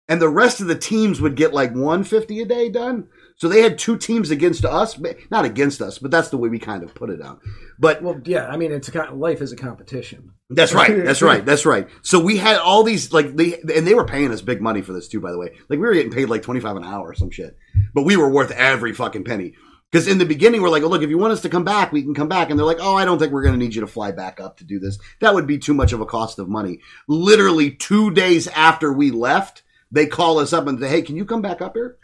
and 0.07 0.21
the 0.21 0.29
rest 0.29 0.61
of 0.61 0.67
the 0.67 0.77
teams 0.77 1.19
would 1.19 1.35
get 1.35 1.53
like 1.53 1.71
150 1.71 2.41
a 2.41 2.45
day 2.45 2.69
done. 2.69 3.09
So 3.35 3.49
they 3.49 3.61
had 3.61 3.77
two 3.77 3.97
teams 3.97 4.31
against 4.31 4.63
us, 4.63 4.97
not 5.29 5.43
against 5.43 5.81
us, 5.81 5.99
but 5.99 6.09
that's 6.09 6.29
the 6.29 6.37
way 6.37 6.47
we 6.47 6.57
kind 6.57 6.81
of 6.81 6.95
put 6.95 7.09
it 7.09 7.21
out. 7.21 7.41
But 7.77 8.01
Well, 8.01 8.21
yeah, 8.23 8.47
I 8.47 8.55
mean, 8.55 8.71
it's 8.71 8.87
a 8.87 9.11
life 9.13 9.41
is 9.41 9.51
a 9.51 9.57
competition. 9.57 10.31
That's 10.49 10.73
right. 10.73 11.03
That's 11.03 11.21
right. 11.21 11.43
That's 11.45 11.65
right. 11.65 11.87
So 12.03 12.19
we 12.19 12.37
had 12.37 12.57
all 12.57 12.83
these 12.83 13.11
like 13.11 13.35
they 13.35 13.55
and 13.55 13.87
they 13.87 13.95
were 13.95 14.05
paying 14.05 14.31
us 14.31 14.41
big 14.41 14.61
money 14.61 14.81
for 14.81 14.93
this 14.93 15.07
too. 15.07 15.19
By 15.19 15.31
the 15.31 15.39
way, 15.39 15.51
like 15.69 15.79
we 15.79 15.85
were 15.87 15.93
getting 15.93 16.11
paid 16.11 16.29
like 16.29 16.43
twenty 16.43 16.59
five 16.59 16.75
an 16.75 16.83
hour 16.83 17.09
or 17.09 17.13
some 17.15 17.31
shit, 17.31 17.57
but 17.93 18.03
we 18.03 18.15
were 18.15 18.29
worth 18.29 18.51
every 18.51 18.93
fucking 18.93 19.23
penny. 19.23 19.53
Because 19.91 20.07
in 20.07 20.17
the 20.17 20.25
beginning 20.25 20.61
we're 20.61 20.69
like, 20.69 20.83
oh 20.83 20.87
look, 20.87 21.01
if 21.01 21.09
you 21.09 21.17
want 21.17 21.33
us 21.33 21.41
to 21.43 21.49
come 21.49 21.63
back, 21.63 21.91
we 21.91 22.03
can 22.03 22.13
come 22.13 22.27
back, 22.27 22.49
and 22.49 22.59
they're 22.59 22.65
like, 22.65 22.79
oh, 22.79 22.95
I 22.95 23.05
don't 23.05 23.17
think 23.17 23.31
we're 23.31 23.43
going 23.43 23.53
to 23.53 23.59
need 23.59 23.73
you 23.73 23.81
to 23.81 23.87
fly 23.87 24.11
back 24.11 24.39
up 24.39 24.57
to 24.57 24.63
do 24.63 24.77
this. 24.77 24.99
That 25.21 25.33
would 25.33 25.47
be 25.47 25.57
too 25.57 25.73
much 25.73 25.93
of 25.93 26.01
a 26.01 26.05
cost 26.05 26.37
of 26.37 26.49
money. 26.49 26.79
Literally 27.07 27.71
two 27.71 28.11
days 28.11 28.47
after 28.49 28.91
we 28.91 29.11
left, 29.11 29.63
they 29.91 30.05
call 30.05 30.39
us 30.39 30.53
up 30.53 30.67
and 30.67 30.79
say, 30.79 30.89
hey, 30.89 31.01
can 31.01 31.15
you 31.15 31.25
come 31.25 31.41
back 31.41 31.61
up 31.61 31.75
here? 31.75 31.97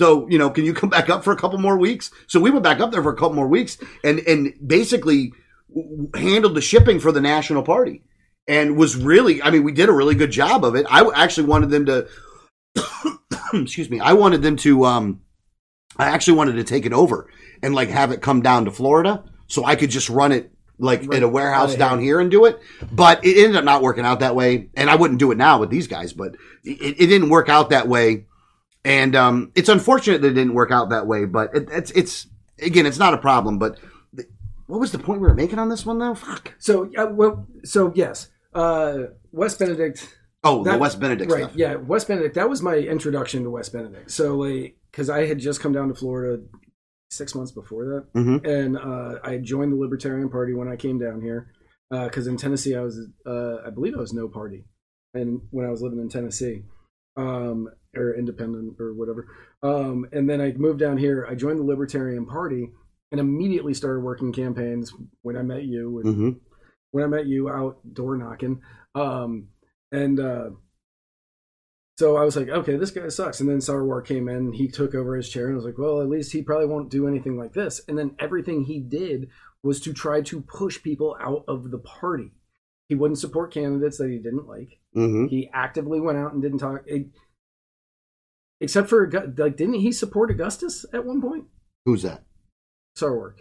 So, 0.00 0.28
you 0.28 0.38
know, 0.38 0.50
can 0.50 0.64
you 0.64 0.74
come 0.74 0.90
back 0.90 1.08
up 1.08 1.24
for 1.24 1.32
a 1.32 1.36
couple 1.36 1.58
more 1.58 1.76
weeks? 1.76 2.10
So 2.26 2.40
we 2.40 2.50
went 2.50 2.64
back 2.64 2.80
up 2.80 2.92
there 2.92 3.02
for 3.02 3.12
a 3.12 3.16
couple 3.16 3.34
more 3.34 3.48
weeks 3.48 3.78
and, 4.04 4.20
and 4.20 4.54
basically 4.64 5.32
handled 6.14 6.54
the 6.54 6.60
shipping 6.60 7.00
for 7.00 7.12
the 7.12 7.20
national 7.20 7.62
party 7.62 8.02
and 8.46 8.76
was 8.76 8.96
really, 8.96 9.42
I 9.42 9.50
mean, 9.50 9.64
we 9.64 9.72
did 9.72 9.88
a 9.88 9.92
really 9.92 10.14
good 10.14 10.30
job 10.30 10.64
of 10.64 10.74
it. 10.74 10.86
I 10.90 11.08
actually 11.14 11.46
wanted 11.48 11.70
them 11.70 11.86
to, 11.86 12.08
excuse 13.52 13.90
me, 13.90 14.00
I 14.00 14.12
wanted 14.14 14.42
them 14.42 14.56
to, 14.58 14.84
um, 14.84 15.20
I 15.96 16.06
actually 16.06 16.36
wanted 16.36 16.54
to 16.56 16.64
take 16.64 16.86
it 16.86 16.92
over 16.92 17.30
and 17.62 17.74
like 17.74 17.88
have 17.88 18.10
it 18.12 18.20
come 18.22 18.40
down 18.42 18.64
to 18.66 18.70
Florida 18.70 19.24
so 19.46 19.64
I 19.64 19.76
could 19.76 19.90
just 19.90 20.08
run 20.08 20.32
it 20.32 20.52
like 20.78 21.00
Right. 21.00 21.16
at 21.16 21.22
a 21.24 21.28
warehouse 21.28 21.70
Right. 21.70 21.78
down 21.78 22.00
here 22.00 22.20
and 22.20 22.30
do 22.30 22.44
it. 22.44 22.60
But 22.92 23.24
it 23.24 23.36
ended 23.36 23.56
up 23.56 23.64
not 23.64 23.82
working 23.82 24.04
out 24.04 24.20
that 24.20 24.36
way. 24.36 24.68
And 24.76 24.88
I 24.88 24.94
wouldn't 24.94 25.18
do 25.18 25.32
it 25.32 25.38
now 25.38 25.58
with 25.58 25.70
these 25.70 25.88
guys, 25.88 26.12
but 26.12 26.36
it, 26.64 26.96
it 27.00 27.06
didn't 27.06 27.30
work 27.30 27.48
out 27.48 27.70
that 27.70 27.88
way. 27.88 28.26
And 28.84 29.16
um, 29.16 29.50
it's 29.56 29.68
unfortunate 29.68 30.22
that 30.22 30.28
it 30.28 30.34
didn't 30.34 30.54
work 30.54 30.70
out 30.70 30.90
that 30.90 31.06
way, 31.06 31.24
but 31.24 31.54
it, 31.54 31.68
it's 31.70 31.90
it's 31.90 32.26
again, 32.62 32.86
it's 32.86 32.98
not 32.98 33.12
a 33.12 33.18
problem. 33.18 33.58
But 33.58 33.78
what 34.68 34.78
was 34.78 34.92
the 34.92 34.98
point 34.98 35.20
we 35.20 35.26
were 35.26 35.34
making 35.34 35.58
on 35.58 35.68
this 35.68 35.84
one 35.84 35.98
though? 35.98 36.14
Fuck. 36.14 36.54
So, 36.58 36.88
uh, 36.96 37.06
well, 37.10 37.46
so 37.64 37.92
yes, 37.94 38.28
uh, 38.54 38.98
Wes 39.32 39.56
Benedict. 39.56 40.16
Oh, 40.44 40.62
the 40.62 40.78
Wes 40.78 40.94
Benedict 40.94 41.32
right? 41.32 41.42
stuff. 41.44 41.56
Yeah, 41.56 41.74
Wes 41.74 42.04
Benedict. 42.04 42.36
That 42.36 42.48
was 42.48 42.62
my 42.62 42.76
introduction 42.76 43.42
to 43.42 43.50
Wes 43.50 43.68
Benedict. 43.68 44.10
So, 44.10 44.36
like, 44.36 44.76
because 44.92 45.10
I 45.10 45.26
had 45.26 45.40
just 45.40 45.60
come 45.60 45.72
down 45.72 45.88
to 45.88 45.94
Florida 45.94 46.42
six 47.10 47.34
months 47.34 47.50
before 47.50 47.84
that, 48.14 48.20
Mhm. 48.20 48.46
and 48.46 48.76
uh, 48.78 49.18
I 49.24 49.38
joined 49.38 49.72
the 49.72 49.76
Libertarian 49.76 50.28
Party 50.28 50.54
when 50.54 50.68
I 50.68 50.76
came 50.76 50.98
down 50.98 51.20
here. 51.22 51.50
Because 51.90 52.26
in 52.26 52.36
Tennessee, 52.36 52.76
I 52.76 52.82
was, 52.82 53.00
uh, 53.26 53.62
I 53.66 53.70
believe, 53.70 53.94
I 53.96 54.00
was 54.00 54.12
no 54.12 54.28
party, 54.28 54.66
and 55.14 55.40
when 55.50 55.64
I 55.64 55.70
was 55.70 55.80
living 55.80 55.98
in 55.98 56.10
Tennessee, 56.10 56.64
um, 57.16 57.66
or 57.96 58.14
independent 58.14 58.78
or 58.78 58.92
whatever. 58.92 59.26
Um, 59.62 60.06
and 60.12 60.28
then 60.28 60.38
I 60.42 60.52
moved 60.52 60.80
down 60.80 60.98
here. 60.98 61.26
I 61.26 61.34
joined 61.34 61.58
the 61.58 61.64
Libertarian 61.64 62.26
Party 62.26 62.70
and 63.10 63.20
immediately 63.20 63.74
started 63.74 64.00
working 64.00 64.32
campaigns 64.32 64.92
when 65.22 65.36
I 65.36 65.42
met 65.42 65.64
you. 65.64 66.00
And 66.00 66.14
hmm 66.14 66.30
when 66.90 67.04
I 67.04 67.06
met 67.06 67.26
you 67.26 67.48
out 67.48 67.78
door 67.92 68.16
knocking. 68.16 68.62
Um, 68.94 69.48
and 69.92 70.18
uh, 70.18 70.50
so 71.98 72.16
I 72.16 72.24
was 72.24 72.36
like, 72.36 72.48
okay, 72.48 72.76
this 72.76 72.90
guy 72.90 73.08
sucks. 73.08 73.40
And 73.40 73.48
then 73.48 73.58
Sarwark 73.58 74.06
came 74.06 74.28
in, 74.28 74.52
he 74.52 74.68
took 74.68 74.94
over 74.94 75.16
his 75.16 75.28
chair, 75.28 75.46
and 75.46 75.54
I 75.54 75.56
was 75.56 75.64
like, 75.64 75.78
well, 75.78 76.00
at 76.00 76.08
least 76.08 76.32
he 76.32 76.42
probably 76.42 76.66
won't 76.66 76.90
do 76.90 77.08
anything 77.08 77.36
like 77.36 77.52
this. 77.52 77.80
And 77.88 77.98
then 77.98 78.14
everything 78.18 78.64
he 78.64 78.80
did 78.80 79.28
was 79.62 79.80
to 79.80 79.92
try 79.92 80.20
to 80.22 80.40
push 80.40 80.82
people 80.82 81.16
out 81.20 81.44
of 81.48 81.70
the 81.70 81.78
party. 81.78 82.32
He 82.88 82.94
wouldn't 82.94 83.18
support 83.18 83.52
candidates 83.52 83.98
that 83.98 84.08
he 84.08 84.18
didn't 84.18 84.46
like. 84.46 84.78
hmm 84.94 85.26
He 85.26 85.50
actively 85.52 86.00
went 86.00 86.18
out 86.18 86.32
and 86.32 86.40
didn't 86.40 86.58
talk. 86.58 86.84
It, 86.86 87.08
except 88.60 88.88
for 88.88 89.10
like, 89.36 89.56
didn't 89.56 89.74
he 89.74 89.92
support 89.92 90.30
Augustus 90.30 90.86
at 90.94 91.04
one 91.04 91.20
point? 91.20 91.44
Who's 91.84 92.02
that? 92.02 92.24
Sarwark. 92.96 93.40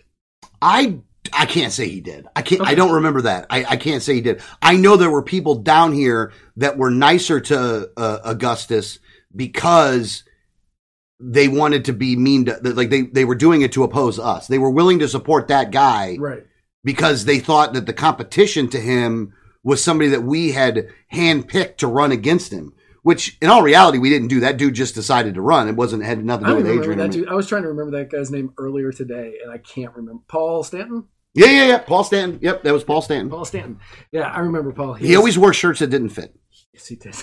I 0.61 0.99
I 1.33 1.45
can't 1.45 1.73
say 1.73 1.87
he 1.89 1.99
did. 2.01 2.25
I 2.36 2.41
can't. 2.41 2.61
I 2.65 2.74
don't 2.75 2.93
remember 2.95 3.24
that. 3.24 3.47
I, 3.49 3.65
I 3.65 3.78
can't 3.78 4.01
say 4.01 4.13
he 4.15 4.21
did. 4.21 4.41
I 4.61 4.78
know 4.78 4.95
there 4.95 5.09
were 5.11 5.24
people 5.24 5.55
down 5.55 5.91
here 5.93 6.32
that 6.55 6.78
were 6.78 6.89
nicer 6.91 7.39
to 7.41 7.89
uh, 7.97 8.19
Augustus 8.24 8.99
because 9.36 10.24
they 11.19 11.47
wanted 11.47 11.86
to 11.86 11.93
be 11.93 12.15
mean 12.15 12.45
to 12.45 12.57
like 12.63 12.89
they 12.89 13.01
they 13.03 13.25
were 13.25 13.36
doing 13.36 13.61
it 13.61 13.74
to 13.74 13.83
oppose 13.83 14.19
us. 14.19 14.47
They 14.47 14.59
were 14.59 14.69
willing 14.69 14.99
to 14.99 15.07
support 15.07 15.47
that 15.49 15.71
guy 15.71 16.15
Right. 16.19 16.45
because 16.83 17.25
they 17.25 17.39
thought 17.39 17.74
that 17.74 17.86
the 17.87 17.93
competition 17.93 18.69
to 18.69 18.79
him 18.79 19.33
was 19.63 19.83
somebody 19.83 20.09
that 20.11 20.24
we 20.24 20.51
had 20.51 20.87
handpicked 21.13 21.78
to 21.78 21.87
run 21.87 22.11
against 22.11 22.53
him. 22.53 22.74
Which, 23.08 23.38
in 23.42 23.50
all 23.50 23.62
reality, 23.63 24.00
we 24.00 24.09
didn't 24.09 24.28
do. 24.28 24.42
That 24.42 24.58
dude 24.58 24.74
just 24.74 24.93
decided 24.93 25.36
to 25.36 25.42
run. 25.42 25.70
It 25.70 25.78
wasn't 25.78 26.04
had 26.04 26.25
nothing 26.25 26.46
to 26.47 26.51
do 26.51 26.58
with 26.58 26.67
Adrian. 26.67 27.00
that 27.00 27.12
dude. 27.12 27.29
I 27.29 27.36
was 27.36 27.47
trying 27.47 27.62
to 27.62 27.70
remember 27.70 27.97
that 27.97 28.12
guy's 28.12 28.29
name 28.32 28.54
earlier 28.58 28.92
today, 28.92 29.36
and 29.42 29.50
I 29.50 29.59
can't 29.59 29.96
remember. 29.96 30.21
Paul 30.28 30.62
Stanton. 30.63 31.05
Yeah, 31.34 31.46
yeah, 31.46 31.66
yeah. 31.67 31.78
Paul 31.78 32.04
Stanton. 32.04 32.39
Yep, 32.42 32.63
that 32.63 32.74
was 32.74 32.84
Paul 32.84 33.01
Stanton. 33.01 33.29
Paul 33.29 33.46
Stanton. 33.46 33.79
Yeah, 34.12 34.24
I 34.24 34.39
remember 34.39 34.74
Paul. 34.74 34.96
He 34.96 35.08
was- 35.08 35.16
always 35.17 35.38
wore 35.38 35.54
shirts 35.54 35.79
that 35.79 35.88
didn't 35.89 36.09
fit. 36.09 36.36
yes, 36.74 36.88
he 36.88 36.96
did. 36.97 37.16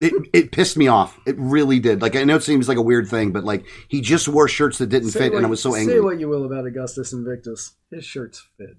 It 0.00 0.14
it 0.32 0.50
pissed 0.50 0.76
me 0.76 0.88
off. 0.88 1.16
It 1.26 1.36
really 1.38 1.78
did. 1.78 2.02
Like 2.02 2.16
I 2.16 2.24
know 2.24 2.34
it 2.36 2.42
seems 2.42 2.68
like 2.68 2.78
a 2.78 2.82
weird 2.82 3.06
thing, 3.06 3.30
but 3.30 3.44
like 3.44 3.66
he 3.88 4.00
just 4.00 4.26
wore 4.26 4.48
shirts 4.48 4.78
that 4.78 4.88
didn't 4.88 5.10
Say 5.10 5.20
fit, 5.20 5.32
what- 5.32 5.36
and 5.38 5.46
I 5.46 5.50
was 5.50 5.62
so 5.62 5.76
angry. 5.76 5.94
Say 5.94 6.00
what 6.00 6.18
you 6.18 6.28
will 6.28 6.44
about 6.44 6.66
Augustus 6.66 7.12
Invictus, 7.12 7.76
his 7.92 8.04
shirts 8.04 8.44
fit. 8.58 8.78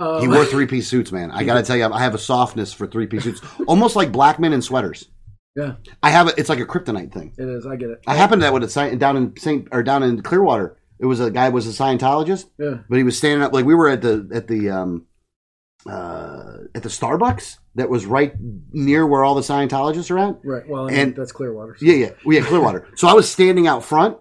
Um, 0.00 0.20
He 0.20 0.26
wore 0.26 0.44
three 0.52 0.66
piece 0.66 0.88
suits, 0.88 1.12
man. 1.12 1.30
I 1.30 1.44
gotta 1.44 1.62
tell 1.62 1.76
you, 1.76 1.84
I 1.92 2.00
have 2.00 2.14
a 2.16 2.18
softness 2.18 2.72
for 2.72 2.88
three 2.88 3.06
piece 3.06 3.22
suits, 3.22 3.40
almost 3.68 3.94
like 3.94 4.10
black 4.10 4.40
men 4.40 4.52
in 4.52 4.62
sweaters. 4.62 5.06
Yeah, 5.56 5.74
I 6.02 6.10
have 6.10 6.28
it. 6.28 6.34
It's 6.38 6.48
like 6.50 6.60
a 6.60 6.66
kryptonite 6.66 7.12
thing. 7.12 7.32
it 7.38 7.48
is. 7.48 7.66
I 7.66 7.76
get 7.76 7.90
it. 7.90 8.02
I 8.06 8.14
happened 8.14 8.42
to 8.42 8.44
that 8.46 8.52
with 8.52 8.62
a 8.64 8.68
Sci- 8.68 8.94
down 8.96 9.16
in 9.16 9.34
Saint 9.38 9.68
or 9.72 9.82
down 9.82 10.02
in 10.02 10.20
Clearwater. 10.22 10.76
It 10.98 11.06
was 11.06 11.18
a 11.20 11.30
guy 11.30 11.48
was 11.48 11.66
a 11.66 11.82
Scientologist, 11.82 12.46
Yeah. 12.58 12.78
but 12.88 12.96
he 12.98 13.04
was 13.04 13.16
standing 13.18 13.42
up 13.42 13.52
like 13.52 13.64
we 13.64 13.74
were 13.74 13.88
at 13.88 14.02
the 14.02 14.28
at 14.34 14.48
the 14.48 14.70
um 14.70 15.06
uh 15.88 16.58
at 16.74 16.82
the 16.82 16.88
Starbucks 16.88 17.58
that 17.76 17.88
was 17.88 18.06
right 18.06 18.34
near 18.72 19.06
where 19.06 19.24
all 19.24 19.34
the 19.34 19.40
Scientologists 19.42 20.10
are 20.10 20.18
at. 20.18 20.36
Right. 20.44 20.68
Well, 20.68 20.86
I 20.88 20.90
mean, 20.90 20.98
And- 21.00 21.16
that's 21.16 21.32
Clearwater. 21.32 21.76
so- 21.78 21.86
Yeah, 21.86 21.94
yeah, 21.94 22.10
we 22.24 22.36
had 22.36 22.44
Clearwater. 22.44 22.88
so 22.96 23.08
I 23.08 23.12
was 23.14 23.30
standing 23.30 23.66
out 23.66 23.84
front, 23.84 24.16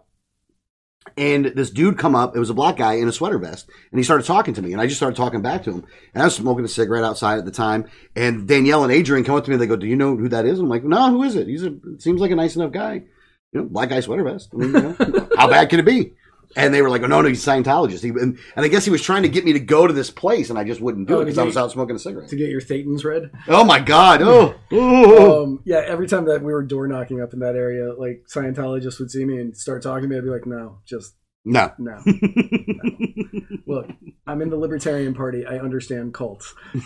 and 1.18 1.46
this 1.46 1.70
dude 1.70 1.98
come 1.98 2.16
up. 2.16 2.36
It 2.36 2.40
was 2.40 2.50
a 2.50 2.54
black 2.54 2.78
guy 2.78 2.94
in 2.94 3.08
a 3.08 3.12
sweater 3.12 3.38
vest, 3.38 3.70
and 3.92 4.00
he 4.00 4.04
started 4.04 4.26
talking 4.26 4.54
to 4.56 4.62
me, 4.62 4.74
and 4.74 4.82
I 4.82 4.86
just 4.86 4.98
started 4.98 5.16
talking 5.16 5.42
back 5.42 5.64
to 5.64 5.72
him. 5.72 5.86
And 6.14 6.22
I 6.22 6.26
was 6.26 6.36
smoking 6.36 6.66
a 6.66 6.68
cigarette 6.70 7.04
outside 7.04 7.40
at 7.40 7.46
the 7.46 7.52
time, 7.52 7.86
and 8.16 8.48
Danielle 8.48 8.84
and 8.84 8.92
Adrian 8.92 9.24
come 9.24 9.36
up 9.36 9.44
to 9.46 9.50
me. 9.50 9.56
and 9.56 9.62
They 9.62 9.68
go, 9.68 9.76
"Do 9.76 9.88
you 9.88 9.96
know 9.96 10.16
who 10.16 10.30
that 10.30 10.46
is?" 10.46 10.60
I'm 10.60 10.70
like, 10.70 10.84
"No, 10.84 11.12
who 11.12 11.24
is 11.24 11.36
it? 11.36 11.48
He's 11.48 11.64
a 11.64 11.76
seems 12.00 12.22
like 12.22 12.32
a 12.32 12.36
nice 12.36 12.56
enough 12.56 12.72
guy, 12.72 13.04
you 13.52 13.62
know, 13.62 13.64
black 13.64 13.90
guy 13.90 14.00
sweater 14.02 14.24
vest. 14.24 14.50
I 14.54 14.58
mean, 14.58 14.74
you 14.74 14.82
know, 14.82 15.30
how 15.38 15.50
bad 15.50 15.70
can 15.70 15.80
it 15.80 15.86
be?" 15.86 16.14
And 16.58 16.74
they 16.74 16.82
were 16.82 16.90
like, 16.90 17.02
"Oh 17.04 17.08
no, 17.08 17.22
no, 17.22 17.28
he's 17.28 17.44
Scientologist." 17.44 18.02
He, 18.02 18.10
and, 18.10 18.38
and 18.56 18.66
I 18.66 18.68
guess 18.70 18.86
he 18.86 18.92
was 18.92 19.02
trying 19.02 19.24
to 19.24 19.30
get 19.30 19.44
me 19.44 19.54
to 19.54 19.60
go 19.60 19.86
to 19.88 19.94
this 19.94 20.10
place, 20.10 20.50
and 20.50 20.58
I 20.58 20.64
just 20.64 20.80
wouldn't 20.80 21.08
do 21.08 21.16
Oh, 21.18 21.20
it 21.20 21.26
because 21.26 21.38
I 21.38 21.44
was 21.44 21.58
out 21.58 21.72
smoking 21.72 21.96
a 21.96 22.00
cigarette. 22.00 22.30
to 22.30 22.36
get 22.38 22.50
your 22.50 22.62
thetans 22.62 23.04
read. 23.04 23.30
Oh 23.48 23.64
my 23.66 23.80
god! 23.80 24.22
Oh. 24.24 25.44
Um, 25.44 25.62
yeah, 25.66 25.82
every 25.86 26.08
time 26.08 26.26
that 26.26 26.42
we 26.42 26.54
were 26.54 26.64
door 26.64 26.88
knocking 26.88 27.22
up 27.22 27.34
in 27.34 27.40
that 27.40 27.56
area, 27.56 27.94
like 27.94 28.26
Scientologists 28.34 29.00
would 29.00 29.12
see 29.12 29.26
me 29.26 29.38
and 29.40 29.56
start 29.56 29.84
talking 29.84 30.04
to 30.04 30.08
me, 30.08 30.18
I'd 30.18 30.24
be 30.24 30.30
like, 30.30 30.46
no, 30.46 30.80
just 30.86 31.16
no. 31.44 31.72
no. 31.78 31.98
Look, 33.68 33.90
I'm 34.26 34.42
in 34.42 34.50
the 34.50 34.58
Libertarian 34.58 35.14
Party. 35.14 35.46
I 35.46 35.58
understand 35.60 36.14
cults. 36.14 36.54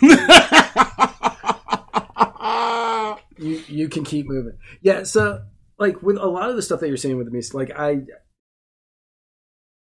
You 3.38 3.62
you 3.68 3.88
can 3.88 4.04
keep 4.04 4.26
moving. 4.28 4.58
Yeah, 4.82 5.04
so 5.04 5.42
like 5.78 6.02
with 6.02 6.18
a 6.18 6.26
lot 6.26 6.50
of 6.50 6.56
the 6.56 6.62
stuff 6.62 6.80
that 6.80 6.88
you're 6.88 6.98
saying 6.98 7.16
with 7.16 7.28
me, 7.28 7.40
like 7.54 7.70
I 7.74 8.02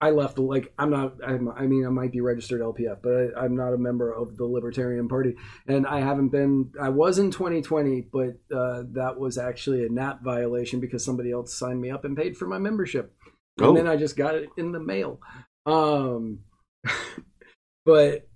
I 0.03 0.09
left 0.09 0.37
like 0.37 0.73
I'm 0.77 0.89
not 0.89 1.13
I'm, 1.25 1.47
I 1.49 1.65
mean 1.65 1.85
I 1.85 1.89
might 1.89 2.11
be 2.11 2.19
registered 2.19 2.59
LPF, 2.59 2.97
but 3.01 3.11
I, 3.13 3.45
I'm 3.45 3.55
not 3.55 3.73
a 3.73 3.77
member 3.77 4.11
of 4.11 4.35
the 4.35 4.43
Libertarian 4.45 5.07
Party, 5.07 5.35
and 5.65 5.87
I 5.87 6.01
haven't 6.01 6.27
been. 6.29 6.71
I 6.81 6.89
was 6.89 7.19
in 7.19 7.31
2020, 7.31 8.09
but 8.11 8.35
uh, 8.53 8.83
that 8.91 9.17
was 9.17 9.37
actually 9.37 9.85
a 9.85 9.89
NAP 9.89 10.21
violation 10.21 10.81
because 10.81 11.05
somebody 11.05 11.31
else 11.31 11.53
signed 11.57 11.79
me 11.79 11.89
up 11.89 12.03
and 12.03 12.17
paid 12.17 12.35
for 12.35 12.47
my 12.47 12.57
membership, 12.57 13.13
and 13.57 13.67
Oh. 13.67 13.73
then 13.73 13.87
I 13.87 13.95
just 13.95 14.17
got 14.17 14.35
it 14.35 14.49
in 14.57 14.73
the 14.73 14.79
mail. 14.81 15.21
Um, 15.65 16.39
but 17.85 18.27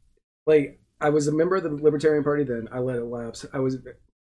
like 0.46 0.80
I 1.02 1.10
was 1.10 1.28
a 1.28 1.34
member 1.36 1.58
of 1.58 1.64
the 1.64 1.70
Libertarian 1.84 2.24
Party 2.24 2.46
then. 2.46 2.70
I 2.72 2.80
let 2.80 2.96
it 2.96 3.04
lapse. 3.04 3.46
I 3.52 3.60
was 3.60 3.78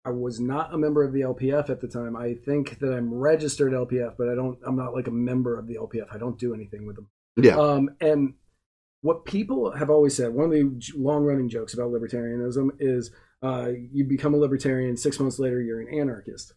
I 0.04 0.10
was 0.10 0.40
not 0.40 0.74
a 0.74 0.78
member 0.78 1.04
of 1.04 1.12
the 1.12 1.20
LPF 1.20 1.70
at 1.70 1.80
the 1.80 1.88
time. 1.88 2.16
I 2.16 2.34
think 2.34 2.80
that 2.80 2.92
I'm 2.92 3.14
registered 3.14 3.72
LPF, 3.72 4.14
but 4.18 4.28
I 4.28 4.34
don't. 4.34 4.58
I'm 4.66 4.76
not 4.76 4.92
like 4.92 5.06
a 5.06 5.12
member 5.12 5.56
of 5.56 5.68
the 5.68 5.76
LPF. 5.76 6.06
I 6.12 6.18
don't 6.18 6.36
do 6.38 6.52
anything 6.52 6.84
with 6.84 6.96
them. 6.96 7.08
Yeah. 7.38 7.56
Um, 7.56 7.90
and 8.00 8.34
what 9.02 9.24
people 9.24 9.72
have 9.72 9.90
always 9.90 10.16
said, 10.16 10.34
one 10.34 10.46
of 10.46 10.50
the 10.50 10.92
long 10.96 11.24
running 11.24 11.48
jokes 11.48 11.74
about 11.74 11.90
libertarianism 11.92 12.70
is 12.80 13.10
uh, 13.42 13.70
you 13.92 14.04
become 14.04 14.34
a 14.34 14.38
libertarian, 14.38 14.96
six 14.96 15.20
months 15.20 15.38
later, 15.38 15.60
you're 15.60 15.80
an 15.80 16.00
anarchist. 16.00 16.54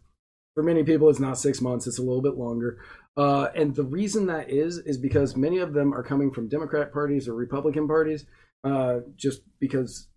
For 0.55 0.63
many 0.63 0.83
people, 0.83 1.09
it's 1.09 1.19
not 1.19 1.37
six 1.37 1.61
months, 1.61 1.87
it's 1.87 1.99
a 1.99 2.03
little 2.03 2.21
bit 2.21 2.35
longer. 2.35 2.79
Uh, 3.15 3.47
and 3.55 3.75
the 3.75 3.83
reason 3.83 4.25
that 4.27 4.49
is, 4.49 4.79
is 4.79 4.97
because 4.97 5.37
many 5.37 5.59
of 5.59 5.73
them 5.73 5.93
are 5.93 6.03
coming 6.03 6.31
from 6.31 6.49
Democrat 6.49 6.91
parties 6.91 7.27
or 7.27 7.35
Republican 7.35 7.87
parties, 7.87 8.25
uh, 8.63 8.99
just 9.15 9.41
because 9.59 10.07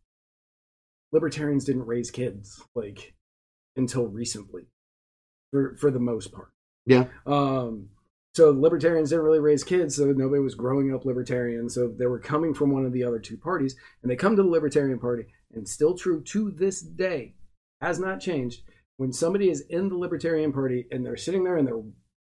libertarians 1.12 1.64
didn't 1.64 1.86
raise 1.86 2.10
kids 2.10 2.60
like 2.74 3.14
until 3.76 4.06
recently, 4.06 4.66
for, 5.50 5.76
for 5.76 5.90
the 5.90 6.00
most 6.00 6.32
part. 6.32 6.52
Yeah. 6.86 7.04
Um, 7.26 7.90
so 8.34 8.50
libertarians 8.50 9.10
didn't 9.10 9.24
really 9.24 9.38
raise 9.38 9.62
kids, 9.62 9.96
so 9.96 10.06
nobody 10.06 10.42
was 10.42 10.56
growing 10.56 10.92
up 10.92 11.04
libertarian. 11.04 11.70
So 11.70 11.88
they 11.96 12.06
were 12.06 12.18
coming 12.18 12.52
from 12.52 12.72
one 12.72 12.84
of 12.84 12.92
the 12.92 13.04
other 13.04 13.20
two 13.20 13.36
parties, 13.36 13.76
and 14.02 14.10
they 14.10 14.16
come 14.16 14.34
to 14.36 14.42
the 14.42 14.48
Libertarian 14.48 14.98
Party, 14.98 15.26
and 15.52 15.68
still 15.68 15.96
true 15.96 16.20
to 16.24 16.50
this 16.50 16.82
day, 16.82 17.36
has 17.80 18.00
not 18.00 18.20
changed. 18.20 18.62
When 18.96 19.12
somebody 19.12 19.50
is 19.50 19.64
in 19.70 19.88
the 19.88 19.96
Libertarian 19.96 20.52
Party 20.52 20.86
and 20.90 21.04
they're 21.04 21.16
sitting 21.16 21.44
there 21.44 21.56
and 21.56 21.66
they're 21.66 21.82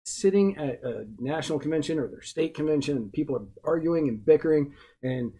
sitting 0.04 0.56
at 0.58 0.82
a 0.84 1.06
national 1.18 1.58
convention 1.58 1.98
or 1.98 2.08
their 2.08 2.22
state 2.22 2.54
convention, 2.54 2.96
and 2.98 3.12
people 3.12 3.36
are 3.36 3.46
arguing 3.64 4.08
and 4.08 4.24
bickering, 4.24 4.74
and 5.02 5.32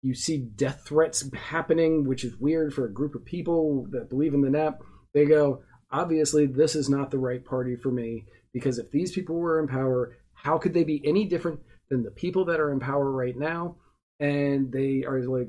you 0.00 0.14
see 0.14 0.38
death 0.38 0.84
threats 0.86 1.28
happening, 1.34 2.06
which 2.06 2.24
is 2.24 2.36
weird 2.38 2.72
for 2.72 2.86
a 2.86 2.92
group 2.92 3.14
of 3.14 3.24
people 3.24 3.86
that 3.90 4.08
believe 4.08 4.32
in 4.32 4.40
the 4.40 4.50
NAP. 4.50 4.80
They 5.12 5.26
go, 5.26 5.62
obviously, 5.90 6.46
this 6.46 6.74
is 6.74 6.88
not 6.88 7.10
the 7.10 7.18
right 7.18 7.44
party 7.44 7.76
for 7.76 7.90
me 7.90 8.24
because 8.54 8.78
if 8.78 8.90
these 8.90 9.12
people 9.12 9.36
were 9.36 9.60
in 9.60 9.68
power, 9.68 10.16
how 10.32 10.56
could 10.56 10.72
they 10.72 10.84
be 10.84 11.02
any 11.04 11.26
different 11.26 11.60
than 11.90 12.02
the 12.02 12.10
people 12.10 12.46
that 12.46 12.60
are 12.60 12.72
in 12.72 12.80
power 12.80 13.10
right 13.10 13.36
now? 13.36 13.76
And 14.20 14.72
they 14.72 15.04
are 15.04 15.20
like, 15.22 15.48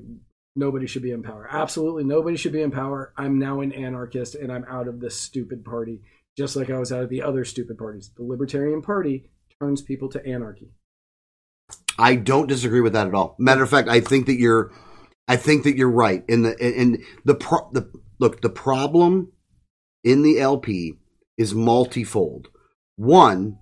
nobody 0.56 0.88
should 0.88 1.03
be 1.03 1.11
in 1.11 1.23
power. 1.23 1.48
Absolutely 1.49 2.03
nobody 2.03 2.36
should 2.36 2.52
be 2.52 2.61
in 2.61 2.72
power. 2.72 3.14
I'm 3.15 3.38
now 3.40 3.61
an 3.61 3.72
anarchist 3.72 4.36
and 4.36 4.52
I'm 4.52 4.65
out 4.65 4.88
of 4.88 4.99
this 4.99 5.15
stupid 5.15 5.64
party, 5.64 6.02
just 6.38 6.56
like 6.56 6.69
I 6.69 6.80
was 6.80 6.91
out 6.91 7.03
of 7.03 7.10
the 7.10 7.22
other 7.22 7.45
stupid 7.45 7.77
parties. 7.77 8.11
The 8.18 8.23
Libertarian 8.23 8.82
Party 8.82 9.30
turns 9.61 9.82
people 9.82 10.10
to 10.10 10.26
anarchy. 10.26 10.72
I 11.98 12.15
don't 12.15 12.48
disagree 12.48 12.82
with 12.82 12.94
that 12.94 13.07
at 13.07 13.14
all. 13.14 13.36
Matter 13.40 13.64
of 13.64 13.69
fact, 13.69 13.88
I 13.88 14.02
think 14.02 14.26
that 14.26 14.38
you're, 14.38 14.72
I 15.27 15.38
think 15.38 15.64
that 15.64 15.77
you're 15.77 15.90
right. 15.90 16.23
In 16.27 16.41
the 16.41 16.56
in 16.57 17.03
the 17.23 17.36
pro, 17.36 17.69
the 17.72 17.90
look, 18.19 18.41
the 18.41 18.49
problem 18.49 19.32
in 20.03 20.22
the 20.22 20.40
LP 20.40 20.95
is 21.38 21.56
multifold. 21.56 22.49
One, 22.96 23.60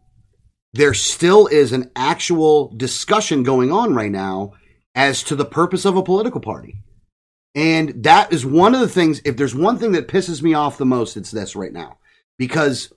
there 0.73 0.93
still 0.93 1.47
is 1.47 1.72
an 1.72 1.91
actual 1.95 2.73
discussion 2.76 3.43
going 3.43 3.72
on 3.72 3.93
right 3.93 4.11
now 4.11 4.53
as 4.95 5.23
to 5.23 5.35
the 5.35 5.45
purpose 5.45 5.85
of 5.85 5.97
a 5.97 6.03
political 6.03 6.41
party. 6.41 6.76
And 7.55 8.03
that 8.03 8.34
is 8.34 8.45
one 8.45 8.73
of 8.73 8.81
the 8.81 8.89
things, 8.89 9.22
if 9.26 9.38
there's 9.38 9.55
one 9.55 9.77
thing 9.77 9.91
that 9.91 10.07
pisses 10.07 10.41
me 10.41 10.53
off 10.53 10.77
the 10.77 10.85
most, 10.85 11.18
it's 11.18 11.31
this 11.31 11.55
right 11.55 11.72
now. 11.72 11.97
Because, 12.39 12.91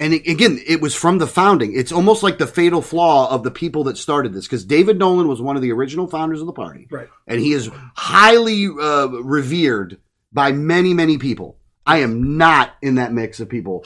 and 0.00 0.12
again, 0.12 0.60
it 0.66 0.80
was 0.80 0.96
from 0.96 1.18
the 1.18 1.28
founding. 1.28 1.76
It's 1.76 1.92
almost 1.92 2.24
like 2.24 2.38
the 2.38 2.46
fatal 2.46 2.82
flaw 2.82 3.30
of 3.30 3.44
the 3.44 3.52
people 3.52 3.84
that 3.84 3.96
started 3.96 4.32
this. 4.32 4.46
Because 4.46 4.64
David 4.64 4.98
Nolan 4.98 5.28
was 5.28 5.40
one 5.40 5.54
of 5.54 5.62
the 5.62 5.70
original 5.70 6.08
founders 6.08 6.40
of 6.40 6.46
the 6.46 6.52
party. 6.52 6.88
Right. 6.90 7.08
And 7.28 7.40
he 7.40 7.52
is 7.52 7.70
highly 7.94 8.66
uh, 8.66 9.06
revered 9.22 9.98
by 10.32 10.50
many, 10.50 10.92
many 10.92 11.18
people. 11.18 11.58
I 11.86 11.98
am 11.98 12.36
not 12.36 12.74
in 12.82 12.96
that 12.96 13.12
mix 13.12 13.38
of 13.40 13.48
people 13.48 13.84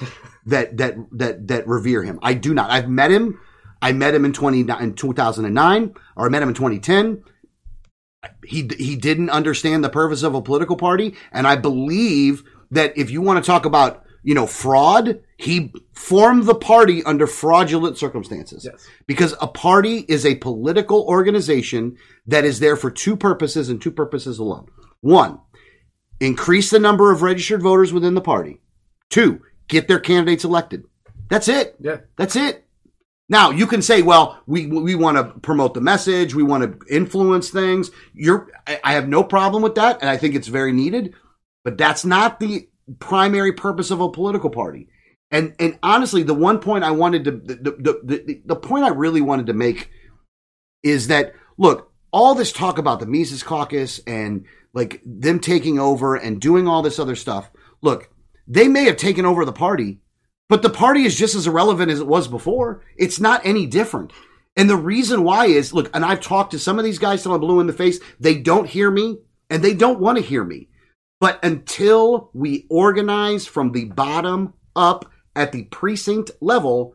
that 0.48 0.76
that 0.78 0.96
that 1.12 1.48
that 1.48 1.68
revere 1.68 2.02
him. 2.02 2.18
I 2.22 2.34
do 2.34 2.54
not. 2.54 2.70
I've 2.70 2.88
met 2.88 3.10
him. 3.10 3.40
I 3.80 3.92
met 3.92 4.14
him 4.14 4.24
in 4.24 4.32
twenty 4.32 4.60
in 4.60 4.94
two 4.94 5.12
thousand 5.12 5.44
and 5.44 5.54
nine, 5.54 5.94
or 6.16 6.26
I 6.26 6.28
met 6.28 6.42
him 6.42 6.48
in 6.48 6.54
twenty 6.54 6.78
ten. 6.78 7.22
He 8.44 8.68
he 8.78 8.96
didn't 8.96 9.30
understand 9.30 9.84
the 9.84 9.90
purpose 9.90 10.22
of 10.22 10.34
a 10.34 10.42
political 10.42 10.76
party, 10.76 11.14
and 11.32 11.46
I 11.46 11.56
believe 11.56 12.42
that 12.70 12.96
if 12.96 13.10
you 13.10 13.20
want 13.22 13.42
to 13.42 13.46
talk 13.46 13.66
about 13.66 14.04
you 14.22 14.34
know 14.34 14.46
fraud, 14.46 15.20
he 15.36 15.72
formed 15.92 16.46
the 16.46 16.54
party 16.54 17.04
under 17.04 17.26
fraudulent 17.26 17.98
circumstances. 17.98 18.64
Yes. 18.64 18.86
Because 19.06 19.34
a 19.40 19.46
party 19.46 20.04
is 20.08 20.24
a 20.24 20.36
political 20.36 21.02
organization 21.02 21.96
that 22.26 22.44
is 22.44 22.58
there 22.58 22.76
for 22.76 22.90
two 22.90 23.16
purposes 23.16 23.68
and 23.68 23.80
two 23.80 23.92
purposes 23.92 24.38
alone. 24.38 24.66
One, 25.00 25.40
increase 26.20 26.70
the 26.70 26.80
number 26.80 27.12
of 27.12 27.22
registered 27.22 27.62
voters 27.62 27.92
within 27.92 28.14
the 28.14 28.20
party. 28.20 28.60
Two, 29.10 29.40
get 29.68 29.88
their 29.88 30.00
candidates 30.00 30.44
elected. 30.44 30.84
That's 31.28 31.48
it. 31.48 31.76
Yeah. 31.80 31.98
That's 32.16 32.36
it. 32.36 32.64
Now 33.28 33.50
you 33.50 33.66
can 33.66 33.82
say, 33.82 34.02
well, 34.02 34.42
we 34.46 34.66
we 34.66 34.94
want 34.94 35.18
to 35.18 35.38
promote 35.40 35.74
the 35.74 35.80
message, 35.80 36.34
we 36.34 36.42
want 36.42 36.62
to 36.64 36.94
influence 36.94 37.50
things. 37.50 37.90
You're, 38.14 38.50
I 38.66 38.94
have 38.94 39.06
no 39.06 39.22
problem 39.22 39.62
with 39.62 39.74
that, 39.74 40.00
and 40.00 40.08
I 40.08 40.16
think 40.16 40.34
it's 40.34 40.48
very 40.48 40.72
needed. 40.72 41.14
But 41.64 41.76
that's 41.76 42.04
not 42.04 42.40
the 42.40 42.68
primary 42.98 43.52
purpose 43.52 43.90
of 43.90 44.00
a 44.00 44.10
political 44.10 44.48
party. 44.48 44.88
And 45.30 45.54
and 45.58 45.78
honestly, 45.82 46.22
the 46.22 46.32
one 46.32 46.58
point 46.58 46.84
I 46.84 46.92
wanted 46.92 47.24
to 47.24 47.30
the 47.32 47.54
the, 47.54 48.00
the, 48.02 48.42
the 48.46 48.56
point 48.56 48.84
I 48.84 48.88
really 48.88 49.20
wanted 49.20 49.46
to 49.46 49.52
make 49.52 49.90
is 50.82 51.08
that 51.08 51.34
look, 51.58 51.92
all 52.10 52.34
this 52.34 52.52
talk 52.52 52.78
about 52.78 53.00
the 53.00 53.06
Mises 53.06 53.42
Caucus 53.42 54.00
and 54.06 54.46
like 54.72 55.02
them 55.04 55.40
taking 55.40 55.78
over 55.78 56.14
and 56.16 56.40
doing 56.40 56.66
all 56.66 56.80
this 56.80 56.98
other 56.98 57.16
stuff. 57.16 57.50
Look, 57.82 58.10
they 58.48 58.66
may 58.66 58.84
have 58.84 58.96
taken 58.96 59.26
over 59.26 59.44
the 59.44 59.52
party, 59.52 60.00
but 60.48 60.62
the 60.62 60.70
party 60.70 61.04
is 61.04 61.14
just 61.14 61.34
as 61.34 61.46
irrelevant 61.46 61.90
as 61.90 62.00
it 62.00 62.06
was 62.06 62.26
before. 62.26 62.82
It's 62.96 63.20
not 63.20 63.44
any 63.44 63.66
different. 63.66 64.12
And 64.56 64.68
the 64.68 64.76
reason 64.76 65.22
why 65.22 65.46
is 65.46 65.74
look, 65.74 65.90
and 65.94 66.04
I've 66.04 66.20
talked 66.20 66.52
to 66.52 66.58
some 66.58 66.78
of 66.78 66.84
these 66.84 66.98
guys 66.98 67.22
till 67.22 67.34
I'm 67.34 67.40
blue 67.40 67.60
in 67.60 67.66
the 67.66 67.72
face. 67.72 68.00
They 68.18 68.36
don't 68.36 68.66
hear 68.66 68.90
me 68.90 69.18
and 69.50 69.62
they 69.62 69.74
don't 69.74 70.00
want 70.00 70.18
to 70.18 70.24
hear 70.24 70.42
me. 70.42 70.68
But 71.20 71.44
until 71.44 72.30
we 72.32 72.66
organize 72.70 73.46
from 73.46 73.72
the 73.72 73.84
bottom 73.84 74.54
up 74.74 75.10
at 75.36 75.52
the 75.52 75.64
precinct 75.64 76.30
level, 76.40 76.94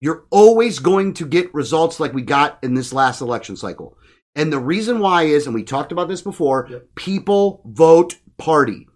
you're 0.00 0.24
always 0.30 0.78
going 0.78 1.14
to 1.14 1.26
get 1.26 1.54
results 1.54 2.00
like 2.00 2.12
we 2.12 2.22
got 2.22 2.58
in 2.62 2.74
this 2.74 2.92
last 2.92 3.20
election 3.20 3.56
cycle. 3.56 3.96
And 4.34 4.52
the 4.52 4.58
reason 4.58 4.98
why 4.98 5.24
is, 5.24 5.46
and 5.46 5.54
we 5.54 5.62
talked 5.62 5.92
about 5.92 6.08
this 6.08 6.22
before, 6.22 6.68
people 6.94 7.62
vote 7.66 8.16
party. 8.36 8.88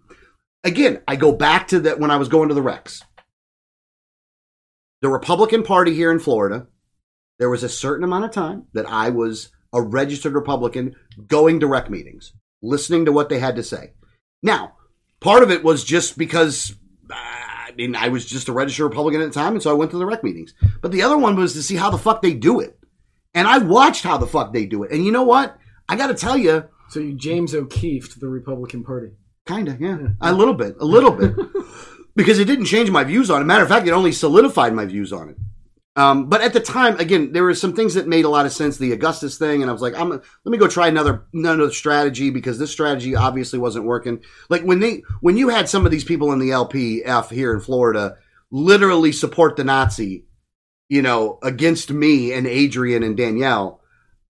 Again, 0.63 1.01
I 1.07 1.15
go 1.15 1.31
back 1.31 1.69
to 1.69 1.79
that 1.81 1.99
when 1.99 2.11
I 2.11 2.17
was 2.17 2.27
going 2.27 2.49
to 2.49 2.55
the 2.55 2.61
Rex. 2.61 3.03
The 5.01 5.09
Republican 5.09 5.63
Party 5.63 5.93
here 5.93 6.11
in 6.11 6.19
Florida, 6.19 6.67
there 7.37 7.49
was 7.49 7.63
a 7.63 7.69
certain 7.69 8.03
amount 8.03 8.25
of 8.25 8.31
time 8.31 8.65
that 8.73 8.89
I 8.89 9.09
was 9.09 9.49
a 9.71 9.81
registered 9.81 10.33
Republican 10.33 10.95
going 11.27 11.61
to 11.61 11.67
rec 11.67 11.89
meetings, 11.89 12.33
listening 12.61 13.05
to 13.05 13.11
what 13.11 13.29
they 13.29 13.39
had 13.39 13.55
to 13.55 13.63
say. 13.63 13.93
Now, 14.43 14.73
part 15.21 15.43
of 15.43 15.51
it 15.51 15.63
was 15.63 15.85
just 15.85 16.17
because 16.17 16.73
uh, 17.09 17.13
I 17.15 17.71
mean 17.77 17.95
I 17.95 18.09
was 18.09 18.25
just 18.25 18.49
a 18.49 18.53
registered 18.53 18.89
Republican 18.89 19.21
at 19.21 19.27
the 19.27 19.39
time, 19.39 19.53
and 19.53 19.63
so 19.63 19.71
I 19.71 19.75
went 19.75 19.91
to 19.91 19.97
the 19.97 20.05
rec 20.05 20.23
meetings. 20.23 20.53
But 20.81 20.91
the 20.91 21.03
other 21.03 21.17
one 21.17 21.37
was 21.37 21.53
to 21.53 21.63
see 21.63 21.77
how 21.77 21.89
the 21.89 21.97
fuck 21.97 22.21
they 22.21 22.33
do 22.33 22.59
it, 22.59 22.77
and 23.33 23.47
I 23.47 23.59
watched 23.59 24.03
how 24.03 24.17
the 24.17 24.27
fuck 24.27 24.51
they 24.51 24.65
do 24.65 24.83
it. 24.83 24.91
And 24.91 25.05
you 25.05 25.13
know 25.13 25.23
what? 25.23 25.57
I 25.87 25.95
got 25.95 26.07
to 26.07 26.13
tell 26.13 26.37
you, 26.37 26.65
So 26.89 26.99
you 26.99 27.13
James 27.13 27.55
O'Keefe 27.55 28.11
to 28.13 28.19
the 28.19 28.27
Republican 28.27 28.83
Party. 28.83 29.11
Kind 29.49 29.67
of, 29.67 29.81
yeah, 29.81 29.97
a 30.21 30.31
little 30.31 30.53
bit, 30.53 30.75
a 30.79 30.85
little 30.85 31.11
bit, 31.11 31.35
because 32.15 32.39
it 32.39 32.45
didn't 32.45 32.65
change 32.65 32.91
my 32.91 33.03
views 33.03 33.29
on 33.31 33.41
it. 33.41 33.45
Matter 33.45 33.63
of 33.63 33.69
fact, 33.69 33.87
it 33.87 33.91
only 33.91 34.11
solidified 34.11 34.73
my 34.73 34.85
views 34.85 35.11
on 35.11 35.29
it. 35.29 35.37
Um, 35.95 36.29
but 36.29 36.41
at 36.41 36.53
the 36.53 36.59
time, 36.59 36.97
again, 36.99 37.33
there 37.33 37.43
were 37.43 37.55
some 37.55 37.73
things 37.73 37.95
that 37.95 38.07
made 38.07 38.23
a 38.23 38.29
lot 38.29 38.45
of 38.45 38.53
sense. 38.53 38.77
The 38.77 38.93
Augustus 38.93 39.37
thing, 39.37 39.61
and 39.61 39.69
I 39.69 39.73
was 39.73 39.81
like, 39.81 39.95
I'm 39.95 40.09
let 40.09 40.21
me 40.45 40.57
go 40.57 40.67
try 40.67 40.87
another 40.87 41.25
another 41.33 41.71
strategy 41.71 42.29
because 42.29 42.57
this 42.59 42.71
strategy 42.71 43.15
obviously 43.15 43.59
wasn't 43.59 43.85
working. 43.85 44.23
Like 44.49 44.61
when 44.61 44.79
they 44.79 45.03
when 45.19 45.35
you 45.35 45.49
had 45.49 45.67
some 45.67 45.85
of 45.85 45.91
these 45.91 46.05
people 46.05 46.31
in 46.31 46.39
the 46.39 46.51
LPF 46.51 47.31
here 47.31 47.53
in 47.53 47.59
Florida 47.59 48.17
literally 48.51 49.11
support 49.11 49.57
the 49.57 49.63
Nazi, 49.63 50.25
you 50.87 51.01
know, 51.01 51.39
against 51.43 51.91
me 51.91 52.31
and 52.31 52.47
Adrian 52.47 53.03
and 53.03 53.17
Danielle, 53.17 53.78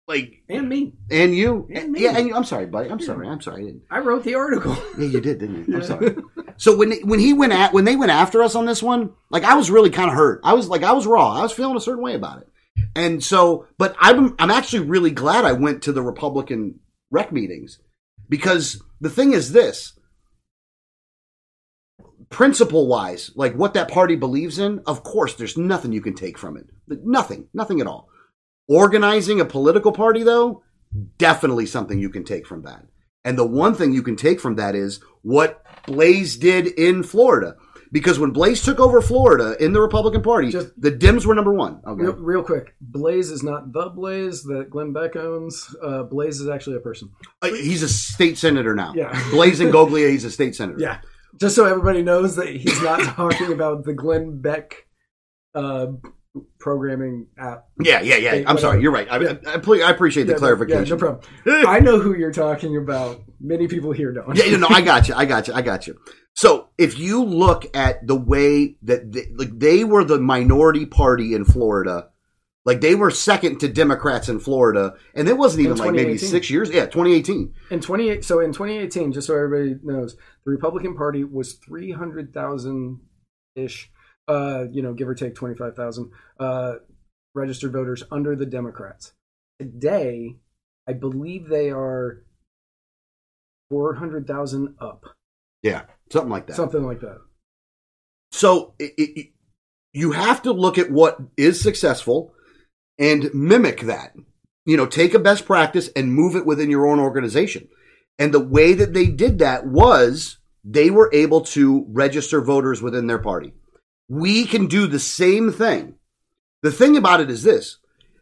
like 0.10 0.42
And 0.50 0.68
me. 0.68 0.94
and 1.12 1.34
you, 1.36 1.68
And 1.74 1.92
me. 1.92 2.02
yeah, 2.04 2.18
and 2.18 2.28
you, 2.28 2.36
I'm 2.36 2.44
sorry, 2.44 2.66
buddy. 2.66 2.90
I'm 2.90 3.00
sorry. 3.00 3.28
I'm 3.30 3.40
sorry. 3.40 3.62
I 3.62 3.66
didn't. 3.68 3.84
I 3.92 4.00
wrote 4.00 4.24
the 4.24 4.36
article. 4.36 4.76
Yeah, 4.98 5.06
you 5.08 5.22
did, 5.22 5.40
didn't 5.40 5.68
you? 5.68 5.76
I'm 5.76 5.84
sorry. 5.84 6.16
So 6.58 6.76
when 6.76 6.92
when 7.08 7.20
he 7.20 7.32
went 7.32 7.54
at 7.54 7.72
when 7.72 7.86
they 7.86 7.96
went 7.96 8.12
after 8.12 8.44
us 8.44 8.56
on 8.56 8.66
this 8.66 8.84
one, 8.84 9.14
like 9.30 9.44
I 9.46 9.54
was 9.54 9.72
really 9.72 9.92
kind 9.92 10.10
of 10.10 10.16
hurt. 10.16 10.42
I 10.44 10.54
was 10.54 10.68
like 10.68 10.84
I 10.84 10.92
was 10.92 11.08
raw. 11.08 11.34
I 11.36 11.42
was 11.44 11.54
feeling 11.54 11.78
a 11.78 11.82
certain 11.82 12.04
way 12.04 12.16
about 12.16 12.42
it. 12.42 12.48
And 12.96 13.24
so, 13.24 13.68
but 13.78 13.96
I'm 14.00 14.36
I'm 14.40 14.52
actually 14.52 14.86
really 14.86 15.12
glad 15.12 15.46
I 15.46 15.54
went 15.54 15.84
to 15.84 15.94
the 15.94 16.02
Republican 16.02 16.80
rec 17.12 17.32
meetings 17.32 17.80
because 18.28 18.82
the 19.00 19.10
thing 19.10 19.32
is 19.32 19.52
this 19.54 19.94
principle 22.30 22.88
wise, 22.88 23.32
like 23.36 23.54
what 23.54 23.74
that 23.76 23.90
party 23.90 24.16
believes 24.16 24.60
in, 24.60 24.82
of 24.86 25.04
course, 25.04 25.36
there's 25.36 25.58
nothing 25.58 25.92
you 25.94 26.02
can 26.02 26.14
take 26.16 26.38
from 26.38 26.58
it. 26.58 26.66
Nothing, 26.88 27.48
nothing 27.54 27.80
at 27.82 27.88
all. 27.88 28.10
Organizing 28.70 29.42
a 29.42 29.46
political 29.46 29.92
party, 29.92 30.24
though, 30.24 30.64
definitely 31.18 31.66
something 31.66 32.00
you 32.00 32.10
can 32.10 32.24
take 32.24 32.46
from 32.48 32.62
that. 32.62 32.86
And 33.26 33.38
the 33.38 33.46
one 33.46 33.74
thing 33.74 33.92
you 33.94 34.04
can 34.04 34.16
take 34.16 34.40
from 34.40 34.56
that 34.56 34.76
is 34.76 35.02
what 35.24 35.64
Blaise 35.86 36.38
did 36.38 36.68
in 36.68 37.04
Florida. 37.04 37.56
Because 37.92 38.20
when 38.20 38.30
Blaise 38.30 38.62
took 38.62 38.80
over 38.80 39.02
Florida 39.02 39.56
in 39.60 39.74
the 39.74 39.82
Republican 39.82 40.22
Party, 40.22 40.52
Just- 40.52 40.80
the 40.80 40.92
Dems 40.92 41.26
were 41.26 41.34
number 41.34 41.52
one. 41.52 41.82
Okay. 41.88 42.04
Real, 42.04 42.14
real 42.14 42.44
quick, 42.44 42.76
Blaise 42.80 43.32
is 43.32 43.42
not 43.42 43.74
the 43.74 43.90
Blaze 43.90 44.44
that 44.44 44.70
Glenn 44.70 44.94
Beck 44.94 45.16
owns. 45.16 45.76
Uh, 45.82 46.04
Blaise 46.04 46.40
is 46.40 46.48
actually 46.48 46.76
a 46.76 46.82
person. 46.82 47.10
Uh, 47.42 47.48
He's 47.48 47.82
a 47.82 47.90
state 47.90 48.38
senator 48.38 48.76
now. 48.76 48.94
Yeah. 48.96 49.20
Blaise 49.32 49.60
Ingoglia, 49.60 50.12
he's 50.12 50.24
a 50.24 50.30
state 50.30 50.56
senator. 50.56 50.78
Yeah, 50.80 51.00
just 51.42 51.56
so 51.56 51.66
everybody 51.66 52.04
knows 52.04 52.36
that 52.36 52.50
he's 52.50 52.80
not 52.84 53.00
talking 53.16 53.52
about 53.52 53.84
the 53.86 53.94
Glenn 53.94 54.40
Beck 54.40 54.86
uh, 55.56 55.88
programming 56.60 57.28
app. 57.38 57.68
Yeah, 57.82 58.02
yeah, 58.02 58.16
yeah. 58.18 58.32
State, 58.32 58.46
I'm 58.48 58.58
sorry. 58.58 58.82
You're 58.82 58.92
right. 58.92 59.08
I, 59.10 59.18
I, 59.18 59.56
I, 59.56 59.88
I 59.88 59.92
appreciate 59.92 60.26
the 60.26 60.34
Yeah, 60.34 60.38
clarification. 60.38 60.86
Yeah, 60.86 60.90
no 60.90 60.98
problem. 60.98 61.24
I 61.68 61.80
know 61.80 62.00
who 62.00 62.16
you're 62.16 62.32
talking 62.32 62.78
about. 62.78 63.22
Many 63.40 63.68
people 63.68 63.92
here 63.92 64.12
don't. 64.12 64.36
Yeah, 64.36 64.58
know, 64.58 64.68
I 64.70 64.82
got 64.82 65.08
you. 65.08 65.16
I 65.16 65.26
got 65.26 65.48
you. 65.48 65.54
I 65.54 65.62
got 65.62 65.88
you. 65.88 65.98
So 66.36 66.70
if 66.78 67.00
you 67.00 67.24
look 67.24 67.76
at 67.76 68.06
the 68.06 68.16
way 68.16 68.76
that 68.84 69.12
they, 69.12 69.28
like 69.36 69.58
they 69.58 69.84
were 69.84 70.04
the 70.04 70.20
minority 70.20 70.86
party 70.86 71.34
in 71.34 71.46
Florida, 71.46 72.10
like 72.66 72.82
they 72.82 72.96
were 72.96 73.12
second 73.12 73.60
to 73.60 73.68
Democrats 73.68 74.30
in 74.30 74.40
Florida, 74.40 74.94
and 75.16 75.28
it 75.28 75.38
wasn't 75.38 75.66
even 75.66 75.78
like 75.78 75.94
maybe 75.94 76.18
six 76.18 76.50
years. 76.50 76.70
Yeah, 76.70 76.86
2018. 76.86 77.54
In 77.72 77.82
28, 77.82 78.24
so 78.24 78.40
in 78.40 78.52
2018, 78.52 79.14
just 79.14 79.28
so 79.28 79.36
everybody 79.36 79.80
knows, 79.84 80.16
the 80.46 80.52
Republican 80.52 80.96
Party 80.96 81.24
was 81.24 81.54
300,000 81.54 83.00
ish, 83.56 83.90
uh, 84.30 84.66
you 84.72 84.82
know, 84.82 84.94
give 84.94 85.10
or 85.10 85.16
take 85.16 85.36
25,000 85.36 86.12
uh, 86.40 86.76
registered 87.36 87.74
voters 87.74 88.04
under 88.12 88.36
the 88.36 88.46
Democrats. 88.46 89.14
Today, 89.60 90.36
I 90.88 90.94
believe 90.94 91.50
they 91.50 91.70
are 91.72 92.24
400,000 93.70 94.76
up, 94.80 95.04
Yeah, 95.62 95.84
something 96.12 96.30
like 96.30 96.48
that. 96.48 96.56
something 96.56 96.84
like 96.86 97.02
that. 97.02 97.20
So 98.32 98.74
it, 98.80 98.94
it, 98.98 99.20
it- 99.20 99.30
you 99.92 100.12
have 100.12 100.44
to 100.44 100.52
look 100.52 100.78
at 100.78 100.92
what 100.92 101.18
is 101.36 101.60
successful 101.60 102.32
and 103.00 103.34
mimic 103.34 103.82
that. 103.82 104.14
You 104.68 104.78
know, 104.78 104.86
take 104.86 105.16
a 105.16 105.20
best 105.20 105.46
practice 105.48 105.90
and 105.96 106.14
move 106.14 106.36
it 106.36 106.46
within 106.46 106.70
your 106.70 106.86
own 106.86 107.00
organization. 107.00 107.68
And 108.20 108.32
the 108.32 108.40
way 108.40 108.74
that 108.76 108.94
they 108.94 109.08
did 109.08 109.40
that 109.40 109.66
was 109.66 110.38
they 110.64 110.92
were 110.92 111.10
able 111.12 111.42
to 111.42 111.86
register 111.90 112.40
voters 112.40 112.84
within 112.84 113.08
their 113.08 113.18
party. 113.18 113.54
We 114.10 114.46
can 114.46 114.66
do 114.66 114.88
the 114.88 115.00
same 115.00 115.52
thing. 115.52 115.96
The 116.64 116.72
thing 116.72 116.98
about 116.98 117.22
it 117.22 117.30
is 117.30 117.44
this. 117.44 117.78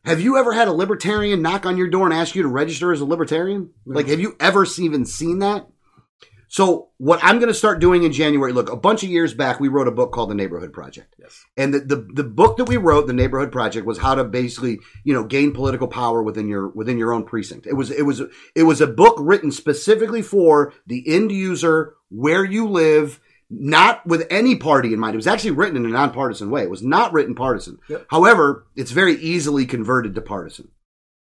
Have 0.06 0.22
you 0.22 0.38
ever 0.38 0.54
had 0.54 0.68
a 0.68 0.74
libertarian 0.74 1.42
knock 1.42 1.66
on 1.66 1.76
your 1.78 1.90
door 1.90 2.06
and 2.06 2.14
ask 2.14 2.36
you 2.36 2.44
to 2.44 2.48
register 2.48 2.94
as 2.94 3.02
a 3.02 3.06
libertarian? 3.06 3.72
Like, 3.86 4.08
have 4.08 4.20
you 4.20 4.36
ever 4.40 4.66
even 4.78 5.06
seen 5.06 5.40
that? 5.40 5.68
So 6.50 6.92
what 6.98 7.20
I'm 7.22 7.40
going 7.40 7.50
to 7.50 7.54
start 7.54 7.82
doing 7.82 8.04
in 8.04 8.14
January, 8.14 8.54
look, 8.54 8.72
a 8.72 8.78
bunch 8.78 9.04
of 9.04 9.10
years 9.10 9.34
back, 9.34 9.60
we 9.60 9.68
wrote 9.68 9.90
a 9.90 9.92
book 9.92 10.14
called 10.14 10.30
The 10.30 10.36
Neighborhood 10.36 10.72
Project. 10.72 11.14
Yes. 11.20 11.44
And 11.58 11.74
the, 11.74 11.80
the, 11.80 12.08
the 12.14 12.24
book 12.24 12.56
that 12.56 12.70
we 12.70 12.78
wrote, 12.78 13.06
The 13.06 13.12
Neighborhood 13.12 13.52
Project, 13.52 13.86
was 13.86 13.98
how 13.98 14.16
to 14.16 14.24
basically, 14.24 14.80
you 15.04 15.14
know, 15.14 15.26
gain 15.26 15.52
political 15.52 15.90
power 15.90 16.24
within 16.24 16.48
your, 16.48 16.70
within 16.70 16.98
your 16.98 17.12
own 17.12 17.26
precinct. 17.26 17.68
It 17.68 17.74
was, 17.74 17.92
it 17.92 18.04
was, 18.04 18.22
it 18.56 18.64
was 18.64 18.80
a 18.80 18.88
book 18.88 19.18
written 19.20 19.52
specifically 19.52 20.22
for 20.22 20.74
the 20.86 21.04
end 21.06 21.34
user, 21.34 21.96
where 22.10 22.46
you 22.46 22.70
live, 22.70 23.20
not 23.50 24.06
with 24.06 24.28
any 24.30 24.56
party 24.56 24.94
in 24.94 25.00
mind. 25.00 25.14
It 25.14 25.18
was 25.18 25.28
actually 25.28 25.52
written 25.52 25.78
in 25.78 25.86
a 25.86 25.90
nonpartisan 25.90 26.50
way. 26.50 26.64
It 26.64 26.70
was 26.70 26.84
not 26.84 27.14
written 27.14 27.36
partisan. 27.36 27.80
Yep. 27.88 28.08
However, 28.10 28.68
it's 28.76 28.92
very 28.92 29.16
easily 29.16 29.66
converted 29.66 30.16
to 30.16 30.22
partisan. 30.22 30.70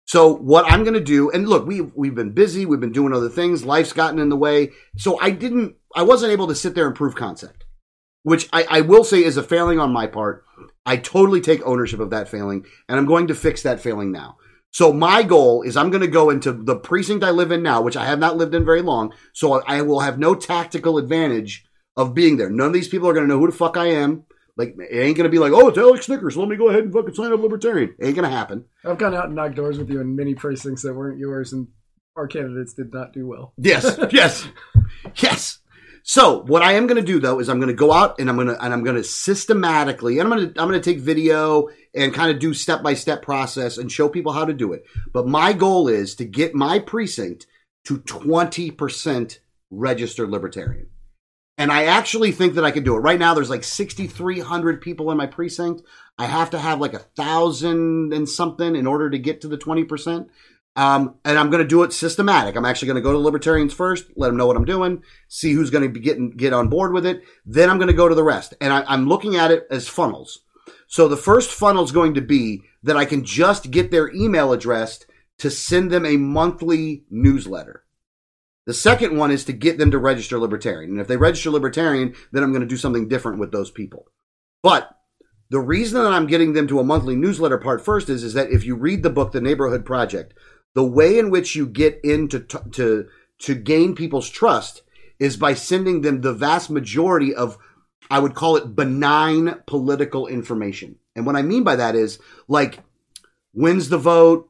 So 0.08 0.34
what 0.34 0.72
I'm 0.72 0.84
going 0.84 0.94
to 0.94 1.00
do, 1.00 1.32
and 1.32 1.50
look, 1.50 1.66
we 1.66 1.82
we've 1.82 2.16
been 2.16 2.32
busy, 2.32 2.66
we've 2.66 2.80
been 2.80 2.92
doing 2.92 3.12
other 3.12 3.30
things, 3.30 3.66
life's 3.66 3.92
gotten 3.92 4.20
in 4.20 4.30
the 4.30 4.38
way. 4.38 4.72
So 4.98 5.20
I 5.20 5.32
didn't, 5.32 5.76
I 5.96 6.04
wasn't 6.04 6.32
able 6.32 6.48
to 6.48 6.56
sit 6.56 6.76
there 6.76 6.86
and 6.86 6.96
prove 6.96 7.16
concept, 7.16 7.66
which 8.24 8.48
I, 8.54 8.66
I 8.70 8.82
will 8.82 9.04
say 9.04 9.24
is 9.24 9.36
a 9.36 9.44
failing 9.44 9.80
on 9.80 9.92
my 9.92 10.06
part. 10.06 10.46
I 10.86 10.98
totally 10.98 11.42
take 11.42 11.66
ownership 11.66 12.00
of 12.00 12.12
that 12.12 12.30
failing, 12.30 12.66
and 12.88 13.00
I'm 13.00 13.08
going 13.08 13.28
to 13.28 13.36
fix 13.36 13.64
that 13.64 13.80
failing 13.80 14.12
now. 14.12 14.38
So 14.72 14.94
my 14.94 15.24
goal 15.24 15.64
is 15.64 15.76
I'm 15.76 15.90
going 15.90 16.02
to 16.02 16.08
go 16.08 16.30
into 16.30 16.52
the 16.52 16.76
precinct 16.76 17.24
I 17.24 17.32
live 17.32 17.52
in 17.52 17.64
now, 17.64 17.82
which 17.82 17.98
I 17.98 18.06
have 18.06 18.20
not 18.20 18.38
lived 18.38 18.54
in 18.54 18.64
very 18.64 18.82
long. 18.82 19.14
So 19.34 19.64
I 19.66 19.82
will 19.82 20.02
have 20.02 20.20
no 20.20 20.36
tactical 20.36 20.98
advantage 20.98 21.65
of 21.98 22.14
being 22.14 22.38
there. 22.38 22.50
None 22.50 22.68
of 22.68 22.74
these 22.74 22.88
people 22.88 23.08
are 23.10 23.14
going 23.14 23.28
to 23.28 23.34
know 23.34 23.40
who 23.40 23.48
the 23.48 23.56
fuck 23.56 23.78
I 23.78 23.88
am. 23.88 24.24
Like, 24.58 24.76
it 24.78 24.98
ain't 24.98 25.18
going 25.18 25.26
to 25.26 25.30
be 25.30 25.40
like, 25.40 25.52
oh, 25.52 25.68
it's 25.68 25.78
Alex 25.78 26.08
Snitker. 26.08 26.34
Let 26.36 26.48
me 26.48 26.56
go 26.56 26.70
ahead 26.70 26.84
and 26.84 26.94
fucking 26.94 27.14
sign 27.14 27.34
up 27.34 27.42
libertarian. 27.42 27.94
Ain't 28.02 28.16
going 28.16 28.30
to 28.30 28.36
happen. 28.36 28.66
I've 28.86 28.98
gone 28.98 29.14
out 29.14 29.26
and 29.26 29.36
knocked 29.36 29.56
doors 29.56 29.78
with 29.78 29.90
you 29.90 30.00
in 30.00 30.16
many 30.16 30.34
precincts 30.34 30.84
that 30.84 30.94
weren't 30.94 31.20
yours, 31.20 31.52
and 31.52 31.68
our 32.16 32.28
candidates 32.28 32.74
did 32.74 32.94
not 32.94 33.12
do 33.12 33.28
well. 33.28 33.54
Yes, 33.58 34.00
yes, 34.12 34.48
yes. 35.18 35.60
So 36.08 36.44
what 36.44 36.62
I 36.62 36.74
am 36.74 36.86
going 36.86 37.04
to 37.04 37.06
do 37.06 37.20
though 37.20 37.40
is 37.40 37.50
I'm 37.50 37.58
going 37.58 37.70
to 37.70 37.74
go 37.74 37.92
out 37.92 38.20
and 38.20 38.30
I'm 38.30 38.36
going 38.36 38.48
to 38.48 38.64
and 38.64 38.72
I'm 38.72 38.84
going 38.84 38.96
to 38.96 39.04
systematically 39.04 40.20
and 40.20 40.32
I'm 40.32 40.38
going 40.38 40.54
to 40.54 40.62
I'm 40.62 40.70
going 40.70 40.80
to 40.80 40.94
take 40.94 41.02
video 41.02 41.70
and 41.96 42.14
kind 42.14 42.30
of 42.30 42.38
do 42.38 42.54
step 42.54 42.84
by 42.84 42.94
step 42.94 43.24
process 43.24 43.80
and 43.80 43.92
show 43.92 44.08
people 44.08 44.32
how 44.32 44.46
to 44.46 44.54
do 44.54 44.72
it. 44.74 44.86
But 45.12 45.28
my 45.28 45.52
goal 45.52 45.88
is 45.88 46.14
to 46.18 46.26
get 46.26 46.54
my 46.54 46.78
precinct 46.78 47.48
to 47.86 47.98
20% 47.98 49.40
registered 49.72 50.30
libertarian. 50.30 50.90
And 51.58 51.72
I 51.72 51.86
actually 51.86 52.32
think 52.32 52.56
that 52.56 52.66
I 52.66 52.72
can 52.72 52.84
do 52.84 52.96
it. 52.96 53.00
Right 53.00 53.20
now, 53.20 53.34
there's 53.34 53.50
like 53.50 53.64
6,300 53.64 54.82
people 54.82 55.10
in 55.12 55.18
my 55.18 55.26
precinct. 55.26 55.84
I 56.18 56.26
have 56.26 56.50
to 56.50 56.60
have 56.60 56.82
like 56.82 56.94
a 56.94 57.00
thousand 57.00 58.14
and 58.14 58.28
something 58.28 58.76
in 58.76 58.88
order 58.88 59.10
to 59.10 59.18
get 59.18 59.42
to 59.42 59.48
the 59.48 59.58
20%. 59.58 60.28
Um, 60.78 61.16
and 61.24 61.40
I'm 61.40 61.50
going 61.50 61.64
to 61.64 61.68
do 61.68 61.84
it 61.84 61.94
systematic. 61.94 62.58
I'm 62.58 62.66
actually 62.66 62.88
going 62.88 62.96
to 62.96 63.02
go 63.02 63.14
to 63.14 63.18
libertarians 63.18 63.74
first, 63.74 64.08
let 64.18 64.28
them 64.28 64.36
know 64.36 64.46
what 64.46 64.58
I'm 64.58 64.66
doing, 64.66 65.04
see 65.30 65.54
who's 65.54 65.70
going 65.70 65.84
to 65.84 65.90
be 65.90 66.02
getting, 66.02 66.32
get 66.32 66.52
on 66.52 66.68
board 66.68 66.92
with 66.92 67.06
it. 67.06 67.22
Then 67.46 67.70
I'm 67.70 67.78
going 67.78 67.88
to 67.88 67.94
go 67.94 68.10
to 68.10 68.16
the 68.16 68.24
rest. 68.24 68.54
And 68.60 68.74
I, 68.74 68.84
I'm 68.86 69.08
looking 69.08 69.38
at 69.38 69.52
it 69.52 69.68
as 69.72 69.88
funnels. 69.88 70.42
So 70.88 71.08
the 71.08 71.16
first 71.16 71.52
funnel 71.52 71.86
is 71.86 71.94
going 71.94 72.16
to 72.16 72.22
be 72.22 72.64
that 72.84 72.98
I 72.98 73.06
can 73.06 73.24
just 73.24 73.72
get 73.72 73.90
their 73.90 74.14
email 74.14 74.52
address 74.52 75.06
to 75.40 75.50
send 75.50 75.92
them 75.92 76.06
a 76.06 76.18
monthly 76.18 77.06
newsletter. 77.10 77.85
The 78.66 78.74
second 78.74 79.18
one 79.18 79.32
is 79.32 79.46
to 79.46 79.54
get 79.54 79.78
them 79.78 79.92
to 79.92 80.00
register 80.00 80.40
libertarian. 80.40 80.92
And 80.92 81.00
if 81.00 81.08
they 81.08 81.18
register 81.18 81.52
libertarian, 81.52 82.16
then 82.32 82.44
I'm 82.44 82.52
going 82.52 82.62
to 82.62 82.68
do 82.68 82.78
something 82.78 83.08
different 83.08 83.40
with 83.40 83.52
those 83.52 83.70
people. 83.70 84.08
But 84.64 84.90
the 85.50 85.60
reason 85.60 86.04
that 86.04 86.12
I'm 86.12 86.26
getting 86.26 86.54
them 86.54 86.68
to 86.68 86.80
a 86.80 86.84
monthly 86.84 87.16
newsletter 87.16 87.60
part 87.60 87.86
first 87.86 88.10
is, 88.10 88.24
is 88.24 88.34
that 88.34 88.50
if 88.50 88.66
you 88.66 88.76
read 88.76 89.04
the 89.04 89.12
book, 89.12 89.32
The 89.32 89.42
Neighborhood 89.42 89.86
Project, 89.86 90.34
the 90.74 90.84
way 90.84 91.20
in 91.20 91.30
which 91.30 91.56
you 91.56 91.68
get 91.68 92.00
into 92.04 92.40
t- 92.42 92.58
to 92.72 93.08
to 93.38 93.56
gain 93.56 93.96
people's 93.96 94.30
trust 94.30 94.82
is 95.20 95.38
by 95.38 95.54
sending 95.54 96.02
them 96.02 96.22
the 96.22 96.34
vast 96.34 96.70
majority 96.70 97.34
of 97.34 97.58
I 98.10 98.20
would 98.20 98.36
call 98.36 98.56
it 98.56 98.76
benign 98.76 99.62
political 99.66 100.28
information. 100.28 100.98
And 101.16 101.26
what 101.26 101.36
I 101.36 101.42
mean 101.42 101.64
by 101.64 101.76
that 101.76 101.96
is 101.96 102.20
like 102.48 102.80
when's 103.54 103.90
the 103.90 103.98
vote, 103.98 104.50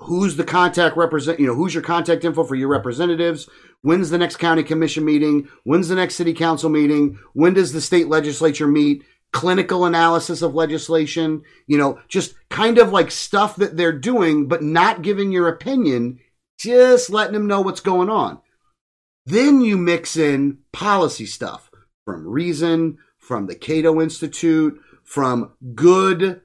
who's 0.00 0.36
the 0.36 0.44
contact 0.44 0.96
represent, 0.96 1.40
you 1.40 1.46
know, 1.46 1.54
who's 1.54 1.74
your 1.74 1.82
contact 1.82 2.24
info 2.24 2.44
for 2.44 2.54
your 2.54 2.68
representatives, 2.68 3.48
when's 3.82 4.10
the 4.10 4.18
next 4.18 4.36
county 4.36 4.62
commission 4.62 5.04
meeting, 5.04 5.48
when's 5.64 5.88
the 5.88 5.94
next 5.94 6.14
city 6.14 6.32
council 6.32 6.70
meeting, 6.70 7.18
when 7.32 7.54
does 7.54 7.72
the 7.72 7.80
state 7.80 8.08
legislature 8.08 8.68
meet, 8.68 9.02
clinical 9.32 9.84
analysis 9.84 10.40
of 10.40 10.54
legislation, 10.54 11.42
you 11.66 11.76
know, 11.76 12.00
just 12.08 12.34
kind 12.48 12.78
of 12.78 12.92
like 12.92 13.10
stuff 13.10 13.56
that 13.56 13.76
they're 13.76 13.92
doing, 13.92 14.46
but 14.46 14.62
not 14.62 15.02
giving 15.02 15.32
your 15.32 15.48
opinion, 15.48 16.18
just 16.58 17.10
letting 17.10 17.34
them 17.34 17.46
know 17.46 17.60
what's 17.60 17.80
going 17.80 18.08
on. 18.08 18.40
Then 19.26 19.60
you 19.60 19.76
mix 19.76 20.16
in 20.16 20.58
policy 20.72 21.26
stuff 21.26 21.70
from 22.04 22.26
Reason, 22.26 22.98
from 23.18 23.46
the 23.46 23.54
Cato 23.54 24.00
Institute, 24.00 24.80
from 25.04 25.52
good 25.74 26.40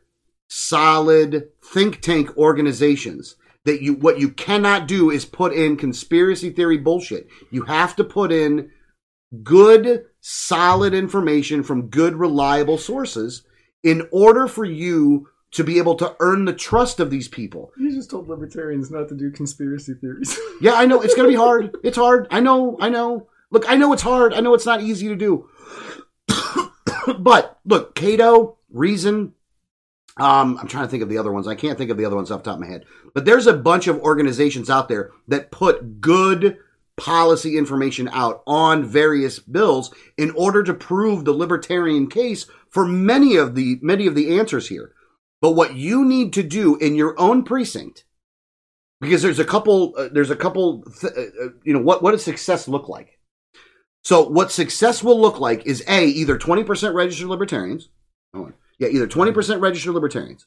solid 0.49 1.49
think 1.63 2.01
tank 2.01 2.38
organizations 2.38 3.35
that 3.65 3.81
you 3.81 3.94
what 3.94 4.19
you 4.19 4.30
cannot 4.30 4.88
do 4.88 5.10
is 5.10 5.26
put 5.26 5.53
in 5.53 5.77
conspiracy 5.77 6.49
theory 6.49 6.77
bullshit. 6.77 7.27
You 7.52 7.64
have 7.64 7.95
to 7.98 8.03
put 8.03 8.31
in 8.31 8.72
good 9.44 10.06
solid 10.22 10.94
information 10.94 11.64
from 11.64 11.90
good 11.90 12.15
reliable 12.15 12.77
sources 12.77 13.44
in 13.84 14.07
order 14.11 14.48
for 14.48 14.65
you 14.65 15.27
to 15.52 15.64
be 15.64 15.77
able 15.77 15.95
to 15.95 16.15
earn 16.19 16.45
the 16.45 16.53
trust 16.53 16.99
of 16.99 17.11
these 17.11 17.27
people. 17.27 17.72
You 17.77 17.94
just 17.94 18.10
told 18.10 18.27
libertarians 18.27 18.90
not 18.90 19.07
to 19.10 19.15
do 19.15 19.31
conspiracy 19.31 19.94
theories. 19.94 20.38
Yeah, 20.61 20.73
I 20.73 20.85
know 20.85 21.02
it's 21.02 21.14
going 21.14 21.27
to 21.27 21.31
be 21.31 21.38
hard. 21.38 21.76
It's 21.84 21.98
hard. 21.98 22.27
I 22.31 22.40
know. 22.40 22.77
I 22.80 22.88
know. 22.88 23.27
Look, 23.52 23.69
I 23.69 23.76
know 23.76 23.91
it's 23.91 24.02
hard. 24.02 24.34
I 24.34 24.40
know 24.40 24.53
it's 24.53 24.65
not 24.65 24.81
easy 24.81 25.10
to 25.10 25.15
do. 25.15 25.49
but 27.19 27.60
look, 27.65 27.95
Cato, 27.95 28.57
Reason, 28.72 29.34
um, 30.18 30.57
I'm 30.60 30.68
trying 30.68 30.85
to 30.85 30.90
think 30.90 31.03
of 31.03 31.10
the 31.10 31.18
other 31.18 31.31
ones. 31.31 31.48
I 31.48 31.56
can't 31.56 31.77
think 31.77 31.90
of 31.90 31.98
the 31.98 32.06
other 32.06 32.15
ones 32.15 32.30
off 32.30 32.44
the 32.44 32.52
top 32.52 32.57
of 32.57 32.61
my 32.61 32.68
head. 32.68 32.85
But 33.14 33.26
there's 33.26 33.48
a 33.48 33.53
bunch 33.53 33.88
of 33.88 33.99
organizations 34.02 34.69
out 34.69 34.88
there 34.88 35.11
that 35.27 35.52
put 35.52 36.02
good 36.02 36.57
policy 36.98 37.57
information 37.57 38.07
out 38.10 38.44
on 38.45 38.85
various 38.85 39.40
bills 39.40 39.94
in 40.18 40.30
order 40.31 40.61
to 40.61 40.73
prove 40.73 41.26
the 41.26 41.34
libertarian 41.34 42.07
case 42.07 42.45
for 42.69 42.85
many 42.85 43.35
of 43.35 43.56
the 43.56 43.80
many 43.81 44.06
of 44.06 44.14
the 44.14 44.38
answers 44.38 44.68
here. 44.69 44.94
But 45.41 45.52
what 45.53 45.76
you 45.76 46.06
need 46.06 46.31
to 46.34 46.44
do 46.44 46.77
in 46.77 46.95
your 46.95 47.19
own 47.19 47.44
precinct, 47.44 48.06
because 49.02 49.22
there's 49.22 49.40
a 49.40 49.45
couple, 49.45 49.94
uh, 49.98 50.10
there's 50.11 50.30
a 50.30 50.35
couple, 50.35 50.84
th- 50.84 51.14
uh, 51.18 51.45
uh, 51.45 51.49
you 51.64 51.73
know, 51.73 51.81
what 51.81 52.03
what 52.03 52.11
does 52.11 52.23
success 52.23 52.68
look 52.68 52.88
like? 52.88 53.19
So 54.03 54.27
what 54.27 54.52
success 54.52 55.03
will 55.03 55.19
look 55.19 55.40
like 55.40 55.65
is 55.65 55.84
a 55.88 56.06
either 56.06 56.38
20% 56.38 56.94
registered 56.94 57.27
libertarians. 57.27 57.90
Yeah, 58.84 58.89
either 58.89 59.07
20% 59.07 59.61
registered 59.61 59.93
libertarians, 59.93 60.45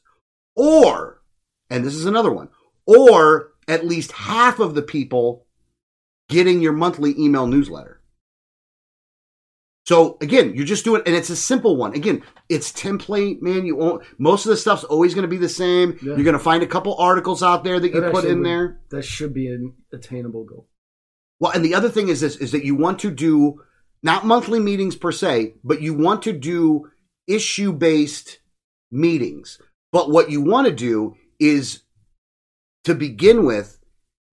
or, 0.55 1.21
and 1.69 1.83
this 1.85 1.95
is 1.95 2.05
another 2.05 2.31
one, 2.31 2.49
or 2.85 3.53
at 3.67 3.85
least 3.85 4.11
half 4.11 4.59
of 4.59 4.75
the 4.75 4.81
people 4.81 5.45
getting 6.29 6.61
your 6.61 6.73
monthly 6.73 7.15
email 7.19 7.47
newsletter. 7.47 8.01
So 9.85 10.17
again, 10.19 10.53
you're 10.53 10.65
just 10.65 10.83
doing, 10.83 11.01
and 11.05 11.15
it's 11.15 11.29
a 11.29 11.35
simple 11.35 11.77
one. 11.77 11.93
Again, 11.93 12.21
it's 12.49 12.73
template, 12.73 13.41
man. 13.41 13.65
You 13.65 13.77
won't, 13.77 14.03
most 14.17 14.45
of 14.45 14.49
the 14.49 14.57
stuff's 14.57 14.83
always 14.83 15.13
going 15.13 15.23
to 15.23 15.29
be 15.29 15.37
the 15.37 15.47
same. 15.47 15.97
Yeah. 16.01 16.15
You're 16.15 16.25
going 16.25 16.33
to 16.33 16.39
find 16.39 16.61
a 16.61 16.67
couple 16.67 16.95
articles 16.97 17.41
out 17.41 17.63
there 17.63 17.79
that 17.79 17.93
you 17.93 18.01
put 18.11 18.25
in 18.25 18.39
would- 18.39 18.45
there. 18.45 18.81
That 18.89 19.05
should 19.05 19.33
be 19.33 19.47
an 19.47 19.73
attainable 19.93 20.43
goal. 20.43 20.67
Well, 21.39 21.53
and 21.53 21.63
the 21.63 21.75
other 21.75 21.89
thing 21.89 22.09
is 22.09 22.19
this 22.19 22.35
is 22.35 22.51
that 22.51 22.65
you 22.65 22.75
want 22.75 22.99
to 22.99 23.11
do 23.11 23.61
not 24.03 24.25
monthly 24.25 24.59
meetings 24.59 24.95
per 24.95 25.11
se, 25.11 25.53
but 25.63 25.81
you 25.81 25.93
want 25.93 26.23
to 26.23 26.33
do 26.33 26.89
issue 27.27 27.71
based 27.73 28.39
meetings. 28.91 29.59
But 29.91 30.09
what 30.09 30.29
you 30.31 30.41
want 30.41 30.67
to 30.67 30.73
do 30.73 31.15
is 31.39 31.83
to 32.83 32.95
begin 32.95 33.45
with 33.45 33.79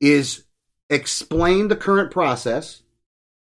is 0.01 0.45
explain 0.91 1.69
the 1.69 1.77
current 1.77 2.11
process 2.11 2.83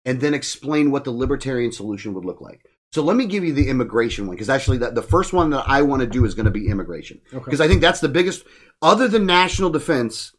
and 0.04 0.20
then 0.20 0.34
explain 0.34 0.90
what 0.90 1.04
the 1.04 1.10
libertarian 1.10 1.72
solution 1.72 2.14
would 2.14 2.24
look 2.24 2.40
like. 2.40 2.64
So 2.92 3.02
let 3.02 3.16
me 3.16 3.26
give 3.26 3.42
you 3.44 3.54
the 3.54 3.68
immigration 3.68 4.26
one 4.26 4.36
because 4.36 4.50
actually 4.50 4.78
that 4.78 4.94
the 4.94 5.02
first 5.02 5.32
one 5.32 5.50
that 5.50 5.64
I 5.66 5.82
want 5.82 6.00
to 6.00 6.06
do 6.06 6.24
is 6.24 6.34
going 6.34 6.44
to 6.44 6.50
be 6.50 6.68
immigration 6.68 7.20
Okay. 7.32 7.44
because 7.44 7.60
I 7.60 7.68
think 7.68 7.80
that's 7.80 8.00
the 8.00 8.08
biggest 8.08 8.44
other 8.82 9.08
than 9.08 9.24
national 9.24 9.70
defense 9.70 10.34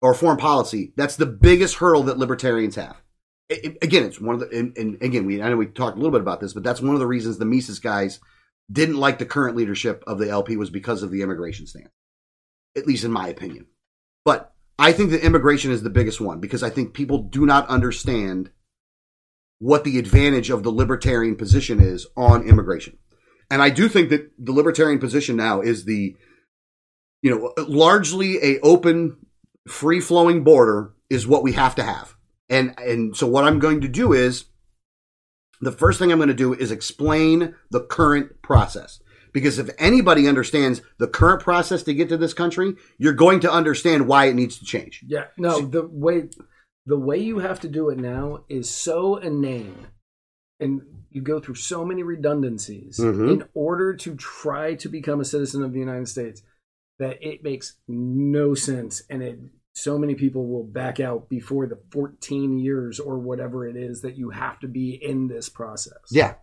or 0.00 0.14
foreign 0.14 0.38
policy, 0.38 0.92
that's 0.96 1.16
the 1.16 1.26
biggest 1.26 1.76
hurdle 1.76 2.04
that 2.04 2.18
libertarians 2.18 2.76
have. 2.76 2.96
It- 3.48 3.78
again, 3.82 4.04
it's 4.04 4.20
one 4.20 4.34
of 4.34 4.40
the, 4.40 4.58
and, 4.58 4.76
and 4.76 5.02
again, 5.02 5.26
we 5.26 5.40
I 5.40 5.48
know 5.48 5.56
we 5.56 5.66
talked 5.66 5.96
a 5.96 6.00
little 6.00 6.12
bit 6.12 6.20
about 6.20 6.40
this, 6.40 6.52
but 6.52 6.62
that's 6.62 6.80
one 6.80 6.94
of 6.94 7.00
the 7.00 7.06
reasons 7.06 7.38
the 7.38 7.44
Mises 7.44 7.78
guys 7.78 8.20
didn't 8.70 8.96
like 8.96 9.18
the 9.18 9.26
current 9.26 9.56
leadership 9.56 10.02
of 10.06 10.18
the 10.18 10.28
LP 10.28 10.56
was 10.56 10.70
because 10.70 11.02
of 11.02 11.10
the 11.10 11.22
immigration 11.22 11.66
stance, 11.66 11.90
at 12.76 12.86
least 12.86 13.04
in 13.04 13.12
my 13.12 13.28
opinion. 13.28 13.66
But 14.24 14.52
I 14.78 14.92
think 14.92 15.10
that 15.10 15.24
immigration 15.24 15.70
is 15.70 15.82
the 15.82 15.90
biggest 15.90 16.20
one 16.20 16.40
because 16.40 16.62
I 16.62 16.70
think 16.70 16.94
people 16.94 17.18
do 17.18 17.46
not 17.46 17.68
understand 17.68 18.50
what 19.58 19.84
the 19.84 19.98
advantage 19.98 20.50
of 20.50 20.62
the 20.62 20.70
libertarian 20.70 21.36
position 21.36 21.80
is 21.80 22.06
on 22.16 22.46
immigration. 22.46 22.98
And 23.50 23.62
I 23.62 23.70
do 23.70 23.88
think 23.88 24.10
that 24.10 24.32
the 24.38 24.52
libertarian 24.52 24.98
position 24.98 25.36
now 25.36 25.60
is 25.60 25.84
the, 25.84 26.16
you 27.22 27.30
know, 27.30 27.64
largely 27.64 28.38
a 28.42 28.60
open, 28.60 29.16
free 29.68 30.00
flowing 30.00 30.42
border 30.42 30.92
is 31.08 31.26
what 31.26 31.44
we 31.44 31.52
have 31.52 31.76
to 31.76 31.84
have. 31.84 32.15
And, 32.48 32.74
and 32.78 33.16
so 33.16 33.26
what 33.26 33.44
I'm 33.44 33.58
going 33.58 33.80
to 33.80 33.88
do 33.88 34.12
is 34.12 34.44
the 35.60 35.72
first 35.72 35.98
thing 35.98 36.12
I'm 36.12 36.18
going 36.18 36.28
to 36.28 36.34
do 36.34 36.54
is 36.54 36.70
explain 36.70 37.54
the 37.70 37.80
current 37.80 38.42
process. 38.42 39.00
Because 39.32 39.58
if 39.58 39.68
anybody 39.78 40.26
understands 40.28 40.80
the 40.98 41.08
current 41.08 41.42
process 41.42 41.82
to 41.82 41.92
get 41.92 42.08
to 42.08 42.16
this 42.16 42.32
country, 42.32 42.74
you're 42.96 43.12
going 43.12 43.40
to 43.40 43.52
understand 43.52 44.08
why 44.08 44.26
it 44.26 44.34
needs 44.34 44.58
to 44.58 44.64
change. 44.64 45.04
Yeah, 45.06 45.24
no, 45.36 45.60
the 45.60 45.86
way 45.86 46.28
the 46.86 46.98
way 46.98 47.18
you 47.18 47.40
have 47.40 47.60
to 47.60 47.68
do 47.68 47.90
it 47.90 47.98
now 47.98 48.44
is 48.48 48.70
so 48.70 49.16
inane, 49.16 49.88
and 50.60 50.80
you 51.10 51.20
go 51.20 51.38
through 51.40 51.56
so 51.56 51.84
many 51.84 52.02
redundancies 52.02 52.98
Mhm. 52.98 53.30
in 53.30 53.44
order 53.52 53.92
to 53.94 54.14
try 54.14 54.74
to 54.76 54.88
become 54.88 55.20
a 55.20 55.24
citizen 55.24 55.62
of 55.62 55.72
the 55.72 55.80
United 55.80 56.08
States 56.08 56.42
that 56.98 57.18
it 57.20 57.42
makes 57.42 57.76
no 57.88 58.54
sense, 58.54 59.02
and 59.10 59.22
it 59.22 59.38
so 59.76 59.98
many 59.98 60.14
people 60.14 60.46
will 60.46 60.64
back 60.64 61.00
out 61.00 61.28
before 61.28 61.66
the 61.66 61.78
14 61.90 62.58
years 62.58 62.98
or 62.98 63.18
whatever 63.18 63.68
it 63.68 63.76
is 63.76 64.00
that 64.00 64.16
you 64.16 64.30
have 64.30 64.58
to 64.60 64.68
be 64.68 64.98
in 65.02 65.28
this 65.28 65.50
process. 65.50 65.98
Yeah. 66.10 66.34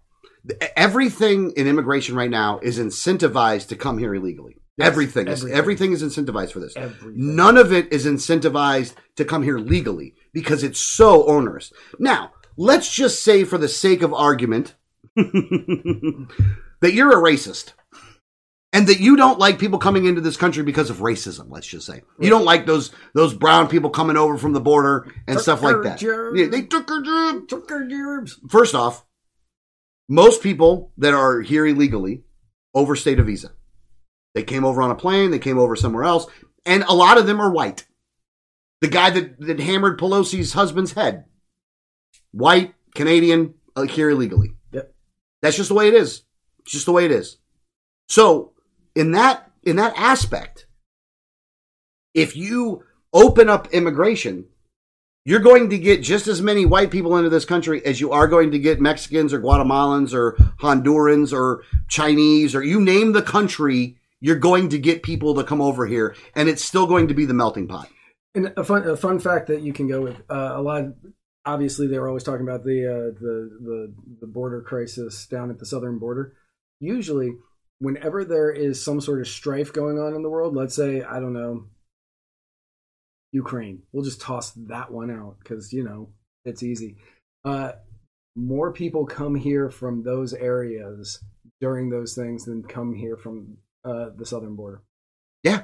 Everything 0.76 1.52
in 1.58 1.68
immigration 1.68 2.16
right 2.16 2.30
now 2.30 2.60
is 2.60 2.78
incentivized 2.78 3.70
to 3.70 3.76
come 3.76 3.98
here 3.98 4.14
illegally. 4.14 4.58
Yes, 4.78 4.88
everything 4.88 5.28
is 5.28 5.40
everything. 5.40 5.58
everything 5.58 5.92
is 5.94 6.04
incentivized 6.04 6.52
for 6.52 6.60
this. 6.60 6.76
Everything. 6.76 7.36
None 7.36 7.58
of 7.58 7.74
it 7.74 7.92
is 7.92 8.06
incentivized 8.06 8.94
to 9.16 9.26
come 9.26 9.42
here 9.42 9.58
legally 9.58 10.14
because 10.32 10.64
it's 10.64 10.80
so 10.80 11.26
onerous. 11.28 11.74
Now, 12.00 12.34
let's 12.56 12.94
just 12.94 13.24
say 13.24 13.46
for 13.46 13.58
the 13.58 13.68
sake 13.68 14.04
of 14.04 14.14
argument 14.14 14.76
that 15.16 16.28
you're 16.82 17.12
a 17.12 17.32
racist 17.32 17.74
and 18.74 18.88
that 18.88 19.00
you 19.00 19.16
don't 19.16 19.38
like 19.38 19.60
people 19.60 19.78
coming 19.78 20.06
into 20.06 20.20
this 20.20 20.36
country 20.36 20.64
because 20.64 20.90
of 20.90 20.98
racism, 20.98 21.46
let's 21.50 21.68
just 21.68 21.86
say. 21.86 22.02
You 22.20 22.32
don't 22.32 22.44
like 22.44 22.66
those 22.66 22.92
those 23.14 23.34
brown 23.34 23.68
people 23.68 23.92
coming 23.92 24.18
over 24.18 24.38
from 24.38 24.52
the 24.52 24.60
border 24.60 25.08
and 25.28 25.40
stuff 25.40 25.62
like 25.62 25.84
that. 25.84 26.02
Yeah, 26.02 26.48
they 26.48 26.64
took 26.64 26.90
our 26.90 27.02
jobs 27.02 27.48
Took 27.48 27.72
our 27.72 27.86
jobs. 27.86 28.40
first 28.50 28.74
off, 28.74 29.06
most 30.10 30.42
people 30.42 30.92
that 30.98 31.14
are 31.14 31.40
here 31.42 31.66
illegally 31.66 32.24
overstayed 32.74 33.20
a 33.20 33.24
visa. 33.24 33.52
They 34.34 34.44
came 34.44 34.66
over 34.66 34.82
on 34.82 34.90
a 34.90 34.96
plane, 34.96 35.30
they 35.30 35.40
came 35.40 35.60
over 35.60 35.76
somewhere 35.76 36.04
else, 36.04 36.26
and 36.66 36.84
a 36.84 36.94
lot 36.94 37.20
of 37.20 37.28
them 37.28 37.40
are 37.40 37.52
white. 37.52 37.86
The 38.82 38.88
guy 38.88 39.12
that, 39.12 39.40
that 39.40 39.60
hammered 39.60 40.00
Pelosi's 40.00 40.54
husband's 40.54 40.94
head, 40.94 41.26
white, 42.32 42.74
Canadian, 42.96 43.54
uh, 43.76 43.84
here 43.84 44.10
illegally. 44.10 44.56
Yep. 44.72 44.94
That's 45.42 45.56
just 45.56 45.70
the 45.70 45.76
way 45.76 45.88
it 45.88 45.94
is. 45.94 46.24
It's 46.64 46.72
just 46.72 46.86
the 46.88 46.92
way 46.92 47.06
it 47.06 47.12
is. 47.12 47.38
So, 48.10 48.53
in 48.96 49.12
that 49.12 49.52
in 49.64 49.78
that 49.78 49.94
aspect, 49.98 50.68
if 52.14 52.36
you 52.36 52.84
open 53.14 53.50
up 53.50 53.74
immigration, 53.74 54.46
you're 55.26 55.40
going 55.40 55.70
to 55.70 55.78
get 55.78 56.02
just 56.02 56.28
as 56.28 56.42
many 56.42 56.66
white 56.66 56.92
people 56.92 57.18
into 57.18 57.30
this 57.30 57.46
country 57.46 57.84
as 57.86 58.02
you 58.02 58.12
are 58.12 58.28
going 58.28 58.52
to 58.52 58.60
get 58.60 58.82
Mexicans 58.82 59.34
or 59.34 59.40
Guatemalans 59.40 60.14
or 60.14 60.34
Hondurans 60.62 61.32
or 61.32 61.64
Chinese 61.88 62.56
or 62.56 62.64
you 62.64 62.82
name 62.82 63.14
the 63.14 63.22
country, 63.22 63.98
you're 64.20 64.36
going 64.36 64.70
to 64.70 64.78
get 64.78 65.04
people 65.04 65.36
to 65.36 65.44
come 65.44 65.62
over 65.62 65.86
here 65.88 66.16
and 66.36 66.50
it's 66.50 66.64
still 66.64 66.88
going 66.88 67.08
to 67.08 67.14
be 67.14 67.26
the 67.26 67.34
melting 67.34 67.68
pot. 67.68 67.90
And 68.36 68.52
a 68.58 68.64
fun 68.64 68.88
a 68.88 68.98
fun 68.98 69.20
fact 69.20 69.48
that 69.48 69.62
you 69.62 69.74
can 69.74 69.88
go 69.88 70.02
with 70.02 70.20
uh, 70.30 70.54
a 70.56 70.62
lot. 70.62 70.86
Obviously, 71.46 71.88
they 71.88 72.00
were 72.00 72.08
always 72.08 72.24
talking 72.24 72.48
about 72.48 72.64
the 72.64 72.88
uh, 72.88 73.20
the 73.20 73.58
the 73.62 73.94
the 74.22 74.28
border 74.28 74.62
crisis 74.62 75.28
down 75.28 75.52
at 75.52 75.60
the 75.60 75.68
southern 75.68 76.00
border. 76.00 76.34
Usually, 76.80 77.34
whenever 77.84 78.24
there 78.24 78.50
is 78.50 78.82
some 78.82 79.02
sort 79.02 79.20
of 79.20 79.28
strife 79.28 79.74
going 79.74 80.00
on 80.00 80.16
in 80.16 80.24
the 80.24 80.30
world, 80.30 80.56
let's 80.56 80.74
say 80.74 81.02
I 81.02 81.20
don't 81.20 81.34
know 81.34 81.66
Ukraine, 83.34 83.82
we'll 83.92 84.06
just 84.06 84.22
toss 84.22 84.52
that 84.52 84.90
one 84.90 85.12
out 85.12 85.36
because 85.40 85.74
you 85.74 85.84
know 85.84 86.10
it's 86.46 86.64
easy. 86.64 86.96
Uh, 87.44 87.74
more 88.36 88.72
people 88.72 89.06
come 89.06 89.36
here 89.36 89.70
from 89.70 90.04
those 90.04 90.34
areas 90.34 91.22
during 91.60 91.90
those 91.90 92.16
things 92.16 92.46
than 92.46 92.64
come 92.64 92.94
here 92.94 93.18
from 93.18 93.58
uh, 93.84 94.10
the 94.16 94.26
southern 94.26 94.56
border. 94.56 94.82
Yeah. 95.44 95.64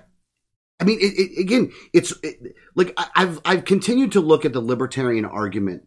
I 0.82 0.84
mean, 0.84 1.00
it, 1.00 1.14
it, 1.18 1.40
again, 1.40 1.72
it's 1.94 2.14
it, 2.22 2.56
like 2.76 2.94
I- 2.98 3.10
I've 3.16 3.40
I've 3.46 3.66
continued 3.66 4.12
to 4.14 4.20
look 4.20 4.44
at 4.44 4.52
the 4.52 4.62
libertarian 4.62 5.26
argument 5.26 5.84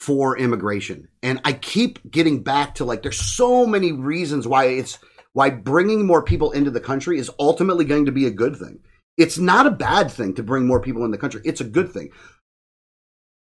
for 0.00 0.36
immigration, 0.36 1.08
and 1.22 1.40
I 1.44 1.52
keep 1.52 2.10
getting 2.10 2.42
back 2.42 2.76
to 2.76 2.84
like 2.84 3.02
there's 3.02 3.20
so 3.20 3.64
many 3.64 3.92
reasons 3.92 4.46
why 4.46 4.64
it's 4.66 4.98
why 5.32 5.50
bringing 5.50 6.06
more 6.06 6.22
people 6.22 6.52
into 6.52 6.70
the 6.70 6.80
country 6.80 7.18
is 7.18 7.30
ultimately 7.38 7.84
going 7.84 8.06
to 8.06 8.12
be 8.12 8.26
a 8.26 8.30
good 8.30 8.56
thing. 8.56 8.80
It's 9.16 9.38
not 9.38 9.66
a 9.66 9.70
bad 9.70 10.10
thing 10.10 10.34
to 10.34 10.42
bring 10.42 10.66
more 10.66 10.80
people 10.80 11.04
in 11.04 11.10
the 11.10 11.18
country. 11.18 11.40
It's 11.44 11.60
a 11.60 11.64
good 11.64 11.92
thing. 11.92 12.10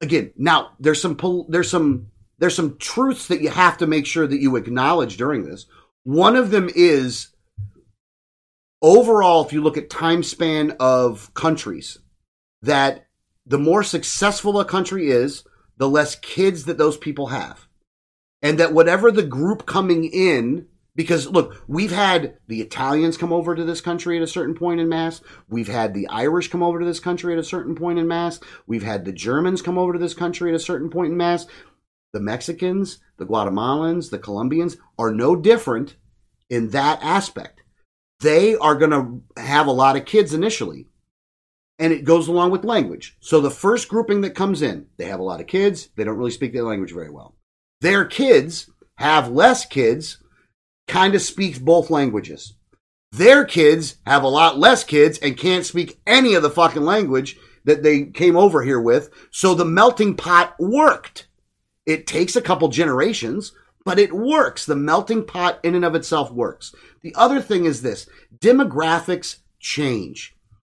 Again, 0.01 0.33
now 0.37 0.71
there's 0.79 1.01
some 1.01 1.17
there's 1.49 1.69
some 1.69 2.07
there's 2.37 2.55
some 2.55 2.77
truths 2.77 3.27
that 3.27 3.41
you 3.41 3.49
have 3.49 3.77
to 3.77 3.87
make 3.87 4.05
sure 4.05 4.27
that 4.27 4.41
you 4.41 4.55
acknowledge 4.55 5.17
during 5.17 5.45
this. 5.45 5.65
One 6.03 6.35
of 6.35 6.51
them 6.51 6.69
is 6.75 7.29
overall, 8.81 9.45
if 9.45 9.53
you 9.53 9.61
look 9.61 9.77
at 9.77 9.89
time 9.89 10.23
span 10.23 10.75
of 10.79 11.33
countries, 11.33 11.99
that 12.61 13.07
the 13.45 13.57
more 13.57 13.83
successful 13.83 14.59
a 14.59 14.65
country 14.65 15.09
is, 15.09 15.43
the 15.77 15.89
less 15.89 16.15
kids 16.15 16.65
that 16.65 16.77
those 16.77 16.97
people 16.97 17.27
have. 17.27 17.67
And 18.41 18.59
that 18.59 18.73
whatever 18.73 19.11
the 19.11 19.23
group 19.23 19.65
coming 19.65 20.03
in, 20.03 20.67
because 20.95 21.27
look, 21.27 21.63
we've 21.67 21.91
had 21.91 22.37
the 22.47 22.61
Italians 22.61 23.17
come 23.17 23.33
over 23.33 23.55
to 23.55 23.63
this 23.63 23.81
country 23.81 24.17
at 24.17 24.23
a 24.23 24.27
certain 24.27 24.55
point 24.55 24.79
in 24.79 24.89
mass. 24.89 25.21
We've 25.49 25.67
had 25.67 25.93
the 25.93 26.07
Irish 26.07 26.49
come 26.49 26.63
over 26.63 26.79
to 26.79 26.85
this 26.85 26.99
country 26.99 27.33
at 27.33 27.39
a 27.39 27.43
certain 27.43 27.75
point 27.75 27.99
in 27.99 28.07
mass. 28.07 28.39
We've 28.67 28.83
had 28.83 29.05
the 29.05 29.11
Germans 29.11 29.61
come 29.61 29.77
over 29.77 29.93
to 29.93 29.99
this 29.99 30.13
country 30.13 30.49
at 30.51 30.55
a 30.55 30.59
certain 30.59 30.89
point 30.89 31.11
in 31.11 31.17
mass. 31.17 31.47
The 32.13 32.19
Mexicans, 32.19 32.99
the 33.17 33.25
Guatemalans, 33.25 34.11
the 34.11 34.19
Colombians 34.19 34.77
are 34.99 35.11
no 35.11 35.35
different 35.35 35.95
in 36.49 36.69
that 36.69 36.99
aspect. 37.01 37.63
They 38.19 38.55
are 38.55 38.75
going 38.75 38.91
to 38.91 39.41
have 39.41 39.67
a 39.67 39.71
lot 39.71 39.97
of 39.97 40.05
kids 40.05 40.33
initially 40.33 40.87
and 41.79 41.91
it 41.91 42.05
goes 42.05 42.27
along 42.27 42.51
with 42.51 42.63
language. 42.63 43.17
So 43.19 43.41
the 43.41 43.49
first 43.49 43.89
grouping 43.89 44.21
that 44.21 44.35
comes 44.35 44.61
in, 44.61 44.87
they 44.97 45.05
have 45.05 45.19
a 45.19 45.23
lot 45.23 45.41
of 45.41 45.47
kids, 45.47 45.89
they 45.95 46.03
don't 46.03 46.17
really 46.17 46.31
speak 46.31 46.53
their 46.53 46.63
language 46.63 46.93
very 46.93 47.09
well. 47.09 47.35
Their 47.81 48.05
kids 48.05 48.69
have 48.95 49.31
less 49.31 49.65
kids, 49.65 50.22
kind 50.87 51.15
of 51.15 51.21
speaks 51.21 51.59
both 51.59 51.89
languages. 51.89 52.53
Their 53.11 53.45
kids 53.45 53.97
have 54.05 54.23
a 54.23 54.27
lot 54.27 54.57
less 54.57 54.83
kids 54.83 55.19
and 55.19 55.37
can't 55.37 55.65
speak 55.65 55.99
any 56.07 56.33
of 56.33 56.41
the 56.41 56.49
fucking 56.49 56.81
language 56.81 57.37
that 57.63 57.83
they 57.83 58.05
came 58.05 58.35
over 58.35 58.63
here 58.63 58.81
with. 58.81 59.09
So 59.31 59.53
the 59.53 59.65
melting 59.65 60.15
pot 60.15 60.55
worked. 60.59 61.27
It 61.85 62.07
takes 62.07 62.35
a 62.35 62.41
couple 62.41 62.69
generations, 62.69 63.53
but 63.85 63.99
it 63.99 64.13
works. 64.13 64.65
The 64.65 64.75
melting 64.75 65.25
pot 65.25 65.59
in 65.63 65.75
and 65.75 65.85
of 65.85 65.95
itself 65.95 66.31
works. 66.31 66.73
The 67.01 67.13
other 67.15 67.41
thing 67.41 67.65
is 67.65 67.81
this 67.81 68.07
demographics 68.39 69.37
change. 69.59 70.35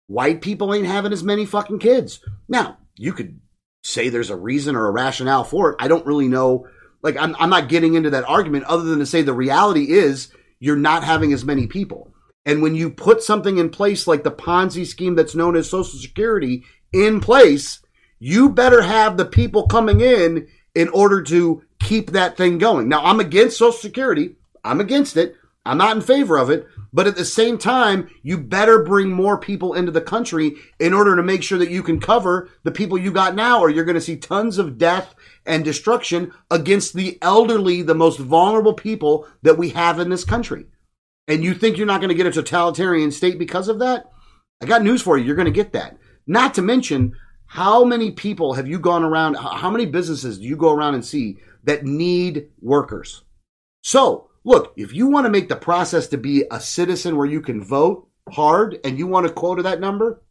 White 0.08 0.40
people 0.40 0.74
ain't 0.74 0.86
having 0.86 1.12
as 1.12 1.24
many 1.24 1.46
fucking 1.46 1.78
kids. 1.78 2.20
Now, 2.48 2.78
you 2.96 3.12
could 3.12 3.40
say 3.82 4.08
there's 4.08 4.30
a 4.30 4.36
reason 4.36 4.76
or 4.76 4.86
a 4.86 4.92
rationale 4.92 5.44
for 5.44 5.70
it. 5.70 5.76
I 5.80 5.88
don't 5.88 6.06
really 6.06 6.28
know. 6.28 6.66
Like, 7.06 7.16
I'm, 7.16 7.36
I'm 7.38 7.50
not 7.50 7.68
getting 7.68 7.94
into 7.94 8.10
that 8.10 8.28
argument 8.28 8.64
other 8.64 8.82
than 8.82 8.98
to 8.98 9.06
say 9.06 9.22
the 9.22 9.32
reality 9.32 9.92
is 9.92 10.32
you're 10.58 10.74
not 10.74 11.04
having 11.04 11.32
as 11.32 11.44
many 11.44 11.68
people. 11.68 12.12
And 12.44 12.62
when 12.62 12.74
you 12.74 12.90
put 12.90 13.22
something 13.22 13.58
in 13.58 13.70
place 13.70 14.08
like 14.08 14.24
the 14.24 14.32
Ponzi 14.32 14.84
scheme 14.84 15.14
that's 15.14 15.36
known 15.36 15.54
as 15.54 15.70
Social 15.70 16.00
Security 16.00 16.64
in 16.92 17.20
place, 17.20 17.80
you 18.18 18.50
better 18.50 18.82
have 18.82 19.16
the 19.16 19.24
people 19.24 19.68
coming 19.68 20.00
in 20.00 20.48
in 20.74 20.88
order 20.88 21.22
to 21.22 21.62
keep 21.78 22.10
that 22.10 22.36
thing 22.36 22.58
going. 22.58 22.88
Now, 22.88 23.04
I'm 23.04 23.20
against 23.20 23.58
Social 23.58 23.70
Security. 23.70 24.34
I'm 24.64 24.80
against 24.80 25.16
it. 25.16 25.36
I'm 25.64 25.78
not 25.78 25.96
in 25.96 26.02
favor 26.02 26.36
of 26.38 26.50
it. 26.50 26.66
But 26.92 27.06
at 27.06 27.16
the 27.16 27.24
same 27.24 27.56
time, 27.56 28.08
you 28.22 28.36
better 28.38 28.82
bring 28.82 29.10
more 29.10 29.38
people 29.38 29.74
into 29.74 29.92
the 29.92 30.00
country 30.00 30.54
in 30.80 30.92
order 30.92 31.14
to 31.14 31.22
make 31.22 31.42
sure 31.42 31.58
that 31.58 31.70
you 31.70 31.82
can 31.84 32.00
cover 32.00 32.48
the 32.64 32.72
people 32.72 32.98
you 32.98 33.12
got 33.12 33.34
now, 33.34 33.60
or 33.60 33.70
you're 33.70 33.84
going 33.84 33.94
to 33.94 34.00
see 34.00 34.16
tons 34.16 34.58
of 34.58 34.78
death 34.78 35.14
and 35.46 35.64
destruction 35.64 36.32
against 36.50 36.94
the 36.94 37.18
elderly, 37.22 37.82
the 37.82 37.94
most 37.94 38.18
vulnerable 38.18 38.74
people 38.74 39.26
that 39.42 39.58
we 39.58 39.70
have 39.70 39.98
in 39.98 40.10
this 40.10 40.24
country. 40.24 40.66
And 41.28 41.42
you 41.42 41.54
think 41.54 41.76
you're 41.76 41.86
not 41.86 42.00
going 42.00 42.08
to 42.10 42.14
get 42.14 42.26
a 42.26 42.30
totalitarian 42.30 43.10
state 43.10 43.38
because 43.38 43.68
of 43.68 43.78
that? 43.80 44.10
I 44.60 44.66
got 44.66 44.82
news 44.82 45.02
for 45.02 45.18
you. 45.18 45.24
You're 45.24 45.36
going 45.36 45.46
to 45.46 45.50
get 45.52 45.72
that. 45.72 45.98
Not 46.26 46.54
to 46.54 46.62
mention, 46.62 47.14
how 47.46 47.84
many 47.84 48.10
people 48.10 48.54
have 48.54 48.68
you 48.68 48.78
gone 48.78 49.04
around? 49.04 49.34
How 49.34 49.70
many 49.70 49.86
businesses 49.86 50.38
do 50.38 50.44
you 50.44 50.56
go 50.56 50.72
around 50.72 50.94
and 50.94 51.04
see 51.04 51.38
that 51.64 51.84
need 51.84 52.48
workers? 52.60 53.22
So, 53.82 54.30
look, 54.44 54.72
if 54.76 54.92
you 54.92 55.06
want 55.06 55.26
to 55.26 55.30
make 55.30 55.48
the 55.48 55.56
process 55.56 56.08
to 56.08 56.18
be 56.18 56.44
a 56.50 56.60
citizen 56.60 57.16
where 57.16 57.26
you 57.26 57.40
can 57.40 57.62
vote 57.62 58.08
hard 58.32 58.78
and 58.84 58.98
you 58.98 59.06
want 59.06 59.26
to 59.26 59.32
quota 59.32 59.62
that 59.62 59.80
number, 59.80 60.22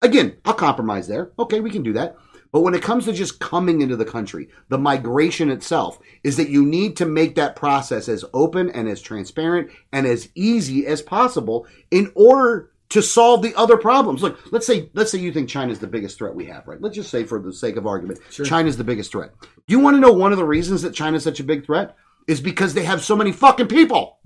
again, 0.00 0.38
I'll 0.44 0.54
compromise 0.54 1.06
there. 1.08 1.32
Okay, 1.38 1.60
we 1.60 1.70
can 1.70 1.82
do 1.82 1.92
that. 1.94 2.16
But 2.52 2.60
when 2.60 2.74
it 2.74 2.82
comes 2.82 3.04
to 3.04 3.12
just 3.12 3.40
coming 3.40 3.80
into 3.80 3.96
the 3.96 4.04
country, 4.04 4.48
the 4.68 4.78
migration 4.78 5.50
itself 5.50 5.98
is 6.24 6.36
that 6.36 6.48
you 6.48 6.64
need 6.64 6.96
to 6.96 7.06
make 7.06 7.34
that 7.34 7.56
process 7.56 8.08
as 8.08 8.24
open 8.32 8.70
and 8.70 8.88
as 8.88 9.02
transparent 9.02 9.70
and 9.92 10.06
as 10.06 10.30
easy 10.34 10.86
as 10.86 11.02
possible 11.02 11.66
in 11.90 12.10
order 12.14 12.70
to 12.90 13.02
solve 13.02 13.42
the 13.42 13.54
other 13.54 13.76
problems. 13.76 14.22
Look, 14.22 14.50
let's 14.50 14.66
say 14.66 14.90
let's 14.94 15.10
say 15.10 15.18
you 15.18 15.32
think 15.32 15.48
China's 15.48 15.78
the 15.78 15.86
biggest 15.86 16.16
threat 16.16 16.34
we 16.34 16.46
have, 16.46 16.66
right? 16.66 16.80
Let's 16.80 16.96
just 16.96 17.10
say 17.10 17.24
for 17.24 17.38
the 17.38 17.52
sake 17.52 17.76
of 17.76 17.86
argument, 17.86 18.20
China's 18.30 18.76
the 18.76 18.84
biggest 18.84 19.12
threat. 19.12 19.32
Do 19.40 19.72
you 19.72 19.80
want 19.80 19.96
to 19.96 20.00
know 20.00 20.12
one 20.12 20.32
of 20.32 20.38
the 20.38 20.44
reasons 20.44 20.82
that 20.82 20.94
China's 20.94 21.24
such 21.24 21.40
a 21.40 21.44
big 21.44 21.66
threat? 21.66 21.96
Is 22.26 22.42
because 22.42 22.74
they 22.74 22.84
have 22.84 23.02
so 23.02 23.16
many 23.16 23.32
fucking 23.32 23.68
people. 23.68 24.18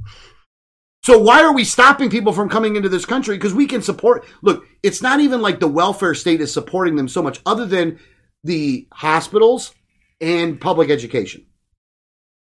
So 1.05 1.19
why 1.19 1.43
are 1.43 1.53
we 1.53 1.63
stopping 1.65 2.11
people 2.11 2.33
from 2.33 2.49
coming 2.49 2.75
into 2.75 2.89
this 2.89 3.05
country? 3.05 3.37
Because 3.37 3.55
we 3.55 3.67
can 3.67 3.83
support. 3.83 4.25
Look, 4.43 4.65
it's 4.83 5.03
not 5.03 5.21
even 5.21 5.41
like 5.41 5.61
the 5.61 5.69
welfare 5.69 6.15
state 6.15 6.41
is 6.41 6.53
supporting 6.53 6.97
them 6.97 7.09
so 7.09 7.23
much, 7.23 7.41
other 7.47 7.67
than 7.67 8.01
the 8.45 8.89
hospitals 8.93 9.75
and 10.21 10.61
public 10.61 10.91
education. 10.91 11.47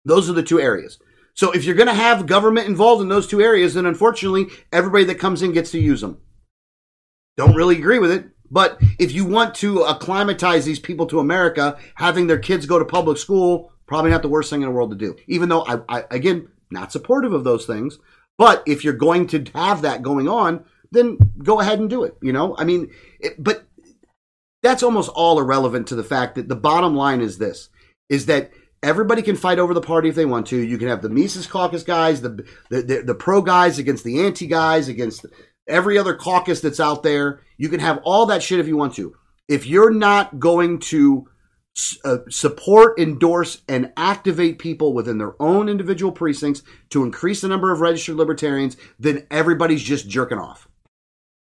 Those 0.05 0.29
are 0.29 0.33
the 0.33 0.43
two 0.43 0.59
areas. 0.59 0.99
So 1.33 1.51
if 1.51 1.63
you're 1.63 1.75
going 1.75 1.87
to 1.87 1.93
have 1.93 2.25
government 2.25 2.67
involved 2.67 3.01
in 3.01 3.09
those 3.09 3.27
two 3.27 3.41
areas, 3.41 3.73
then 3.73 3.85
unfortunately, 3.85 4.47
everybody 4.71 5.05
that 5.05 5.19
comes 5.19 5.41
in 5.41 5.53
gets 5.53 5.71
to 5.71 5.79
use 5.79 6.01
them. 6.01 6.19
Don't 7.37 7.55
really 7.55 7.77
agree 7.77 7.99
with 7.99 8.11
it. 8.11 8.25
But 8.51 8.81
if 8.97 9.11
you 9.11 9.25
want 9.25 9.55
to 9.55 9.83
acclimatize 9.83 10.65
these 10.65 10.79
people 10.79 11.05
to 11.07 11.19
America, 11.19 11.77
having 11.95 12.27
their 12.27 12.39
kids 12.39 12.65
go 12.65 12.79
to 12.79 12.85
public 12.85 13.17
school, 13.17 13.71
probably 13.85 14.11
not 14.11 14.21
the 14.21 14.29
worst 14.29 14.49
thing 14.49 14.61
in 14.61 14.67
the 14.67 14.73
world 14.73 14.91
to 14.91 14.97
do. 14.97 15.15
Even 15.27 15.49
though 15.49 15.65
I, 15.65 15.79
I 15.87 16.03
again, 16.11 16.49
not 16.71 16.91
supportive 16.91 17.33
of 17.33 17.43
those 17.43 17.65
things. 17.65 17.99
But 18.37 18.63
if 18.65 18.83
you're 18.83 18.93
going 18.93 19.27
to 19.27 19.43
have 19.53 19.81
that 19.83 20.01
going 20.01 20.27
on, 20.27 20.65
then 20.91 21.17
go 21.43 21.59
ahead 21.59 21.79
and 21.79 21.89
do 21.89 22.03
it. 22.03 22.17
You 22.21 22.33
know, 22.33 22.55
I 22.57 22.63
mean, 22.63 22.91
it, 23.19 23.41
but 23.41 23.58
that's 24.69 24.83
almost 24.83 25.09
all 25.09 25.39
irrelevant 25.39 25.87
to 25.87 25.95
the 25.95 26.03
fact 26.03 26.35
that 26.35 26.47
the 26.47 26.55
bottom 26.55 26.95
line 26.95 27.21
is 27.21 27.37
this: 27.37 27.69
is 28.09 28.27
that 28.27 28.51
everybody 28.83 29.21
can 29.21 29.35
fight 29.35 29.59
over 29.59 29.73
the 29.73 29.81
party 29.81 30.09
if 30.09 30.15
they 30.15 30.25
want 30.25 30.47
to. 30.47 30.57
You 30.57 30.77
can 30.77 30.87
have 30.87 31.01
the 31.01 31.09
Mises 31.09 31.47
Caucus 31.47 31.83
guys, 31.83 32.21
the 32.21 32.45
the, 32.69 32.81
the, 32.81 33.03
the 33.05 33.15
pro 33.15 33.41
guys 33.41 33.79
against 33.79 34.03
the 34.03 34.25
anti 34.25 34.47
guys, 34.47 34.87
against 34.87 35.25
every 35.67 35.97
other 35.97 36.15
caucus 36.15 36.61
that's 36.61 36.79
out 36.79 37.03
there. 37.03 37.41
You 37.57 37.69
can 37.69 37.79
have 37.79 37.99
all 38.03 38.27
that 38.27 38.43
shit 38.43 38.59
if 38.59 38.67
you 38.67 38.77
want 38.77 38.95
to. 38.95 39.15
If 39.47 39.65
you're 39.65 39.93
not 39.93 40.39
going 40.39 40.79
to 40.79 41.27
uh, 42.03 42.17
support, 42.29 42.99
endorse, 42.99 43.61
and 43.67 43.91
activate 43.97 44.59
people 44.59 44.93
within 44.93 45.17
their 45.17 45.41
own 45.41 45.69
individual 45.69 46.11
precincts 46.11 46.61
to 46.89 47.03
increase 47.03 47.41
the 47.41 47.47
number 47.47 47.71
of 47.71 47.79
registered 47.79 48.15
libertarians, 48.15 48.77
then 48.99 49.25
everybody's 49.31 49.83
just 49.83 50.09
jerking 50.09 50.37
off. 50.37 50.67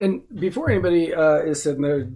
And 0.02 0.24
before 0.34 0.70
anybody 0.70 1.14
uh, 1.14 1.38
is 1.38 1.64
sitting 1.64 1.82
there, 1.82 2.10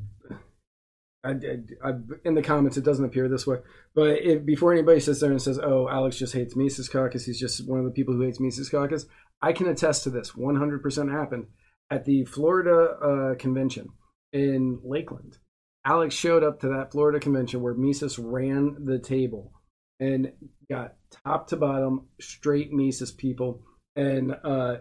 I, 1.24 1.32
I, 1.32 1.90
I, 1.90 1.94
in 2.24 2.34
the 2.34 2.41
comments 2.41 2.78
it 2.78 2.86
doesn't 2.86 3.04
appear 3.04 3.28
this 3.28 3.46
way, 3.46 3.58
but 3.94 4.20
if, 4.20 4.46
before 4.46 4.72
anybody 4.72 5.00
sits 5.00 5.20
there 5.20 5.32
and 5.32 5.41
says, 5.41 5.60
"Oh, 5.60 5.90
Alex 5.90 6.18
just 6.18 6.34
hates 6.34 6.56
Mises 6.56 6.88
Caucus," 6.88 7.26
he's 7.26 7.40
just 7.40 7.68
one 7.68 7.80
of 7.80 7.86
the 7.86 7.91
people 7.91 8.14
who 8.14 8.22
hates 8.22 8.40
Mises 8.40 8.70
Caucus. 8.70 9.06
I 9.41 9.52
can 9.54 9.68
attest 9.68 10.04
to 10.04 10.10
this. 10.10 10.32
100% 10.32 11.12
happened 11.12 11.48
at 11.91 12.06
the 12.06 12.26
Florida 12.26 12.98
uh, 13.02 13.36
convention 13.36 13.90
in 14.32 14.80
Lakeland. 14.84 15.38
Alex 15.86 16.16
showed 16.16 16.44
up 16.44 16.60
to 16.62 16.70
that 16.70 16.91
Florida 16.91 17.20
convention 17.20 17.62
where 17.62 17.74
Mises 17.74 18.20
ran 18.20 18.86
the 18.86 19.00
table 19.00 19.54
and 20.00 20.32
got 20.70 20.96
top 21.26 21.48
to 21.48 21.58
bottom 21.58 22.08
straight 22.22 22.72
Mises 22.72 23.12
people, 23.12 23.62
and 23.96 24.36
uh, 24.44 24.78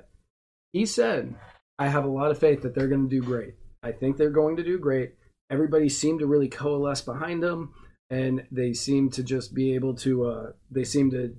he 0.73 0.87
said, 0.87 1.35
"I 1.81 1.89
have 1.89 2.05
a 2.05 2.09
lot 2.09 2.31
of 2.31 2.39
faith 2.39 2.63
that 2.63 2.77
they're 2.77 2.89
going 2.89 3.09
to 3.09 3.21
do 3.21 3.27
great. 3.27 3.55
I 3.83 3.91
think 3.91 4.17
they're 4.17 4.31
going 4.31 4.57
to 4.59 4.65
do 4.65 4.79
great." 4.79 5.15
Everybody 5.51 5.89
seemed 5.89 6.21
to 6.21 6.27
really 6.27 6.49
coalesce 6.49 7.03
behind 7.03 7.43
them, 7.43 7.73
and 8.11 8.47
they 8.51 8.73
seemed 8.73 9.13
to 9.15 9.23
just 9.23 9.55
be 9.55 9.75
able 9.75 9.95
to 9.95 10.27
uh, 10.27 10.53
they 10.71 10.85
seemed 10.85 11.13
to 11.13 11.35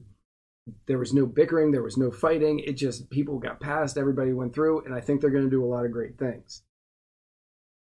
there 0.88 0.98
was 0.98 1.14
no 1.14 1.26
bickering 1.26 1.72
there 1.72 1.84
was 1.84 1.98
no 1.98 2.12
fighting 2.12 2.60
it 2.60 2.74
just 2.74 3.10
people 3.10 3.40
got 3.40 3.60
past 3.60 3.98
everybody 3.98 4.34
went 4.34 4.54
through 4.54 4.84
and 4.86 4.94
i 4.94 5.00
think 5.00 5.20
they're 5.20 5.30
going 5.30 5.44
to 5.44 5.50
do 5.50 5.64
a 5.64 5.68
lot 5.68 5.86
of 5.86 5.92
great 5.92 6.18
things. 6.18 6.64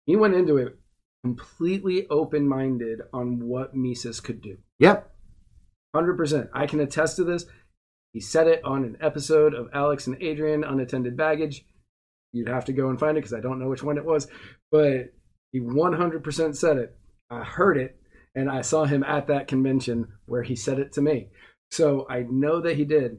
He 0.06 0.16
went 0.16 0.34
into 0.34 0.58
it 0.58 0.78
completely 1.22 2.06
open-minded 2.10 3.00
on 3.14 3.40
what 3.48 3.74
mises 3.74 4.20
could 4.20 4.42
do. 4.42 4.58
Yep. 4.78 5.10
100% 5.96 6.48
i 6.52 6.66
can 6.66 6.80
attest 6.80 7.16
to 7.16 7.24
this. 7.24 7.46
He 8.12 8.20
said 8.20 8.46
it 8.46 8.62
on 8.64 8.84
an 8.84 8.96
episode 9.00 9.54
of 9.54 9.68
alex 9.72 10.06
and 10.06 10.20
adrian 10.22 10.64
unattended 10.64 11.16
baggage. 11.16 11.64
You'd 12.32 12.48
have 12.48 12.64
to 12.66 12.72
go 12.72 12.90
and 12.90 12.98
find 12.98 13.16
it 13.16 13.20
because 13.20 13.34
i 13.34 13.40
don't 13.40 13.58
know 13.58 13.68
which 13.68 13.82
one 13.82 13.96
it 13.96 14.04
was 14.04 14.26
but 14.70 15.12
he 15.54 15.60
100% 15.60 16.56
said 16.56 16.78
it. 16.78 16.96
I 17.30 17.44
heard 17.44 17.78
it, 17.78 17.96
and 18.34 18.50
I 18.50 18.60
saw 18.62 18.84
him 18.86 19.04
at 19.04 19.28
that 19.28 19.46
convention 19.46 20.08
where 20.26 20.42
he 20.42 20.56
said 20.56 20.80
it 20.80 20.92
to 20.94 21.00
me. 21.00 21.28
So 21.70 22.06
I 22.10 22.26
know 22.28 22.60
that 22.60 22.76
he 22.76 22.84
did. 22.84 23.18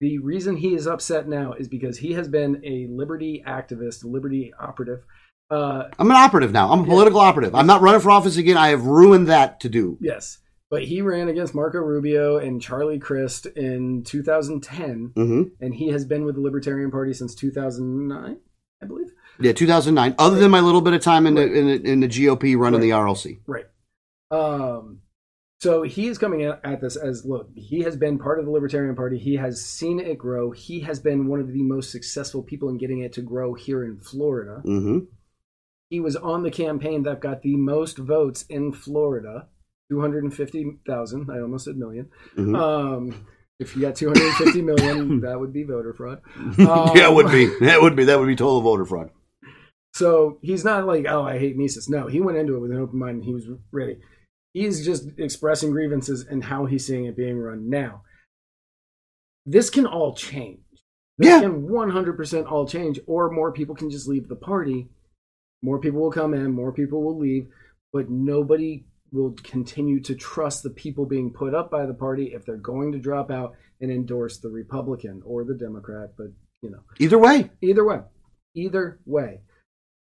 The 0.00 0.18
reason 0.18 0.56
he 0.56 0.74
is 0.74 0.88
upset 0.88 1.28
now 1.28 1.52
is 1.52 1.68
because 1.68 1.98
he 1.98 2.14
has 2.14 2.26
been 2.26 2.60
a 2.64 2.88
liberty 2.90 3.44
activist, 3.46 4.02
liberty 4.04 4.52
operative. 4.58 5.04
Uh, 5.48 5.84
I'm 6.00 6.10
an 6.10 6.16
operative 6.16 6.50
now. 6.50 6.72
I'm 6.72 6.80
a 6.80 6.84
political 6.84 7.20
operative. 7.20 7.54
I'm 7.54 7.68
not 7.68 7.80
running 7.80 8.00
for 8.00 8.10
office 8.10 8.36
again. 8.36 8.56
I 8.56 8.68
have 8.70 8.84
ruined 8.84 9.28
that 9.28 9.60
to 9.60 9.68
do. 9.68 9.96
yes. 10.00 10.38
But 10.68 10.82
he 10.82 11.02
ran 11.02 11.28
against 11.28 11.54
Marco 11.54 11.78
Rubio 11.78 12.38
and 12.38 12.60
Charlie 12.60 12.98
Crist 12.98 13.46
in 13.46 14.02
2010, 14.02 15.12
hmm 15.14 15.42
and 15.60 15.72
he 15.74 15.88
has 15.90 16.04
been 16.04 16.24
with 16.24 16.34
the 16.34 16.40
Libertarian 16.40 16.90
Party 16.90 17.12
since 17.14 17.36
2009, 17.36 18.38
I 18.82 18.86
believe. 18.86 19.12
Yeah, 19.40 19.52
2009. 19.52 20.14
Other 20.18 20.38
than 20.38 20.50
my 20.50 20.60
little 20.60 20.80
bit 20.80 20.94
of 20.94 21.02
time 21.02 21.26
in 21.26 21.34
the 21.34 21.42
in 21.42 21.66
the, 21.66 21.90
in 21.92 22.00
the 22.00 22.08
GOP 22.08 22.56
running 22.56 22.80
the 22.80 22.90
RLC. 22.90 23.40
Right. 23.46 23.66
Um, 24.30 25.00
so 25.60 25.82
he 25.82 26.08
is 26.08 26.18
coming 26.18 26.42
at, 26.42 26.60
at 26.64 26.80
this 26.80 26.96
as 26.96 27.24
look, 27.24 27.48
he 27.54 27.82
has 27.82 27.96
been 27.96 28.18
part 28.18 28.38
of 28.38 28.44
the 28.44 28.50
Libertarian 28.50 28.94
Party. 28.94 29.18
He 29.18 29.36
has 29.36 29.64
seen 29.64 29.98
it 30.00 30.18
grow. 30.18 30.50
He 30.50 30.80
has 30.80 31.00
been 31.00 31.26
one 31.26 31.40
of 31.40 31.52
the 31.52 31.62
most 31.62 31.90
successful 31.90 32.42
people 32.42 32.68
in 32.68 32.78
getting 32.78 33.00
it 33.00 33.12
to 33.14 33.22
grow 33.22 33.54
here 33.54 33.84
in 33.84 33.96
Florida. 33.96 34.60
hmm 34.64 34.98
He 35.90 36.00
was 36.00 36.16
on 36.16 36.42
the 36.42 36.50
campaign 36.50 37.02
that 37.04 37.20
got 37.20 37.42
the 37.42 37.56
most 37.56 37.98
votes 37.98 38.44
in 38.48 38.72
Florida 38.72 39.48
250,000. 39.90 41.30
I 41.30 41.40
almost 41.40 41.64
said 41.64 41.76
1000000 41.76 42.06
Mhm. 42.36 42.58
Um, 42.58 43.26
if 43.60 43.76
you 43.76 43.82
got 43.82 43.94
250 43.96 44.62
million, 44.62 45.20
that 45.22 45.38
would 45.38 45.52
be 45.52 45.62
voter 45.62 45.94
fraud. 45.94 46.20
Um, 46.36 46.56
yeah, 46.96 47.08
it 47.10 47.14
would 47.14 47.30
be. 47.30 47.46
That 47.60 47.80
would 47.80 47.94
be. 47.96 48.04
That 48.04 48.18
would 48.18 48.26
be 48.26 48.36
total 48.36 48.60
voter 48.60 48.84
fraud. 48.84 49.10
So 49.94 50.38
he's 50.42 50.64
not 50.64 50.86
like, 50.86 51.06
oh, 51.08 51.22
I 51.22 51.38
hate 51.38 51.56
Mises. 51.56 51.88
No, 51.88 52.08
he 52.08 52.20
went 52.20 52.36
into 52.38 52.56
it 52.56 52.60
with 52.60 52.72
an 52.72 52.80
open 52.80 52.98
mind 52.98 53.16
and 53.16 53.24
he 53.24 53.32
was 53.32 53.46
ready. 53.70 53.98
He's 54.52 54.84
just 54.84 55.08
expressing 55.18 55.70
grievances 55.70 56.26
and 56.28 56.42
how 56.42 56.66
he's 56.66 56.86
seeing 56.86 57.04
it 57.06 57.16
being 57.16 57.38
run 57.38 57.68
now. 57.70 58.02
This 59.46 59.70
can 59.70 59.86
all 59.86 60.14
change. 60.14 60.60
This 61.18 61.28
Yeah. 61.28 61.40
can 61.42 61.68
100% 61.68 62.50
all 62.50 62.66
change, 62.66 62.98
or 63.06 63.30
more 63.30 63.52
people 63.52 63.74
can 63.74 63.88
just 63.90 64.08
leave 64.08 64.28
the 64.28 64.36
party. 64.36 64.88
More 65.62 65.78
people 65.78 66.00
will 66.00 66.10
come 66.10 66.34
in, 66.34 66.50
more 66.52 66.72
people 66.72 67.02
will 67.02 67.18
leave, 67.18 67.48
but 67.92 68.10
nobody 68.10 68.86
will 69.12 69.32
continue 69.44 70.00
to 70.00 70.14
trust 70.16 70.62
the 70.64 70.70
people 70.70 71.06
being 71.06 71.32
put 71.32 71.54
up 71.54 71.70
by 71.70 71.86
the 71.86 71.94
party 71.94 72.34
if 72.34 72.44
they're 72.44 72.56
going 72.56 72.90
to 72.92 72.98
drop 72.98 73.30
out 73.30 73.54
and 73.80 73.92
endorse 73.92 74.38
the 74.38 74.50
Republican 74.50 75.22
or 75.24 75.44
the 75.44 75.54
Democrat. 75.54 76.10
But, 76.16 76.32
you 76.62 76.70
know, 76.70 76.80
Either 76.98 77.18
way, 77.18 77.50
either 77.60 77.84
way 77.84 78.00
either 78.56 79.00
way 79.04 79.40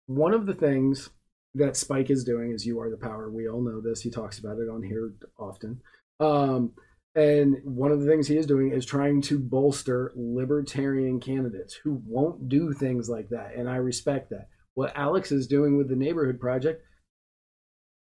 one 0.08 0.32
of 0.32 0.46
the 0.46 0.54
things 0.54 1.10
that 1.54 1.76
spike 1.76 2.10
is 2.10 2.24
doing 2.24 2.50
is 2.50 2.66
you 2.66 2.80
are 2.80 2.90
the 2.90 2.96
power. 2.96 3.30
We 3.30 3.48
all 3.48 3.60
know 3.60 3.80
this. 3.80 4.00
He 4.00 4.10
talks 4.10 4.38
about 4.38 4.58
it 4.58 4.68
on 4.68 4.82
here 4.82 5.12
often. 5.38 5.82
Um, 6.18 6.72
and 7.14 7.56
one 7.64 7.92
of 7.92 8.00
the 8.00 8.06
things 8.06 8.26
he 8.26 8.36
is 8.36 8.46
doing 8.46 8.72
is 8.72 8.86
trying 8.86 9.20
to 9.22 9.38
bolster 9.38 10.12
libertarian 10.16 11.20
candidates 11.20 11.74
who 11.74 12.02
won't 12.06 12.48
do 12.48 12.72
things 12.72 13.08
like 13.08 13.28
that. 13.30 13.54
And 13.54 13.68
i 13.68 13.76
respect 13.76 14.30
that. 14.30 14.48
What 14.74 14.96
alex 14.96 15.32
is 15.32 15.46
doing 15.46 15.76
with 15.76 15.88
the 15.88 15.96
neighborhood 15.96 16.40
project 16.40 16.82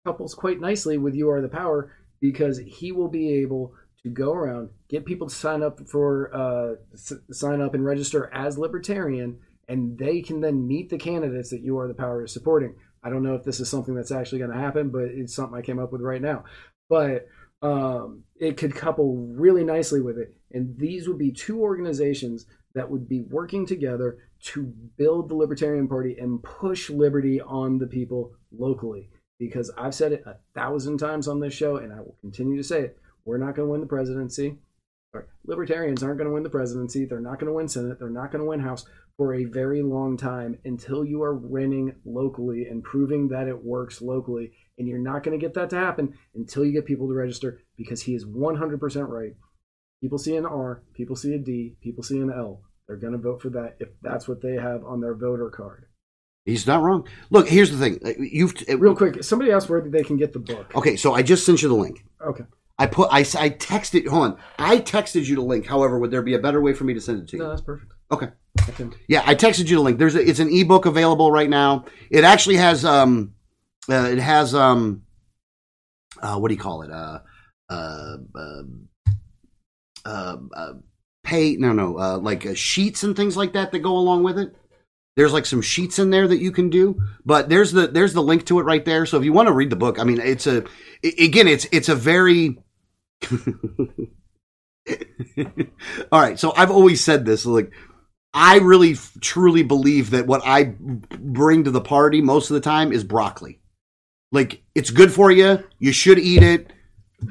couples 0.05 0.35
quite 0.35 0.61
nicely 0.61 0.99
with 0.99 1.15
you 1.15 1.31
are 1.31 1.41
the 1.41 1.49
power 1.49 1.93
because 2.21 2.59
he 2.59 2.93
will 2.93 3.09
be 3.09 3.33
able 3.35 3.73
to 4.03 4.11
go 4.11 4.33
around 4.33 4.69
get 4.89 5.07
people 5.07 5.29
to 5.29 5.35
sign 5.35 5.63
up 5.63 5.81
for 5.89 6.35
uh, 6.35 6.75
s- 6.93 7.13
sign 7.31 7.61
up 7.63 7.75
and 7.75 7.85
register 7.85 8.31
as 8.35 8.59
libertarian 8.59 9.39
and 9.69 9.99
they 9.99 10.21
can 10.21 10.41
then 10.41 10.67
meet 10.67 10.91
the 10.91 10.99
candidates 10.99 11.51
that 11.51 11.63
you 11.63 11.79
are 11.79 11.89
the 11.89 11.95
power 11.95 12.25
is 12.25 12.33
supporting 12.33 12.75
i 13.03 13.11
don't 13.11 13.23
know 13.23 13.35
if 13.35 13.45
this 13.45 13.61
is 13.61 13.69
something 13.69 13.95
that's 13.95 14.13
actually 14.13 14.39
going 14.39 14.51
to 14.51 14.57
happen 14.57 14.91
but 14.91 15.05
it's 15.05 15.35
something 15.35 15.57
i 15.57 15.63
came 15.63 15.79
up 15.79 15.93
with 15.93 16.01
right 16.01 16.23
now 16.23 16.45
but 16.89 17.27
um, 17.63 18.25
it 18.37 18.59
could 18.59 18.75
couple 18.75 19.17
really 19.17 19.65
nicely 19.65 20.01
with 20.01 20.19
it 20.19 20.35
and 20.53 20.79
these 20.79 21.09
would 21.09 21.19
be 21.19 21.33
two 21.33 21.61
organizations 21.61 22.47
that 22.75 22.91
would 22.91 23.09
be 23.09 23.23
working 23.23 23.65
together 23.65 24.19
to 24.43 24.65
build 24.99 25.29
the 25.29 25.35
libertarian 25.35 25.89
party 25.89 26.17
and 26.19 26.43
push 26.43 26.91
liberty 26.91 27.41
on 27.41 27.79
the 27.79 27.87
people 27.87 28.33
locally 28.53 29.09
because 29.39 29.71
I've 29.77 29.95
said 29.95 30.13
it 30.13 30.25
a 30.27 30.37
thousand 30.55 30.99
times 30.99 31.29
on 31.29 31.41
this 31.41 31.55
show, 31.55 31.77
and 31.77 31.93
I 31.93 32.01
will 32.01 32.17
continue 32.21 32.57
to 32.57 32.63
say 32.63 32.83
it. 32.83 32.99
We're 33.25 33.39
not 33.39 33.55
going 33.55 33.67
to 33.67 33.73
win 33.73 33.81
the 33.81 33.87
presidency. 33.87 34.59
Libertarians 35.47 36.03
aren't 36.03 36.19
going 36.19 36.29
to 36.29 36.35
win 36.35 36.43
the 36.43 36.51
presidency. 36.51 37.05
They're 37.05 37.21
not 37.21 37.39
going 37.39 37.49
to 37.49 37.53
win 37.53 37.69
Senate. 37.69 37.99
They're 37.99 38.09
not 38.11 38.33
going 38.33 38.43
to 38.43 38.49
win 38.49 38.61
House 38.61 38.85
for 39.17 39.35
a 39.35 39.45
very 39.45 39.83
long 39.83 40.17
time 40.17 40.59
until 40.65 41.05
you 41.05 41.23
are 41.23 41.35
winning 41.35 41.95
locally 42.05 42.67
and 42.67 42.83
proving 42.83 43.29
that 43.29 43.47
it 43.47 43.65
works 43.65 44.03
locally. 44.03 44.53
And 44.79 44.89
you're 44.89 44.99
not 44.99 45.23
going 45.23 45.39
to 45.39 45.45
get 45.45 45.55
that 45.55 45.71
to 45.71 45.77
happen 45.77 46.15
until 46.35 46.65
you 46.65 46.73
get 46.73 46.85
people 46.87 47.07
to 47.09 47.15
register 47.15 47.61
because 47.77 48.03
he 48.03 48.15
is 48.15 48.25
100% 48.25 49.09
right. 49.09 49.35
People 50.01 50.19
see 50.19 50.37
an 50.37 50.47
R, 50.47 50.83
people 50.95 51.17
see 51.17 51.33
a 51.35 51.39
D, 51.39 51.77
people 51.81 52.03
see 52.03 52.19
an 52.19 52.33
L. 52.33 52.63
They're 52.87 52.97
going 52.97 53.13
to 53.13 53.19
vote 53.19 53.41
for 53.41 53.51
that 53.51 53.77
if 53.79 53.89
that's 54.03 54.29
what 54.29 54.43
they 54.43 54.55
have 54.57 54.85
on 54.85 55.01
their 55.01 55.15
voter 55.15 55.49
card. 55.49 55.87
he's 56.45 56.67
not 56.67 56.83
wrong. 56.83 57.09
Look, 57.31 57.49
here's 57.49 57.71
the 57.71 57.79
thing. 57.79 58.01
You've 58.19 58.55
Real 58.69 58.95
quick, 58.95 59.23
somebody 59.25 59.53
asked 59.53 59.71
where 59.71 59.81
they 59.81 60.03
can 60.03 60.17
get 60.17 60.33
the 60.33 60.41
book. 60.41 60.75
Okay, 60.75 60.97
so 60.97 61.15
I 61.15 61.23
just 61.23 61.47
sent 61.47 61.63
you 61.63 61.69
the 61.69 61.75
link. 61.75 62.05
Okay. 62.21 62.45
I 62.79 62.87
put 62.87 63.09
I, 63.13 63.21
I 63.21 63.51
texted 63.51 64.09
hold 64.09 64.25
on. 64.25 64.39
I 64.59 64.79
texted 64.79 65.27
you 65.27 65.37
the 65.37 65.43
link. 65.43 65.67
However, 65.67 65.99
would 65.99 66.11
there 66.11 66.23
be 66.23 66.35
a 66.35 66.39
better 66.39 66.61
way 66.61 66.73
for 66.73 66.85
me 66.85 66.95
to 66.95 67.01
send 67.01 67.23
it 67.23 67.29
to 67.29 67.37
you? 67.37 67.43
No, 67.43 67.51
that's 67.51 67.63
perfect. 67.63 67.93
Okay. 68.11 68.29
I 68.59 68.91
Yeah, 69.09 69.23
I 69.25 69.35
texted 69.35 69.69
you 69.69 69.77
the 69.77 69.83
link. 69.83 69.99
There's 69.99 70.17
a, 70.17 70.29
it's 70.29 70.41
an 70.41 70.49
ebook 70.53 70.87
available 70.87 71.31
right 71.31 71.49
now. 71.49 71.85
It 72.11 72.25
actually 72.25 72.57
has 72.57 72.85
um 72.85 73.35
uh, 73.89 74.09
it 74.11 74.19
has 74.19 74.55
um 74.55 75.03
uh 76.21 76.37
what 76.39 76.49
do 76.49 76.55
you 76.55 76.61
call 76.61 76.83
it? 76.83 76.91
Uh 76.91 77.21
uh 77.71 78.17
uh, 78.35 78.63
uh, 80.05 80.37
uh 80.55 80.73
pay 81.23 81.57
no 81.57 81.73
no 81.73 81.99
uh 81.99 82.19
like 82.19 82.45
uh, 82.45 82.55
sheets 82.55 83.03
and 83.05 83.17
things 83.17 83.37
like 83.37 83.53
that 83.53 83.71
that 83.73 83.79
go 83.79 83.97
along 83.97 84.25
with 84.25 84.39
it. 84.39 84.55
There's 85.17 85.33
like 85.33 85.47
some 85.47 85.63
sheets 85.63 86.01
in 86.01 86.11
there 86.11 86.27
that 86.27 86.41
you 86.41 86.51
can 86.51 86.71
do, 86.71 87.01
but 87.25 87.49
there's 87.49 87.71
the 87.71 87.87
there's 87.87 88.15
the 88.15 88.23
link 88.23 88.47
to 88.47 88.59
it 88.59 88.65
right 88.65 88.85
there. 88.85 89.07
So 89.07 89.17
if 89.17 89.25
you 89.25 89.33
want 89.33 89.47
to 89.47 89.53
read 89.53 89.71
the 89.71 89.77
book, 89.77 90.01
I 90.01 90.05
mean, 90.05 90.21
it's 90.21 90.49
a 90.49 90.65
again, 91.05 91.47
it's 91.47 91.67
it's 91.71 91.89
a 91.89 91.95
very 91.95 92.59
all 96.13 96.21
right. 96.21 96.39
So 96.39 96.53
I've 96.57 96.71
always 96.71 97.03
said 97.03 97.25
this, 97.25 97.47
like 97.47 97.73
I 98.33 98.59
really 98.59 98.97
truly 99.21 99.63
believe 99.63 100.11
that 100.11 100.27
what 100.27 100.43
I 100.45 100.75
bring 101.19 101.65
to 101.65 101.71
the 101.71 101.81
party 101.81 102.21
most 102.21 102.51
of 102.51 102.55
the 102.55 102.61
time 102.61 102.93
is 102.93 103.05
broccoli. 103.05 103.61
Like 104.33 104.63
it's 104.75 104.91
good 104.91 105.13
for 105.13 105.31
you, 105.31 105.63
you 105.79 105.93
should 105.93 106.19
eat 106.19 106.43
it, 106.43 106.73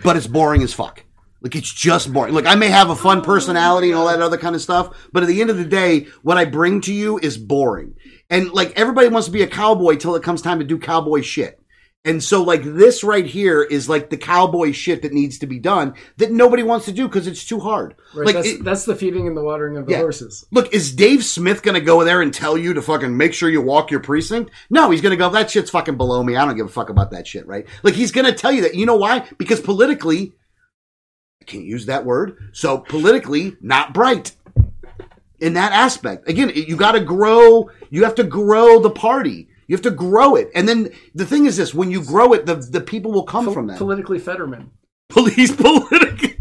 but 0.04 0.16
it's 0.16 0.28
boring 0.28 0.64
as 0.64 0.74
fuck. 0.74 1.04
Like 1.42 1.58
it's 1.58 1.72
just 1.72 2.14
boring. 2.14 2.34
Like 2.34 2.46
I 2.46 2.56
may 2.56 2.70
have 2.70 2.90
a 2.90 2.96
fun 2.96 3.20
oh, 3.20 3.22
personality 3.22 3.90
and 3.90 3.98
all 3.98 4.08
that 4.08 4.22
other 4.22 4.38
kind 4.38 4.56
of 4.56 4.62
stuff, 4.62 5.10
but 5.12 5.24
at 5.24 5.28
the 5.28 5.42
end 5.42 5.50
of 5.50 5.58
the 5.58 5.66
day, 5.66 6.08
what 6.22 6.38
I 6.38 6.46
bring 6.46 6.80
to 6.82 6.94
you 6.94 7.20
is 7.20 7.38
boring. 7.38 7.96
And 8.30 8.52
like 8.54 8.72
everybody 8.80 9.10
wants 9.10 9.28
to 9.28 9.34
be 9.34 9.42
a 9.44 9.48
cowboy 9.48 9.98
till 9.98 10.16
it 10.16 10.24
comes 10.24 10.42
time 10.42 10.60
to 10.60 10.66
do 10.66 10.80
cowboy 10.80 11.22
shit. 11.22 11.60
And 12.06 12.22
so 12.22 12.44
like 12.44 12.64
this 12.64 13.02
right 13.02 13.26
here 13.26 13.64
is 13.64 13.88
like 13.88 14.10
the 14.10 14.18
cowboy 14.18 14.74
shit 14.74 15.04
that 15.04 15.14
needs 15.14 15.38
to 15.40 15.48
be 15.48 15.58
done 15.58 15.94
that 16.18 16.34
nobody 16.34 16.62
wants 16.62 16.86
to 16.88 16.92
do 16.92 17.08
because 17.08 17.28
it's 17.28 17.46
too 17.46 17.62
hard. 17.62 17.96
Right, 18.14 18.26
like 18.26 18.36
that's, 18.36 18.48
it- 18.48 18.64
that's 18.66 18.84
the 18.84 18.96
feeding 18.96 19.26
and 19.26 19.38
the 19.38 19.42
watering 19.44 19.78
of 19.78 19.86
the 19.86 19.94
Yeah. 19.94 20.00
horses. 20.00 20.46
Look, 20.52 20.74
is 20.74 20.94
Dave 20.94 21.24
Smith 21.24 21.64
going 21.64 21.76
to 21.76 21.82
go 21.82 22.04
there 22.04 22.22
and 22.22 22.34
tell 22.34 22.58
you 22.58 22.74
to 22.74 22.82
fucking 22.82 23.16
make 23.16 23.34
sure 23.34 23.50
you 23.50 23.62
walk 23.62 23.90
your 23.90 24.02
precinct? 24.02 24.52
No, 24.70 24.92
he's 24.92 25.00
going 25.00 25.12
to 25.12 25.18
go, 25.18 25.30
that 25.30 25.50
shit's 25.50 25.70
fucking 25.70 25.96
below 25.96 26.22
me. 26.24 26.36
I 26.36 26.44
don't 26.44 26.58
give 26.58 26.66
a 26.66 26.70
fuck 26.70 26.90
about 26.90 27.12
that 27.12 27.26
shit, 27.26 27.48
right? 27.48 27.66
Like, 27.84 27.94
he's 27.94 28.12
going 28.12 28.26
to 28.26 28.34
tell 28.34 28.52
you 28.52 28.64
that. 28.64 28.76
You 28.76 28.86
know 28.86 28.98
why? 28.98 29.26
Because 29.38 29.62
politically, 29.62 30.34
I 31.42 31.46
can't 31.46 31.64
use 31.64 31.86
that 31.86 32.04
word. 32.04 32.38
So, 32.52 32.80
politically, 32.80 33.56
not 33.62 33.94
bright 33.94 34.34
in 35.40 35.54
that 35.54 35.72
aspect. 35.72 36.28
Again, 36.28 36.52
you 36.54 36.76
got 36.76 36.94
to 36.94 37.00
grow, 37.02 37.70
you 37.90 38.04
have 38.04 38.16
to 38.16 38.24
grow 38.26 38.80
the 38.82 38.90
party. 38.92 39.48
You 39.68 39.76
have 39.76 39.84
to 39.84 39.92
grow 39.92 40.36
it. 40.36 40.52
And 40.56 40.68
then 40.68 40.90
the 41.14 41.26
thing 41.26 41.46
is 41.46 41.58
this 41.58 41.74
when 41.74 41.92
you 41.92 42.04
grow 42.04 42.34
it, 42.34 42.46
the, 42.46 42.56
the 42.56 42.82
people 42.82 43.12
will 43.12 43.24
come 43.24 43.54
from 43.54 43.68
that. 43.68 43.78
Politically 43.78 44.20
Fetterman. 44.20 44.72
Police 45.10 45.56
politically. 45.56 46.34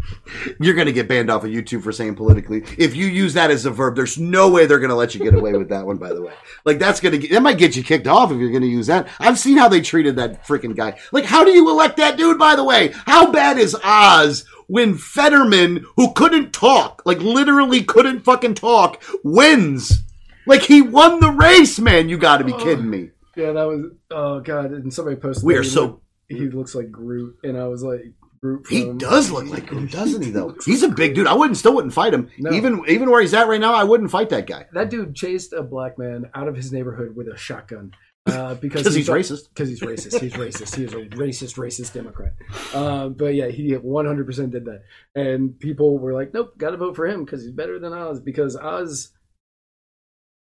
You're 0.59 0.73
going 0.73 0.87
to 0.87 0.93
get 0.93 1.07
banned 1.07 1.29
off 1.29 1.43
of 1.43 1.51
YouTube 1.51 1.83
for 1.83 1.91
saying 1.91 2.15
politically. 2.15 2.63
If 2.77 2.95
you 2.95 3.05
use 3.05 3.33
that 3.33 3.51
as 3.51 3.65
a 3.65 3.71
verb, 3.71 3.95
there's 3.95 4.17
no 4.17 4.49
way 4.49 4.65
they're 4.65 4.79
going 4.79 4.89
to 4.89 4.95
let 4.95 5.13
you 5.13 5.23
get 5.23 5.35
away 5.35 5.53
with 5.53 5.69
that 5.69 5.85
one, 5.85 5.97
by 5.97 6.13
the 6.13 6.21
way. 6.21 6.33
Like, 6.65 6.79
that's 6.79 6.99
going 6.99 7.19
to, 7.19 7.27
that 7.29 7.41
might 7.41 7.57
get 7.57 7.75
you 7.75 7.83
kicked 7.83 8.07
off 8.07 8.31
if 8.31 8.39
you're 8.39 8.49
going 8.49 8.63
to 8.63 8.67
use 8.67 8.87
that. 8.87 9.07
I've 9.19 9.39
seen 9.39 9.57
how 9.57 9.69
they 9.69 9.81
treated 9.81 10.15
that 10.15 10.45
freaking 10.45 10.75
guy. 10.75 10.97
Like, 11.11 11.25
how 11.25 11.43
do 11.43 11.51
you 11.51 11.69
elect 11.69 11.97
that 11.97 12.17
dude, 12.17 12.39
by 12.39 12.55
the 12.55 12.63
way? 12.63 12.93
How 13.05 13.31
bad 13.31 13.57
is 13.57 13.75
Oz 13.83 14.45
when 14.67 14.95
Fetterman, 14.97 15.85
who 15.97 16.13
couldn't 16.13 16.51
talk, 16.53 17.01
like 17.05 17.19
literally 17.19 17.83
couldn't 17.83 18.21
fucking 18.21 18.55
talk, 18.55 19.03
wins? 19.23 20.03
Like, 20.45 20.61
he 20.61 20.81
won 20.81 21.19
the 21.19 21.31
race, 21.31 21.79
man. 21.79 22.09
You 22.09 22.17
got 22.17 22.37
to 22.37 22.43
be 22.43 22.53
kidding 22.53 22.89
me. 22.89 23.09
Yeah, 23.35 23.51
that 23.53 23.63
was 23.63 23.85
oh 24.11 24.39
god. 24.41 24.71
And 24.71 24.93
somebody 24.93 25.15
posted. 25.17 25.43
We 25.45 25.55
are 25.55 25.63
so- 25.63 26.01
he 26.29 26.49
looks 26.49 26.73
like 26.75 26.91
Groot, 26.91 27.37
and 27.43 27.57
I 27.57 27.67
was 27.67 27.83
like 27.83 28.05
Groot. 28.41 28.65
He 28.69 28.91
does 28.93 29.31
look 29.31 29.45
like 29.47 29.69
him, 29.69 29.87
doesn't 29.87 30.21
he? 30.23 30.31
Though 30.31 30.55
he's 30.65 30.83
a 30.83 30.89
big 30.89 31.15
dude. 31.15 31.27
I 31.27 31.33
wouldn't, 31.33 31.57
still 31.57 31.73
wouldn't 31.75 31.93
fight 31.93 32.13
him. 32.13 32.29
No. 32.39 32.51
Even, 32.51 32.83
even 32.87 33.09
where 33.09 33.21
he's 33.21 33.33
at 33.33 33.47
right 33.47 33.59
now, 33.61 33.73
I 33.73 33.83
wouldn't 33.83 34.11
fight 34.11 34.29
that 34.29 34.47
guy. 34.47 34.65
That 34.73 34.89
dude 34.89 35.15
chased 35.15 35.53
a 35.53 35.63
black 35.63 35.97
man 35.97 36.29
out 36.35 36.47
of 36.47 36.55
his 36.55 36.71
neighborhood 36.71 37.15
with 37.15 37.27
a 37.27 37.37
shotgun. 37.37 37.91
Uh, 38.25 38.53
because 38.61 38.83
'Cause 38.83 38.93
he 38.93 39.01
he's 39.01 39.09
racist. 39.09 39.49
Because 39.49 39.69
he's 39.69 39.81
racist. 39.81 40.19
He's 40.19 40.33
racist. 40.33 40.75
He 40.75 40.83
is 40.85 40.93
a 40.93 40.97
racist, 41.17 41.55
racist 41.57 41.93
Democrat. 41.93 42.33
Uh, 42.73 43.09
but 43.09 43.33
yeah, 43.35 43.47
he 43.47 43.71
100% 43.73 44.51
did 44.51 44.65
that. 44.65 44.83
And 45.15 45.59
people 45.59 45.97
were 45.99 46.13
like, 46.13 46.33
nope, 46.33 46.57
got 46.57 46.71
to 46.71 46.77
vote 46.77 46.95
for 46.95 47.05
him 47.07 47.25
because 47.25 47.41
he's 47.43 47.51
better 47.51 47.79
than 47.79 47.93
Oz. 47.93 48.19
Because 48.21 48.55
Oz 48.55 49.11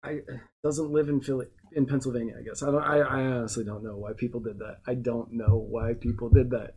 I, 0.03 0.19
doesn't 0.63 0.91
live 0.91 1.09
in 1.09 1.21
Philly, 1.21 1.47
in 1.73 1.85
Pennsylvania, 1.85 2.35
I 2.39 2.43
guess. 2.43 2.61
I, 2.61 2.67
don't, 2.67 2.83
I, 2.83 2.99
I 2.99 3.21
honestly 3.25 3.63
don't 3.63 3.83
know 3.83 3.95
why 3.95 4.11
people 4.17 4.41
did 4.41 4.59
that. 4.59 4.77
I 4.85 4.95
don't 4.95 5.33
know 5.33 5.65
why 5.69 5.93
people 5.93 6.29
did 6.29 6.51
that. 6.51 6.75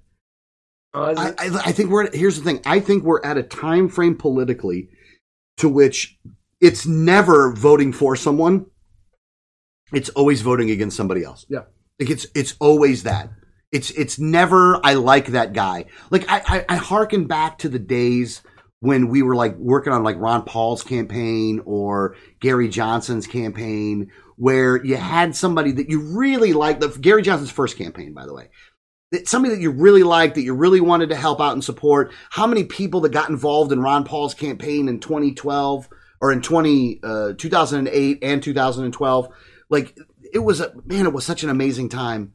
Uh, 0.94 1.11
is 1.11 1.19
I. 1.19 1.28
I, 1.39 1.61
I 1.66 1.73
think 1.73 1.90
we're 1.90 2.11
here's 2.15 2.39
the 2.39 2.44
thing. 2.44 2.62
I 2.65 2.81
think 2.81 3.03
we're 3.03 3.24
at 3.24 3.36
a 3.36 3.43
time 3.43 3.89
frame 3.89 4.16
politically 4.16 4.89
to 5.59 5.69
which 5.69 6.19
it's 6.61 6.86
never 6.86 7.53
voting 7.53 7.93
for 7.93 8.16
someone. 8.16 8.66
It's 9.93 10.09
always 10.11 10.43
voting 10.43 10.70
against 10.70 10.97
somebody 10.97 11.23
else. 11.23 11.44
Yeah. 11.48 11.65
Like 12.01 12.11
it's 12.11 12.27
it's 12.35 12.55
always 12.61 13.03
that. 13.03 13.31
It's 13.73 13.90
it's 13.90 14.19
never 14.19 14.81
I 14.85 14.94
like 14.94 15.28
that 15.28 15.53
guy. 15.53 15.86
Like 16.11 16.31
I 16.31 16.43
I, 16.47 16.65
I 16.69 16.77
harken 16.77 17.27
back 17.27 17.59
to 17.59 17.69
the 17.69 17.78
days 17.78 18.43
when 18.86 19.08
we 19.08 19.22
were 19.22 19.34
like 19.34 19.56
working 19.56 19.92
on 19.92 20.02
like 20.02 20.16
Ron 20.18 20.44
Paul's 20.44 20.82
campaign 20.82 21.60
or 21.64 22.16
Gary 22.40 22.68
Johnson's 22.68 23.26
campaign, 23.26 24.10
where 24.36 24.82
you 24.84 24.96
had 24.96 25.34
somebody 25.34 25.72
that 25.72 25.90
you 25.90 26.00
really 26.00 26.52
liked. 26.52 26.80
The 26.80 26.88
Gary 26.88 27.22
Johnson's 27.22 27.50
first 27.50 27.76
campaign, 27.76 28.14
by 28.14 28.26
the 28.26 28.34
way 28.34 28.48
that 29.12 29.28
somebody 29.28 29.54
that 29.54 29.60
you 29.60 29.70
really 29.70 30.02
liked, 30.02 30.34
that 30.34 30.42
you 30.42 30.54
really 30.54 30.80
wanted 30.80 31.10
to 31.10 31.16
help 31.16 31.40
out 31.40 31.52
and 31.52 31.62
support. 31.62 32.12
How 32.30 32.46
many 32.46 32.64
people 32.64 33.00
that 33.02 33.12
got 33.12 33.30
involved 33.30 33.72
in 33.72 33.80
Ron 33.80 34.04
Paul's 34.04 34.34
campaign 34.34 34.88
in 34.88 35.00
2012 35.00 35.88
or 36.20 36.32
in 36.32 36.42
20, 36.42 37.00
uh, 37.02 37.32
2008 37.38 38.18
and 38.22 38.42
2012? 38.42 39.28
Like 39.70 39.96
it 40.32 40.40
was 40.40 40.60
a, 40.60 40.72
man, 40.84 41.06
it 41.06 41.12
was 41.12 41.24
such 41.24 41.42
an 41.44 41.50
amazing 41.50 41.88
time. 41.88 42.32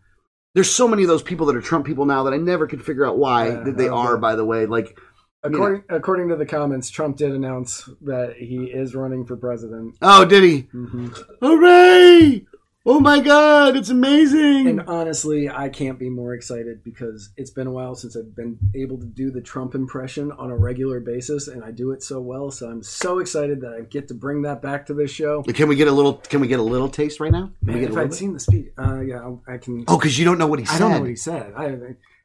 There's 0.53 0.71
so 0.73 0.87
many 0.87 1.03
of 1.03 1.07
those 1.07 1.23
people 1.23 1.45
that 1.47 1.55
are 1.55 1.61
Trump 1.61 1.85
people 1.85 2.05
now 2.05 2.23
that 2.23 2.33
I 2.33 2.37
never 2.37 2.67
could 2.67 2.83
figure 2.83 3.05
out 3.05 3.17
why 3.17 3.47
Yeah, 3.47 3.63
that 3.63 3.77
they 3.77 3.89
okay. 3.89 3.95
are, 3.95 4.17
by 4.17 4.35
the 4.35 4.45
way. 4.45 4.65
Like, 4.65 4.97
according 5.43 5.84
according 5.89 6.30
to 6.30 6.35
the 6.35 6.45
comments, 6.45 6.89
Trump 6.89 7.18
did 7.18 7.31
announce 7.31 7.89
that 8.01 8.35
he 8.38 8.65
is 8.65 8.95
running 8.95 9.26
for 9.26 9.35
president. 9.38 9.95
oh, 10.01 10.26
did 10.26 10.43
he? 10.43 10.59
hmm 10.72 11.07
Hooray! 11.41 12.45
Oh 12.84 12.99
my 12.99 13.19
God, 13.19 13.76
it's 13.77 13.89
amazing. 13.91 14.68
And 14.68 14.81
honestly, 14.88 15.47
I 15.47 15.69
can't 15.69 15.99
be 15.99 16.09
more 16.09 16.34
excited 16.34 16.84
because 16.84 17.30
it's 17.38 17.51
been 17.51 17.68
a 17.68 17.72
while 17.72 17.93
since 17.93 18.15
I've 18.18 18.35
been 18.35 18.57
able 18.73 18.97
to 18.97 19.05
do 19.05 19.30
the 19.30 19.39
Trump 19.41 19.76
impression 19.76 20.31
on 20.31 20.49
a 20.49 20.57
regular 20.57 20.99
basis, 20.99 21.47
and 21.47 21.63
I 21.63 21.69
do 21.69 21.91
it 21.91 22.01
so 22.01 22.19
well. 22.19 22.49
So 22.49 22.68
I'm 22.72 22.81
so 22.81 23.19
excited 23.19 23.61
that 23.61 23.73
I 23.73 23.81
get 23.81 24.07
to 24.07 24.15
bring 24.15 24.41
that 24.43 24.63
back 24.63 24.88
to 24.88 24.95
this 24.95 25.11
show. 25.11 25.43
can 25.43 25.68
we 25.69 25.76
get 25.76 25.89
a 25.89 25.91
little, 25.91 26.15
can 26.15 26.39
we 26.41 26.47
get 26.47 26.59
a 26.59 26.63
little 26.63 26.89
taste 26.89 27.19
right 27.19 27.31
now? 27.31 27.51
Can 27.63 27.68
we 27.68 27.73
Man, 27.73 27.81
get 27.81 27.91
if 27.91 27.97
I'd 27.97 28.09
bit? 28.09 28.13
seen 28.18 28.34
the 28.34 28.39
speech, 28.39 28.69
uh, 28.80 28.99
yeah, 29.01 29.30
I 29.47 29.53
I 29.53 29.57
can. 29.59 29.85
Oh, 29.88 29.97
because 29.99 30.18
you 30.18 30.26
don't 30.26 30.39
know 30.39 30.47
what 30.47 30.57
he 30.57 30.65
said. 30.65 30.76
I 30.77 30.80
don't 30.80 30.91
know 30.93 30.99
what 31.01 31.09
he 31.09 31.15
said. 31.15 31.53
I, 31.55 31.65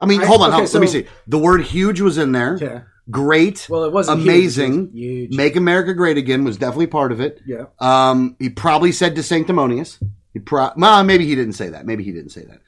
I 0.01 0.07
mean, 0.07 0.23
I- 0.23 0.25
hold 0.27 0.41
on, 0.41 0.49
okay, 0.53 0.57
hold, 0.63 0.73
let 0.73 0.81
me 0.81 0.87
see. 0.87 1.07
The 1.27 1.39
word 1.39 1.61
huge 1.65 2.01
was 2.01 2.17
in 2.17 2.33
there. 2.33 2.57
yeah. 2.59 2.81
Great. 3.11 3.67
Well, 3.71 3.85
it 3.85 3.93
wasn't 3.93 4.21
huge, 4.21 4.29
amazing. 4.29 4.89
it 4.89 4.93
huge. 4.95 5.37
Make 5.37 5.57
America 5.57 5.95
Great 5.95 6.17
Again 6.17 6.45
was 6.45 6.57
definitely 6.57 6.89
part 6.89 7.13
of 7.13 7.21
it. 7.21 7.41
Yeah. 7.47 7.67
Um, 7.79 8.37
he 8.39 8.51
probably 8.51 8.93
said 8.93 9.15
DeSanctimonious. 9.15 10.03
He 10.33 10.41
pro- 10.41 10.73
well, 10.77 11.05
maybe 11.05 11.25
he 11.25 11.35
didn't 11.35 11.55
say 11.55 11.69
that. 11.71 11.87
Maybe 11.87 12.03
he 12.05 12.13
didn't 12.13 12.31
say 12.31 12.45
that. 12.45 12.61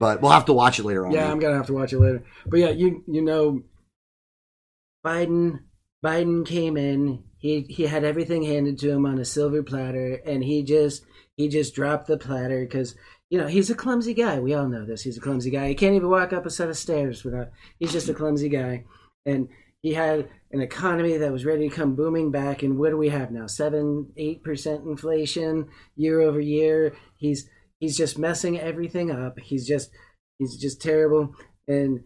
But 0.00 0.20
we'll 0.20 0.32
have 0.32 0.46
to 0.46 0.52
watch 0.52 0.78
it 0.78 0.84
later 0.84 1.06
on. 1.06 1.12
Yeah, 1.12 1.30
I'm 1.30 1.38
gonna 1.38 1.56
have 1.56 1.68
to 1.68 1.72
watch 1.72 1.92
it 1.92 2.00
later. 2.00 2.24
But 2.46 2.58
yeah, 2.60 2.70
you 2.70 3.04
you 3.06 3.22
know, 3.22 3.62
Biden 5.06 5.60
Biden 6.04 6.44
came 6.44 6.76
in. 6.76 7.22
He 7.38 7.62
he 7.62 7.84
had 7.84 8.04
everything 8.04 8.42
handed 8.42 8.78
to 8.80 8.90
him 8.90 9.06
on 9.06 9.18
a 9.18 9.24
silver 9.24 9.62
platter, 9.62 10.20
and 10.26 10.42
he 10.42 10.64
just 10.64 11.04
he 11.36 11.48
just 11.48 11.74
dropped 11.74 12.08
the 12.08 12.18
platter 12.18 12.64
because 12.64 12.96
you 13.30 13.38
know 13.38 13.46
he's 13.46 13.70
a 13.70 13.74
clumsy 13.74 14.14
guy. 14.14 14.40
We 14.40 14.54
all 14.54 14.68
know 14.68 14.84
this. 14.84 15.02
He's 15.02 15.16
a 15.16 15.20
clumsy 15.20 15.50
guy. 15.50 15.68
He 15.68 15.74
can't 15.74 15.94
even 15.94 16.10
walk 16.10 16.32
up 16.32 16.46
a 16.46 16.50
set 16.50 16.68
of 16.68 16.76
stairs 16.76 17.22
without. 17.24 17.50
He's 17.78 17.92
just 17.92 18.08
a 18.08 18.14
clumsy 18.14 18.48
guy, 18.48 18.84
and 19.24 19.48
he 19.84 19.92
had 19.92 20.30
an 20.50 20.62
economy 20.62 21.18
that 21.18 21.30
was 21.30 21.44
ready 21.44 21.68
to 21.68 21.74
come 21.74 21.94
booming 21.94 22.30
back. 22.30 22.62
And 22.62 22.78
what 22.78 22.88
do 22.88 22.96
we 22.96 23.10
have 23.10 23.30
now? 23.30 23.46
Seven, 23.46 24.10
eight 24.16 24.42
percent 24.42 24.86
inflation 24.86 25.68
year 25.94 26.22
over 26.22 26.40
year. 26.40 26.96
He's 27.16 27.50
he's 27.80 27.94
just 27.94 28.18
messing 28.18 28.58
everything 28.58 29.10
up. 29.10 29.38
He's 29.38 29.68
just 29.68 29.90
he's 30.38 30.56
just 30.56 30.80
terrible 30.80 31.34
and 31.68 32.00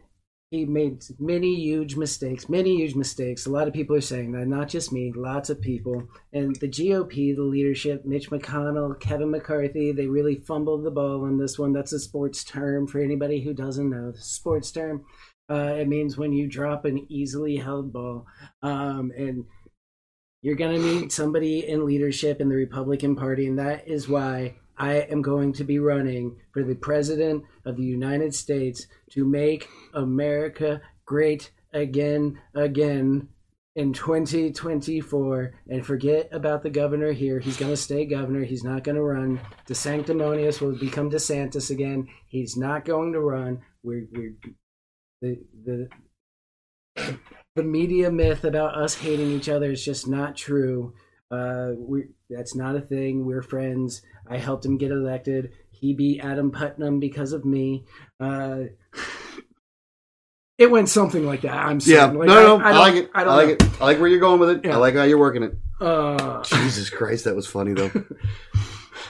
he 0.50 0.64
made 0.64 1.02
many 1.18 1.54
huge 1.56 1.96
mistakes 1.96 2.48
many 2.48 2.76
huge 2.76 2.94
mistakes 2.94 3.44
a 3.44 3.50
lot 3.50 3.68
of 3.68 3.74
people 3.74 3.94
are 3.94 4.00
saying 4.00 4.32
that 4.32 4.46
not 4.46 4.68
just 4.68 4.92
me 4.92 5.12
lots 5.14 5.50
of 5.50 5.60
people 5.60 6.08
and 6.32 6.56
the 6.56 6.68
gop 6.68 7.10
the 7.10 7.42
leadership 7.42 8.04
mitch 8.06 8.30
mcconnell 8.30 8.98
kevin 8.98 9.30
mccarthy 9.30 9.92
they 9.92 10.06
really 10.06 10.36
fumbled 10.36 10.84
the 10.84 10.90
ball 10.90 11.24
on 11.24 11.38
this 11.38 11.58
one 11.58 11.72
that's 11.72 11.92
a 11.92 11.98
sports 11.98 12.44
term 12.44 12.86
for 12.86 13.00
anybody 13.00 13.42
who 13.42 13.52
doesn't 13.52 13.90
know 13.90 14.12
sports 14.16 14.70
term 14.70 15.04
uh, 15.50 15.74
it 15.76 15.88
means 15.88 16.16
when 16.16 16.32
you 16.32 16.46
drop 16.46 16.84
an 16.84 17.06
easily 17.08 17.56
held 17.56 17.92
ball 17.92 18.26
um, 18.62 19.10
and 19.16 19.44
you're 20.42 20.56
going 20.56 20.80
to 20.80 20.86
need 20.86 21.12
somebody 21.12 21.68
in 21.68 21.84
leadership 21.84 22.40
in 22.40 22.48
the 22.48 22.54
Republican 22.54 23.16
Party, 23.16 23.46
and 23.46 23.58
that 23.58 23.88
is 23.88 24.08
why 24.08 24.54
I 24.76 24.94
am 24.94 25.20
going 25.20 25.52
to 25.54 25.64
be 25.64 25.80
running 25.80 26.36
for 26.52 26.62
the 26.62 26.76
President 26.76 27.42
of 27.64 27.76
the 27.76 27.82
United 27.82 28.34
States 28.34 28.86
to 29.10 29.24
make 29.24 29.68
America 29.94 30.80
great 31.04 31.50
again, 31.72 32.38
again 32.54 33.28
in 33.74 33.92
2024. 33.92 35.54
And 35.68 35.84
forget 35.84 36.28
about 36.30 36.62
the 36.62 36.70
governor 36.70 37.12
here. 37.12 37.40
He's 37.40 37.56
going 37.56 37.72
to 37.72 37.76
stay 37.76 38.04
governor. 38.04 38.44
He's 38.44 38.64
not 38.64 38.84
going 38.84 38.96
to 38.96 39.02
run. 39.02 39.40
DeSanctimonious 39.68 40.60
will 40.60 40.78
become 40.78 41.10
DeSantis 41.10 41.70
again. 41.70 42.06
He's 42.28 42.56
not 42.56 42.84
going 42.84 43.12
to 43.14 43.20
run. 43.20 43.62
We're, 43.82 44.06
we're 44.12 44.34
the 45.20 45.38
the 45.64 45.88
the 47.56 47.62
media 47.62 48.10
myth 48.10 48.44
about 48.44 48.74
us 48.76 48.94
hating 48.94 49.30
each 49.30 49.48
other 49.48 49.70
is 49.70 49.84
just 49.84 50.06
not 50.08 50.36
true. 50.36 50.94
Uh, 51.30 51.72
we 51.76 52.04
that's 52.30 52.54
not 52.54 52.76
a 52.76 52.80
thing. 52.80 53.24
We're 53.26 53.42
friends. 53.42 54.02
I 54.28 54.38
helped 54.38 54.64
him 54.64 54.78
get 54.78 54.90
elected. 54.90 55.52
He 55.70 55.94
beat 55.94 56.20
Adam 56.20 56.50
Putnam 56.50 56.98
because 57.00 57.32
of 57.32 57.44
me. 57.44 57.84
Uh, 58.18 58.64
it 60.58 60.70
went 60.70 60.88
something 60.88 61.24
like 61.24 61.42
that. 61.42 61.54
I'm 61.54 61.78
Yeah. 61.84 62.06
certain. 62.08 62.18
no, 62.18 62.24
no, 62.26 62.64
I, 62.64 62.72
don't- 62.72 62.78
like 62.80 62.94
it. 62.94 63.10
I 63.14 63.22
I, 63.22 63.24
like 63.24 63.46
know. 63.46 63.52
it. 63.52 63.80
I 63.80 63.84
like 63.84 63.98
where 64.00 64.08
you're 64.08 64.18
going 64.18 64.40
with 64.40 64.50
it. 64.50 64.64
Yeah. 64.64 64.74
I 64.74 64.76
like 64.78 64.94
how 64.94 65.04
you're 65.04 65.18
working 65.18 65.42
it. 65.44 65.54
Uh, 65.80 66.42
Jesus 66.42 66.90
Christ, 66.90 67.24
that 67.26 67.36
was 67.36 67.46
funny 67.46 67.72
though. 67.74 67.90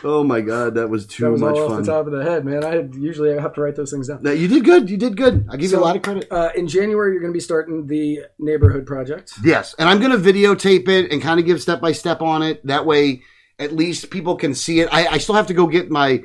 oh 0.05 0.25
my 0.25 0.41
God, 0.41 0.75
that 0.75 0.89
was 0.89 1.07
too 1.07 1.25
that 1.25 1.31
was 1.31 1.41
much 1.41 1.57
all 1.57 1.65
off 1.65 1.71
fun. 1.71 1.83
the 1.83 1.93
top 1.93 2.07
of 2.07 2.13
the 2.13 2.23
head, 2.23 2.45
man. 2.45 2.65
I 2.65 2.89
usually 2.97 3.37
I 3.37 3.41
have 3.41 3.55
to 3.55 3.61
write 3.61 3.77
those 3.77 3.91
things 3.91 4.09
down. 4.09 4.23
No, 4.23 4.33
you 4.33 4.49
did 4.49 4.65
good. 4.65 4.89
You 4.91 4.97
did 4.97 5.17
good. 5.17 5.47
I 5.51 5.57
give 5.57 5.71
you 5.71 5.79
a 5.79 5.81
lot 5.81 5.97
of 5.97 6.03
credit. 6.03 6.27
Uh, 6.31 6.51
in 6.55 6.69
January, 6.69 7.13
you're 7.13 7.21
going 7.21 7.33
to 7.33 7.37
be 7.37 7.41
starting 7.41 7.87
the 7.87 8.21
neighborhood 8.39 8.87
project. 8.87 9.35
Yes, 9.45 9.75
and 9.79 9.89
I'm 9.89 9.99
going 10.01 10.11
to 10.11 10.19
videotape 10.19 10.89
it 10.89 11.13
and 11.13 11.23
kind 11.23 11.41
of 11.41 11.47
give 11.47 11.61
step 11.61 11.81
by 11.81 11.93
step 11.93 12.23
on 12.23 12.43
it. 12.43 12.65
That 12.67 12.87
way, 12.87 13.23
at 13.59 13.73
least 13.73 14.11
people 14.11 14.37
can 14.37 14.55
see 14.55 14.81
it. 14.81 14.89
I, 14.93 15.07
I 15.07 15.19
still 15.19 15.35
have 15.35 15.49
to 15.49 15.55
go 15.55 15.67
get 15.67 15.91
my, 15.91 16.23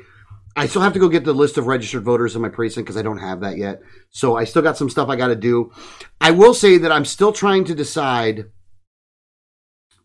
I 0.56 0.66
still 0.66 0.82
have 0.82 0.92
to 0.92 0.98
go 0.98 1.08
get 1.08 1.24
the 1.24 1.32
list 1.32 1.58
of 1.58 1.66
registered 1.66 2.04
voters 2.04 2.36
in 2.36 2.42
my 2.42 2.48
precinct 2.48 2.86
because 2.86 2.96
I 2.96 3.02
don't 3.02 3.18
have 3.18 3.40
that 3.40 3.56
yet. 3.56 3.82
So 4.10 4.36
I 4.36 4.44
still 4.44 4.62
got 4.62 4.76
some 4.76 4.90
stuff 4.90 5.08
I 5.08 5.16
got 5.16 5.28
to 5.28 5.36
do. 5.36 5.72
I 6.20 6.30
will 6.30 6.54
say 6.54 6.78
that 6.78 6.92
I'm 6.92 7.04
still 7.04 7.32
trying 7.32 7.64
to 7.64 7.74
decide 7.74 8.46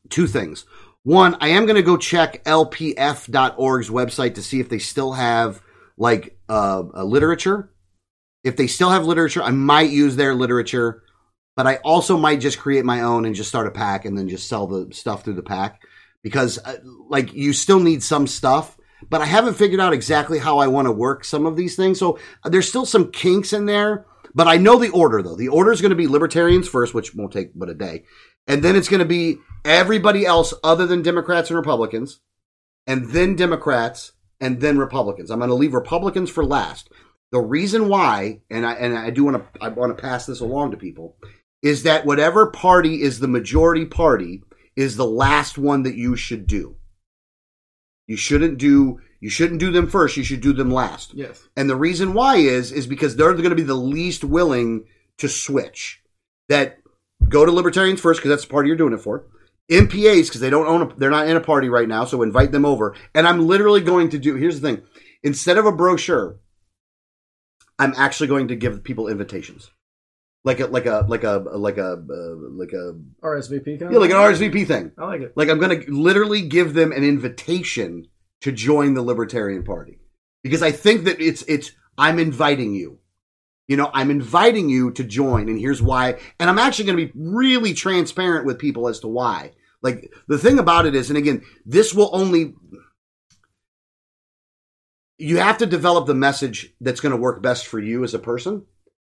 two 0.09 0.27
things. 0.27 0.65
One, 1.03 1.38
I 1.39 1.49
am 1.49 1.65
going 1.65 1.76
to 1.76 1.81
go 1.81 1.97
check 1.97 2.43
lpf.org's 2.43 3.89
website 3.89 4.35
to 4.35 4.41
see 4.41 4.59
if 4.59 4.69
they 4.69 4.80
still 4.80 5.13
have 5.13 5.61
like 5.97 6.38
uh, 6.47 6.84
a 6.93 7.05
literature. 7.05 7.71
If 8.43 8.55
they 8.55 8.67
still 8.67 8.89
have 8.89 9.05
literature, 9.05 9.43
I 9.43 9.51
might 9.51 9.89
use 9.89 10.15
their 10.15 10.34
literature 10.34 11.03
but 11.59 11.67
I 11.67 11.76
also 11.84 12.17
might 12.17 12.39
just 12.39 12.57
create 12.57 12.85
my 12.85 13.01
own 13.01 13.26
and 13.26 13.35
just 13.35 13.49
start 13.49 13.67
a 13.67 13.71
pack 13.71 14.05
and 14.05 14.17
then 14.17 14.30
just 14.30 14.47
sell 14.47 14.65
the 14.65 14.93
stuff 14.93 15.26
through 15.26 15.34
the 15.34 15.43
pack 15.43 15.81
because 16.23 16.57
uh, 16.63 16.77
like 17.09 17.34
you 17.34 17.51
still 17.51 17.81
need 17.81 18.01
some 18.01 18.27
stuff 18.27 18.77
but 19.09 19.19
I 19.19 19.26
haven't 19.26 19.55
figured 19.55 19.81
out 19.81 19.91
exactly 19.91 20.39
how 20.39 20.59
I 20.59 20.67
want 20.67 20.85
to 20.85 20.93
work 20.93 21.26
some 21.26 21.45
of 21.45 21.57
these 21.57 21.76
things 21.76 21.99
so 21.99 22.17
uh, 22.45 22.49
there's 22.49 22.69
still 22.69 22.85
some 22.85 23.11
kinks 23.11 23.51
in 23.51 23.65
there 23.65 24.05
but 24.34 24.47
I 24.47 24.55
know 24.55 24.80
the 24.80 24.88
order 24.91 25.21
though 25.21 25.35
the 25.35 25.49
order 25.49 25.73
is 25.73 25.81
going 25.81 25.89
to 25.89 25.97
be 25.97 26.07
libertarians 26.07 26.69
first 26.69 26.93
which 26.93 27.13
won't 27.13 27.34
take 27.34 27.51
but 27.53 27.67
a 27.67 27.73
day 27.73 28.05
and 28.47 28.63
then 28.63 28.77
it's 28.77 28.88
going 28.88 28.99
to 28.99 29.05
be 29.05 29.35
everybody 29.65 30.26
else 30.26 30.53
other 30.64 30.86
than 30.86 31.02
Democrats 31.02 31.49
and 31.49 31.57
Republicans 31.57 32.19
and 32.88 33.10
then 33.11 33.36
Democrats 33.36 34.14
and 34.40 34.61
then 34.61 34.77
Republicans 34.77 35.30
I'm 35.30 35.40
going 35.40 35.49
to 35.49 35.56
leave 35.56 35.73
Republicans 35.73 36.30
for 36.30 36.45
last 36.45 36.90
the 37.31 37.40
reason 37.40 37.90
why 37.90 38.41
and 38.49 38.65
I 38.65 38.73
and 38.73 38.98
I 38.98 39.10
do 39.10 39.26
want 39.26 39.38
to 39.53 39.64
I 39.64 39.69
want 39.69 39.95
to 39.95 40.02
pass 40.02 40.26
this 40.26 40.40
along 40.40 40.72
to 40.72 40.77
people 40.77 41.15
is 41.61 41.84
that 41.84 42.06
whatever 42.06 42.49
party 42.49 43.02
is 43.02 43.19
the 43.19 43.27
majority 43.27 43.86
party 43.86 44.44
is 44.76 44.95
the 44.95 45.06
last 45.06 45.57
one 45.57 45.84
that 45.84 45.95
you 45.95 46.15
should 46.15 46.48
do. 46.48 46.77
You 48.07 48.15
shouldn't 48.15 48.57
do 48.57 48.99
you 49.19 49.30
shouldn't 49.30 49.60
do 49.60 49.72
them 49.72 49.88
first, 49.88 50.18
you 50.18 50.23
should 50.23 50.41
do 50.41 50.53
them 50.53 50.72
last. 50.72 51.14
Yes. 51.14 51.48
And 51.56 51.69
the 51.69 51.76
reason 51.76 52.14
why 52.14 52.38
is 52.38 52.72
is 52.72 52.88
because 52.88 53.15
they're 53.15 53.34
going 53.34 53.49
to 53.49 53.56
be 53.56 53.64
the 53.64 53.76
least 53.76 54.23
willing 54.23 54.86
to 55.18 55.27
switch. 55.27 56.02
That 56.48 56.80
go 57.27 57.45
to 57.45 57.52
libertarians 57.52 58.02
first 58.02 58.19
because 58.19 58.30
that's 58.30 58.45
the 58.45 58.49
party 58.49 58.69
you're 58.69 58.77
doing 58.77 58.94
it 58.94 59.02
for. 59.02 59.27
NPAs 59.69 60.27
because 60.27 60.41
they 60.41 60.49
don't 60.49 60.67
own 60.67 60.81
a, 60.81 60.95
they're 60.97 61.09
not 61.09 61.27
in 61.27 61.37
a 61.37 61.41
party 61.41 61.69
right 61.69 61.87
now, 61.87 62.05
so 62.05 62.21
invite 62.21 62.51
them 62.51 62.65
over. 62.65 62.95
And 63.13 63.27
I'm 63.27 63.45
literally 63.45 63.81
going 63.81 64.09
to 64.09 64.19
do 64.19 64.35
here's 64.35 64.59
the 64.59 64.67
thing. 64.67 64.83
Instead 65.23 65.57
of 65.57 65.65
a 65.65 65.71
brochure, 65.71 66.37
I'm 67.77 67.93
actually 67.95 68.27
going 68.27 68.47
to 68.49 68.55
give 68.55 68.83
people 68.83 69.07
invitations. 69.07 69.69
Like 70.43 70.59
a 70.59 70.67
like 70.67 70.85
a 70.85 71.05
like 71.07 71.23
a 71.23 71.43
like 71.53 71.77
a 71.77 71.93
uh, 71.93 72.35
like 72.51 72.71
a 72.71 72.95
RSVP. 73.21 73.79
Kind 73.79 73.91
yeah, 73.91 73.99
like 73.99 74.11
an 74.11 74.17
RSVP 74.17 74.65
thing. 74.65 74.91
I 74.97 75.05
like 75.05 75.21
it. 75.21 75.33
Like 75.35 75.49
I'm 75.49 75.59
going 75.59 75.81
to 75.81 75.91
literally 75.91 76.41
give 76.41 76.73
them 76.73 76.91
an 76.91 77.03
invitation 77.03 78.07
to 78.41 78.51
join 78.51 78.93
the 78.93 79.01
Libertarian 79.01 79.63
Party 79.63 79.99
because 80.43 80.63
I 80.63 80.71
think 80.71 81.03
that 81.03 81.19
it's 81.19 81.43
it's 81.43 81.71
I'm 81.97 82.19
inviting 82.19 82.73
you. 82.73 82.99
You 83.67 83.77
know, 83.77 83.91
I'm 83.93 84.09
inviting 84.09 84.69
you 84.69 84.91
to 84.93 85.03
join, 85.03 85.47
and 85.47 85.59
here's 85.59 85.81
why. 85.81 86.19
And 86.39 86.49
I'm 86.49 86.57
actually 86.57 86.85
going 86.85 86.97
to 86.97 87.05
be 87.05 87.11
really 87.15 87.73
transparent 87.73 88.45
with 88.45 88.57
people 88.57 88.87
as 88.87 88.99
to 89.01 89.07
why. 89.07 89.51
Like 89.81 90.11
the 90.27 90.38
thing 90.38 90.60
about 90.60 90.85
it 90.85 90.95
is, 90.95 91.10
and 91.10 91.18
again, 91.18 91.43
this 91.65 91.93
will 91.93 92.10
only 92.14 92.53
you 95.18 95.38
have 95.38 95.57
to 95.57 95.65
develop 95.65 96.07
the 96.07 96.15
message 96.15 96.73
that's 96.80 97.01
going 97.01 97.11
to 97.11 97.22
work 97.22 97.41
best 97.41 97.68
for 97.68 97.80
you 97.80 98.03
as 98.03 98.14
a 98.14 98.19
person. 98.19 98.65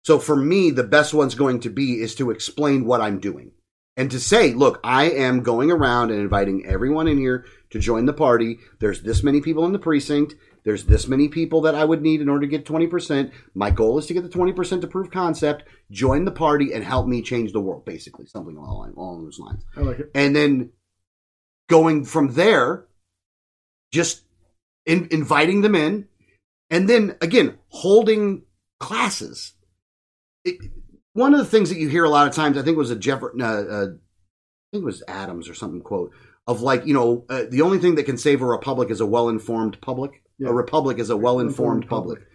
So 0.05 0.21
for 0.21 0.37
me, 0.37 0.71
the 0.71 0.85
best 0.85 1.13
one's 1.13 1.35
going 1.35 1.61
to 1.61 1.71
be 1.71 2.01
is 2.01 2.15
to 2.15 2.31
explain 2.31 2.85
what 2.85 3.01
I'm 3.01 3.19
doing 3.19 3.51
and 3.97 4.11
to 4.13 4.21
say, 4.21 4.53
look, 4.53 4.79
I 4.85 5.11
am 5.11 5.43
going 5.43 5.73
around 5.73 6.11
and 6.13 6.21
inviting 6.21 6.65
everyone 6.65 7.09
in 7.09 7.19
here 7.19 7.45
to 7.71 7.81
join 7.81 8.07
the 8.07 8.13
party. 8.13 8.59
There's 8.79 9.03
this 9.03 9.25
many 9.25 9.41
people 9.41 9.67
in 9.67 9.73
the 9.73 9.81
precinct. 9.81 10.35
There's 10.67 10.85
this 10.85 11.07
many 11.07 11.29
people 11.29 11.61
that 11.61 11.77
I 11.77 11.85
would 11.85 12.03
need 12.03 12.21
in 12.21 12.29
order 12.29 12.41
to 12.41 12.51
get 12.51 12.67
20%. 12.67 13.31
My 13.55 13.71
goal 13.71 13.99
is 13.99 14.07
to 14.07 14.15
get 14.15 14.25
the 14.25 14.29
20% 14.29 14.81
to 14.81 14.89
prove 14.89 15.13
concept, 15.13 15.63
join 15.93 16.25
the 16.25 16.33
party, 16.33 16.73
and 16.73 16.83
help 16.83 17.07
me 17.07 17.23
change 17.23 17.53
the 17.53 17.61
world, 17.61 17.85
basically, 17.85 18.27
something 18.27 18.57
along, 18.57 18.95
along 18.97 19.23
those 19.23 19.39
lines. 19.39 19.65
I 19.77 19.81
like 19.83 20.01
it. 20.01 20.11
And 20.13 20.35
then 20.35 20.71
going 21.69 22.05
from 22.05 22.35
there, 22.35 22.85
just 23.93 24.25
in, 24.87 25.07
inviting 25.13 25.61
them 25.61 25.77
in, 25.77 26.09
and 26.69 26.89
then 26.89 27.17
again, 27.21 27.59
holding 27.69 28.43
classes. 28.81 29.53
It, 30.45 30.57
one 31.13 31.33
of 31.33 31.39
the 31.39 31.47
things 31.47 31.69
that 31.69 31.79
you 31.79 31.89
hear 31.89 32.03
a 32.03 32.11
lot 32.11 32.27
of 32.27 32.35
times, 32.35 32.59
I 32.59 32.63
think 32.63 32.75
it 32.75 32.79
was 32.79 32.91
a 32.91 32.97
Jeff, 32.97 33.23
uh, 33.23 33.27
uh, 33.27 33.87
I 33.87 34.67
think 34.73 34.83
it 34.83 34.85
was 34.85 35.05
Adams 35.07 35.49
or 35.49 35.55
something 35.55 35.81
quote 35.81 36.11
of 36.49 36.61
like, 36.61 36.87
you 36.87 36.95
know, 36.95 37.25
uh, 37.29 37.45
the 37.49 37.63
only 37.63 37.79
thing 37.79 37.95
that 37.95 38.05
can 38.07 38.19
save 38.19 38.43
a 38.43 38.47
republic 38.47 38.91
is 38.91 39.01
a 39.01 39.07
well 39.07 39.29
informed 39.29 39.81
public. 39.81 40.25
Yeah. 40.39 40.49
A 40.49 40.53
republic 40.53 40.99
is 40.99 41.11
a 41.11 41.17
well 41.17 41.41
informed 41.41 41.85
Informed 41.85 41.89
public. 41.89 42.19
public. 42.19 42.33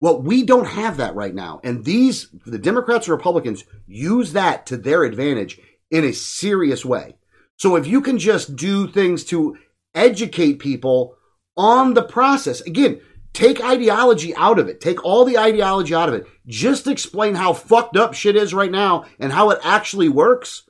Well, 0.00 0.20
we 0.20 0.42
don't 0.42 0.66
have 0.66 0.96
that 0.96 1.14
right 1.14 1.34
now. 1.34 1.60
And 1.62 1.84
these, 1.84 2.28
the 2.44 2.58
Democrats 2.58 3.06
and 3.06 3.16
Republicans 3.16 3.64
use 3.86 4.32
that 4.32 4.66
to 4.66 4.76
their 4.76 5.04
advantage 5.04 5.60
in 5.92 6.04
a 6.04 6.12
serious 6.12 6.84
way. 6.84 7.14
So 7.56 7.76
if 7.76 7.86
you 7.86 8.00
can 8.00 8.18
just 8.18 8.56
do 8.56 8.88
things 8.88 9.22
to 9.26 9.56
educate 9.94 10.58
people 10.58 11.14
on 11.56 11.94
the 11.94 12.02
process, 12.02 12.60
again, 12.62 13.00
take 13.32 13.62
ideology 13.62 14.34
out 14.34 14.58
of 14.58 14.66
it. 14.66 14.80
Take 14.80 15.04
all 15.04 15.24
the 15.24 15.38
ideology 15.38 15.94
out 15.94 16.08
of 16.08 16.16
it. 16.16 16.26
Just 16.48 16.88
explain 16.88 17.36
how 17.36 17.52
fucked 17.52 17.96
up 17.96 18.14
shit 18.14 18.34
is 18.34 18.52
right 18.52 18.72
now 18.72 19.04
and 19.20 19.32
how 19.32 19.50
it 19.50 19.60
actually 19.62 20.08
works. 20.08 20.64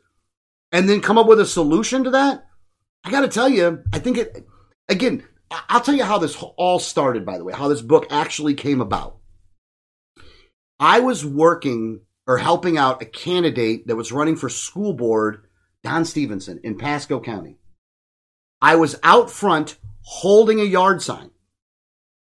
And 0.72 0.88
then 0.88 1.00
come 1.00 1.16
up 1.16 1.26
with 1.26 1.40
a 1.40 1.46
solution 1.46 2.04
to 2.04 2.10
that. 2.10 2.44
I 3.04 3.10
got 3.10 3.22
to 3.22 3.28
tell 3.28 3.48
you, 3.48 3.82
I 3.92 3.98
think 3.98 4.18
it, 4.18 4.46
again, 4.88 5.24
I'll 5.68 5.80
tell 5.80 5.94
you 5.94 6.04
how 6.04 6.18
this 6.18 6.40
all 6.56 6.78
started, 6.78 7.26
by 7.26 7.38
the 7.38 7.44
way, 7.44 7.52
how 7.52 7.68
this 7.68 7.82
book 7.82 8.06
actually 8.10 8.54
came 8.54 8.80
about. 8.80 9.18
I 10.78 11.00
was 11.00 11.24
working 11.24 12.00
or 12.26 12.38
helping 12.38 12.78
out 12.78 13.02
a 13.02 13.06
candidate 13.06 13.86
that 13.86 13.96
was 13.96 14.12
running 14.12 14.36
for 14.36 14.48
school 14.48 14.92
board, 14.92 15.44
Don 15.82 16.04
Stevenson, 16.04 16.60
in 16.62 16.78
Pasco 16.78 17.20
County. 17.20 17.58
I 18.60 18.76
was 18.76 18.98
out 19.02 19.30
front 19.30 19.78
holding 20.02 20.60
a 20.60 20.64
yard 20.64 21.02
sign 21.02 21.30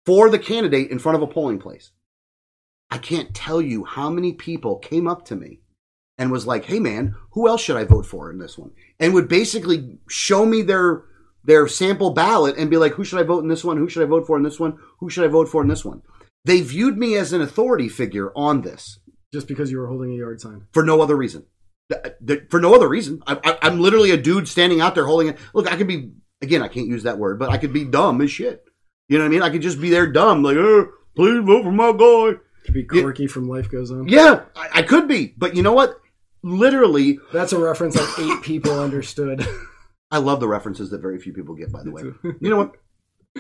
for 0.06 0.30
the 0.30 0.40
candidate 0.40 0.90
in 0.92 1.00
front 1.00 1.16
of 1.16 1.22
a 1.22 1.32
polling 1.32 1.60
place. 1.60 1.92
I 2.90 2.98
can't 2.98 3.34
tell 3.34 3.62
you 3.62 3.84
how 3.84 4.10
many 4.10 4.34
people 4.34 4.78
came 4.78 5.08
up 5.08 5.26
to 5.26 5.36
me 5.36 5.62
and 6.18 6.32
was 6.32 6.46
like, 6.46 6.66
"Hey 6.66 6.80
man, 6.80 7.16
who 7.32 7.48
else 7.48 7.62
should 7.62 7.78
I 7.78 7.86
vote 7.86 8.06
for 8.06 8.32
in 8.32 8.40
this 8.40 8.58
one?" 8.58 8.72
and 9.00 9.14
would 9.14 9.28
basically 9.28 10.00
show 10.10 10.46
me 10.46 10.62
their 10.62 11.06
their 11.44 11.68
sample 11.68 12.12
ballot 12.12 12.56
and 12.58 12.70
be 12.70 12.78
like, 12.78 12.94
"Who 12.94 13.04
should 13.04 13.20
I 13.20 13.24
vote 13.24 13.44
in 13.44 13.50
this 13.50 13.64
one? 13.64 13.78
Who 13.78 13.90
should 13.90 14.04
I 14.04 14.06
vote 14.08 14.26
for 14.28 14.38
in 14.38 14.44
this 14.44 14.60
one? 14.60 14.78
Who 15.00 15.10
should 15.10 15.24
I 15.24 15.28
vote 15.28 15.50
for 15.50 15.62
in 15.62 15.68
this 15.68 15.84
one?" 15.86 16.02
They 16.46 16.62
viewed 16.62 16.98
me 16.98 17.16
as 17.16 17.34
an 17.34 17.42
authority 17.42 17.88
figure 17.90 18.32
on 18.36 18.62
this 18.62 19.00
Just 19.32 19.48
because 19.48 19.70
you 19.72 19.78
were 19.78 19.88
holding 19.88 20.12
a 20.12 20.16
yard 20.16 20.42
sign. 20.42 20.66
for 20.74 20.84
no 20.84 21.02
other 21.02 21.16
reason. 21.16 21.46
For 22.50 22.60
no 22.60 22.74
other 22.74 22.88
reason. 22.88 23.22
I, 23.28 23.58
I'm 23.62 23.80
literally 23.80 24.12
a 24.12 24.18
dude 24.18 24.48
standing 24.48 24.80
out 24.82 24.96
there 24.96 25.06
holding 25.06 25.28
it. 25.28 25.38
Look, 25.54 25.72
I 25.72 25.76
could 25.76 25.88
be 25.88 26.12
again. 26.42 26.62
I 26.64 26.68
can't 26.70 26.88
use 26.88 27.04
that 27.04 27.18
word, 27.18 27.38
but 27.38 27.50
I 27.50 27.58
could 27.58 27.74
be 27.74 27.84
dumb 27.84 28.22
as 28.22 28.32
shit. 28.32 28.64
You 29.10 29.18
know 29.18 29.26
what 29.26 29.30
I 29.30 29.32
mean? 29.32 29.42
I 29.44 29.50
could 29.50 29.62
just 29.62 29.82
be 29.82 29.90
there 29.90 30.10
dumb, 30.12 30.42
like, 30.42 30.56
"Oh, 30.58 30.88
please 31.16 31.44
vote 31.44 31.64
for 31.64 31.72
my 31.72 31.92
guy." 31.92 32.40
To 32.66 32.72
be 32.72 32.84
Corky 32.84 33.28
from 33.28 33.50
Life 33.50 33.70
Goes 33.70 33.92
On. 33.92 34.08
Yeah, 34.08 34.44
I, 34.56 34.70
I 34.76 34.82
could 34.84 35.08
be, 35.08 35.34
but 35.38 35.56
you 35.56 35.64
know 35.64 35.74
what? 35.74 35.96
Literally, 36.44 37.20
That's 37.34 37.54
a 37.54 37.60
reference 37.60 37.96
that 37.96 38.16
eight 38.20 38.42
people 38.44 38.80
understood. 38.80 39.46
I 40.12 40.18
love 40.18 40.40
the 40.40 40.48
references 40.48 40.90
that 40.90 41.02
very 41.02 41.20
few 41.20 41.34
people 41.34 41.56
get. 41.56 41.72
By 41.72 41.84
the 41.84 41.92
way, 41.92 42.04
you 42.24 42.50
know 42.50 42.58
what? 42.58 42.76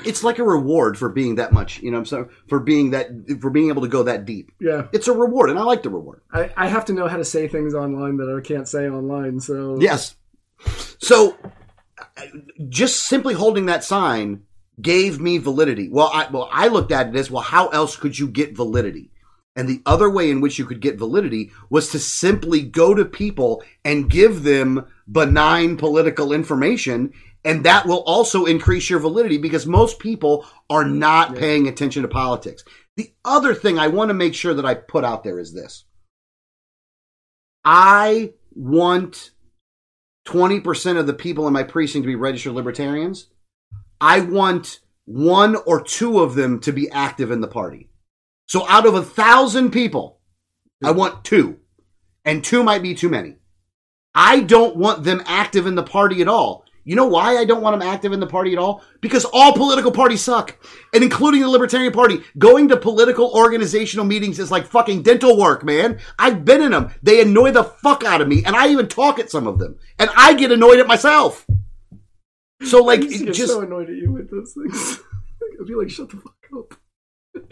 It's 0.05 0.23
like 0.23 0.39
a 0.39 0.43
reward 0.43 0.97
for 0.97 1.09
being 1.09 1.35
that 1.35 1.51
much. 1.51 1.81
You 1.81 1.91
know, 1.91 1.97
I'm 1.97 2.05
saying 2.05 2.29
for 2.47 2.59
being 2.59 2.91
that 2.91 3.09
for 3.41 3.49
being 3.49 3.69
able 3.69 3.81
to 3.81 3.89
go 3.89 4.03
that 4.03 4.25
deep. 4.25 4.51
yeah. 4.59 4.87
It's 4.93 5.07
a 5.07 5.13
reward, 5.13 5.49
and 5.49 5.59
I 5.59 5.63
like 5.63 5.83
the 5.83 5.89
reward. 5.89 6.21
I, 6.31 6.49
I 6.55 6.67
have 6.67 6.85
to 6.85 6.93
know 6.93 7.07
how 7.07 7.17
to 7.17 7.25
say 7.25 7.47
things 7.47 7.73
online 7.73 8.17
that 8.17 8.33
I 8.33 8.45
can't 8.45 8.67
say 8.67 8.87
online, 8.87 9.41
so 9.41 9.77
Yes. 9.81 10.15
So, 10.99 11.37
just 12.69 13.03
simply 13.03 13.33
holding 13.33 13.65
that 13.65 13.83
sign 13.83 14.43
gave 14.81 15.19
me 15.19 15.37
validity. 15.39 15.89
Well, 15.89 16.09
I 16.13 16.29
well 16.29 16.49
I 16.51 16.67
looked 16.67 16.91
at 16.91 17.09
it 17.09 17.15
as 17.15 17.29
well. 17.29 17.43
How 17.43 17.67
else 17.69 17.95
could 17.95 18.17
you 18.17 18.27
get 18.27 18.55
validity? 18.55 19.10
And 19.55 19.67
the 19.67 19.81
other 19.85 20.09
way 20.09 20.31
in 20.31 20.39
which 20.39 20.57
you 20.57 20.65
could 20.65 20.79
get 20.79 20.97
validity 20.97 21.51
was 21.69 21.89
to 21.91 21.99
simply 21.99 22.61
go 22.61 22.93
to 22.93 23.03
people 23.03 23.63
and 23.83 24.09
give 24.09 24.43
them 24.43 24.87
benign 25.11 25.75
political 25.75 26.31
information. 26.31 27.11
And 27.43 27.65
that 27.65 27.85
will 27.85 28.03
also 28.03 28.45
increase 28.45 28.89
your 28.89 28.99
validity 28.99 29.37
because 29.37 29.65
most 29.65 29.99
people 29.99 30.45
are 30.69 30.85
not 30.85 31.35
paying 31.35 31.67
attention 31.67 32.03
to 32.03 32.07
politics. 32.07 32.63
The 32.95 33.13
other 33.25 33.53
thing 33.53 33.77
I 33.77 33.87
want 33.87 34.09
to 34.09 34.13
make 34.13 34.35
sure 34.35 34.53
that 34.53 34.65
I 34.65 34.73
put 34.73 35.03
out 35.03 35.23
there 35.23 35.39
is 35.39 35.53
this. 35.53 35.83
I 37.65 38.33
want 38.53 39.31
20% 40.27 40.97
of 40.97 41.07
the 41.07 41.13
people 41.13 41.47
in 41.47 41.53
my 41.53 41.63
precinct 41.63 42.03
to 42.03 42.07
be 42.07 42.15
registered 42.15 42.53
libertarians. 42.53 43.27
I 43.99 44.21
want 44.21 44.79
one 45.05 45.55
or 45.55 45.83
two 45.83 46.19
of 46.19 46.35
them 46.35 46.59
to 46.61 46.71
be 46.71 46.89
active 46.89 47.31
in 47.31 47.41
the 47.41 47.47
party. 47.47 47.90
So 48.51 48.67
out 48.67 48.85
of 48.85 48.95
a 48.95 49.01
thousand 49.01 49.71
people, 49.71 50.19
I 50.83 50.91
hmm. 50.91 50.97
want 50.97 51.23
two. 51.23 51.59
And 52.25 52.43
two 52.43 52.63
might 52.63 52.83
be 52.83 52.93
too 52.93 53.07
many. 53.07 53.37
I 54.13 54.41
don't 54.41 54.75
want 54.75 55.05
them 55.05 55.23
active 55.25 55.67
in 55.67 55.75
the 55.75 55.83
party 55.83 56.21
at 56.21 56.27
all. 56.27 56.65
You 56.83 56.97
know 56.97 57.07
why 57.07 57.37
I 57.37 57.45
don't 57.45 57.61
want 57.61 57.79
them 57.79 57.87
active 57.87 58.11
in 58.11 58.19
the 58.19 58.27
party 58.27 58.51
at 58.51 58.59
all? 58.59 58.83
Because 58.99 59.23
all 59.23 59.53
political 59.53 59.93
parties 59.93 60.19
suck. 60.19 60.57
And 60.93 61.01
including 61.01 61.39
the 61.39 61.47
Libertarian 61.47 61.93
Party. 61.93 62.23
Going 62.37 62.67
to 62.67 62.75
political 62.75 63.31
organizational 63.33 64.03
meetings 64.03 64.37
is 64.37 64.51
like 64.51 64.65
fucking 64.65 65.03
dental 65.03 65.37
work, 65.37 65.63
man. 65.63 66.01
I've 66.19 66.43
been 66.43 66.61
in 66.61 66.71
them. 66.71 66.93
They 67.01 67.21
annoy 67.21 67.51
the 67.51 67.63
fuck 67.63 68.03
out 68.03 68.19
of 68.19 68.27
me. 68.27 68.43
And 68.43 68.53
I 68.53 68.67
even 68.67 68.89
talk 68.89 69.17
at 69.17 69.31
some 69.31 69.47
of 69.47 69.59
them. 69.59 69.79
And 69.97 70.09
I 70.17 70.33
get 70.33 70.51
annoyed 70.51 70.81
at 70.81 70.87
myself. 70.87 71.47
So 72.63 72.83
like, 72.83 72.99
I 72.99 73.03
used 73.03 73.19
to 73.19 73.23
it 73.23 73.25
get 73.27 73.35
just, 73.35 73.53
so 73.53 73.61
annoyed 73.61 73.89
at 73.89 73.95
you 73.95 74.11
with 74.11 74.29
those 74.29 74.53
things. 74.53 74.99
I'd 75.61 75.67
be 75.67 75.73
like, 75.73 75.89
shut 75.89 76.09
the 76.09 76.17
fuck 76.17 76.35
up. 76.53 76.80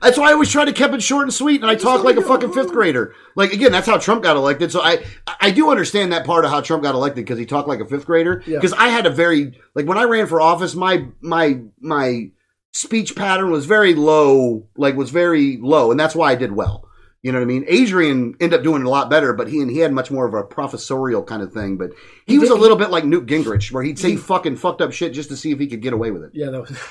That's 0.00 0.16
why 0.16 0.30
I 0.30 0.32
always 0.32 0.50
try 0.50 0.64
to 0.64 0.72
keep 0.72 0.92
it 0.92 1.02
short 1.02 1.24
and 1.24 1.34
sweet, 1.34 1.60
and 1.60 1.70
I 1.70 1.74
talk 1.74 2.02
like 2.02 2.16
a 2.16 2.22
fucking 2.22 2.52
fifth 2.52 2.72
grader. 2.72 3.14
Like 3.36 3.52
again, 3.52 3.70
that's 3.70 3.86
how 3.86 3.98
Trump 3.98 4.22
got 4.22 4.36
elected. 4.36 4.72
So 4.72 4.80
I 4.80 5.04
I 5.40 5.50
do 5.50 5.70
understand 5.70 6.12
that 6.12 6.24
part 6.24 6.46
of 6.46 6.50
how 6.50 6.62
Trump 6.62 6.82
got 6.82 6.94
elected 6.94 7.24
because 7.24 7.38
he 7.38 7.44
talked 7.44 7.68
like 7.68 7.80
a 7.80 7.84
fifth 7.84 8.06
grader. 8.06 8.42
Yeah. 8.46 8.56
Because 8.56 8.72
I 8.72 8.88
had 8.88 9.04
a 9.04 9.10
very 9.10 9.60
like 9.74 9.86
when 9.86 9.98
I 9.98 10.04
ran 10.04 10.26
for 10.26 10.40
office, 10.40 10.74
my 10.74 11.06
my 11.20 11.60
my 11.80 12.30
speech 12.72 13.14
pattern 13.14 13.50
was 13.50 13.66
very 13.66 13.94
low, 13.94 14.66
like 14.76 14.96
was 14.96 15.10
very 15.10 15.58
low, 15.58 15.90
and 15.90 16.00
that's 16.00 16.14
why 16.14 16.32
I 16.32 16.34
did 16.34 16.52
well. 16.52 16.88
You 17.22 17.32
know 17.32 17.38
what 17.38 17.44
I 17.44 17.48
mean? 17.48 17.64
Adrian 17.66 18.36
ended 18.40 18.60
up 18.60 18.64
doing 18.64 18.84
a 18.84 18.88
lot 18.88 19.10
better, 19.10 19.32
but 19.32 19.48
he 19.48 19.60
and 19.60 19.70
he 19.70 19.78
had 19.78 19.92
much 19.92 20.10
more 20.10 20.26
of 20.26 20.34
a 20.34 20.44
professorial 20.44 21.22
kind 21.22 21.42
of 21.42 21.52
thing. 21.52 21.76
But 21.76 21.90
he 22.26 22.38
was 22.38 22.48
a 22.48 22.54
little 22.54 22.76
bit 22.76 22.90
like 22.90 23.04
Newt 23.04 23.26
Gingrich, 23.26 23.72
where 23.72 23.82
he'd 23.82 23.98
say 23.98 24.16
fucking 24.16 24.56
fucked 24.56 24.80
up 24.80 24.92
shit 24.92 25.12
just 25.12 25.28
to 25.30 25.36
see 25.36 25.50
if 25.50 25.58
he 25.58 25.66
could 25.66 25.82
get 25.82 25.92
away 25.92 26.10
with 26.10 26.22
it. 26.22 26.30
Yeah, 26.32 26.50
that 26.50 26.60
was. 26.60 26.78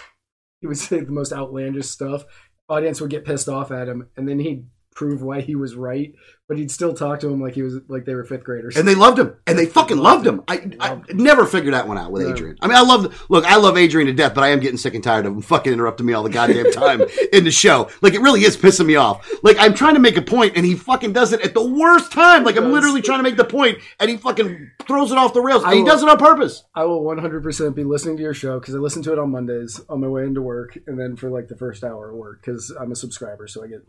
He 0.62 0.68
would 0.68 0.78
say 0.78 1.02
the 1.02 1.12
most 1.12 1.34
outlandish 1.34 1.88
stuff. 1.88 2.26
Audience 2.70 3.00
would 3.00 3.10
get 3.10 3.26
pissed 3.26 3.48
off 3.48 3.72
at 3.72 3.88
him, 3.88 4.10
and 4.18 4.28
then 4.28 4.40
he'd 4.40 4.66
prove 4.98 5.22
why 5.22 5.42
he 5.42 5.56
was 5.56 5.76
right. 5.76 6.14
But 6.50 6.58
he'd 6.58 6.72
still 6.72 6.94
talk 6.94 7.20
to 7.20 7.28
him 7.28 7.42
like 7.42 7.56
he 7.56 7.62
was 7.62 7.76
like 7.90 8.06
they 8.06 8.16
were 8.16 8.24
fifth 8.24 8.46
graders. 8.46 8.78
and 8.78 8.88
they 8.88 8.96
loved 8.96 9.20
him, 9.20 9.36
and 9.46 9.60
they 9.60 9.66
fucking 9.66 9.98
loved 9.98 10.26
him. 10.26 10.44
I, 10.48 10.72
I 10.80 11.02
never 11.14 11.46
figured 11.46 11.74
that 11.74 11.90
one 11.90 11.98
out 11.98 12.10
with 12.10 12.24
No. 12.24 12.32
Adrian. 12.32 12.56
I 12.62 12.68
mean, 12.68 12.78
I 12.78 12.82
love 12.84 13.26
look, 13.30 13.44
I 13.44 13.58
love 13.58 13.78
Adrian 13.78 14.08
to 14.08 14.14
death, 14.14 14.34
but 14.34 14.46
I 14.46 14.50
am 14.52 14.62
getting 14.62 14.78
sick 14.78 14.94
and 14.96 15.04
tired 15.04 15.26
of 15.26 15.34
him 15.34 15.42
fucking 15.42 15.74
interrupting 15.74 16.06
me 16.06 16.14
all 16.14 16.24
the 16.24 16.30
goddamn 16.30 16.72
time 16.72 17.02
in 17.34 17.44
the 17.44 17.52
show. 17.52 17.90
Like 18.02 18.14
it 18.14 18.22
really 18.22 18.44
is 18.46 18.56
pissing 18.56 18.86
me 18.86 18.96
off. 18.96 19.30
Like 19.44 19.58
I'm 19.60 19.74
trying 19.74 19.96
to 19.96 20.00
make 20.00 20.16
a 20.16 20.22
point, 20.22 20.54
and 20.56 20.66
he 20.66 20.74
fucking 20.76 21.12
does 21.12 21.34
it 21.34 21.42
at 21.42 21.54
the 21.54 21.66
worst 21.68 22.14
time. 22.14 22.46
Like 22.46 22.56
I'm 22.56 22.72
literally 22.72 23.02
trying 23.02 23.20
to 23.20 23.24
make 23.24 23.36
the 23.36 23.44
point, 23.44 23.80
and 24.00 24.10
he 24.10 24.16
fucking 24.16 24.72
throws 24.88 25.12
it 25.12 25.18
off 25.18 25.34
the 25.34 25.42
rails. 25.42 25.66
And 25.66 25.74
he 25.74 25.84
does 25.84 26.02
it 26.02 26.08
on 26.08 26.18
purpose. 26.18 26.64
I 26.74 26.86
will 26.86 27.04
100% 27.04 27.76
be 27.76 27.84
listening 27.84 28.16
to 28.16 28.24
your 28.24 28.34
show 28.34 28.58
because 28.58 28.74
I 28.74 28.78
listen 28.78 29.04
to 29.04 29.12
it 29.12 29.20
on 29.20 29.32
Mondays 29.32 29.82
on 29.90 30.00
my 30.00 30.08
way 30.08 30.24
into 30.24 30.42
work, 30.42 30.78
and 30.88 30.98
then 30.98 31.18
for 31.18 31.30
like 31.30 31.50
the 31.50 31.58
first 31.58 31.84
hour 31.84 32.12
of 32.12 32.16
work 32.16 32.40
because 32.42 32.74
I'm 32.80 32.94
a 32.94 32.96
subscriber, 32.96 33.48
so 33.48 33.66
I 33.66 33.68
get 33.68 33.82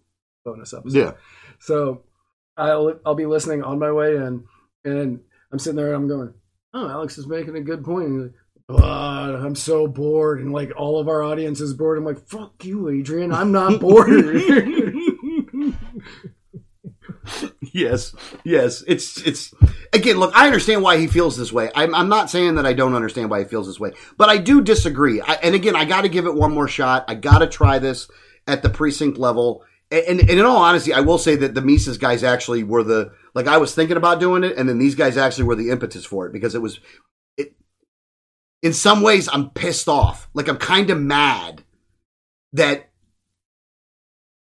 bonus 0.49 0.73
episodes. 0.73 0.95
Yeah. 0.95 1.13
So 1.61 2.03
I'll 2.57 2.99
I'll 3.05 3.15
be 3.15 3.27
listening 3.27 3.63
on 3.63 3.79
my 3.79 3.93
way 3.93 4.17
in, 4.17 4.45
and 4.85 5.21
I'm 5.53 5.59
sitting 5.59 5.77
there 5.77 5.89
and 5.89 5.97
I'm 5.97 6.09
going, 6.09 6.35
"Oh, 6.75 6.89
Alex 6.89 7.19
is 7.19 7.27
making 7.27 7.57
a 7.57 7.61
good 7.61 7.85
point." 7.85 8.07
And 8.07 8.23
he's 8.23 8.33
like, 8.69 8.83
"Ah, 8.83 9.35
I'm 9.35 9.55
so 9.55 9.87
bored, 9.87 10.41
and 10.41 10.53
like 10.53 10.73
all 10.77 10.99
of 10.99 11.09
our 11.09 11.23
audience 11.23 11.61
is 11.61 11.75
bored. 11.75 11.99
I'm 11.99 12.05
like, 12.05 12.27
"Fuck 12.29 12.65
you, 12.65 12.89
Adrian. 12.89 13.33
I'm 13.33 13.53
not 13.53 13.81
bored." 13.85 14.09
yes, 17.73 18.15
yes. 18.45 18.83
It's 18.87 19.21
it's 19.23 19.55
again. 19.93 20.19
Look, 20.19 20.35
I 20.35 20.47
understand 20.47 20.83
why 20.83 20.99
he 20.99 21.07
feels 21.07 21.37
this 21.37 21.53
way. 21.53 21.71
I'm, 21.75 21.95
I'm 21.95 22.09
not 22.09 22.31
saying 22.31 22.57
that 22.57 22.67
I 22.67 22.73
don't 22.73 22.95
understand 22.95 23.31
why 23.31 23.41
he 23.41 23.45
feels 23.45 23.67
this 23.67 23.81
way, 23.81 23.93
but 24.17 24.29
I 24.29 24.39
do 24.39 24.61
disagree. 24.61 25.21
I, 25.21 25.35
and 25.35 25.55
again, 25.55 25.77
I 25.77 25.85
got 25.85 26.03
to 26.03 26.09
give 26.09 26.27
it 26.27 26.35
one 26.35 26.53
more 26.53 26.69
shot. 26.69 27.05
I 27.09 27.15
got 27.15 27.39
to 27.39 27.47
try 27.47 27.79
this 27.79 28.09
at 28.47 28.63
the 28.63 28.71
precinct 28.71 29.19
level. 29.19 29.65
And, 29.91 30.21
and, 30.21 30.31
in 30.31 30.45
all 30.45 30.59
honesty, 30.59 30.93
I 30.93 31.01
will 31.01 31.17
say 31.17 31.37
that 31.37 31.55
the 31.55 31.63
Mises 31.63 31.97
guys 31.97 32.23
actually 32.23 32.63
were 32.63 32.83
the 32.83 33.13
like 33.35 33.47
I 33.47 33.57
was 33.57 33.75
thinking 33.75 33.97
about 33.97 34.21
doing 34.21 34.45
it, 34.45 34.57
and 34.57 34.69
then 34.69 34.79
these 34.79 34.95
guys 34.95 35.17
actually 35.17 35.45
were 35.45 35.55
the 35.55 35.71
impetus 35.71 36.05
for 36.05 36.27
it 36.27 36.33
because 36.33 36.55
it 36.55 36.61
was 36.61 36.81
it. 37.39 37.55
In 38.63 38.75
some 38.75 39.01
ways, 39.01 39.29
I'm 39.33 39.51
pissed 39.51 39.89
off. 39.89 40.29
Like 40.35 40.49
I'm 40.49 40.59
kind 40.59 40.91
of 40.91 41.01
mad 41.01 41.65
that 42.53 42.91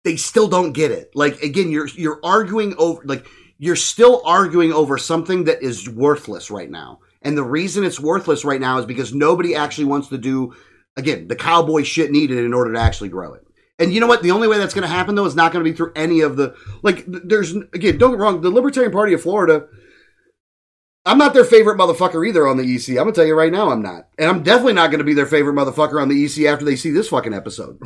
they 0.04 0.16
still 0.16 0.48
don't 0.48 0.72
get 0.72 0.90
it. 0.90 1.12
Like 1.14 1.42
again, 1.42 1.70
you're 1.70 1.88
you're 1.88 2.20
arguing 2.22 2.74
over 2.76 3.02
like 3.04 3.26
you're 3.58 3.76
still 3.76 4.22
arguing 4.24 4.72
over 4.72 4.98
something 4.98 5.44
that 5.44 5.62
is 5.62 5.88
worthless 5.88 6.50
right 6.50 6.70
now. 6.70 7.00
And 7.22 7.36
the 7.36 7.42
reason 7.42 7.84
it's 7.84 7.98
worthless 7.98 8.44
right 8.44 8.60
now 8.60 8.78
is 8.78 8.86
because 8.86 9.12
nobody 9.14 9.54
actually 9.54 9.86
wants 9.86 10.08
to 10.08 10.18
do 10.18 10.54
again 10.96 11.26
the 11.26 11.36
cowboy 11.36 11.82
shit 11.82 12.10
needed 12.10 12.38
in 12.38 12.54
order 12.54 12.74
to 12.74 12.80
actually 12.80 13.08
grow 13.08 13.34
it. 13.34 13.47
And 13.78 13.92
you 13.92 14.00
know 14.00 14.06
what? 14.06 14.22
The 14.22 14.32
only 14.32 14.48
way 14.48 14.59
that's 14.59 14.74
going 14.74 14.82
to 14.82 14.88
happen 14.88 15.14
though 15.14 15.26
is 15.26 15.36
not 15.36 15.52
going 15.52 15.64
to 15.64 15.70
be 15.70 15.76
through 15.76 15.92
any 15.94 16.20
of 16.20 16.36
the 16.36 16.55
like. 16.82 17.05
There's 17.06 17.55
again, 17.55 17.98
don't 17.98 18.10
get 18.12 18.18
wrong. 18.20 18.40
The 18.40 18.50
Libertarian 18.50 18.92
Party 18.92 19.12
of 19.12 19.22
Florida. 19.22 19.66
I'm 21.06 21.16
not 21.16 21.32
their 21.32 21.44
favorite 21.44 21.78
motherfucker 21.78 22.28
either 22.28 22.46
on 22.46 22.59
the 22.59 22.74
EC. 22.74 22.90
I'm 22.90 22.96
gonna 22.96 23.12
tell 23.12 23.24
you 23.24 23.34
right 23.34 23.52
now, 23.52 23.70
I'm 23.70 23.80
not, 23.80 24.09
and 24.18 24.28
I'm 24.28 24.42
definitely 24.42 24.74
not 24.74 24.90
going 24.90 24.98
to 24.98 25.05
be 25.05 25.14
their 25.14 25.24
favorite 25.24 25.55
motherfucker 25.55 26.02
on 26.02 26.09
the 26.09 26.22
EC 26.22 26.44
after 26.44 26.66
they 26.66 26.76
see 26.76 26.90
this 26.90 27.09
fucking 27.09 27.32
episode. 27.32 27.80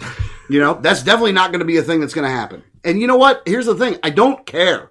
You 0.51 0.59
know, 0.59 0.75
that's 0.75 1.05
definitely 1.05 1.33
not 1.33 1.53
going 1.53 1.61
to 1.61 1.65
be 1.65 1.77
a 1.77 1.83
thing 1.83 2.01
that's 2.01 2.15
going 2.15 2.29
to 2.29 2.35
happen. 2.35 2.65
And 2.85 3.01
you 3.01 3.07
know 3.07 3.17
what? 3.17 3.43
Here's 3.47 3.67
the 3.67 3.77
thing: 3.77 3.97
I 4.03 4.11
don't 4.11 4.45
care. 4.45 4.91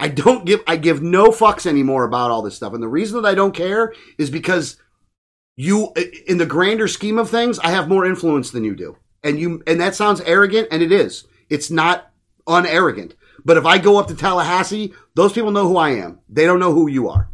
I 0.00 0.08
don't 0.08 0.44
give. 0.44 0.62
I 0.66 0.76
give 0.76 1.00
no 1.00 1.28
fucks 1.28 1.64
anymore 1.64 2.04
about 2.04 2.30
all 2.30 2.42
this 2.42 2.56
stuff. 2.56 2.72
And 2.72 2.82
the 2.82 2.88
reason 2.88 3.22
that 3.22 3.28
I 3.28 3.34
don't 3.34 3.54
care 3.54 3.92
is 4.18 4.30
because 4.30 4.76
you, 5.56 5.92
in 6.26 6.38
the 6.38 6.46
grander 6.46 6.88
scheme 6.88 7.18
of 7.18 7.30
things, 7.30 7.58
I 7.60 7.70
have 7.70 7.88
more 7.88 8.04
influence 8.04 8.50
than 8.50 8.64
you 8.64 8.74
do. 8.74 8.96
And 9.24 9.38
you, 9.38 9.62
and 9.66 9.80
that 9.80 9.94
sounds 9.94 10.20
arrogant, 10.22 10.68
and 10.70 10.82
it 10.82 10.92
is. 10.92 11.26
It's 11.50 11.70
not 11.70 12.12
unarrogant. 12.46 13.14
But 13.44 13.56
if 13.56 13.64
I 13.64 13.78
go 13.78 13.98
up 13.98 14.08
to 14.08 14.14
Tallahassee, 14.14 14.94
those 15.14 15.32
people 15.32 15.50
know 15.50 15.68
who 15.68 15.76
I 15.76 15.90
am. 15.90 16.20
They 16.28 16.44
don't 16.44 16.60
know 16.60 16.72
who 16.72 16.88
you 16.88 17.08
are. 17.08 17.28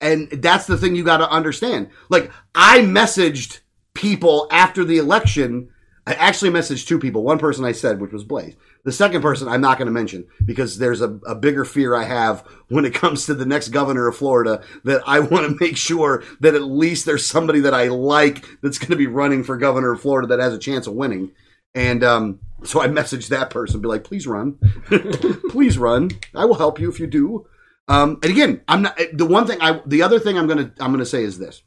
And 0.00 0.30
that's 0.30 0.66
the 0.66 0.76
thing 0.76 0.94
you 0.94 1.04
got 1.04 1.18
to 1.18 1.30
understand. 1.30 1.90
Like, 2.08 2.30
I 2.54 2.80
messaged 2.80 3.60
people 3.94 4.46
after 4.50 4.84
the 4.84 4.98
election. 4.98 5.70
I 6.06 6.14
actually 6.14 6.50
messaged 6.50 6.86
two 6.86 6.98
people. 6.98 7.22
One 7.22 7.38
person 7.38 7.64
I 7.64 7.72
said, 7.72 8.00
which 8.00 8.12
was 8.12 8.24
Blaise. 8.24 8.56
The 8.84 8.92
second 8.92 9.22
person 9.22 9.48
I'm 9.48 9.62
not 9.62 9.78
going 9.78 9.86
to 9.86 9.92
mention 9.92 10.26
because 10.44 10.78
there's 10.78 11.00
a, 11.00 11.18
a 11.26 11.34
bigger 11.34 11.64
fear 11.64 11.96
I 11.96 12.04
have 12.04 12.46
when 12.68 12.84
it 12.84 12.94
comes 12.94 13.24
to 13.26 13.34
the 13.34 13.46
next 13.46 13.68
governor 13.70 14.06
of 14.06 14.16
Florida 14.16 14.62
that 14.84 15.02
I 15.06 15.20
want 15.20 15.48
to 15.48 15.56
make 15.58 15.76
sure 15.76 16.22
that 16.40 16.54
at 16.54 16.62
least 16.62 17.06
there's 17.06 17.24
somebody 17.24 17.60
that 17.60 17.74
I 17.74 17.88
like 17.88 18.44
that's 18.60 18.78
going 18.78 18.90
to 18.90 18.96
be 18.96 19.06
running 19.06 19.42
for 19.42 19.56
governor 19.56 19.92
of 19.92 20.02
Florida 20.02 20.28
that 20.28 20.38
has 20.38 20.52
a 20.52 20.58
chance 20.58 20.86
of 20.86 20.94
winning. 20.94 21.32
And 21.74 22.04
um, 22.04 22.40
so 22.62 22.82
I 22.82 22.88
messaged 22.88 23.28
that 23.28 23.50
person, 23.50 23.80
be 23.80 23.88
like, 23.88 24.04
please 24.04 24.26
run, 24.26 24.58
please 25.50 25.78
run. 25.78 26.10
I 26.34 26.44
will 26.44 26.54
help 26.54 26.78
you 26.78 26.90
if 26.90 27.00
you 27.00 27.06
do. 27.06 27.46
Um, 27.88 28.18
and 28.22 28.30
again, 28.30 28.62
I'm 28.68 28.82
not 28.82 28.98
the 29.12 29.26
one 29.26 29.46
thing 29.46 29.60
I. 29.60 29.80
The 29.84 30.02
other 30.02 30.18
thing 30.18 30.38
I'm 30.38 30.46
gonna 30.46 30.72
I'm 30.80 30.90
gonna 30.90 31.04
say 31.04 31.22
is 31.22 31.38
this. 31.38 31.62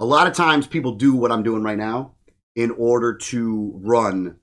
A 0.00 0.04
lot 0.04 0.26
of 0.26 0.34
times 0.34 0.66
people 0.66 0.96
do 0.96 1.14
what 1.14 1.30
I'm 1.30 1.44
doing 1.44 1.62
right 1.62 1.78
now 1.78 2.14
in 2.56 2.72
order 2.72 3.14
to 3.14 3.72
run 3.76 4.38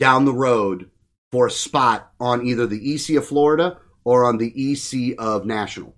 down 0.00 0.24
the 0.24 0.34
road 0.34 0.90
for 1.30 1.46
a 1.46 1.50
spot 1.50 2.10
on 2.18 2.44
either 2.44 2.66
the 2.66 2.94
EC 2.94 3.16
of 3.16 3.26
Florida 3.26 3.78
or 4.04 4.24
on 4.24 4.38
the 4.38 4.52
EC 4.72 5.14
of 5.18 5.46
National. 5.46 5.94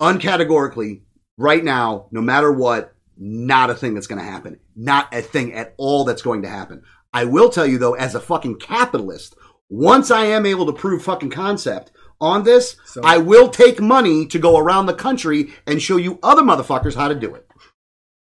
Uncategorically, 0.00 1.02
right 1.38 1.62
now, 1.62 2.08
no 2.10 2.20
matter 2.20 2.50
what, 2.50 2.94
not 3.16 3.70
a 3.70 3.74
thing 3.74 3.94
that's 3.94 4.08
going 4.08 4.18
to 4.18 4.28
happen. 4.28 4.58
Not 4.74 5.14
a 5.14 5.22
thing 5.22 5.52
at 5.52 5.74
all 5.76 6.04
that's 6.04 6.22
going 6.22 6.42
to 6.42 6.48
happen. 6.48 6.82
I 7.12 7.26
will 7.26 7.50
tell 7.50 7.66
you 7.66 7.78
though, 7.78 7.94
as 7.94 8.14
a 8.14 8.20
fucking 8.20 8.56
capitalist, 8.56 9.36
once 9.68 10.10
I 10.10 10.24
am 10.24 10.46
able 10.46 10.66
to 10.66 10.72
prove 10.72 11.02
fucking 11.04 11.30
concept 11.30 11.92
on 12.20 12.42
this, 12.42 12.76
So- 12.86 13.02
I 13.04 13.18
will 13.18 13.48
take 13.48 13.80
money 13.80 14.26
to 14.26 14.38
go 14.38 14.56
around 14.58 14.86
the 14.86 14.94
country 14.94 15.52
and 15.66 15.80
show 15.80 15.98
you 15.98 16.18
other 16.22 16.42
motherfuckers 16.42 16.94
how 16.94 17.08
to 17.08 17.14
do 17.14 17.34
it. 17.34 17.46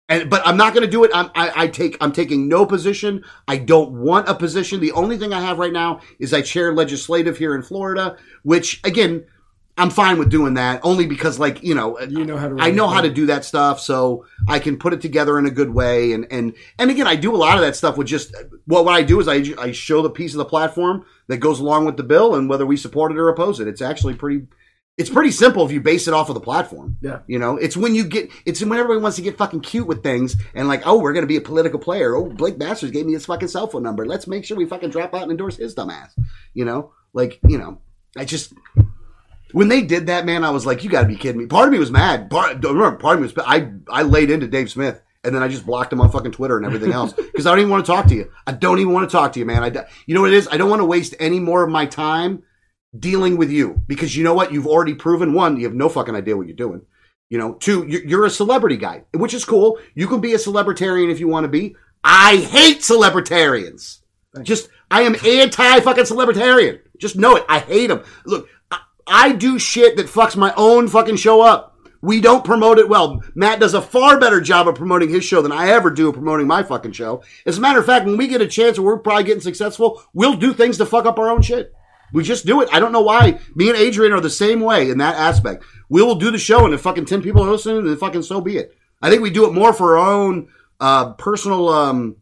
And 0.09 0.29
but 0.29 0.45
I'm 0.45 0.57
not 0.57 0.73
going 0.73 0.85
to 0.85 0.91
do 0.91 1.03
it. 1.03 1.11
I'm, 1.13 1.29
I, 1.35 1.63
I 1.63 1.67
take 1.67 1.95
I'm 2.01 2.11
taking 2.11 2.49
no 2.49 2.65
position. 2.65 3.23
I 3.47 3.57
don't 3.57 3.91
want 3.91 4.27
a 4.27 4.33
position. 4.33 4.79
The 4.79 4.91
only 4.91 5.17
thing 5.17 5.33
I 5.33 5.39
have 5.39 5.59
right 5.59 5.71
now 5.71 6.01
is 6.17 6.33
I 6.33 6.41
chair 6.41 6.73
legislative 6.73 7.37
here 7.37 7.53
in 7.53 7.61
Florida, 7.61 8.17
which 8.43 8.81
again 8.83 9.25
I'm 9.79 9.89
fine 9.89 10.19
with 10.19 10.29
doing 10.29 10.55
that 10.55 10.81
only 10.83 11.05
because 11.05 11.39
like 11.39 11.63
you 11.63 11.73
know 11.73 11.97
You 11.99 12.25
know 12.25 12.37
how 12.37 12.49
to. 12.49 12.57
I 12.59 12.71
know 12.71 12.87
how 12.87 13.01
to 13.01 13.09
do 13.09 13.27
that 13.27 13.45
stuff, 13.45 13.79
so 13.79 14.25
I 14.47 14.59
can 14.59 14.77
put 14.77 14.93
it 14.93 14.99
together 14.99 15.39
in 15.39 15.45
a 15.45 15.51
good 15.51 15.73
way. 15.73 16.11
And 16.11 16.27
and 16.31 16.53
and 16.77 16.91
again, 16.91 17.07
I 17.07 17.15
do 17.15 17.33
a 17.33 17.37
lot 17.37 17.55
of 17.55 17.61
that 17.61 17.77
stuff 17.77 17.95
with 17.95 18.07
just 18.07 18.35
well, 18.67 18.83
what 18.83 18.93
I 18.93 19.03
do 19.03 19.19
is 19.21 19.27
I 19.27 19.43
I 19.57 19.71
show 19.71 20.01
the 20.01 20.09
piece 20.09 20.33
of 20.33 20.39
the 20.39 20.45
platform 20.45 21.05
that 21.27 21.37
goes 21.37 21.61
along 21.61 21.85
with 21.85 21.95
the 21.95 22.03
bill, 22.03 22.35
and 22.35 22.49
whether 22.49 22.65
we 22.65 22.75
support 22.75 23.11
it 23.11 23.17
or 23.17 23.29
oppose 23.29 23.59
it. 23.59 23.67
It's 23.67 23.81
actually 23.81 24.15
pretty. 24.15 24.47
It's 24.99 25.09
pretty 25.09 25.31
simple 25.31 25.65
if 25.65 25.71
you 25.71 25.79
base 25.79 26.09
it 26.09 26.13
off 26.13 26.27
of 26.27 26.33
the 26.33 26.41
platform. 26.41 26.97
Yeah. 26.99 27.19
You 27.25 27.39
know, 27.39 27.55
it's 27.55 27.77
when 27.77 27.95
you 27.95 28.03
get, 28.03 28.29
it's 28.45 28.59
when 28.59 28.77
everybody 28.77 28.99
wants 28.99 29.15
to 29.15 29.23
get 29.23 29.37
fucking 29.37 29.61
cute 29.61 29.87
with 29.87 30.03
things 30.03 30.35
and 30.53 30.67
like, 30.67 30.85
oh, 30.85 30.99
we're 30.99 31.13
going 31.13 31.23
to 31.23 31.27
be 31.27 31.37
a 31.37 31.41
political 31.41 31.79
player. 31.79 32.13
Oh, 32.15 32.25
Blake 32.25 32.57
Masters 32.57 32.91
gave 32.91 33.05
me 33.05 33.13
his 33.13 33.25
fucking 33.25 33.47
cell 33.47 33.67
phone 33.67 33.81
number. 33.81 34.05
Let's 34.05 34.27
make 34.27 34.43
sure 34.43 34.57
we 34.57 34.65
fucking 34.65 34.89
drop 34.89 35.15
out 35.15 35.21
and 35.21 35.31
endorse 35.31 35.55
his 35.55 35.73
dumbass. 35.73 36.09
You 36.53 36.65
know, 36.65 36.91
like, 37.13 37.39
you 37.47 37.57
know, 37.57 37.79
I 38.17 38.25
just, 38.25 38.53
when 39.53 39.69
they 39.69 39.83
did 39.83 40.07
that, 40.07 40.25
man, 40.25 40.43
I 40.43 40.49
was 40.49 40.65
like, 40.65 40.83
you 40.83 40.89
got 40.89 41.03
to 41.03 41.07
be 41.07 41.15
kidding 41.15 41.39
me. 41.39 41.45
Part 41.45 41.69
of 41.69 41.71
me 41.71 41.79
was 41.79 41.91
mad. 41.91 42.29
Part, 42.29 42.61
remember, 42.61 42.97
part 42.97 43.15
of 43.15 43.21
me 43.21 43.31
was, 43.33 43.45
I, 43.47 43.71
I 43.89 44.03
laid 44.03 44.29
into 44.29 44.47
Dave 44.47 44.69
Smith 44.69 45.01
and 45.23 45.33
then 45.33 45.41
I 45.41 45.47
just 45.47 45.65
blocked 45.65 45.93
him 45.93 46.01
on 46.01 46.11
fucking 46.11 46.33
Twitter 46.33 46.57
and 46.57 46.65
everything 46.65 46.91
else 46.91 47.13
because 47.31 47.45
I 47.45 47.51
don't 47.51 47.59
even 47.59 47.71
want 47.71 47.85
to 47.85 47.91
talk 47.91 48.07
to 48.07 48.15
you. 48.15 48.29
I 48.45 48.51
don't 48.51 48.79
even 48.79 48.91
want 48.91 49.09
to 49.09 49.15
talk 49.15 49.31
to 49.31 49.39
you, 49.39 49.45
man. 49.45 49.63
I, 49.63 49.85
you 50.05 50.13
know 50.13 50.19
what 50.19 50.33
it 50.33 50.35
is? 50.35 50.49
I 50.51 50.57
don't 50.57 50.69
want 50.69 50.81
to 50.81 50.85
waste 50.85 51.15
any 51.21 51.39
more 51.39 51.63
of 51.63 51.69
my 51.69 51.85
time 51.85 52.43
dealing 52.97 53.37
with 53.37 53.51
you 53.51 53.81
because 53.87 54.15
you 54.15 54.23
know 54.23 54.33
what? 54.33 54.51
You've 54.51 54.67
already 54.67 54.93
proven 54.95 55.33
one, 55.33 55.57
you 55.57 55.65
have 55.65 55.75
no 55.75 55.89
fucking 55.89 56.15
idea 56.15 56.35
what 56.37 56.47
you're 56.47 56.55
doing. 56.55 56.81
You 57.29 57.37
know, 57.37 57.53
two, 57.53 57.85
you- 57.87 58.01
you're 58.05 58.25
a 58.25 58.29
celebrity 58.29 58.77
guy, 58.77 59.03
which 59.13 59.33
is 59.33 59.45
cool. 59.45 59.77
You 59.93 60.07
can 60.07 60.19
be 60.21 60.33
a 60.33 60.37
celebritarian 60.37 61.11
if 61.11 61.19
you 61.19 61.27
want 61.27 61.43
to 61.43 61.47
be. 61.49 61.75
I 62.03 62.37
hate 62.37 62.79
celebritarians. 62.79 63.99
Just, 64.43 64.69
I 64.89 65.03
am 65.03 65.15
anti 65.25 65.79
fucking 65.81 66.05
celebritarian. 66.05 66.79
Just 66.97 67.15
know 67.15 67.35
it. 67.35 67.45
I 67.47 67.59
hate 67.59 67.87
them. 67.87 68.03
Look, 68.25 68.47
I, 68.71 68.79
I 69.07 69.31
do 69.33 69.59
shit 69.59 69.97
that 69.97 70.07
fucks 70.07 70.35
my 70.35 70.53
own 70.57 70.87
fucking 70.87 71.17
show 71.17 71.41
up. 71.41 71.77
We 72.01 72.21
don't 72.21 72.45
promote 72.45 72.79
it 72.79 72.87
well. 72.87 73.21
Matt 73.35 73.59
does 73.59 73.73
a 73.73 73.81
far 73.81 74.19
better 74.19 74.39
job 74.39 74.67
of 74.69 74.75
promoting 74.75 75.09
his 75.09 75.25
show 75.25 75.41
than 75.41 75.51
I 75.51 75.69
ever 75.69 75.89
do 75.91 76.07
of 76.07 76.13
promoting 76.15 76.47
my 76.47 76.63
fucking 76.63 76.93
show. 76.93 77.23
As 77.45 77.57
a 77.57 77.61
matter 77.61 77.79
of 77.79 77.85
fact, 77.85 78.05
when 78.05 78.15
we 78.17 78.27
get 78.27 78.39
a 78.41 78.47
chance 78.47 78.77
and 78.77 78.85
we're 78.85 78.99
probably 78.99 79.25
getting 79.25 79.41
successful, 79.41 80.01
we'll 80.13 80.37
do 80.37 80.53
things 80.53 80.77
to 80.77 80.85
fuck 80.85 81.05
up 81.05 81.19
our 81.19 81.29
own 81.29 81.41
shit. 81.41 81.73
We 82.13 82.23
just 82.23 82.45
do 82.45 82.61
it. 82.61 82.69
I 82.71 82.79
don't 82.79 82.91
know 82.91 83.01
why. 83.01 83.39
Me 83.55 83.69
and 83.69 83.77
Adrian 83.77 84.13
are 84.13 84.21
the 84.21 84.29
same 84.29 84.61
way 84.61 84.89
in 84.89 84.97
that 84.99 85.15
aspect. 85.15 85.63
We 85.89 86.01
will 86.01 86.15
do 86.15 86.31
the 86.31 86.37
show, 86.37 86.65
and 86.65 86.73
if 86.73 86.81
fucking 86.81 87.05
ten 87.05 87.21
people 87.21 87.43
are 87.43 87.51
listening, 87.51 87.85
then 87.85 87.97
fucking 87.97 88.23
so 88.23 88.41
be 88.41 88.57
it. 88.57 88.75
I 89.01 89.09
think 89.09 89.21
we 89.21 89.29
do 89.29 89.45
it 89.45 89.53
more 89.53 89.73
for 89.73 89.97
our 89.97 90.07
own 90.11 90.49
uh, 90.79 91.13
personal. 91.13 91.69
Um, 91.69 92.17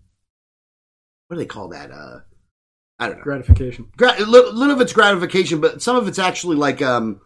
what 1.28 1.36
do 1.36 1.40
they 1.40 1.46
call 1.48 1.70
that? 1.70 1.92
Uh, 1.92 2.20
I 3.00 3.08
don't 3.08 3.18
know. 3.18 3.24
gratification. 3.24 3.90
Gra- 3.98 4.16
a 4.20 4.26
little, 4.26 4.54
little 4.54 4.76
of 4.76 4.82
it's 4.82 4.94
gratification, 4.94 5.62
but 5.62 5.82
some 5.82 5.96
of 5.96 6.08
it's 6.08 6.20
actually 6.20 6.56
like 6.56 6.82
um, 6.82 7.20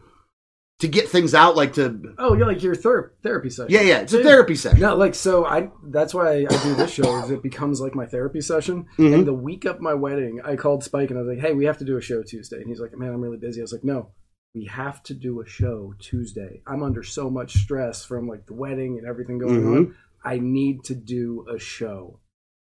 to 0.82 0.88
get 0.88 1.10
things 1.10 1.34
out, 1.34 1.56
like 1.56 1.74
to 1.74 2.14
Oh, 2.20 2.36
yeah, 2.36 2.46
like 2.46 2.62
your 2.62 2.76
ther- 2.76 3.14
therapy 3.24 3.50
session. 3.50 3.72
yeah, 3.72 3.82
yeah. 3.82 4.00
It's 4.02 4.14
a 4.14 4.22
therapy 4.22 4.56
session. 4.56 4.80
No, 4.82 4.96
like 4.96 5.16
so 5.16 5.46
I 5.46 5.70
that's 5.88 6.14
why 6.14 6.40
I 6.40 6.46
do 6.46 6.76
this 6.76 6.92
show 6.92 7.24
is 7.24 7.32
it 7.32 7.42
becomes 7.42 7.80
like 7.82 7.96
my 7.96 8.06
therapy 8.06 8.42
session. 8.42 8.86
Mhm. 8.98 9.14
And 9.14 9.26
the 9.28 9.34
week 9.34 9.66
of 9.66 9.80
my 9.80 9.94
wedding, 9.94 10.42
I 10.44 10.56
called 10.56 10.84
Spike 10.84 11.10
and 11.10 11.18
I 11.18 11.24
was 11.24 11.30
like, 11.36 11.46
"Hey, 11.46 11.54
we 11.54 11.66
have 11.66 11.78
to 11.80 11.86
do 11.86 11.98
a 11.98 12.02
show 12.02 12.22
Tuesday." 12.24 12.58
And 12.58 12.68
he's 12.68 12.80
like, 12.80 12.96
"Man, 12.98 13.14
I'm 13.14 13.22
really 13.22 13.38
busy." 13.38 13.62
I 13.62 13.64
was 13.64 13.74
like, 13.74 13.84
"No, 13.84 14.10
we 14.54 14.66
have 14.66 15.02
to 15.04 15.14
do 15.14 15.40
a 15.42 15.46
show 15.46 15.94
Tuesday. 16.00 16.62
I'm 16.68 16.84
under 16.84 17.04
so 17.04 17.30
much 17.30 17.54
stress 17.56 18.04
from 18.06 18.28
like 18.28 18.46
the 18.48 18.54
wedding 18.54 18.98
and 18.98 19.08
everything 19.08 19.38
going 19.40 19.62
Mhm. 19.64 19.76
on. 19.78 19.96
I 20.24 20.40
need 20.40 20.84
to 20.86 20.96
do 20.96 21.46
a 21.50 21.58
show." 21.60 22.20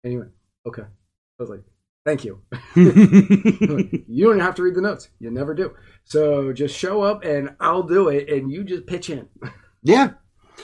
Anyway, 0.03 0.27
"Okay." 0.65 0.83
I 0.83 1.43
was 1.43 1.49
like, 1.49 1.63
"Thank 2.05 2.25
you." 2.25 2.41
you 2.75 4.25
don't 4.27 4.39
have 4.39 4.55
to 4.55 4.63
read 4.63 4.75
the 4.75 4.81
notes. 4.81 5.09
You 5.19 5.29
never 5.31 5.53
do. 5.53 5.71
So 6.07 6.51
just 6.53 6.75
show 6.77 7.01
up 7.01 7.23
and 7.23 7.55
I'll 7.59 7.83
do 7.83 8.07
it, 8.09 8.29
and 8.29 8.51
you 8.51 8.63
just 8.63 8.85
pitch 8.87 9.09
in. 9.09 9.27
Yeah. 9.83 10.13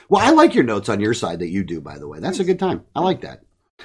Well, 0.09 0.21
I 0.25 0.31
like 0.31 0.53
your 0.55 0.63
notes 0.65 0.89
on 0.89 0.99
your 0.99 1.13
side 1.13 1.39
that 1.39 1.47
you 1.49 1.63
do, 1.63 1.79
by 1.79 1.97
the 1.97 2.07
way. 2.07 2.19
That's 2.19 2.39
a 2.39 2.43
good 2.43 2.59
time. 2.59 2.83
I 2.93 2.99
like 3.01 3.21
that. 3.21 3.41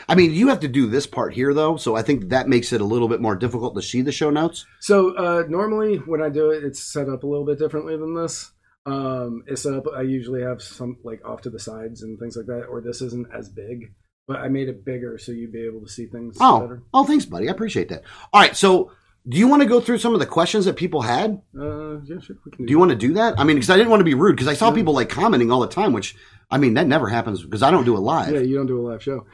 I 0.08 0.14
mean, 0.16 0.32
you 0.32 0.48
have 0.48 0.60
to 0.60 0.68
do 0.68 0.86
this 0.88 1.06
part 1.06 1.32
here, 1.34 1.54
though, 1.54 1.76
so 1.76 1.94
I 1.94 2.02
think 2.02 2.30
that 2.30 2.48
makes 2.48 2.72
it 2.72 2.80
a 2.80 2.84
little 2.84 3.08
bit 3.08 3.20
more 3.20 3.36
difficult 3.36 3.76
to 3.76 3.82
see 3.82 4.00
the 4.02 4.10
show 4.10 4.30
notes. 4.30 4.66
So 4.80 5.14
uh, 5.16 5.44
normally 5.48 5.96
when 5.98 6.22
I 6.22 6.28
do 6.28 6.50
it, 6.50 6.64
it's 6.64 6.82
set 6.82 7.08
up 7.08 7.22
a 7.22 7.26
little 7.26 7.44
bit 7.44 7.58
differently 7.58 7.96
than 7.96 8.14
this. 8.16 8.50
Um, 8.86 9.44
it's 9.46 9.62
set 9.62 9.74
up. 9.74 9.84
I 9.94 10.02
usually 10.02 10.42
have 10.42 10.60
some 10.62 10.96
like 11.04 11.20
off 11.24 11.42
to 11.42 11.50
the 11.50 11.58
sides 11.60 12.02
and 12.02 12.18
things 12.18 12.36
like 12.36 12.46
that, 12.46 12.64
or 12.68 12.80
this 12.80 13.00
isn't 13.02 13.28
as 13.32 13.48
big. 13.50 13.92
But 14.26 14.38
I 14.38 14.48
made 14.48 14.68
it 14.68 14.84
bigger 14.84 15.18
so 15.18 15.30
you'd 15.32 15.52
be 15.52 15.66
able 15.66 15.80
to 15.82 15.88
see 15.92 16.06
things 16.06 16.36
Oh, 16.40 16.60
better. 16.60 16.82
oh, 16.92 17.04
thanks, 17.04 17.26
buddy. 17.26 17.48
I 17.48 17.52
appreciate 17.52 17.90
that. 17.90 18.02
All 18.32 18.40
right, 18.40 18.56
so 18.56 18.90
Do 19.28 19.36
you 19.36 19.46
want 19.46 19.62
to 19.62 19.68
go 19.68 19.80
through 19.80 19.98
some 19.98 20.14
of 20.14 20.20
the 20.20 20.26
questions 20.26 20.64
that 20.64 20.76
people 20.76 21.02
had? 21.02 21.42
Uh, 21.58 22.00
yeah, 22.00 22.18
sure. 22.20 22.36
We 22.46 22.52
can 22.52 22.64
Do 22.64 22.70
you 22.70 22.78
want 22.78 22.90
to 22.90 22.96
do 22.96 23.12
that? 23.14 23.38
I 23.38 23.44
mean, 23.44 23.56
because 23.56 23.68
I 23.70 23.76
didn't 23.76 23.90
want 23.90 24.00
to 24.00 24.04
be 24.04 24.14
rude 24.14 24.36
because 24.36 24.48
I 24.48 24.54
saw 24.54 24.70
people 24.70 24.94
like 24.94 25.08
commenting 25.10 25.50
all 25.52 25.60
the 25.60 25.68
time, 25.68 25.92
which 25.92 26.16
I 26.50 26.56
mean 26.56 26.74
that 26.74 26.86
never 26.86 27.08
happens 27.08 27.42
because 27.42 27.62
I 27.62 27.70
don't 27.70 27.84
do 27.84 27.96
a 27.96 27.98
live. 27.98 28.32
Yeah, 28.32 28.40
you 28.40 28.56
don't 28.56 28.66
do 28.66 28.80
a 28.80 28.86
live 28.90 29.02
show. 29.02 29.26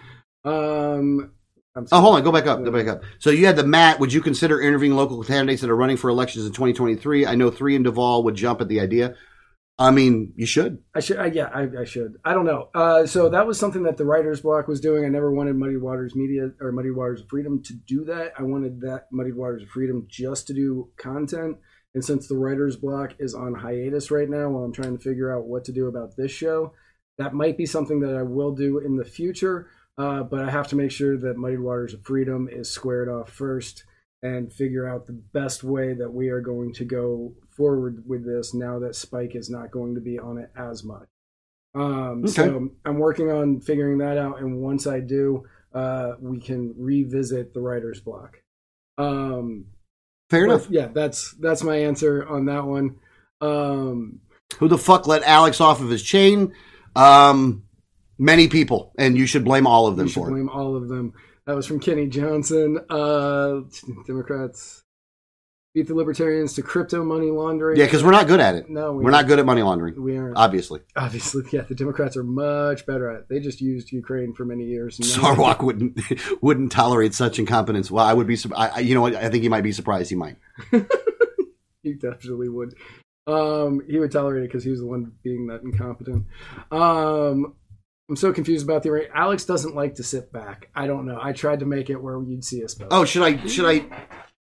Um, 0.44 1.30
I'm 1.76 1.86
Oh, 1.90 2.00
hold 2.00 2.16
on. 2.16 2.22
Go 2.22 2.32
back 2.32 2.46
up. 2.46 2.64
Go 2.64 2.70
back 2.70 2.86
up. 2.86 3.02
So 3.18 3.30
you 3.30 3.46
had 3.46 3.56
the 3.56 3.64
Matt. 3.64 3.98
Would 4.00 4.12
you 4.12 4.20
consider 4.20 4.60
interviewing 4.60 4.96
local 4.96 5.22
candidates 5.22 5.60
that 5.62 5.70
are 5.70 5.76
running 5.76 5.96
for 5.96 6.08
elections 6.10 6.46
in 6.46 6.52
2023? 6.52 7.26
I 7.26 7.34
know 7.34 7.50
three 7.50 7.74
in 7.74 7.82
Duval 7.82 8.22
would 8.24 8.34
jump 8.34 8.60
at 8.60 8.68
the 8.68 8.80
idea. 8.80 9.14
I 9.76 9.90
mean, 9.90 10.32
you 10.36 10.46
should. 10.46 10.82
I 10.94 11.00
should. 11.00 11.18
I, 11.18 11.26
yeah, 11.26 11.50
I, 11.52 11.66
I 11.80 11.84
should. 11.84 12.16
I 12.24 12.32
don't 12.32 12.46
know. 12.46 12.68
Uh, 12.74 13.06
so 13.06 13.28
that 13.28 13.46
was 13.46 13.58
something 13.58 13.82
that 13.82 13.96
the 13.96 14.04
writers 14.04 14.40
block 14.40 14.68
was 14.68 14.80
doing. 14.80 15.04
I 15.04 15.08
never 15.08 15.32
wanted 15.32 15.56
Muddy 15.56 15.76
Waters 15.76 16.14
Media 16.14 16.50
or 16.60 16.70
Muddy 16.70 16.92
Waters 16.92 17.22
of 17.22 17.28
Freedom 17.28 17.60
to 17.64 17.74
do 17.74 18.04
that. 18.04 18.34
I 18.38 18.44
wanted 18.44 18.80
that 18.82 19.08
Muddy 19.10 19.32
Waters 19.32 19.62
of 19.62 19.68
Freedom 19.70 20.06
just 20.08 20.46
to 20.46 20.54
do 20.54 20.90
content. 20.96 21.56
And 21.92 22.04
since 22.04 22.28
the 22.28 22.36
writers 22.36 22.76
block 22.76 23.14
is 23.18 23.34
on 23.34 23.54
hiatus 23.54 24.12
right 24.12 24.28
now, 24.28 24.48
while 24.48 24.64
I'm 24.64 24.72
trying 24.72 24.96
to 24.96 25.02
figure 25.02 25.36
out 25.36 25.46
what 25.46 25.64
to 25.64 25.72
do 25.72 25.88
about 25.88 26.16
this 26.16 26.30
show, 26.30 26.72
that 27.18 27.34
might 27.34 27.56
be 27.56 27.66
something 27.66 28.00
that 28.00 28.14
I 28.14 28.22
will 28.22 28.52
do 28.52 28.78
in 28.78 28.96
the 28.96 29.04
future. 29.04 29.68
Uh, 29.98 30.22
but 30.22 30.40
I 30.40 30.50
have 30.50 30.68
to 30.68 30.76
make 30.76 30.90
sure 30.92 31.16
that 31.16 31.36
Muddy 31.36 31.56
Waters 31.56 31.94
of 31.94 32.04
Freedom 32.04 32.48
is 32.50 32.70
squared 32.70 33.08
off 33.08 33.30
first 33.30 33.84
and 34.22 34.52
figure 34.52 34.88
out 34.88 35.06
the 35.06 35.20
best 35.32 35.64
way 35.64 35.94
that 35.94 36.12
we 36.12 36.28
are 36.28 36.40
going 36.40 36.72
to 36.74 36.84
go 36.84 37.34
forward 37.56 38.04
with 38.06 38.24
this 38.24 38.54
now 38.54 38.78
that 38.80 38.96
Spike 38.96 39.34
is 39.34 39.48
not 39.50 39.70
going 39.70 39.94
to 39.94 40.00
be 40.00 40.18
on 40.18 40.38
it 40.38 40.50
as 40.56 40.84
much. 40.84 41.08
Um, 41.74 42.22
Okay. 42.24 42.32
So 42.32 42.68
I'm 42.84 42.98
working 42.98 43.30
on 43.30 43.60
figuring 43.60 43.98
that 43.98 44.16
out, 44.18 44.40
and 44.40 44.60
once 44.60 44.86
I 44.86 45.00
do, 45.00 45.44
uh, 45.74 46.12
we 46.20 46.38
can 46.40 46.74
revisit 46.78 47.52
the 47.52 47.60
writer's 47.60 48.00
block. 48.00 48.38
Um, 48.98 49.66
Fair 50.30 50.44
enough. 50.44 50.68
Yeah, 50.70 50.86
that's 50.88 51.32
that's 51.40 51.62
my 51.62 51.76
answer 51.76 52.26
on 52.26 52.46
that 52.46 52.64
one. 52.64 52.96
Um, 53.40 54.20
Who 54.58 54.68
the 54.68 54.78
fuck 54.78 55.06
let 55.06 55.22
Alex 55.24 55.60
off 55.60 55.80
of 55.80 55.90
his 55.90 56.02
chain? 56.02 56.54
Um, 56.96 57.64
many 58.18 58.46
people, 58.48 58.92
and 58.96 59.16
you 59.18 59.26
should 59.26 59.44
blame 59.44 59.66
all 59.66 59.86
of 59.88 59.96
them 59.96 60.06
you 60.06 60.12
should 60.12 60.20
for 60.20 60.28
it. 60.28 60.32
blame 60.32 60.48
all 60.48 60.76
of 60.76 60.88
them. 60.88 61.12
That 61.46 61.56
was 61.56 61.66
from 61.66 61.80
Kenny 61.80 62.06
Johnson. 62.06 62.78
Uh, 62.88 63.62
Democrats 64.06 64.83
beat 65.74 65.88
the 65.88 65.94
Libertarians 65.94 66.54
to 66.54 66.62
crypto 66.62 67.02
money 67.04 67.30
laundering. 67.30 67.76
Yeah, 67.76 67.86
because 67.86 68.04
we're 68.04 68.12
not 68.12 68.28
good 68.28 68.38
at 68.40 68.54
it. 68.54 68.70
no, 68.70 68.92
we 68.92 69.04
We're 69.04 69.10
not 69.10 69.26
good 69.26 69.40
at 69.40 69.44
money 69.46 69.60
laundering, 69.62 70.00
We 70.00 70.16
aren't. 70.16 70.36
obviously. 70.36 70.80
Obviously, 70.94 71.42
yeah, 71.52 71.62
the 71.62 71.74
Democrats 71.74 72.16
are 72.16 72.22
much 72.22 72.86
better 72.86 73.10
at 73.10 73.16
it. 73.20 73.28
They 73.28 73.40
just 73.40 73.60
used 73.60 73.90
Ukraine 73.90 74.34
for 74.34 74.44
many 74.44 74.64
years. 74.64 74.98
Sarwark 74.98 75.62
wouldn't 75.64 76.00
wouldn't 76.42 76.70
tolerate 76.72 77.12
such 77.14 77.38
incompetence. 77.38 77.90
Well, 77.90 78.04
I 78.04 78.14
would 78.14 78.26
be. 78.26 78.38
I- 78.56 78.80
you 78.80 78.94
know 78.94 79.00
what? 79.00 79.16
I 79.16 79.28
think 79.30 79.42
he 79.42 79.48
might 79.48 79.62
be 79.62 79.72
surprised. 79.72 80.10
He 80.10 80.16
might. 80.16 80.36
he 81.82 81.94
definitely 81.94 82.48
would. 82.48 82.74
Um, 83.26 83.80
he 83.88 83.98
would 83.98 84.12
tolerate 84.12 84.44
it 84.44 84.48
because 84.48 84.64
he 84.64 84.70
was 84.70 84.80
the 84.80 84.86
one 84.86 85.12
being 85.22 85.46
that 85.48 85.62
incompetent. 85.62 86.26
Um, 86.70 87.54
I'm 88.08 88.16
so 88.16 88.32
confused 88.34 88.64
about 88.64 88.82
the 88.82 88.90
array. 88.90 89.08
Alex 89.14 89.44
doesn't 89.46 89.74
like 89.74 89.94
to 89.94 90.02
sit 90.02 90.30
back. 90.30 90.68
I 90.74 90.86
don't 90.86 91.06
know. 91.06 91.18
I 91.20 91.32
tried 91.32 91.60
to 91.60 91.66
make 91.66 91.88
it 91.88 91.96
where 91.96 92.22
you'd 92.22 92.44
see 92.44 92.62
us 92.62 92.74
both. 92.74 92.88
Oh, 92.90 93.04
should 93.06 93.22
I? 93.22 93.46
Should 93.46 93.64
I? 93.64 93.86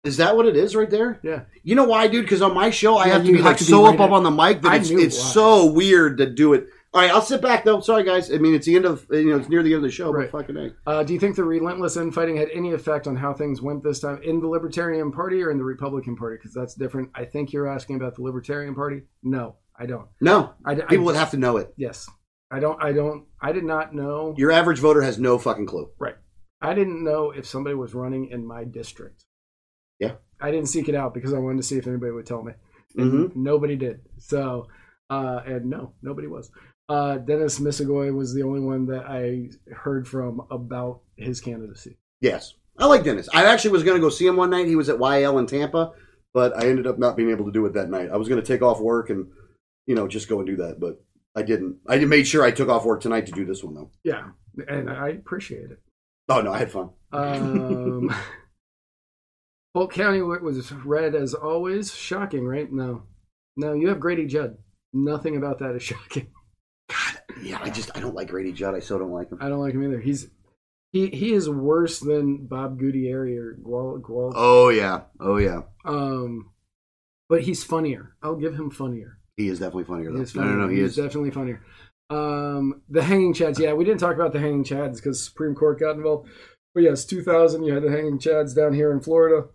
Is 0.03 0.17
that 0.17 0.35
what 0.35 0.47
it 0.47 0.55
is 0.57 0.75
right 0.75 0.89
there? 0.89 1.19
yeah. 1.23 1.41
You 1.63 1.75
know 1.75 1.83
why, 1.83 2.07
dude? 2.07 2.25
Because 2.25 2.41
on 2.41 2.55
my 2.55 2.71
show, 2.71 2.97
I 2.97 3.05
Yeah, 3.07 3.13
have 3.13 3.25
to 3.25 3.31
be 3.31 3.37
have 3.37 3.45
like 3.45 3.57
to 3.57 3.63
be 3.63 3.69
so 3.69 3.85
right 3.85 3.93
up, 3.93 3.99
up 3.99 4.11
on 4.11 4.23
the 4.23 4.31
mic 4.31 4.61
that 4.63 4.71
I 4.71 4.77
it's, 4.77 4.89
it's 4.89 5.19
so 5.21 5.67
weird 5.67 6.17
to 6.17 6.25
do 6.27 6.53
it. 6.53 6.67
All 6.93 7.01
right, 7.01 7.11
I'll 7.11 7.21
sit 7.21 7.39
back 7.41 7.63
though. 7.63 7.79
Sorry, 7.81 8.03
guys. 8.03 8.33
I 8.33 8.37
mean, 8.39 8.55
it's 8.55 8.65
the 8.65 8.75
end 8.75 8.85
of 8.85 9.05
you 9.11 9.29
know, 9.29 9.37
it's 9.37 9.47
near 9.47 9.61
the 9.61 9.69
end 9.73 9.77
of 9.77 9.83
the 9.83 9.91
show. 9.91 10.11
Right. 10.11 10.29
But 10.31 10.47
fucking. 10.47 10.73
Uh, 10.87 11.03
do 11.03 11.13
you 11.13 11.19
think 11.19 11.35
the 11.35 11.43
relentless 11.43 11.95
infighting 11.97 12.35
had 12.35 12.49
any 12.51 12.73
effect 12.73 13.05
on 13.07 13.15
how 13.15 13.31
things 13.31 13.61
went 13.61 13.83
this 13.83 13.99
time 13.99 14.21
in 14.23 14.39
the 14.41 14.47
Libertarian 14.47 15.11
Party 15.11 15.41
or 15.43 15.51
in 15.51 15.57
the 15.59 15.63
Republican 15.63 16.15
Party? 16.15 16.35
Because 16.37 16.53
that's 16.53 16.73
different. 16.73 17.09
I 17.15 17.23
think 17.23 17.53
you're 17.53 17.67
asking 17.67 17.95
about 17.97 18.15
the 18.15 18.23
Libertarian 18.23 18.73
Party. 18.73 19.03
No, 19.23 19.55
I 19.77 19.85
don't. 19.85 20.07
No, 20.19 20.53
I, 20.65 20.71
I- 20.71 20.75
people 20.81 21.05
would 21.05 21.15
have 21.15 21.31
to 21.31 21.37
know 21.37 21.57
it. 21.57 21.73
Yes, 21.77 22.09
I 22.49 22.59
don't. 22.59 22.81
I 22.83 22.91
don't. 22.91 23.25
I 23.39 23.51
did 23.51 23.63
not 23.63 23.93
know. 23.93 24.33
Your 24.37 24.51
average 24.51 24.79
voter 24.79 25.01
has 25.03 25.19
no 25.19 25.37
fucking 25.37 25.67
clue. 25.67 25.91
Right. 25.99 26.15
I 26.59 26.73
didn't 26.73 27.03
know 27.03 27.31
if 27.31 27.45
somebody 27.45 27.75
was 27.75 27.93
running 27.93 28.29
in 28.31 28.45
my 28.45 28.63
district. 28.65 29.23
Yeah. 30.01 30.13
I 30.41 30.51
didn't 30.51 30.67
seek 30.69 30.89
it 30.89 30.95
out 30.95 31.13
because 31.13 31.33
I 31.33 31.37
wanted 31.39 31.57
to 31.57 31.63
see 31.63 31.77
if 31.77 31.87
anybody 31.87 32.11
would 32.11 32.25
tell 32.25 32.41
me. 32.43 32.53
Mhm. 32.97 33.35
Nobody 33.35 33.75
did. 33.75 34.01
So, 34.17 34.67
uh, 35.09 35.41
and 35.45 35.65
no, 35.69 35.93
nobody 36.01 36.27
was. 36.27 36.51
Uh, 36.89 37.19
Dennis 37.19 37.59
Misagoy 37.59 38.13
was 38.13 38.33
the 38.33 38.43
only 38.43 38.59
one 38.59 38.85
that 38.87 39.05
I 39.07 39.49
heard 39.73 40.07
from 40.07 40.41
about 40.51 41.01
his 41.15 41.39
candidacy. 41.39 41.97
Yes, 42.19 42.55
I 42.77 42.85
like 42.87 43.03
Dennis. 43.03 43.29
I 43.33 43.45
actually 43.45 43.71
was 43.71 43.83
going 43.83 43.95
to 43.95 44.01
go 44.01 44.09
see 44.09 44.25
him 44.27 44.35
one 44.35 44.49
night. 44.49 44.67
He 44.67 44.75
was 44.75 44.89
at 44.89 44.97
YL 44.97 45.37
in 45.39 45.45
Tampa, 45.45 45.93
but 46.33 46.57
I 46.57 46.67
ended 46.67 46.87
up 46.87 46.97
not 46.99 47.15
being 47.15 47.29
able 47.29 47.45
to 47.45 47.51
do 47.51 47.65
it 47.65 47.73
that 47.73 47.89
night. 47.89 48.09
I 48.11 48.17
was 48.17 48.27
going 48.27 48.41
to 48.41 48.45
take 48.45 48.61
off 48.61 48.81
work 48.81 49.09
and 49.09 49.27
you 49.85 49.95
know 49.95 50.07
just 50.07 50.27
go 50.27 50.39
and 50.39 50.47
do 50.47 50.57
that, 50.57 50.79
but 50.79 51.01
I 51.35 51.43
didn't. 51.43 51.77
I 51.87 51.97
made 51.99 52.27
sure 52.27 52.43
I 52.43 52.51
took 52.51 52.67
off 52.67 52.83
work 52.83 52.99
tonight 53.01 53.27
to 53.27 53.31
do 53.31 53.45
this 53.45 53.63
one 53.63 53.75
though. 53.75 53.91
Yeah. 54.03 54.29
And 54.67 54.89
I 54.89 55.09
appreciate 55.09 55.71
it. 55.71 55.79
Oh 56.27 56.41
no, 56.41 56.51
I 56.51 56.57
had 56.57 56.71
fun. 56.71 56.89
Um, 57.13 58.13
Polk 59.73 59.93
County 59.93 60.21
was 60.21 60.71
red 60.85 61.15
as 61.15 61.33
always. 61.33 61.93
Shocking, 61.93 62.45
right? 62.45 62.71
No. 62.71 63.03
No, 63.57 63.73
you 63.73 63.87
have 63.89 63.99
Grady 63.99 64.25
Judd. 64.25 64.57
Nothing 64.93 65.37
about 65.37 65.59
that 65.59 65.75
is 65.75 65.83
shocking. 65.91 66.27
God, 66.89 67.21
yeah, 67.41 67.59
I 67.61 67.69
just 67.69 67.89
I 67.95 67.99
don't 68.01 68.15
like 68.15 68.27
Grady 68.29 68.51
Judd. 68.51 68.75
I 68.75 68.79
so 68.79 68.97
don't 68.99 69.11
like 69.11 69.31
him. 69.31 69.37
I 69.41 69.47
don't 69.49 69.59
like 69.61 69.73
him 69.73 69.83
either. 69.83 69.99
He's 70.01 70.27
he 70.91 71.07
he 71.07 71.31
is 71.33 71.49
worse 71.49 71.99
than 71.99 72.47
Bob 72.47 72.77
Gutierrez 72.79 73.37
or 73.37 73.55
Gual, 73.63 74.01
Gual 74.01 74.33
Oh 74.35 74.67
yeah, 74.69 75.03
oh 75.21 75.37
yeah. 75.37 75.61
um 75.85 76.51
but 77.29 77.43
he's 77.43 77.63
funnier. 77.63 78.15
I'll 78.21 78.35
give 78.35 78.55
him 78.55 78.69
funnier. 78.71 79.19
He 79.37 79.47
is 79.47 79.59
definitely 79.59 79.85
funnier 79.85 80.11
though. 80.11 80.17
He 80.17 80.23
is 80.23 80.35
No, 80.35 80.41
funnier. 80.41 80.57
no, 80.57 80.63
no. 80.63 80.67
He 80.69 80.81
He's 80.81 80.89
is. 80.91 80.95
definitely 80.97 81.31
funnier. 81.31 81.63
Um 82.09 82.81
the 82.89 83.03
hanging 83.03 83.33
chads, 83.33 83.57
yeah, 83.57 83.71
we 83.71 83.85
didn't 83.85 84.01
talk 84.01 84.15
about 84.15 84.33
the 84.33 84.39
hanging 84.39 84.65
chads 84.65 84.95
because 84.97 85.23
Supreme 85.23 85.55
Court 85.55 85.79
got 85.79 85.95
involved. 85.95 86.29
But 86.75 86.83
yes, 86.83 87.05
2000, 87.05 87.63
you 87.63 87.73
had 87.73 87.83
the 87.83 87.89
hanging 87.91 88.19
chads 88.19 88.53
down 88.53 88.73
here 88.73 88.91
in 88.91 88.99
Florida. 88.99 89.47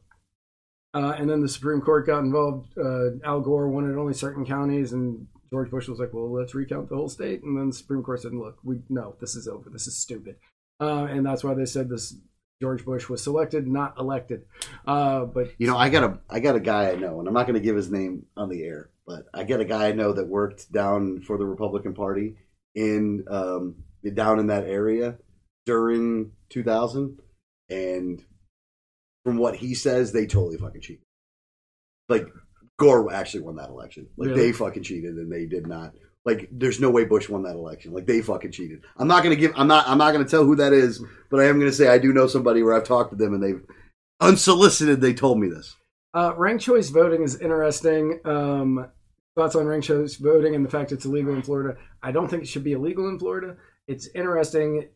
Uh, 0.97 1.15
and 1.19 1.29
then 1.29 1.43
the 1.43 1.49
Supreme 1.49 1.83
Court 1.83 2.07
got 2.07 2.21
involved. 2.21 2.73
Uh, 2.79 3.19
Al 3.23 3.43
Gore 3.43 3.69
wanted 3.69 3.99
only 3.99 4.15
certain 4.15 4.47
counties, 4.47 4.95
and 4.95 5.27
George 5.51 5.71
Bush 5.71 5.89
was 5.89 5.99
like, 5.99 6.15
"Well, 6.15 6.33
let's 6.33 6.55
recount 6.55 6.89
the 6.89 6.97
whole 6.97 7.11
state." 7.11 7.43
And 7.43 7.59
then 7.59 7.67
the 7.67 7.77
Supreme 7.77 8.03
Court 8.03 8.23
said, 8.23 8.33
"Look, 8.33 8.57
we 8.65 8.81
no, 8.89 9.15
this 9.21 9.37
is 9.37 9.47
over. 9.47 9.69
This 9.69 9.87
is 9.87 9.99
stupid." 9.99 10.37
Uh, 10.81 11.05
and 11.05 11.27
that's 11.27 11.45
why 11.45 11.53
they 11.53 11.67
said 11.67 11.91
this 11.91 12.17
George 12.63 12.83
Bush 12.87 13.11
was 13.11 13.23
selected, 13.23 13.67
not 13.67 13.99
elected. 13.99 14.47
Uh, 14.87 15.27
but 15.27 15.49
You 15.59 15.67
know, 15.67 15.77
I 15.77 15.91
got 15.91 16.03
a 16.03 16.19
I 16.31 16.41
got 16.41 16.57
a 16.57 16.61
guy 16.61 16.91
I 16.91 16.95
know, 16.95 17.19
and 17.19 17.29
I'm 17.29 17.35
not 17.35 17.47
going 17.47 17.61
to 17.61 17.65
give 17.65 17.77
his 17.77 17.91
name 17.91 18.25
on 18.35 18.49
the 18.49 18.63
air, 18.63 18.89
but 19.07 19.27
I 19.35 19.45
got 19.45 19.61
a 19.61 19.67
guy 19.67 19.89
I 19.89 19.93
know 19.93 20.15
that 20.15 20.27
worked 20.27 20.73
down 20.73 21.21
for 21.21 21.37
the 21.37 21.45
Republican 21.45 21.93
Party 21.93 22.37
in 22.75 23.25
um, 23.29 23.85
down 24.15 24.39
in 24.39 24.47
that 24.47 24.65
area 24.65 25.19
during 25.67 26.33
2000, 26.49 27.21
and 27.69 28.25
from 29.27 29.39
what 29.39 29.57
he 29.57 29.75
says, 29.75 30.13
they 30.13 30.25
totally 30.25 30.57
fucking 30.57 30.81
cheated. 30.81 31.03
Like 32.09 32.29
Gore 32.79 33.13
actually 33.13 33.41
won 33.41 33.57
that 33.57 33.71
election. 33.71 34.07
Like 34.17 34.29
Really? 34.29 34.41
they 34.41 34.53
fucking 34.53 34.85
cheated, 34.85 35.17
and 35.17 35.33
they 35.33 35.47
did 35.47 35.67
not. 35.67 35.95
Like 36.25 36.49
there's 36.53 36.79
no 36.79 36.91
way 36.91 37.05
Bush 37.05 37.29
won 37.29 37.43
that 37.43 37.57
election. 37.57 37.93
Like 37.93 38.07
they 38.07 38.23
fucking 38.23 38.53
cheated. 38.53 38.83
I'm 38.97 39.09
not 39.09 39.25
gonna 39.25 39.35
give. 39.35 39.53
I'm 39.57 39.67
not. 39.67 39.89
I'm 39.89 39.99
not 39.99 40.13
gonna 40.13 40.27
tell 40.27 40.45
who 40.45 40.55
that 40.57 40.73
is, 40.73 41.03
but 41.29 41.41
I 41.41 41.47
am 41.47 41.59
gonna 41.59 41.73
say 41.73 41.89
I 41.89 41.99
do 41.99 42.13
know 42.13 42.29
somebody 42.29 42.63
where 42.63 42.75
I've 42.75 42.85
talked 42.85 43.11
to 43.11 43.17
them, 43.17 43.35
and 43.35 43.43
they've 43.43 43.63
unsolicited. 44.21 45.01
They 45.01 45.13
told 45.13 45.41
me 45.41 45.49
this. 45.49 45.75
Uh, 46.15 46.33
ranked 46.37 46.63
choice 46.63 46.89
voting 46.91 47.23
is 47.25 47.41
interesting. 47.41 48.21
Um, 48.25 48.87
thoughts 49.35 49.57
on 49.57 49.67
ranked 49.67 49.89
choice 49.89 50.15
voting 50.15 50.55
and 50.55 50.65
the 50.65 50.71
fact 50.71 50.93
it's 50.93 51.05
illegal 51.05 51.35
in 51.35 51.43
Florida. 51.43 51.77
I 52.03 52.13
don't 52.13 52.29
think 52.29 52.45
it 52.45 52.47
should 52.49 52.65
be 52.65 52.73
illegal 52.73 53.09
in 53.09 53.19
Florida. 53.19 53.57
It's 53.89 54.09
interesting 54.15 54.89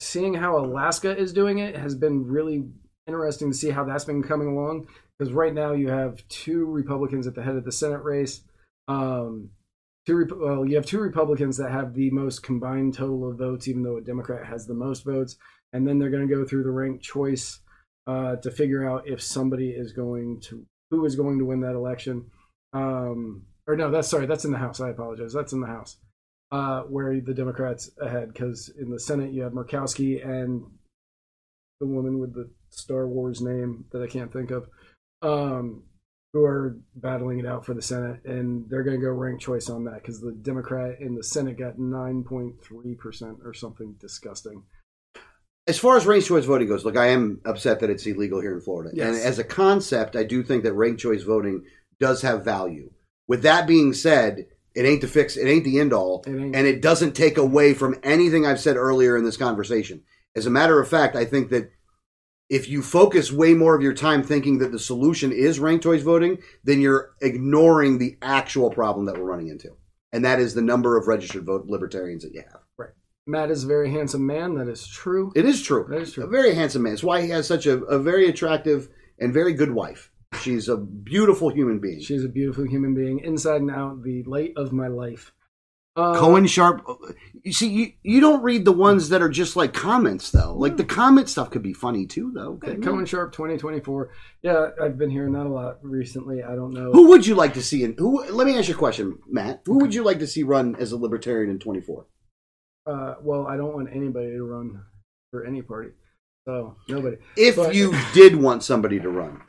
seeing 0.00 0.34
how 0.34 0.58
Alaska 0.58 1.16
is 1.16 1.32
doing 1.32 1.58
it 1.58 1.76
has 1.76 1.94
been 1.94 2.26
really 2.26 2.68
interesting 3.06 3.50
to 3.50 3.56
see 3.56 3.70
how 3.70 3.84
that's 3.84 4.04
been 4.04 4.22
coming 4.22 4.48
along 4.48 4.86
because 5.18 5.32
right 5.32 5.52
now 5.52 5.72
you 5.72 5.88
have 5.88 6.26
two 6.28 6.64
Republicans 6.66 7.26
at 7.26 7.34
the 7.34 7.42
head 7.42 7.56
of 7.56 7.64
the 7.64 7.72
Senate 7.72 8.02
race. 8.02 8.42
Um, 8.88 9.50
two 10.06 10.26
well, 10.40 10.64
you 10.64 10.76
have 10.76 10.86
two 10.86 11.00
Republicans 11.00 11.56
that 11.58 11.70
have 11.70 11.94
the 11.94 12.10
most 12.10 12.42
combined 12.42 12.94
total 12.94 13.28
of 13.28 13.38
votes, 13.38 13.68
even 13.68 13.82
though 13.82 13.98
a 13.98 14.00
Democrat 14.00 14.46
has 14.46 14.66
the 14.66 14.74
most 14.74 15.04
votes, 15.04 15.36
and 15.72 15.86
then 15.86 15.98
they're 15.98 16.10
going 16.10 16.26
to 16.26 16.34
go 16.34 16.44
through 16.44 16.62
the 16.62 16.70
ranked 16.70 17.04
choice 17.04 17.60
uh, 18.06 18.36
to 18.36 18.50
figure 18.50 18.88
out 18.88 19.06
if 19.06 19.20
somebody 19.22 19.70
is 19.70 19.92
going 19.92 20.40
to 20.40 20.64
who 20.90 21.04
is 21.04 21.16
going 21.16 21.38
to 21.38 21.44
win 21.44 21.60
that 21.60 21.74
election. 21.74 22.30
Um, 22.72 23.44
or 23.66 23.76
no, 23.76 23.90
that's 23.90 24.08
sorry, 24.08 24.26
that's 24.26 24.44
in 24.44 24.52
the 24.52 24.58
House. 24.58 24.80
I 24.80 24.90
apologize. 24.90 25.32
That's 25.32 25.52
in 25.52 25.60
the 25.60 25.66
House, 25.66 25.98
uh, 26.50 26.82
where 26.82 27.20
the 27.20 27.34
Democrats 27.34 27.90
ahead 28.00 28.32
because 28.32 28.70
in 28.78 28.90
the 28.90 28.98
Senate 28.98 29.32
you 29.32 29.42
have 29.42 29.52
Murkowski 29.52 30.26
and 30.26 30.64
the 31.78 31.86
woman 31.86 32.18
with 32.18 32.34
the 32.34 32.50
Star 32.70 33.06
Wars 33.06 33.40
name 33.40 33.84
that 33.92 34.02
I 34.02 34.06
can't 34.06 34.32
think 34.32 34.50
of, 34.50 34.68
um, 35.22 35.82
who 36.32 36.44
are 36.44 36.76
battling 36.94 37.38
it 37.40 37.46
out 37.46 37.66
for 37.66 37.74
the 37.74 37.82
Senate, 37.82 38.24
and 38.24 38.68
they're 38.70 38.82
going 38.84 38.98
to 38.98 39.04
go 39.04 39.12
rank 39.12 39.40
choice 39.40 39.68
on 39.68 39.84
that 39.84 39.96
because 40.02 40.20
the 40.20 40.32
Democrat 40.32 41.00
in 41.00 41.14
the 41.14 41.24
Senate 41.24 41.58
got 41.58 41.78
nine 41.78 42.22
point 42.24 42.54
three 42.62 42.94
percent 42.94 43.38
or 43.44 43.52
something 43.52 43.96
disgusting. 44.00 44.62
as 45.66 45.78
far 45.78 45.96
as 45.96 46.06
ranked 46.06 46.26
choice 46.26 46.44
voting 46.44 46.68
goes, 46.68 46.84
look, 46.84 46.96
I 46.96 47.08
am 47.08 47.40
upset 47.44 47.80
that 47.80 47.90
it's 47.90 48.06
illegal 48.06 48.40
here 48.40 48.54
in 48.54 48.60
Florida. 48.60 48.90
Yes. 48.94 49.08
And 49.08 49.16
as 49.24 49.38
a 49.38 49.44
concept, 49.44 50.16
I 50.16 50.24
do 50.24 50.42
think 50.42 50.62
that 50.64 50.72
ranked 50.72 51.00
choice 51.00 51.22
voting 51.22 51.64
does 52.00 52.22
have 52.22 52.44
value. 52.44 52.90
With 53.28 53.42
that 53.42 53.66
being 53.66 53.92
said, 53.92 54.46
it 54.74 54.84
ain't 54.86 55.00
the 55.00 55.06
fix, 55.08 55.36
it 55.36 55.46
ain't 55.46 55.64
the 55.64 55.78
end 55.80 55.92
all, 55.92 56.22
It 56.26 56.30
ain't. 56.30 56.56
and 56.56 56.66
it 56.66 56.80
doesn't 56.80 57.12
take 57.14 57.36
away 57.38 57.74
from 57.74 57.98
anything 58.02 58.46
I've 58.46 58.60
said 58.60 58.76
earlier 58.76 59.16
in 59.16 59.24
this 59.24 59.36
conversation. 59.36 60.02
As 60.34 60.46
a 60.46 60.50
matter 60.50 60.80
of 60.80 60.88
fact, 60.88 61.14
I 61.16 61.24
think 61.24 61.50
that 61.50 61.70
if 62.50 62.68
you 62.68 62.82
focus 62.82 63.32
way 63.32 63.54
more 63.54 63.76
of 63.76 63.82
your 63.82 63.94
time 63.94 64.24
thinking 64.24 64.58
that 64.58 64.72
the 64.72 64.78
solution 64.78 65.30
is 65.30 65.60
ranked 65.60 65.84
choice 65.84 66.02
voting, 66.02 66.38
then 66.64 66.80
you're 66.80 67.12
ignoring 67.22 67.98
the 67.98 68.18
actual 68.20 68.70
problem 68.70 69.06
that 69.06 69.16
we're 69.16 69.30
running 69.30 69.48
into. 69.48 69.76
And 70.12 70.24
that 70.24 70.40
is 70.40 70.54
the 70.54 70.60
number 70.60 70.98
of 70.98 71.06
registered 71.06 71.46
vote 71.46 71.66
libertarians 71.66 72.24
that 72.24 72.34
you 72.34 72.42
have. 72.42 72.60
Right. 72.76 72.90
Matt 73.24 73.52
is 73.52 73.62
a 73.62 73.68
very 73.68 73.92
handsome 73.92 74.26
man. 74.26 74.56
That 74.56 74.66
is 74.66 74.86
true. 74.88 75.32
It 75.36 75.44
is 75.44 75.62
true. 75.62 75.86
That 75.88 76.02
is 76.02 76.12
true. 76.12 76.24
A 76.24 76.28
very 76.28 76.52
handsome 76.52 76.82
man. 76.82 76.94
It's 76.94 77.04
why 77.04 77.22
he 77.22 77.28
has 77.28 77.46
such 77.46 77.66
a, 77.66 77.78
a 77.84 78.00
very 78.00 78.28
attractive 78.28 78.88
and 79.20 79.32
very 79.32 79.52
good 79.52 79.70
wife. 79.70 80.10
She's 80.40 80.68
a 80.68 80.76
beautiful 80.76 81.50
human 81.50 81.78
being. 81.78 82.00
She's 82.00 82.24
a 82.24 82.28
beautiful 82.28 82.66
human 82.66 82.94
being, 82.94 83.20
inside 83.20 83.60
and 83.60 83.70
out, 83.70 84.02
the 84.02 84.24
light 84.24 84.52
of 84.56 84.72
my 84.72 84.88
life. 84.88 85.32
Uh, 86.00 86.18
Cohen 86.18 86.46
Sharpe. 86.46 86.82
You 87.42 87.52
see, 87.52 87.68
you, 87.68 87.92
you 88.02 88.20
don't 88.20 88.42
read 88.42 88.64
the 88.64 88.72
ones 88.72 89.08
that 89.08 89.22
are 89.22 89.28
just 89.28 89.56
like 89.56 89.72
comments, 89.72 90.30
though. 90.30 90.54
Like 90.54 90.76
the 90.76 90.84
comment 90.84 91.28
stuff 91.28 91.50
could 91.50 91.62
be 91.62 91.72
funny 91.72 92.06
too, 92.06 92.32
though. 92.34 92.58
yeah, 92.66 92.74
Cohen? 92.74 93.06
Sharpe 93.06 93.32
2024. 93.32 94.10
Yeah, 94.42 94.68
I've 94.82 94.98
been 94.98 95.10
hearing 95.10 95.32
that 95.32 95.46
a 95.46 95.48
lot 95.48 95.78
recently. 95.82 96.42
I 96.42 96.54
don't 96.54 96.72
know. 96.72 96.92
Who 96.92 97.08
would 97.08 97.26
you 97.26 97.34
like 97.34 97.54
to 97.54 97.62
see? 97.62 97.82
In, 97.84 97.94
who? 97.98 98.24
Let 98.30 98.46
me 98.46 98.58
ask 98.58 98.68
you 98.68 98.74
a 98.74 98.78
question, 98.78 99.18
Matt. 99.28 99.62
Who 99.66 99.78
would 99.78 99.94
you 99.94 100.02
like 100.04 100.18
to 100.18 100.26
see 100.26 100.42
run 100.42 100.76
as 100.76 100.92
a 100.92 100.96
libertarian 100.96 101.50
in 101.50 101.58
twenty 101.58 101.80
four? 101.80 102.06
Uh, 102.86 103.14
well, 103.22 103.46
I 103.46 103.56
don't 103.56 103.74
want 103.74 103.88
anybody 103.94 104.30
to 104.32 104.42
run 104.42 104.82
for 105.30 105.44
any 105.46 105.62
party. 105.62 105.90
So 106.46 106.76
nobody. 106.88 107.16
If 107.36 107.56
But- 107.56 107.74
you 107.74 107.94
did 108.14 108.36
want 108.36 108.62
somebody 108.64 108.98
to 109.00 109.08
run, 109.08 109.42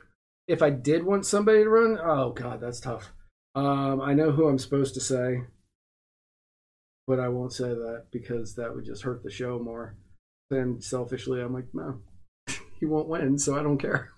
If 0.47 0.61
I 0.61 0.69
did 0.69 1.03
want 1.03 1.25
somebody 1.25 1.63
to 1.63 1.69
run, 1.69 1.97
oh 2.03 2.31
god, 2.31 2.61
that's 2.61 2.79
tough. 2.79 3.11
Um, 3.55 3.99
I 4.01 4.13
know 4.13 4.31
who 4.31 4.47
I'm 4.47 4.59
supposed 4.59 4.93
to 4.93 5.01
say, 5.01 5.41
but 7.07 7.19
I 7.19 7.29
won't 7.29 7.53
say 7.53 7.69
that 7.69 8.05
because 8.11 8.55
that 8.55 8.73
would 8.73 8.85
just 8.85 9.03
hurt 9.03 9.23
the 9.23 9.31
show 9.31 9.59
more. 9.59 9.95
Then 10.49 10.81
selfishly, 10.81 11.41
I'm 11.41 11.53
like, 11.53 11.67
no, 11.73 12.01
he 12.79 12.85
won't 12.85 13.07
win, 13.07 13.37
so 13.37 13.57
I 13.57 13.63
don't 13.63 13.77
care. 13.77 14.09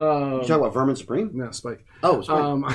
Um, 0.00 0.40
you 0.40 0.48
talk 0.48 0.60
about 0.60 0.74
Vermin 0.74 0.96
Supreme. 0.96 1.30
no, 1.34 1.50
Spike. 1.50 1.84
Oh, 2.02 2.20
sorry. 2.20 2.42
Um, 2.42 2.74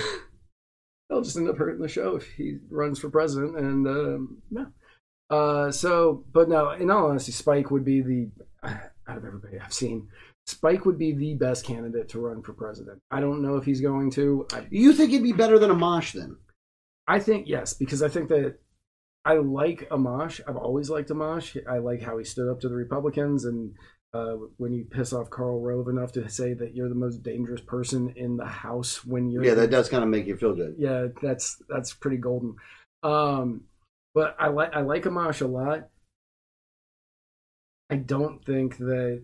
they'll 1.09 1.21
just 1.21 1.37
end 1.37 1.49
up 1.49 1.57
hurting 1.57 1.81
the 1.81 1.87
show 1.87 2.15
if 2.15 2.27
he 2.33 2.57
runs 2.69 2.99
for 2.99 3.09
president, 3.09 3.57
and 3.57 3.87
um, 3.87 4.41
no. 4.49 4.67
Uh, 5.29 5.71
so, 5.71 6.23
but 6.31 6.49
no, 6.49 6.71
in 6.71 6.89
all 6.89 7.09
honesty, 7.09 7.31
Spike 7.31 7.69
would 7.71 7.85
be 7.85 8.01
the 8.01 8.29
out 8.63 9.17
of 9.17 9.25
everybody 9.25 9.59
I've 9.59 9.73
seen. 9.73 10.07
Spike 10.47 10.85
would 10.85 10.97
be 10.97 11.11
the 11.11 11.35
best 11.35 11.63
candidate 11.63 12.09
to 12.09 12.19
run 12.19 12.41
for 12.41 12.53
president. 12.53 12.99
I 13.11 13.19
don't 13.19 13.43
know 13.43 13.57
if 13.57 13.65
he's 13.65 13.81
going 13.81 14.09
to. 14.11 14.47
I, 14.51 14.65
you 14.71 14.93
think 14.93 15.11
he'd 15.11 15.21
be 15.21 15.31
better 15.31 15.59
than 15.59 15.69
Amash 15.69 16.13
then? 16.13 16.37
I 17.07 17.19
think 17.19 17.47
yes, 17.47 17.73
because 17.73 18.01
I 18.01 18.09
think 18.09 18.29
that 18.29 18.57
I 19.25 19.35
like 19.35 19.87
Amash. 19.89 20.39
I've 20.47 20.57
always 20.57 20.89
liked 20.89 21.09
Amash. 21.09 21.57
I 21.67 21.79
like 21.79 22.01
how 22.01 22.17
he 22.17 22.23
stood 22.23 22.49
up 22.49 22.61
to 22.61 22.69
the 22.69 22.75
Republicans, 22.75 23.45
and 23.45 23.73
uh, 24.13 24.35
when 24.57 24.73
you 24.73 24.85
piss 24.85 25.13
off 25.13 25.29
Karl 25.29 25.59
Rove 25.61 25.87
enough 25.87 26.13
to 26.13 26.27
say 26.29 26.53
that 26.53 26.73
you're 26.73 26.89
the 26.89 26.95
most 26.95 27.21
dangerous 27.21 27.61
person 27.61 28.13
in 28.15 28.37
the 28.37 28.45
House 28.45 29.05
when 29.05 29.29
you're 29.29 29.43
Yeah, 29.43 29.53
that 29.55 29.69
does 29.71 29.89
kind 29.89 30.03
of 30.03 30.09
make 30.09 30.25
you 30.25 30.35
feel 30.37 30.55
good. 30.55 30.75
yeah, 30.77 31.07
that's 31.21 31.61
that's 31.69 31.93
pretty 31.93 32.17
golden. 32.17 32.55
Um, 33.03 33.65
but 34.15 34.35
I 34.39 34.47
like 34.47 34.73
I 34.73 34.81
like 34.81 35.03
Amash 35.03 35.41
a 35.41 35.47
lot. 35.47 35.89
I 37.91 37.95
don't 37.97 38.43
think 38.43 38.77
that 38.77 39.21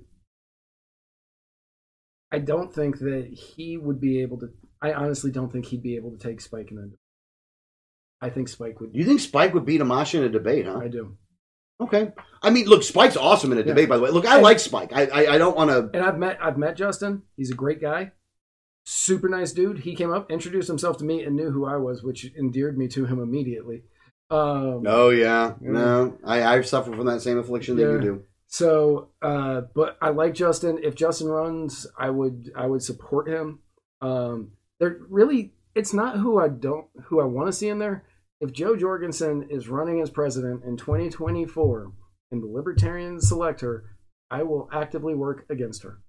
I 2.32 2.40
don't 2.40 2.74
think 2.74 3.00
that 3.00 3.28
he 3.32 3.78
would 3.78 4.02
be 4.02 4.22
able 4.22 4.40
to. 4.40 4.50
I 4.82 4.94
honestly 4.94 5.32
don't 5.32 5.52
think 5.52 5.68
he'd 5.68 5.84
be 5.84 5.96
able 5.96 6.12
to 6.12 6.18
take 6.18 6.42
Spike 6.42 6.70
in. 6.72 6.94
I 8.26 8.30
think 8.30 8.48
Spike 8.50 8.80
would. 8.80 8.92
Do 8.94 9.00
you 9.00 9.06
think 9.06 9.20
Spike 9.20 9.54
would 9.54 9.66
beat 9.66 9.82
Amash 9.82 10.14
in 10.16 10.24
a 10.24 10.30
debate, 10.30 10.66
huh? 10.66 10.80
I 10.80 10.88
do, 10.88 11.16
Okay. 11.82 12.12
I 12.42 12.50
mean, 12.52 12.66
look, 12.68 12.84
Spike's 12.84 13.18
awesome 13.18 13.52
in 13.52 13.58
a 13.58 13.62
Yeah. 13.62 13.68
debate, 13.68 13.90
by 13.90 13.98
the 13.98 14.04
way. 14.04 14.10
Look, 14.10 14.26
I 14.26 14.36
And- 14.36 14.44
like 14.44 14.60
Spike. 14.60 14.92
I 14.94 15.06
I, 15.06 15.34
I 15.36 15.38
don't 15.38 15.56
want 15.58 15.70
to. 15.72 15.90
and 15.94 16.04
I've 16.08 16.18
met 16.18 16.38
I've 16.42 16.58
met 16.58 16.76
Justin. 16.78 17.24
He's 17.38 17.52
a 17.52 17.56
great 17.56 17.82
guy, 17.82 18.12
super 18.86 19.28
nice 19.30 19.52
dude. 19.52 19.80
He 19.80 19.96
came 19.96 20.12
up, 20.12 20.32
introduced 20.32 20.68
himself 20.68 20.98
to 20.98 21.04
me, 21.06 21.24
and 21.24 21.36
knew 21.36 21.52
who 21.52 21.66
I 21.66 21.78
was, 21.78 22.04
which 22.04 22.32
endeared 22.38 22.78
me 22.78 22.88
to 22.90 23.06
him 23.06 23.20
immediately. 23.20 23.84
Um, 24.30 24.84
Oh 24.88 25.10
yeah, 25.10 25.54
no, 25.62 26.18
I 26.24 26.44
I 26.44 26.62
suffer 26.62 26.92
from 26.96 27.06
that 27.08 27.22
same 27.22 27.38
affliction 27.38 27.76
that 27.78 27.84
you 27.84 28.02
do. 28.02 28.24
So, 28.48 29.10
uh, 29.22 29.62
but 29.74 29.98
I 30.02 30.10
like 30.10 30.34
Justin. 30.34 30.80
If 30.82 30.96
Justin 30.96 31.28
runs, 31.28 31.86
I 31.98 32.10
would 32.10 32.52
I 32.56 32.66
would 32.68 32.82
support 32.84 33.28
him. 33.28 33.60
Um, 34.02 34.52
they're 34.80 35.00
really 35.10 35.54
it's 35.76 35.94
not 35.94 36.18
who 36.18 36.40
I 36.40 36.48
don't 36.48 36.88
who 37.06 37.20
I 37.20 37.26
want 37.26 37.48
to 37.50 37.54
see 37.54 37.68
in 37.70 37.80
there. 37.80 38.04
If 38.42 38.52
Jo 38.52 38.76
Jorgensen 38.76 39.48
is 39.50 39.70
running 39.70 40.02
as 40.02 40.10
president 40.10 40.64
in 40.66 40.76
2024 40.76 41.92
and 42.32 42.44
the 42.44 42.48
Libertarians 42.48 43.28
select 43.30 43.62
her, 43.62 43.86
I 44.30 44.44
will 44.44 44.68
actively 44.74 45.16
work 45.16 45.46
against 45.50 45.84
her. 45.84 46.02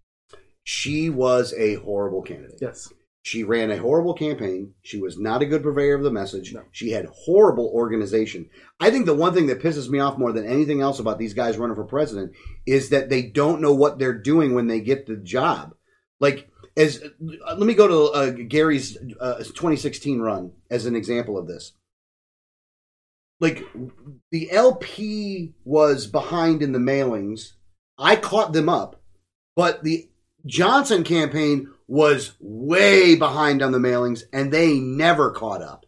She 0.64 1.08
was 1.08 1.54
a 1.56 1.74
horrible 1.74 2.22
candidate. 2.22 2.58
Yes. 2.60 2.92
She 3.22 3.44
ran 3.44 3.70
a 3.70 3.78
horrible 3.78 4.14
campaign. 4.14 4.74
She 4.82 5.00
was 5.00 5.18
not 5.18 5.42
a 5.42 5.46
good 5.46 5.62
purveyor 5.62 5.94
of 5.94 6.02
the 6.02 6.10
message. 6.10 6.52
No. 6.52 6.62
She 6.72 6.90
had 6.90 7.06
horrible 7.06 7.70
organization. 7.72 8.50
I 8.80 8.90
think 8.90 9.06
the 9.06 9.14
one 9.14 9.32
thing 9.32 9.46
that 9.46 9.62
pisses 9.62 9.88
me 9.88 10.00
off 10.00 10.18
more 10.18 10.32
than 10.32 10.46
anything 10.46 10.80
else 10.80 10.98
about 10.98 11.18
these 11.18 11.34
guys 11.34 11.56
running 11.56 11.76
for 11.76 11.84
president 11.84 12.32
is 12.66 12.88
that 12.90 13.08
they 13.08 13.22
don't 13.22 13.60
know 13.60 13.74
what 13.74 13.98
they're 13.98 14.18
doing 14.18 14.54
when 14.54 14.66
they 14.66 14.80
get 14.80 15.06
the 15.06 15.16
job. 15.16 15.74
Like, 16.18 16.48
as 16.76 17.02
uh, 17.02 17.54
let 17.54 17.66
me 17.66 17.74
go 17.74 17.88
to 17.88 18.18
uh, 18.18 18.30
Gary's 18.30 18.96
uh, 19.20 19.38
2016 19.38 20.20
run 20.20 20.52
as 20.70 20.86
an 20.86 20.96
example 20.96 21.38
of 21.38 21.46
this. 21.46 21.72
Like, 23.40 23.64
the 24.30 24.50
LP 24.50 25.54
was 25.64 26.06
behind 26.06 26.62
in 26.62 26.72
the 26.72 26.78
mailings. 26.78 27.52
I 27.98 28.16
caught 28.16 28.52
them 28.52 28.68
up, 28.68 29.00
but 29.54 29.82
the 29.82 30.08
Johnson 30.46 31.02
campaign 31.02 31.68
was 31.88 32.32
way 32.40 33.14
behind 33.14 33.62
on 33.62 33.72
the 33.72 33.78
mailings 33.78 34.22
and 34.32 34.52
they 34.52 34.78
never 34.78 35.30
caught 35.30 35.62
up. 35.62 35.86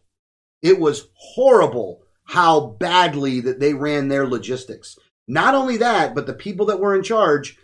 It 0.63 0.79
was 0.79 1.09
horrible 1.15 2.03
how 2.25 2.61
badly 2.61 3.41
that 3.41 3.61
they 3.61 3.75
ran 3.75 4.09
their 4.09 4.27
logistics. 4.27 4.99
Not 5.27 5.55
only 5.55 5.77
that, 5.79 6.15
but 6.15 6.27
the 6.27 6.35
people 6.35 6.67
that 6.67 6.81
were 6.81 6.95
in 6.95 7.03
charge 7.03 7.59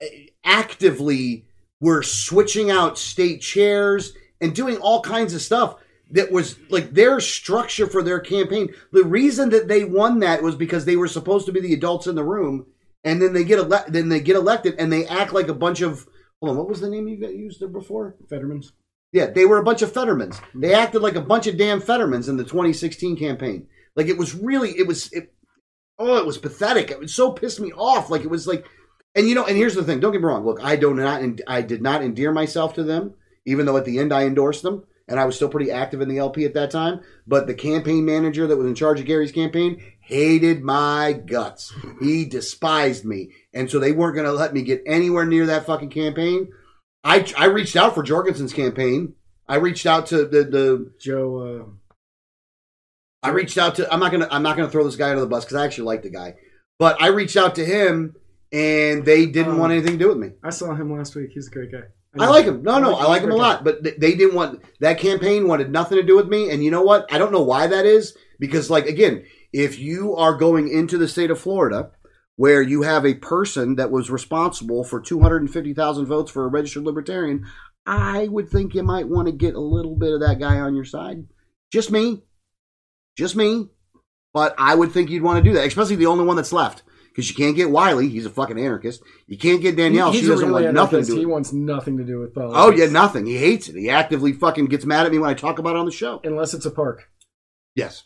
eh, 0.00 0.26
actively 0.44 1.46
were 1.80 2.02
switching 2.02 2.70
out 2.70 2.98
state 2.98 3.40
chairs 3.40 4.14
and 4.40 4.54
doing 4.54 4.76
all 4.78 5.00
kinds 5.00 5.34
of 5.34 5.42
stuff 5.42 5.76
that 6.14 6.30
was 6.30 6.56
like 6.70 6.92
their 6.92 7.20
structure 7.20 7.86
for 7.86 8.02
their 8.02 8.20
campaign. 8.20 8.72
The 8.92 9.04
reason 9.04 9.50
that 9.50 9.68
they 9.68 9.84
won 9.84 10.20
that 10.20 10.42
was 10.42 10.54
because 10.54 10.84
they 10.84 10.96
were 10.96 11.08
supposed 11.08 11.44
to 11.46 11.52
be 11.52 11.60
the 11.60 11.74
adults 11.74 12.06
in 12.06 12.14
the 12.14 12.24
room 12.24 12.66
and 13.02 13.20
then 13.20 13.32
they 13.32 13.44
get 13.44 13.58
ele- 13.58 13.84
then 13.88 14.08
they 14.08 14.20
get 14.20 14.36
elected 14.36 14.76
and 14.78 14.92
they 14.92 15.06
act 15.06 15.32
like 15.32 15.48
a 15.48 15.54
bunch 15.54 15.80
of 15.80 16.06
hold 16.40 16.52
on, 16.52 16.56
what 16.56 16.68
was 16.68 16.80
the 16.80 16.88
name 16.88 17.08
you 17.08 17.16
used 17.28 17.60
there 17.60 17.68
before? 17.68 18.16
Fetterman's. 18.30 18.72
Yeah, 19.12 19.26
they 19.26 19.44
were 19.44 19.58
a 19.58 19.64
bunch 19.64 19.82
of 19.82 19.92
Fettermans. 19.92 20.36
Mm-hmm. 20.36 20.60
They 20.60 20.74
acted 20.74 21.02
like 21.02 21.16
a 21.16 21.20
bunch 21.20 21.46
of 21.46 21.56
damn 21.56 21.80
Fettermans 21.80 22.28
in 22.28 22.36
the 22.36 22.44
2016 22.44 23.16
campaign. 23.16 23.66
Like 23.96 24.06
it 24.06 24.18
was 24.18 24.34
really, 24.34 24.70
it 24.70 24.86
was, 24.86 25.12
it, 25.12 25.32
oh, 25.98 26.16
it 26.16 26.26
was 26.26 26.38
pathetic. 26.38 26.90
It 26.90 26.98
was 26.98 27.14
so 27.14 27.32
pissed 27.32 27.60
me 27.60 27.72
off. 27.72 28.10
Like 28.10 28.22
it 28.22 28.30
was 28.30 28.46
like, 28.46 28.64
and 29.16 29.28
you 29.28 29.34
know, 29.34 29.46
and 29.46 29.56
here's 29.56 29.74
the 29.74 29.84
thing. 29.84 30.00
Don't 30.00 30.12
get 30.12 30.20
me 30.20 30.26
wrong. 30.26 30.44
Look, 30.44 30.62
I 30.62 30.76
do 30.76 30.94
not, 30.94 31.22
I 31.46 31.62
did 31.62 31.82
not 31.82 32.02
endear 32.02 32.32
myself 32.32 32.74
to 32.74 32.84
them, 32.84 33.14
even 33.46 33.66
though 33.66 33.76
at 33.76 33.84
the 33.84 33.98
end 33.98 34.12
I 34.12 34.24
endorsed 34.24 34.62
them, 34.62 34.84
and 35.08 35.20
I 35.20 35.24
was 35.24 35.36
still 35.36 35.48
pretty 35.48 35.70
active 35.70 36.00
in 36.00 36.08
the 36.08 36.18
LP 36.18 36.44
at 36.44 36.54
that 36.54 36.70
time. 36.70 37.00
But 37.26 37.46
the 37.46 37.54
campaign 37.54 38.04
manager 38.04 38.46
that 38.46 38.56
was 38.56 38.66
in 38.66 38.74
charge 38.74 39.00
of 39.00 39.06
Gary's 39.06 39.32
campaign 39.32 39.82
hated 40.00 40.62
my 40.62 41.12
guts. 41.12 41.72
He 42.00 42.24
despised 42.24 43.04
me, 43.04 43.30
and 43.52 43.70
so 43.70 43.78
they 43.78 43.92
weren't 43.92 44.14
going 44.14 44.26
to 44.26 44.32
let 44.32 44.52
me 44.54 44.62
get 44.62 44.82
anywhere 44.86 45.24
near 45.26 45.46
that 45.46 45.66
fucking 45.66 45.90
campaign. 45.90 46.48
I 47.02 47.30
I 47.36 47.46
reached 47.46 47.76
out 47.76 47.94
for 47.94 48.02
Jorgensen's 48.02 48.52
campaign. 48.52 49.14
I 49.46 49.56
reached 49.56 49.84
out 49.86 50.06
to 50.06 50.24
the 50.24 50.44
the 50.44 50.92
Jo. 50.98 51.38
Uh, 51.38 51.70
I 53.22 53.30
reached 53.30 53.56
out 53.58 53.74
to 53.76 53.92
I'm 53.92 54.00
not 54.00 54.12
gonna 54.12 54.28
I'm 54.30 54.42
not 54.42 54.56
gonna 54.56 54.70
throw 54.70 54.84
this 54.84 54.96
guy 54.96 55.10
under 55.10 55.20
the 55.20 55.26
bus 55.26 55.44
because 55.44 55.56
I 55.56 55.64
actually 55.64 55.84
like 55.84 56.02
the 56.02 56.10
guy, 56.10 56.34
but 56.78 57.00
I 57.00 57.08
reached 57.08 57.36
out 57.36 57.54
to 57.56 57.64
him 57.64 58.16
and 58.52 59.04
they 59.04 59.26
didn't 59.26 59.52
Um, 59.54 59.58
want 59.58 59.72
anything 59.72 59.92
to 59.92 59.98
do 59.98 60.08
with 60.08 60.18
me. 60.18 60.32
I 60.42 60.50
saw 60.50 60.74
him 60.74 60.92
last 60.96 61.14
week. 61.16 61.30
He's 61.32 61.48
a 61.48 61.50
great 61.50 61.72
guy. 61.72 61.84
I 62.18 62.28
like 62.28 62.44
him. 62.44 62.62
No, 62.62 62.78
no, 62.78 62.94
I 62.94 63.04
like 63.06 63.22
him 63.22 63.30
a 63.30 63.36
lot. 63.36 63.64
But 63.64 63.82
they 63.82 64.14
didn't 64.14 64.34
want 64.34 64.62
that 64.80 64.98
campaign 64.98 65.48
wanted 65.48 65.70
nothing 65.70 65.98
to 65.98 66.04
do 66.04 66.16
with 66.16 66.28
me. 66.28 66.50
And 66.50 66.62
you 66.62 66.70
know 66.70 66.82
what? 66.82 67.12
I 67.12 67.18
don't 67.18 67.32
know 67.32 67.42
why 67.42 67.66
that 67.66 67.86
is 67.86 68.16
because, 68.38 68.70
like, 68.70 68.86
again, 68.86 69.24
if 69.52 69.78
you 69.78 70.14
are 70.16 70.36
going 70.36 70.68
into 70.68 70.98
the 70.98 71.08
state 71.08 71.30
of 71.30 71.40
Florida 71.40 71.90
where 72.36 72.62
you 72.62 72.82
have 72.82 73.06
a 73.06 73.14
person 73.14 73.76
that 73.76 73.90
was 73.90 74.10
responsible 74.10 74.84
for 74.84 75.00
250,000 75.00 76.06
votes 76.06 76.30
for 76.30 76.44
a 76.44 76.48
registered 76.48 76.84
libertarian, 76.84 77.44
I 77.86 78.28
would 78.28 78.48
think 78.48 78.74
you 78.74 78.82
might 78.82 79.08
want 79.08 79.26
to 79.26 79.32
get 79.32 79.54
a 79.54 79.60
little 79.60 79.96
bit 79.96 80.12
of 80.12 80.20
that 80.20 80.38
guy 80.40 80.58
on 80.58 80.74
your 80.74 80.84
side. 80.84 81.24
Just 81.72 81.90
me. 81.90 82.22
Just 83.16 83.36
me. 83.36 83.68
But 84.32 84.54
I 84.58 84.74
would 84.74 84.90
think 84.90 85.10
you'd 85.10 85.22
want 85.22 85.42
to 85.42 85.48
do 85.48 85.54
that, 85.54 85.66
especially 85.66 85.96
the 85.96 86.06
only 86.06 86.24
one 86.24 86.36
that's 86.36 86.52
left. 86.52 86.82
Because 87.14 87.28
you 87.30 87.36
can't 87.36 87.54
get 87.54 87.70
Wyllie. 87.70 88.08
He's 88.08 88.26
a 88.26 88.30
fucking 88.30 88.58
anarchist. 88.58 89.00
You 89.28 89.38
can't 89.38 89.62
get 89.62 89.76
Danielle. 89.76 90.10
He's 90.10 90.22
she 90.22 90.26
doesn't 90.26 90.48
really 90.48 90.64
want 90.64 90.74
nothing 90.74 91.00
to 91.00 91.06
do. 91.06 91.16
He 91.16 91.26
wants 91.26 91.52
nothing 91.52 91.96
to 91.98 92.04
do 92.04 92.18
with 92.18 92.34
politics. 92.34 92.58
Oh 92.60 92.70
yeah, 92.72 92.86
nothing. 92.86 93.24
He 93.24 93.36
hates 93.36 93.68
it. 93.68 93.76
He 93.76 93.88
actively 93.88 94.32
fucking 94.32 94.66
gets 94.66 94.84
mad 94.84 95.06
at 95.06 95.12
me 95.12 95.18
when 95.18 95.30
I 95.30 95.34
talk 95.34 95.60
about 95.60 95.76
it 95.76 95.78
on 95.78 95.86
the 95.86 95.92
show. 95.92 96.20
Unless 96.24 96.54
it's 96.54 96.66
a 96.66 96.72
park. 96.72 97.08
Yes, 97.76 98.02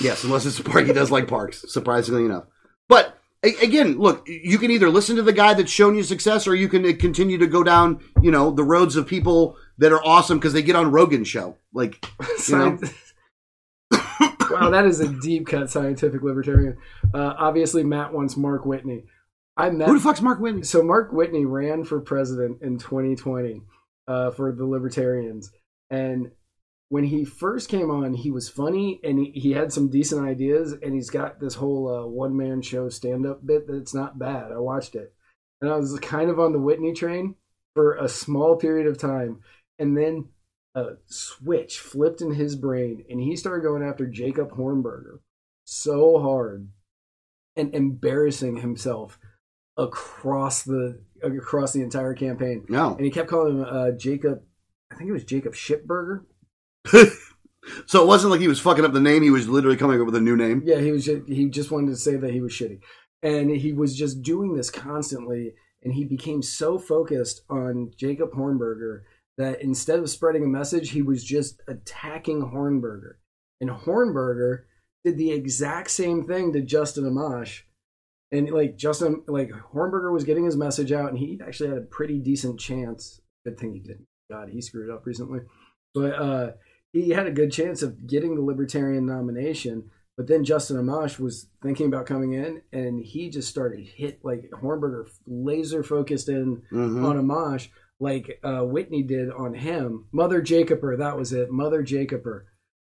yes. 0.00 0.22
Unless 0.22 0.46
it's 0.46 0.60
a 0.60 0.64
park, 0.64 0.86
he 0.86 0.92
does 0.92 1.10
like 1.10 1.26
parks. 1.26 1.64
Surprisingly 1.68 2.24
enough, 2.24 2.44
but 2.88 3.18
again, 3.42 3.98
look, 3.98 4.26
you 4.28 4.58
can 4.58 4.70
either 4.70 4.90
listen 4.90 5.16
to 5.16 5.22
the 5.22 5.32
guy 5.32 5.54
that's 5.54 5.70
shown 5.70 5.94
you 5.94 6.02
success, 6.02 6.46
or 6.46 6.54
you 6.54 6.68
can 6.68 6.84
uh, 6.84 6.92
continue 6.98 7.38
to 7.38 7.46
go 7.46 7.62
down, 7.62 8.00
you 8.22 8.30
know, 8.30 8.50
the 8.50 8.64
roads 8.64 8.96
of 8.96 9.06
people 9.06 9.56
that 9.78 9.92
are 9.92 10.04
awesome 10.04 10.38
because 10.38 10.52
they 10.52 10.62
get 10.62 10.76
on 10.76 10.90
Rogan's 10.90 11.28
show. 11.28 11.56
Like, 11.72 12.04
you 12.48 12.56
know, 12.56 12.78
wow, 14.60 14.70
that 14.70 14.86
is 14.86 15.00
a 15.00 15.08
deep 15.08 15.46
cut 15.46 15.70
scientific 15.70 16.22
libertarian. 16.22 16.76
Uh, 17.12 17.34
obviously, 17.38 17.84
Matt 17.84 18.12
wants 18.12 18.36
Mark 18.36 18.64
Whitney. 18.64 19.04
I 19.56 19.70
met 19.70 19.88
who 19.88 19.94
the 19.94 20.00
fuck's 20.00 20.20
Mark 20.20 20.40
Whitney? 20.40 20.62
so 20.62 20.82
Mark 20.82 21.12
Whitney 21.12 21.44
ran 21.44 21.84
for 21.84 22.00
president 22.00 22.62
in 22.62 22.78
2020 22.78 23.62
uh, 24.06 24.30
for 24.32 24.52
the 24.52 24.66
Libertarians, 24.66 25.50
and 25.90 26.30
when 26.88 27.04
he 27.04 27.24
first 27.24 27.68
came 27.68 27.90
on, 27.90 28.14
he 28.14 28.30
was 28.30 28.48
funny 28.48 29.00
and 29.02 29.18
he, 29.18 29.32
he 29.32 29.52
had 29.52 29.72
some 29.72 29.90
decent 29.90 30.24
ideas, 30.24 30.72
and 30.72 30.94
he's 30.94 31.10
got 31.10 31.40
this 31.40 31.54
whole 31.54 31.88
uh, 31.88 32.06
one 32.06 32.36
man 32.36 32.62
show 32.62 32.88
stand 32.88 33.26
up 33.26 33.44
bit 33.44 33.66
that's 33.66 33.94
not 33.94 34.18
bad. 34.18 34.52
I 34.52 34.58
watched 34.58 34.94
it, 34.94 35.12
and 35.60 35.70
I 35.70 35.76
was 35.76 35.98
kind 36.00 36.30
of 36.30 36.38
on 36.38 36.52
the 36.52 36.60
Whitney 36.60 36.92
train 36.92 37.34
for 37.74 37.96
a 37.96 38.08
small 38.08 38.56
period 38.56 38.86
of 38.86 38.98
time, 38.98 39.40
and 39.78 39.96
then 39.96 40.28
a 40.76 40.98
switch 41.06 41.78
flipped 41.80 42.20
in 42.20 42.34
his 42.34 42.54
brain, 42.54 43.04
and 43.08 43.20
he 43.20 43.34
started 43.34 43.62
going 43.62 43.82
after 43.82 44.06
Jacob 44.06 44.52
Hornberger 44.52 45.20
so 45.64 46.20
hard 46.20 46.68
and 47.56 47.74
embarrassing 47.74 48.58
himself 48.58 49.18
across 49.78 50.62
the 50.62 51.00
across 51.22 51.72
the 51.72 51.82
entire 51.82 52.14
campaign. 52.14 52.66
No. 52.68 52.94
And 52.94 53.04
he 53.04 53.10
kept 53.10 53.30
calling 53.30 53.56
him 53.56 53.64
uh, 53.64 53.90
Jacob. 53.92 54.42
I 54.92 54.96
think 54.96 55.08
it 55.08 55.14
was 55.14 55.24
Jacob 55.24 55.54
Shipburger. 55.54 56.24
so 57.86 58.02
it 58.02 58.06
wasn't 58.06 58.30
like 58.30 58.40
he 58.40 58.48
was 58.48 58.60
fucking 58.60 58.84
up 58.84 58.92
the 58.92 59.00
name. 59.00 59.22
He 59.22 59.30
was 59.30 59.48
literally 59.48 59.78
coming 59.78 59.98
up 59.98 60.06
with 60.06 60.14
a 60.14 60.20
new 60.20 60.36
name. 60.36 60.62
Yeah, 60.64 60.80
he 60.80 60.92
was. 60.92 61.06
Just, 61.06 61.26
he 61.26 61.48
just 61.48 61.70
wanted 61.70 61.90
to 61.90 61.96
say 61.96 62.16
that 62.16 62.32
he 62.32 62.40
was 62.42 62.52
shitty, 62.52 62.80
and 63.22 63.50
he 63.50 63.72
was 63.72 63.96
just 63.96 64.22
doing 64.22 64.54
this 64.54 64.70
constantly. 64.70 65.54
And 65.82 65.94
he 65.94 66.04
became 66.04 66.42
so 66.42 66.78
focused 66.78 67.42
on 67.48 67.92
Jacob 67.96 68.32
Hornberger 68.32 69.02
that 69.38 69.60
instead 69.60 69.98
of 69.98 70.08
spreading 70.10 70.44
a 70.44 70.48
message, 70.48 70.90
he 70.90 71.02
was 71.02 71.22
just 71.24 71.60
attacking 71.68 72.40
Hornberger. 72.54 73.14
And 73.60 73.70
Hornberger 73.70 74.62
did 75.04 75.18
the 75.18 75.30
exact 75.32 75.90
same 75.90 76.24
thing 76.26 76.52
to 76.52 76.60
Justin 76.62 77.04
Amash. 77.04 77.62
And 78.32 78.50
like 78.50 78.76
Justin, 78.76 79.22
like 79.28 79.50
Hornberger 79.50 80.12
was 80.12 80.24
getting 80.24 80.44
his 80.44 80.56
message 80.56 80.90
out, 80.92 81.10
and 81.10 81.18
he 81.18 81.40
actually 81.46 81.68
had 81.68 81.78
a 81.78 81.82
pretty 81.82 82.18
decent 82.18 82.58
chance. 82.58 83.20
Good 83.44 83.58
thing 83.58 83.72
he 83.72 83.80
didn't. 83.80 84.06
God, 84.30 84.48
he 84.48 84.60
screwed 84.60 84.90
up 84.90 85.06
recently, 85.06 85.40
but 85.94 86.12
uh, 86.14 86.50
he 86.92 87.10
had 87.10 87.28
a 87.28 87.32
good 87.32 87.52
chance 87.52 87.82
of 87.82 88.06
getting 88.08 88.34
the 88.34 88.42
Libertarian 88.42 89.06
nomination. 89.06 89.90
But 90.16 90.26
then 90.26 90.44
Justin 90.44 90.78
Amash 90.78 91.18
was 91.20 91.46
thinking 91.62 91.86
about 91.86 92.06
coming 92.06 92.32
in, 92.32 92.62
and 92.72 92.98
he 93.04 93.28
just 93.30 93.48
started 93.48 93.86
hit 93.86 94.24
like 94.24 94.50
Hornberger 94.50 95.08
laser 95.26 95.82
focused 95.84 96.28
in 96.28 96.62
Mhm. 96.72 97.04
on 97.04 97.16
Amash, 97.24 97.68
like 97.98 98.40
uh, 98.42 98.60
Whitney 98.60 99.02
did 99.02 99.30
on 99.30 99.54
him. 99.54 100.06
Mother 100.12 100.42
Jacober, 100.42 100.98
that 100.98 101.16
was 101.16 101.32
it. 101.32 101.50
Mother 101.50 101.82
Jacober. 101.82 102.44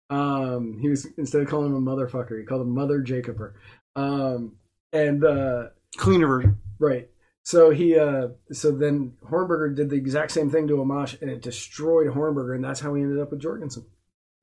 Um, 0.09 0.79
he 0.81 0.89
was 0.89 1.07
instead 1.19 1.43
of 1.43 1.49
calling 1.49 1.75
him 1.75 1.87
a 1.87 1.91
motherfucker, 1.91 2.39
he 2.39 2.45
called 2.47 2.63
him 2.63 2.75
Mother 2.75 3.03
Jacober. 3.03 3.55
Um, 3.97 4.57
and 4.93 5.25
uh, 5.25 5.65
Cleaner 5.97 6.27
version. 6.27 6.59
right. 6.79 7.09
So 7.43 7.71
he, 7.71 7.97
uh, 7.97 8.29
so 8.51 8.73
then 8.73 9.13
Hornberger 9.25 9.75
did 9.75 9.89
the 9.89 9.97
exact 9.97 10.33
same 10.33 10.51
thing 10.51 10.67
to 10.67 10.79
Amash, 10.79 11.21
and 11.23 11.31
it 11.31 11.43
destroyed 11.43 12.09
Hornberger, 12.09 12.57
and 12.57 12.65
that's 12.65 12.81
how 12.81 12.93
he 12.95 13.03
ended 13.03 13.21
up 13.21 13.31
with 13.31 13.41
Jorgensen. 13.41 13.87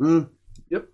Mm. 0.01 0.29
Yep. 0.69 0.87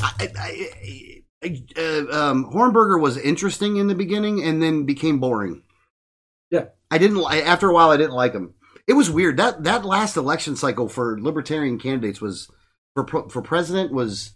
I, 0.00 0.28
I, 0.38 1.22
I, 1.42 1.64
uh, 1.76 2.06
um, 2.12 2.52
Hornberger 2.52 3.00
was 3.00 3.16
interesting 3.16 3.78
in 3.78 3.88
the 3.88 3.96
beginning 3.96 4.44
and 4.44 4.62
then 4.62 4.84
became 4.84 5.18
boring. 5.18 5.62
Yeah. 6.50 6.66
I 6.90 6.98
didn't. 6.98 7.24
After 7.24 7.68
a 7.68 7.74
while, 7.74 7.90
I 7.90 7.96
didn't 7.96 8.12
like 8.12 8.32
him. 8.32 8.54
It 8.86 8.92
was 8.94 9.10
weird 9.10 9.36
that 9.38 9.64
that 9.64 9.84
last 9.84 10.16
election 10.16 10.56
cycle 10.56 10.88
for 10.88 11.20
libertarian 11.20 11.78
candidates 11.78 12.20
was 12.20 12.48
for 12.94 13.06
for 13.28 13.42
president 13.42 13.92
was 13.92 14.32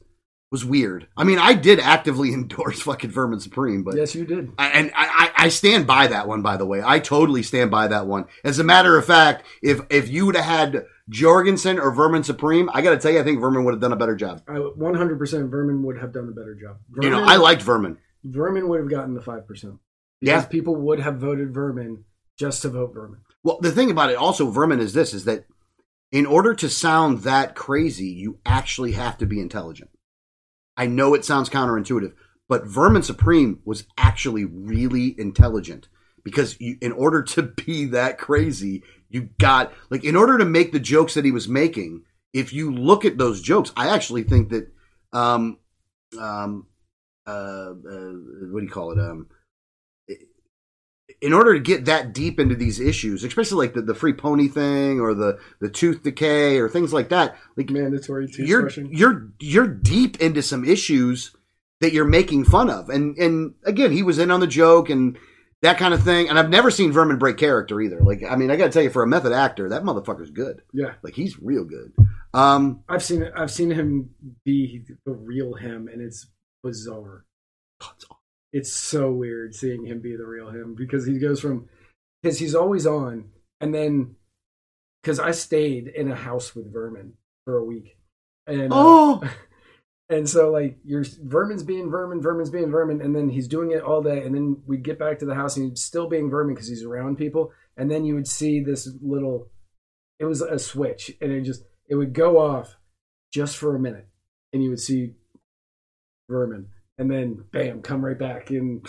was 0.51 0.65
weird. 0.65 1.07
I 1.17 1.23
mean, 1.23 1.39
I 1.39 1.55
did 1.55 1.79
actively 1.79 2.33
endorse 2.35 2.83
fucking 2.83 3.11
Vermin 3.11 3.39
Supreme, 3.41 3.85
but 3.85 3.97
yes, 3.97 4.15
you 4.15 4.25
did. 4.27 4.51
I- 4.59 4.71
and 4.71 4.91
I, 4.97 5.31
I 5.37 5.49
stand 5.49 5.87
by 5.87 6.09
that 6.09 6.27
one. 6.27 6.43
By 6.43 6.57
the 6.57 6.67
way, 6.67 6.83
I 6.85 6.99
totally 6.99 7.43
stand 7.45 7.71
by 7.71 7.87
that 7.89 8.07
one. 8.09 8.25
As 8.45 8.59
a 8.59 8.65
matter 8.65 8.99
of 8.99 9.07
fact, 9.07 9.45
if 9.63 9.81
if 9.91 10.09
you 10.09 10.27
would 10.27 10.35
have 10.37 10.45
had 10.45 10.85
Jorgensen 11.09 11.79
or 11.79 11.93
Vermin 11.93 12.25
Supreme, 12.25 12.69
I 12.73 12.83
got 12.83 12.91
to 12.91 12.99
tell 12.99 13.13
you, 13.13 13.21
I 13.21 13.23
think 13.23 13.41
Vermin 13.41 13.65
would 13.65 13.75
have 13.75 13.81
done 13.81 13.93
a 13.93 13.97
better 13.97 14.17
job. 14.17 14.43
100% 14.47 15.51
Vermin 15.51 15.83
would 15.85 15.99
have 15.99 16.13
done 16.13 16.29
a 16.29 16.33
better 16.33 16.55
job. 16.55 16.79
You 17.01 17.11
know, 17.11 17.23
I 17.25 17.37
liked 17.37 17.63
Vermin. 17.63 17.99
Vermin 18.25 18.69
would 18.69 18.81
have 18.81 18.91
gotten 18.91 19.15
the 19.15 19.21
5%. 19.21 19.47
Because 19.47 19.79
Yeah. 20.21 20.45
people 20.45 20.77
would 20.77 21.01
have 21.01 21.17
voted 21.17 21.53
Vermin 21.55 22.05
just 22.39 22.63
to 22.63 22.69
vote 22.69 22.93
Vermin. 22.95 23.21
Well, 23.43 23.59
the 23.61 23.73
thing 23.73 23.91
about 23.91 24.11
it 24.11 24.17
also, 24.17 24.51
Vermin, 24.51 24.81
is 24.81 24.93
this: 24.93 25.15
is 25.15 25.25
that 25.25 25.47
in 26.13 26.27
order 26.27 26.55
to 26.55 26.69
sound 26.69 27.21
that 27.21 27.55
crazy, 27.55 28.09
you 28.09 28.39
actually 28.45 28.93
have 28.93 29.17
to 29.19 29.27
be 29.27 29.41
intelligent. 29.41 29.91
I 30.77 30.87
know 30.87 31.15
it 31.15 31.25
sounds 31.25 31.49
counterintuitive, 31.49 32.15
but 32.49 32.67
Vermin 32.67 33.03
Supreme 33.03 33.61
was 33.65 33.85
actually 33.97 34.45
really 34.45 35.15
intelligent 35.19 35.89
because 36.25 36.61
you, 36.61 36.77
in 36.81 36.93
order 36.93 37.23
to 37.23 37.43
be 37.67 37.87
that 37.87 38.19
crazy, 38.19 38.83
you 39.09 39.31
got 39.39 39.73
like 39.89 40.05
in 40.05 40.17
order 40.17 40.39
to 40.39 40.45
make 40.45 40.73
the 40.73 40.81
jokes 40.81 41.15
that 41.15 41.25
he 41.25 41.33
was 41.33 41.49
making. 41.49 42.05
If 42.33 42.53
you 42.53 42.73
look 42.73 43.05
at 43.05 43.19
those 43.19 43.43
jokes, 43.43 43.73
I 43.77 43.89
actually 43.89 44.23
think 44.23 44.51
that, 44.51 44.73
um, 45.13 45.59
um, 46.17 46.69
uh, 47.27 47.71
uh 47.71 48.13
what 48.53 48.61
do 48.61 48.65
you 48.65 48.71
call 48.71 48.93
it? 48.93 49.01
Um, 49.01 49.27
in 51.21 51.33
order 51.33 51.55
to 51.55 51.61
get 51.61 51.85
that 51.85 52.13
deep 52.13 52.41
into 52.41 52.55
these 52.55 52.81
issues, 52.81 53.25
especially 53.25 53.67
like 53.67 53.75
the, 53.75 53.83
the 53.83 53.95
free 53.95 54.13
pony 54.13 54.49
thing 54.49 55.01
or 55.01 55.15
the, 55.15 55.39
the 55.61 55.69
tooth 55.69 56.03
decay 56.03 56.59
or 56.59 56.69
things 56.69 56.93
like 56.93 57.11
that, 57.11 57.37
like 57.57 57.71
Mandatory 57.71 58.29
you're 58.39 58.63
toothbrushing. 58.63 58.89
you're 58.91 59.31
you're 59.39 59.69
deep 59.69 60.21
into 60.21 60.43
some 60.43 60.65
issues 60.65 61.35
that 61.81 61.93
you're 61.93 62.07
making 62.07 62.45
fun 62.45 62.71
of. 62.71 62.89
And 62.89 63.17
and 63.19 63.55
again, 63.65 63.93
he 63.93 64.03
was 64.03 64.19
in 64.19 64.31
on 64.31 64.41
the 64.41 64.47
joke 64.47 64.89
and 64.91 65.19
that 65.63 65.79
kind 65.79 65.93
of 65.93 66.03
thing. 66.03 66.29
And 66.29 66.39
I've 66.39 66.49
never 66.49 66.71
seen 66.71 66.93
Vermin 66.93 67.19
break 67.19 67.37
character 67.37 67.81
either. 67.81 68.01
Like 68.01 68.23
I 68.29 68.37
mean, 68.37 68.51
I 68.51 68.57
got 68.57 68.67
to 68.67 68.71
tell 68.71 68.83
you, 68.83 68.91
for 68.91 69.03
a 69.03 69.07
method 69.07 69.33
actor, 69.33 69.69
that 69.69 69.83
motherfucker's 69.83 70.31
good. 70.31 70.63
yeah. 70.73 70.95
Like 71.03 71.15
he's 71.15 71.39
real 71.39 71.65
good. 71.65 71.93
Um, 72.33 72.83
I've 72.89 73.03
seen. 73.03 73.29
I've 73.37 73.51
seen 73.51 73.71
him 73.71 74.11
be 74.45 74.85
the 75.05 75.13
real 75.13 75.55
him, 75.55 75.89
and 75.89 76.01
it's 76.01 76.29
bizarre. 76.63 77.25
It's 77.95 78.05
so 78.73 79.11
weird 79.11 79.55
seeing 79.55 79.87
him 79.87 80.01
be 80.01 80.17
the 80.17 80.27
real 80.27 80.51
him 80.51 80.75
because 80.75 81.07
he 81.07 81.19
goes 81.19 81.41
from 81.41 81.69
because 82.23 82.39
he's 82.39 82.55
always 82.55 82.87
on, 82.87 83.31
and 83.61 83.75
then 83.75 84.17
because 85.03 85.19
I 85.19 85.31
stayed 85.31 85.89
in 85.89 86.11
a 86.11 86.17
house 86.17 86.55
with 86.55 86.73
Vermin 86.73 87.15
for 87.45 87.57
a 87.57 87.65
week, 87.65 87.97
and 88.47 88.73
uh, 88.73 88.77
oh, 88.77 89.23
and 90.09 90.29
so 90.29 90.51
like 90.51 90.79
your 90.85 91.05
Vermin's 91.23 91.63
being 91.63 91.91
Vermin, 91.91 92.21
Vermin's 92.21 92.51
being 92.51 92.71
Vermin, 92.71 93.01
and 93.01 93.15
then 93.15 93.29
he's 93.29 93.49
doing 93.49 93.71
it 93.71 93.83
all 93.83 94.03
day, 94.03 94.23
and 94.25 94.35
then 94.35 94.63
we'd 94.67 94.83
get 94.83 94.99
back 94.99 95.19
to 95.21 95.27
the 95.27 95.35
house 95.35 95.57
and 95.57 95.71
he's 95.71 95.83
still 95.83 96.09
being 96.09 96.31
Vermin 96.31 96.55
because 96.55 96.69
he's 96.69 96.85
around 96.85 97.17
people, 97.17 97.53
and 97.77 97.91
then 97.91 98.05
you 98.05 98.15
would 98.15 98.29
see 98.29 98.61
this 98.61 98.89
little, 99.01 99.49
it 100.19 100.25
was 100.25 100.43
a 100.43 100.59
switch, 100.59 101.17
and 101.21 101.33
it 101.33 101.43
just 101.43 101.63
it 101.89 101.95
would 101.95 102.13
go 102.13 102.39
off 102.39 102.77
just 103.33 103.57
for 103.57 103.77
a 103.77 103.81
minute, 103.81 104.09
and 104.53 104.63
you 104.63 104.71
would 104.71 104.81
see 104.81 105.15
Vermin, 106.29 106.69
and 107.01 107.11
then 107.11 107.45
bam, 107.51 107.83
come 107.83 108.05
right 108.05 108.19
back, 108.19 108.51
and 108.51 108.87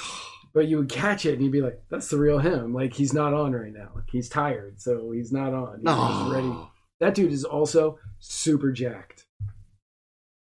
but 0.54 0.68
you 0.68 0.78
would 0.78 0.90
catch 0.90 1.26
it 1.26 1.34
and 1.36 1.42
you'd 1.44 1.52
be 1.52 1.62
like, 1.62 1.82
that's 1.90 2.10
the 2.10 2.18
real 2.18 2.38
him, 2.38 2.74
like 2.74 2.94
he's 2.94 3.14
not 3.14 3.34
on 3.34 3.54
right 3.54 3.72
now, 3.74 3.90
like 3.96 4.10
he's 4.12 4.28
tired, 4.30 4.80
so 4.82 5.12
he's 5.12 5.32
not 5.32 5.54
on, 5.54 5.78
he's 5.78 5.86
just 5.96 6.32
ready. 6.34 6.48
oh. 6.48 6.70
That 7.00 7.16
dude 7.16 7.32
is 7.32 7.46
also 7.46 7.98
super 8.20 8.72
jacked. 8.72 9.26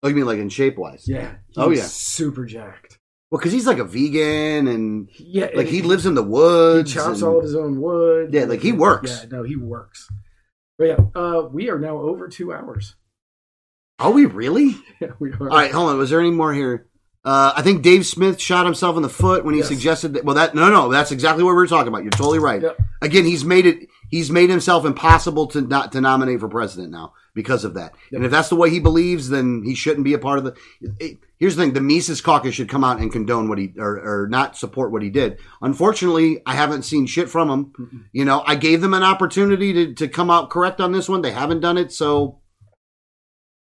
Oh, 0.03 0.09
you 0.09 0.15
mean 0.15 0.25
like 0.25 0.39
in 0.39 0.49
shape 0.49 0.77
wise? 0.77 1.07
Yeah. 1.07 1.35
Oh, 1.55 1.69
yeah. 1.69 1.83
Super 1.83 2.45
jacked. 2.45 2.97
Well, 3.29 3.39
because 3.39 3.53
he's 3.53 3.67
like 3.67 3.77
a 3.77 3.85
vegan 3.85 4.67
and 4.67 5.07
Yeah. 5.17 5.45
like 5.55 5.67
and 5.67 5.69
he 5.69 5.81
lives 5.83 6.05
in 6.05 6.15
the 6.15 6.23
woods. 6.23 6.91
He 6.91 6.97
chops 6.99 7.21
and- 7.21 7.29
all 7.29 7.37
of 7.37 7.43
his 7.43 7.55
own 7.55 7.79
wood. 7.79 8.33
Yeah, 8.33 8.45
like, 8.45 8.61
he 8.61 8.71
works. 8.73 9.21
Yeah, 9.23 9.29
no, 9.37 9.43
he 9.43 9.55
works. 9.55 10.09
But 10.77 10.85
yeah, 10.85 10.97
uh, 11.15 11.47
we 11.51 11.69
are 11.69 11.77
now 11.79 11.99
over 11.99 12.27
two 12.27 12.51
hours. 12.51 12.95
Are 13.99 14.11
we 14.11 14.25
really? 14.25 14.75
Yeah, 14.99 15.11
we 15.19 15.31
are. 15.31 15.41
All 15.49 15.57
right, 15.57 15.71
hold 15.71 15.89
on. 15.91 15.97
Was 15.97 16.09
there 16.09 16.19
any 16.19 16.31
more 16.31 16.53
here? 16.53 16.87
Uh, 17.23 17.53
I 17.55 17.61
think 17.61 17.83
Dave 17.83 18.05
Smith 18.07 18.41
shot 18.41 18.65
himself 18.65 18.95
in 18.95 19.03
the 19.03 19.09
foot 19.09 19.45
when 19.45 19.53
he 19.53 19.59
Yes. 19.59 19.67
suggested 19.67 20.13
that. 20.15 20.25
Well, 20.25 20.35
that 20.35 20.55
no, 20.55 20.69
no, 20.71 20.89
that's 20.91 21.11
exactly 21.11 21.43
what 21.43 21.51
we 21.51 21.55
were 21.55 21.67
talking 21.67 21.87
about. 21.87 22.01
You're 22.03 22.09
totally 22.11 22.39
right. 22.39 22.61
Yep. 22.61 22.77
Again, 23.03 23.25
he's 23.25 23.45
made 23.45 23.67
it. 23.67 23.87
He's 24.09 24.31
made 24.31 24.49
himself 24.49 24.85
impossible 24.85 25.47
to 25.47 25.61
not 25.61 25.91
to 25.91 26.01
nominate 26.01 26.39
for 26.39 26.49
president 26.49 26.91
now 26.91 27.13
because 27.35 27.63
of 27.63 27.75
that. 27.75 27.93
And 28.11 28.25
if 28.25 28.31
that's 28.31 28.49
the 28.49 28.55
way 28.55 28.71
he 28.71 28.79
believes, 28.79 29.29
then 29.29 29.61
he 29.63 29.75
shouldn't 29.75 30.03
be 30.03 30.13
a 30.15 30.19
part 30.19 30.39
of 30.39 30.45
the. 30.45 30.55
it- 30.99 31.19
here's 31.37 31.55
the 31.55 31.61
thing: 31.61 31.73
the 31.73 31.79
Mises 31.81 32.21
Caucus 32.21 32.55
should 32.55 32.67
come 32.69 32.83
out 32.83 32.99
and 32.99 33.11
condone 33.11 33.49
what 33.49 33.59
he 33.59 33.71
or, 33.77 34.23
or 34.23 34.27
not 34.27 34.57
support 34.57 34.91
what 34.91 35.03
he 35.03 35.11
did. 35.11 35.37
Unfortunately, 35.61 36.41
I 36.47 36.55
haven't 36.55 36.83
seen 36.85 37.05
shit 37.05 37.29
from 37.29 37.49
him. 37.51 38.07
You 38.13 38.25
know, 38.25 38.41
I 38.47 38.55
gave 38.55 38.81
them 38.81 38.95
an 38.95 39.03
opportunity 39.03 39.73
to 39.73 39.93
to 39.93 40.07
come 40.07 40.31
out 40.31 40.49
correct 40.49 40.81
on 40.81 40.91
this 40.91 41.07
one. 41.07 41.21
They 41.21 41.31
haven't 41.31 41.59
done 41.61 41.77
it, 41.77 41.91
so 41.91 42.39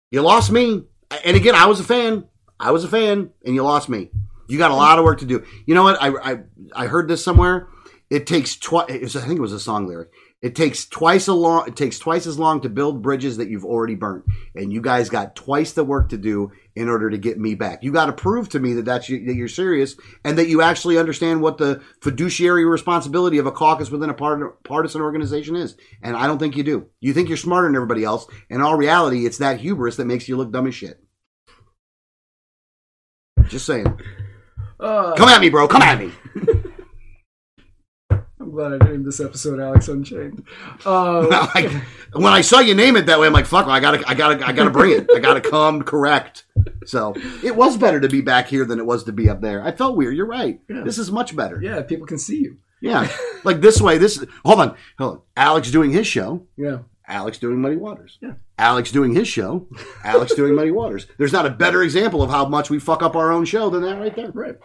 you 0.10 0.22
lost 0.22 0.52
me. 0.54 0.84
And 1.26 1.36
again, 1.36 1.54
I 1.56 1.66
was 1.66 1.82
a 1.82 1.84
fan. 1.84 2.24
I 2.62 2.72
was 2.72 2.84
a 2.84 2.88
fan, 2.88 3.32
and 3.46 3.56
you 3.56 3.64
lost 3.64 3.90
me. 3.90 4.12
You 4.48 4.58
got 4.58 4.72
a 4.72 4.76
lot 4.76 5.00
of 5.00 5.06
work 5.06 5.20
to 5.20 5.26
do. 5.26 5.44
You 5.66 5.76
know 5.76 5.84
what? 5.84 6.02
I 6.02 6.10
I, 6.10 6.40
I 6.76 6.88
heard 6.88 7.08
this 7.08 7.24
somewhere. 7.24 7.68
It 8.10 8.28
takes 8.28 8.58
twice. 8.58 9.16
I 9.16 9.22
think 9.22 9.38
it 9.38 9.42
was 9.42 9.54
a 9.54 9.60
song 9.60 9.88
lyric. 9.88 10.10
It 10.42 10.56
takes 10.56 10.86
twice 10.86 11.28
a 11.28 11.34
long. 11.34 11.68
It 11.68 11.76
takes 11.76 11.98
twice 12.00 12.28
as 12.28 12.38
long 12.38 12.62
to 12.62 12.70
build 12.70 13.02
bridges 13.02 13.38
that 13.38 13.50
you've 13.50 13.64
already 13.64 13.96
burnt, 13.96 14.26
and 14.56 14.74
you 14.74 14.82
guys 14.82 15.10
got 15.10 15.36
twice 15.36 15.72
the 15.74 15.84
work 15.84 16.10
to 16.10 16.18
do 16.18 16.52
in 16.76 16.90
order 16.90 17.10
to 17.10 17.18
get 17.18 17.40
me 17.40 17.56
back. 17.56 17.84
You 17.84 17.92
got 17.92 18.08
to 18.08 18.14
prove 18.14 18.50
to 18.50 18.60
me 18.60 18.74
that 18.74 18.86
that's 18.86 19.08
that 19.08 19.36
you're 19.36 19.48
serious 19.48 19.96
and 20.24 20.38
that 20.38 20.48
you 20.48 20.62
actually 20.62 20.98
understand 20.98 21.42
what 21.42 21.58
the 21.58 21.82
fiduciary 22.02 22.66
responsibility 22.66 23.38
of 23.38 23.46
a 23.46 23.52
caucus 23.52 23.92
within 23.92 24.10
a 24.10 24.16
part, 24.16 24.64
partisan 24.64 25.02
organization 25.02 25.56
is. 25.56 25.78
And 26.02 26.16
I 26.16 26.28
don't 26.28 26.40
think 26.40 26.58
you 26.58 26.64
do. 26.64 26.88
You 27.00 27.14
think 27.14 27.30
you're 27.30 27.38
smarter 27.38 27.68
than 27.68 27.76
everybody 27.76 28.04
else. 28.04 28.26
In 28.50 28.62
all 28.62 28.76
reality, 28.76 29.26
it's 29.26 29.38
that 29.38 29.60
hubris 29.60 29.96
that 29.98 30.06
makes 30.06 30.28
you 30.28 30.38
look 30.38 30.52
dumb 30.52 30.68
as 30.68 30.76
shit. 30.76 31.02
Just 33.52 33.66
saying. 33.66 34.00
Uh, 34.80 35.14
Come 35.16 35.28
at 35.28 35.42
me, 35.42 35.50
bro. 35.50 35.68
Come 35.68 35.82
at 35.82 36.00
me. 36.00 36.10
I'm 38.10 38.50
glad 38.50 38.82
I 38.82 38.86
named 38.90 39.06
this 39.06 39.20
episode 39.20 39.60
Alex 39.60 39.90
Unchained. 39.90 40.44
Uh, 40.86 41.28
like, 41.56 41.70
when 42.14 42.32
I 42.32 42.40
saw 42.42 42.60
you 42.62 42.74
name 42.74 42.96
it 42.96 43.08
that 43.08 43.20
way, 43.20 43.28
I'm 43.28 43.34
like, 43.34 43.46
fuck, 43.46 43.68
I 43.68 43.82
gotta, 43.82 44.08
I 44.08 44.14
gotta, 44.14 44.48
I 44.48 44.54
gotta 44.54 44.72
bring 44.72 44.92
it. 44.98 45.10
I 45.14 45.20
gotta 45.20 45.42
come 45.42 45.84
correct. 45.84 46.46
So 46.86 47.14
it 47.44 47.56
was 47.58 47.76
better 47.76 48.00
to 48.00 48.08
be 48.08 48.22
back 48.22 48.48
here 48.48 48.64
than 48.64 48.80
it 48.80 48.86
was 48.86 49.04
to 49.04 49.12
be 49.12 49.30
up 49.30 49.42
there. 49.42 49.62
I 49.64 49.74
felt 49.74 49.98
weird. 49.98 50.16
You're 50.16 50.26
right. 50.26 50.62
Yeah. 50.70 50.84
This 50.84 50.98
is 50.98 51.12
much 51.12 51.36
better. 51.36 51.60
yeah, 51.62 51.82
people 51.82 52.08
can 52.08 52.18
see 52.18 52.38
you. 52.38 52.58
Yeah. 52.82 53.12
like 53.44 53.60
this 53.60 53.82
way. 53.82 53.98
This. 53.98 54.26
Hold 54.46 54.62
on. 54.62 54.78
Hold 54.98 55.18
on. 55.18 55.22
Alex 55.36 55.70
doing 55.70 55.92
his 55.92 56.08
show. 56.08 56.48
Yeah. 56.58 56.80
Alex 57.12 57.38
doing 57.38 57.62
Muddy 57.62 57.76
Waters. 57.76 58.18
Yeah. 58.22 58.34
Alex 58.58 58.92
doing 58.92 59.14
his 59.14 59.28
show. 59.28 59.68
Alex 60.04 60.34
doing 60.34 60.56
Muddy 60.56 60.72
Waters. 60.72 61.08
There's 61.18 61.34
not 61.34 61.46
a 61.46 61.50
better 61.50 61.84
example 61.84 62.24
of 62.24 62.30
how 62.30 62.46
much 62.46 62.70
we 62.70 62.80
fuck 62.80 63.04
up 63.04 63.16
our 63.16 63.32
own 63.32 63.46
show 63.46 63.70
than 63.70 63.82
that 63.84 64.00
right 64.00 64.16
there. 64.16 64.32
Right. 64.32 64.56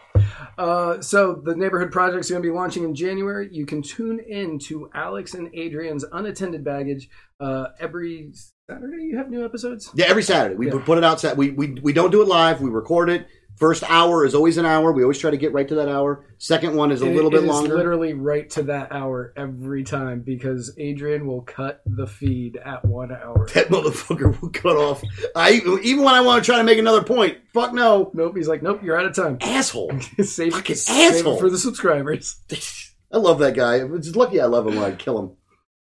Uh, 0.56 1.01
so 1.01 1.40
the 1.44 1.55
neighborhood 1.55 1.90
project 1.93 2.20
is 2.24 2.31
going 2.31 2.43
to 2.43 2.48
be 2.48 2.55
launching 2.55 2.85
in 2.85 2.94
January. 2.94 3.48
You 3.51 3.66
can 3.66 3.82
tune 3.82 4.20
in 4.20 4.59
to 4.60 4.89
Alex 4.94 5.35
and 5.35 5.51
Adrian's 5.55 6.05
unattended 6.12 6.64
baggage 6.64 7.09
uh, 7.40 7.66
every 7.81 8.32
Saturday. 8.70 9.05
You 9.05 9.18
have 9.18 9.28
new 9.31 9.44
episodes. 9.44 9.90
Yeah, 9.94 10.06
every 10.06 10.23
Saturday 10.23 10.55
we 10.55 10.68
Yeah. 10.68 10.78
put 10.85 10.98
it 10.98 11.05
out. 11.05 11.23
We 11.36 11.51
we 11.51 11.74
we 11.82 11.93
don't 11.93 12.10
do 12.10 12.23
it 12.23 12.28
live. 12.28 12.60
We 12.60 12.70
record 12.70 13.10
it. 13.10 13.27
First 13.57 13.83
hour 13.89 14.24
is 14.27 14.35
always 14.35 14.59
an 14.59 14.66
hour. 14.66 14.93
We 14.93 15.03
always 15.03 15.19
try 15.19 15.31
to 15.31 15.37
get 15.37 15.53
right 15.53 15.66
to 15.69 15.74
that 15.77 15.89
hour. 15.89 16.27
Second 16.39 16.74
one 16.77 16.93
is 16.93 17.01
a 17.03 17.07
It- 17.07 17.15
little 17.15 17.31
bit 17.31 17.43
longer. 17.45 17.74
literally 17.74 18.12
right 18.15 18.49
to 18.51 18.65
that 18.65 18.93
hour 18.93 19.33
every 19.37 19.83
time 19.83 20.20
because 20.20 20.74
Adrian 20.78 21.27
will 21.27 21.41
cut 21.43 21.81
the 21.87 22.07
feed 22.07 22.57
at 22.59 22.85
one 22.85 23.11
hour. 23.12 23.49
that 23.55 23.69
motherfucker 23.69 24.41
will 24.41 24.51
cut 24.51 24.77
off. 24.77 25.03
I 25.35 25.62
even 25.83 26.05
when 26.05 26.15
I 26.15 26.20
want 26.20 26.45
to 26.45 26.47
try 26.51 26.59
to 26.59 26.65
make 26.65 26.78
another 26.78 27.03
point. 27.03 27.39
Fuck 27.55 27.73
no, 27.73 28.11
Nope. 28.12 28.37
He's 28.37 28.49
like, 28.49 28.62
nope. 28.62 28.81
You're 28.83 28.99
out 29.01 29.07
of 29.07 29.15
time. 29.15 29.39
asshole. 29.41 29.91
save, 30.23 30.53
Fucking 30.53 30.77
save 30.77 31.12
asshole. 31.15 31.39
for 31.39 31.49
the 31.49 31.59
subscribers. 31.59 32.37
I 33.12 33.16
love 33.19 33.39
that 33.39 33.55
guy. 33.55 33.77
It's 33.95 34.15
lucky 34.16 34.41
I 34.41 34.47
love 34.47 34.66
him 34.66 34.78
I'd 34.78 34.99
kill 34.99 35.19
him. 35.19 35.31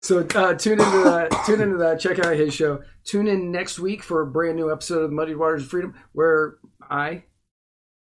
So 0.00 0.20
uh, 0.20 0.54
tune 0.54 0.80
into 0.80 1.02
that. 1.04 1.42
Tune 1.44 1.60
into 1.60 1.76
that. 1.78 1.98
Check 2.00 2.20
out 2.20 2.36
his 2.36 2.54
show. 2.54 2.80
Tune 3.04 3.26
in 3.26 3.50
next 3.50 3.78
week 3.80 4.02
for 4.04 4.22
a 4.22 4.26
brand 4.26 4.56
new 4.56 4.70
episode 4.72 5.02
of 5.02 5.10
Muddy 5.10 5.34
Waters 5.34 5.64
of 5.64 5.68
Freedom, 5.68 5.94
where 6.12 6.54
I, 6.88 7.24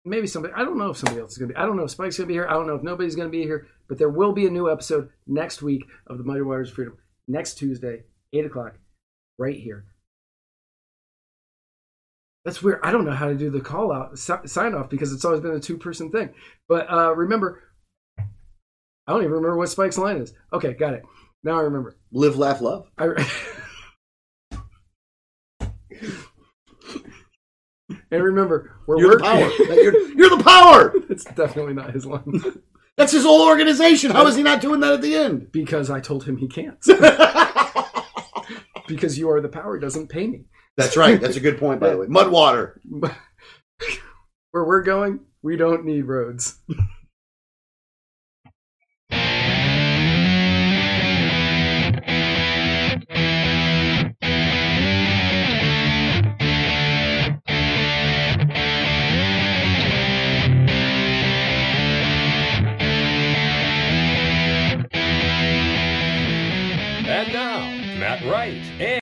maybe 0.04 0.26
somebody, 0.26 0.54
I 0.54 0.64
don't 0.64 0.78
know 0.78 0.90
if 0.90 0.96
somebody 0.96 1.20
else 1.20 1.32
is 1.32 1.38
gonna 1.38 1.52
be. 1.52 1.56
I 1.56 1.66
don't 1.66 1.76
know 1.76 1.84
if 1.84 1.90
Spike's 1.90 2.16
gonna 2.16 2.26
be 2.26 2.34
here. 2.34 2.46
I 2.48 2.54
don't 2.54 2.66
know 2.66 2.74
if 2.74 2.82
nobody's 2.82 3.16
gonna 3.16 3.28
be 3.28 3.42
here. 3.42 3.68
But 3.88 3.98
there 3.98 4.08
will 4.08 4.32
be 4.32 4.46
a 4.46 4.50
new 4.50 4.70
episode 4.70 5.10
next 5.26 5.62
week 5.62 5.84
of 6.06 6.18
the 6.18 6.24
Mighty 6.24 6.42
Waters 6.42 6.68
of 6.68 6.76
Freedom 6.76 6.96
next 7.26 7.54
Tuesday, 7.54 8.04
eight 8.32 8.44
o'clock, 8.44 8.74
right 9.38 9.56
here. 9.56 9.84
That's 12.44 12.62
weird. 12.62 12.80
I 12.82 12.92
don't 12.92 13.04
know 13.04 13.12
how 13.12 13.28
to 13.28 13.34
do 13.34 13.50
the 13.50 13.60
call 13.60 13.92
out 13.92 14.18
sign 14.18 14.74
off 14.74 14.88
because 14.88 15.12
it's 15.12 15.24
always 15.24 15.40
been 15.40 15.52
a 15.52 15.60
two 15.60 15.76
person 15.76 16.10
thing. 16.10 16.30
But 16.68 16.90
uh, 16.90 17.14
remember, 17.14 17.62
I 18.18 19.12
don't 19.12 19.22
even 19.22 19.32
remember 19.32 19.56
what 19.56 19.68
Spike's 19.68 19.98
line 19.98 20.16
is. 20.16 20.32
Okay, 20.52 20.72
got 20.72 20.94
it. 20.94 21.02
Now 21.42 21.58
I 21.58 21.62
remember. 21.62 21.96
Live, 22.12 22.36
laugh, 22.36 22.60
love. 22.60 22.86
I, 22.96 23.08
and 28.10 28.22
remember, 28.22 28.72
we're 28.86 28.98
You're 28.98 29.16
the 29.16 29.22
power. 29.22 29.50
you're, 29.74 30.10
you're 30.12 30.36
the 30.36 30.42
power. 30.42 30.92
it's 31.08 31.24
definitely 31.24 31.74
not 31.74 31.92
his 31.92 32.06
line 32.06 32.24
That's 32.96 33.12
his 33.12 33.22
whole 33.22 33.46
organization. 33.46 34.10
How 34.10 34.26
is 34.26 34.36
he 34.36 34.42
not 34.42 34.60
doing 34.60 34.80
that 34.80 34.92
at 34.92 35.00
the 35.00 35.14
end? 35.14 35.52
because 35.52 35.90
I 35.90 36.00
told 36.00 36.24
him 36.24 36.36
he 36.36 36.48
can't. 36.48 36.76
because 38.88 39.18
you 39.18 39.30
are 39.30 39.40
the 39.40 39.48
power 39.48 39.78
doesn't 39.78 40.08
pay 40.08 40.26
me. 40.26 40.44
That's 40.76 40.98
right. 40.98 41.18
That's 41.18 41.36
a 41.36 41.40
good 41.40 41.58
point, 41.58 41.80
by 41.80 41.90
the 41.90 41.96
way. 41.96 42.06
Mudwater. 42.08 42.74
Where 44.50 44.64
we're 44.64 44.82
going, 44.82 45.20
we 45.42 45.56
don't 45.56 45.86
need 45.86 46.02
roads. 46.02 46.58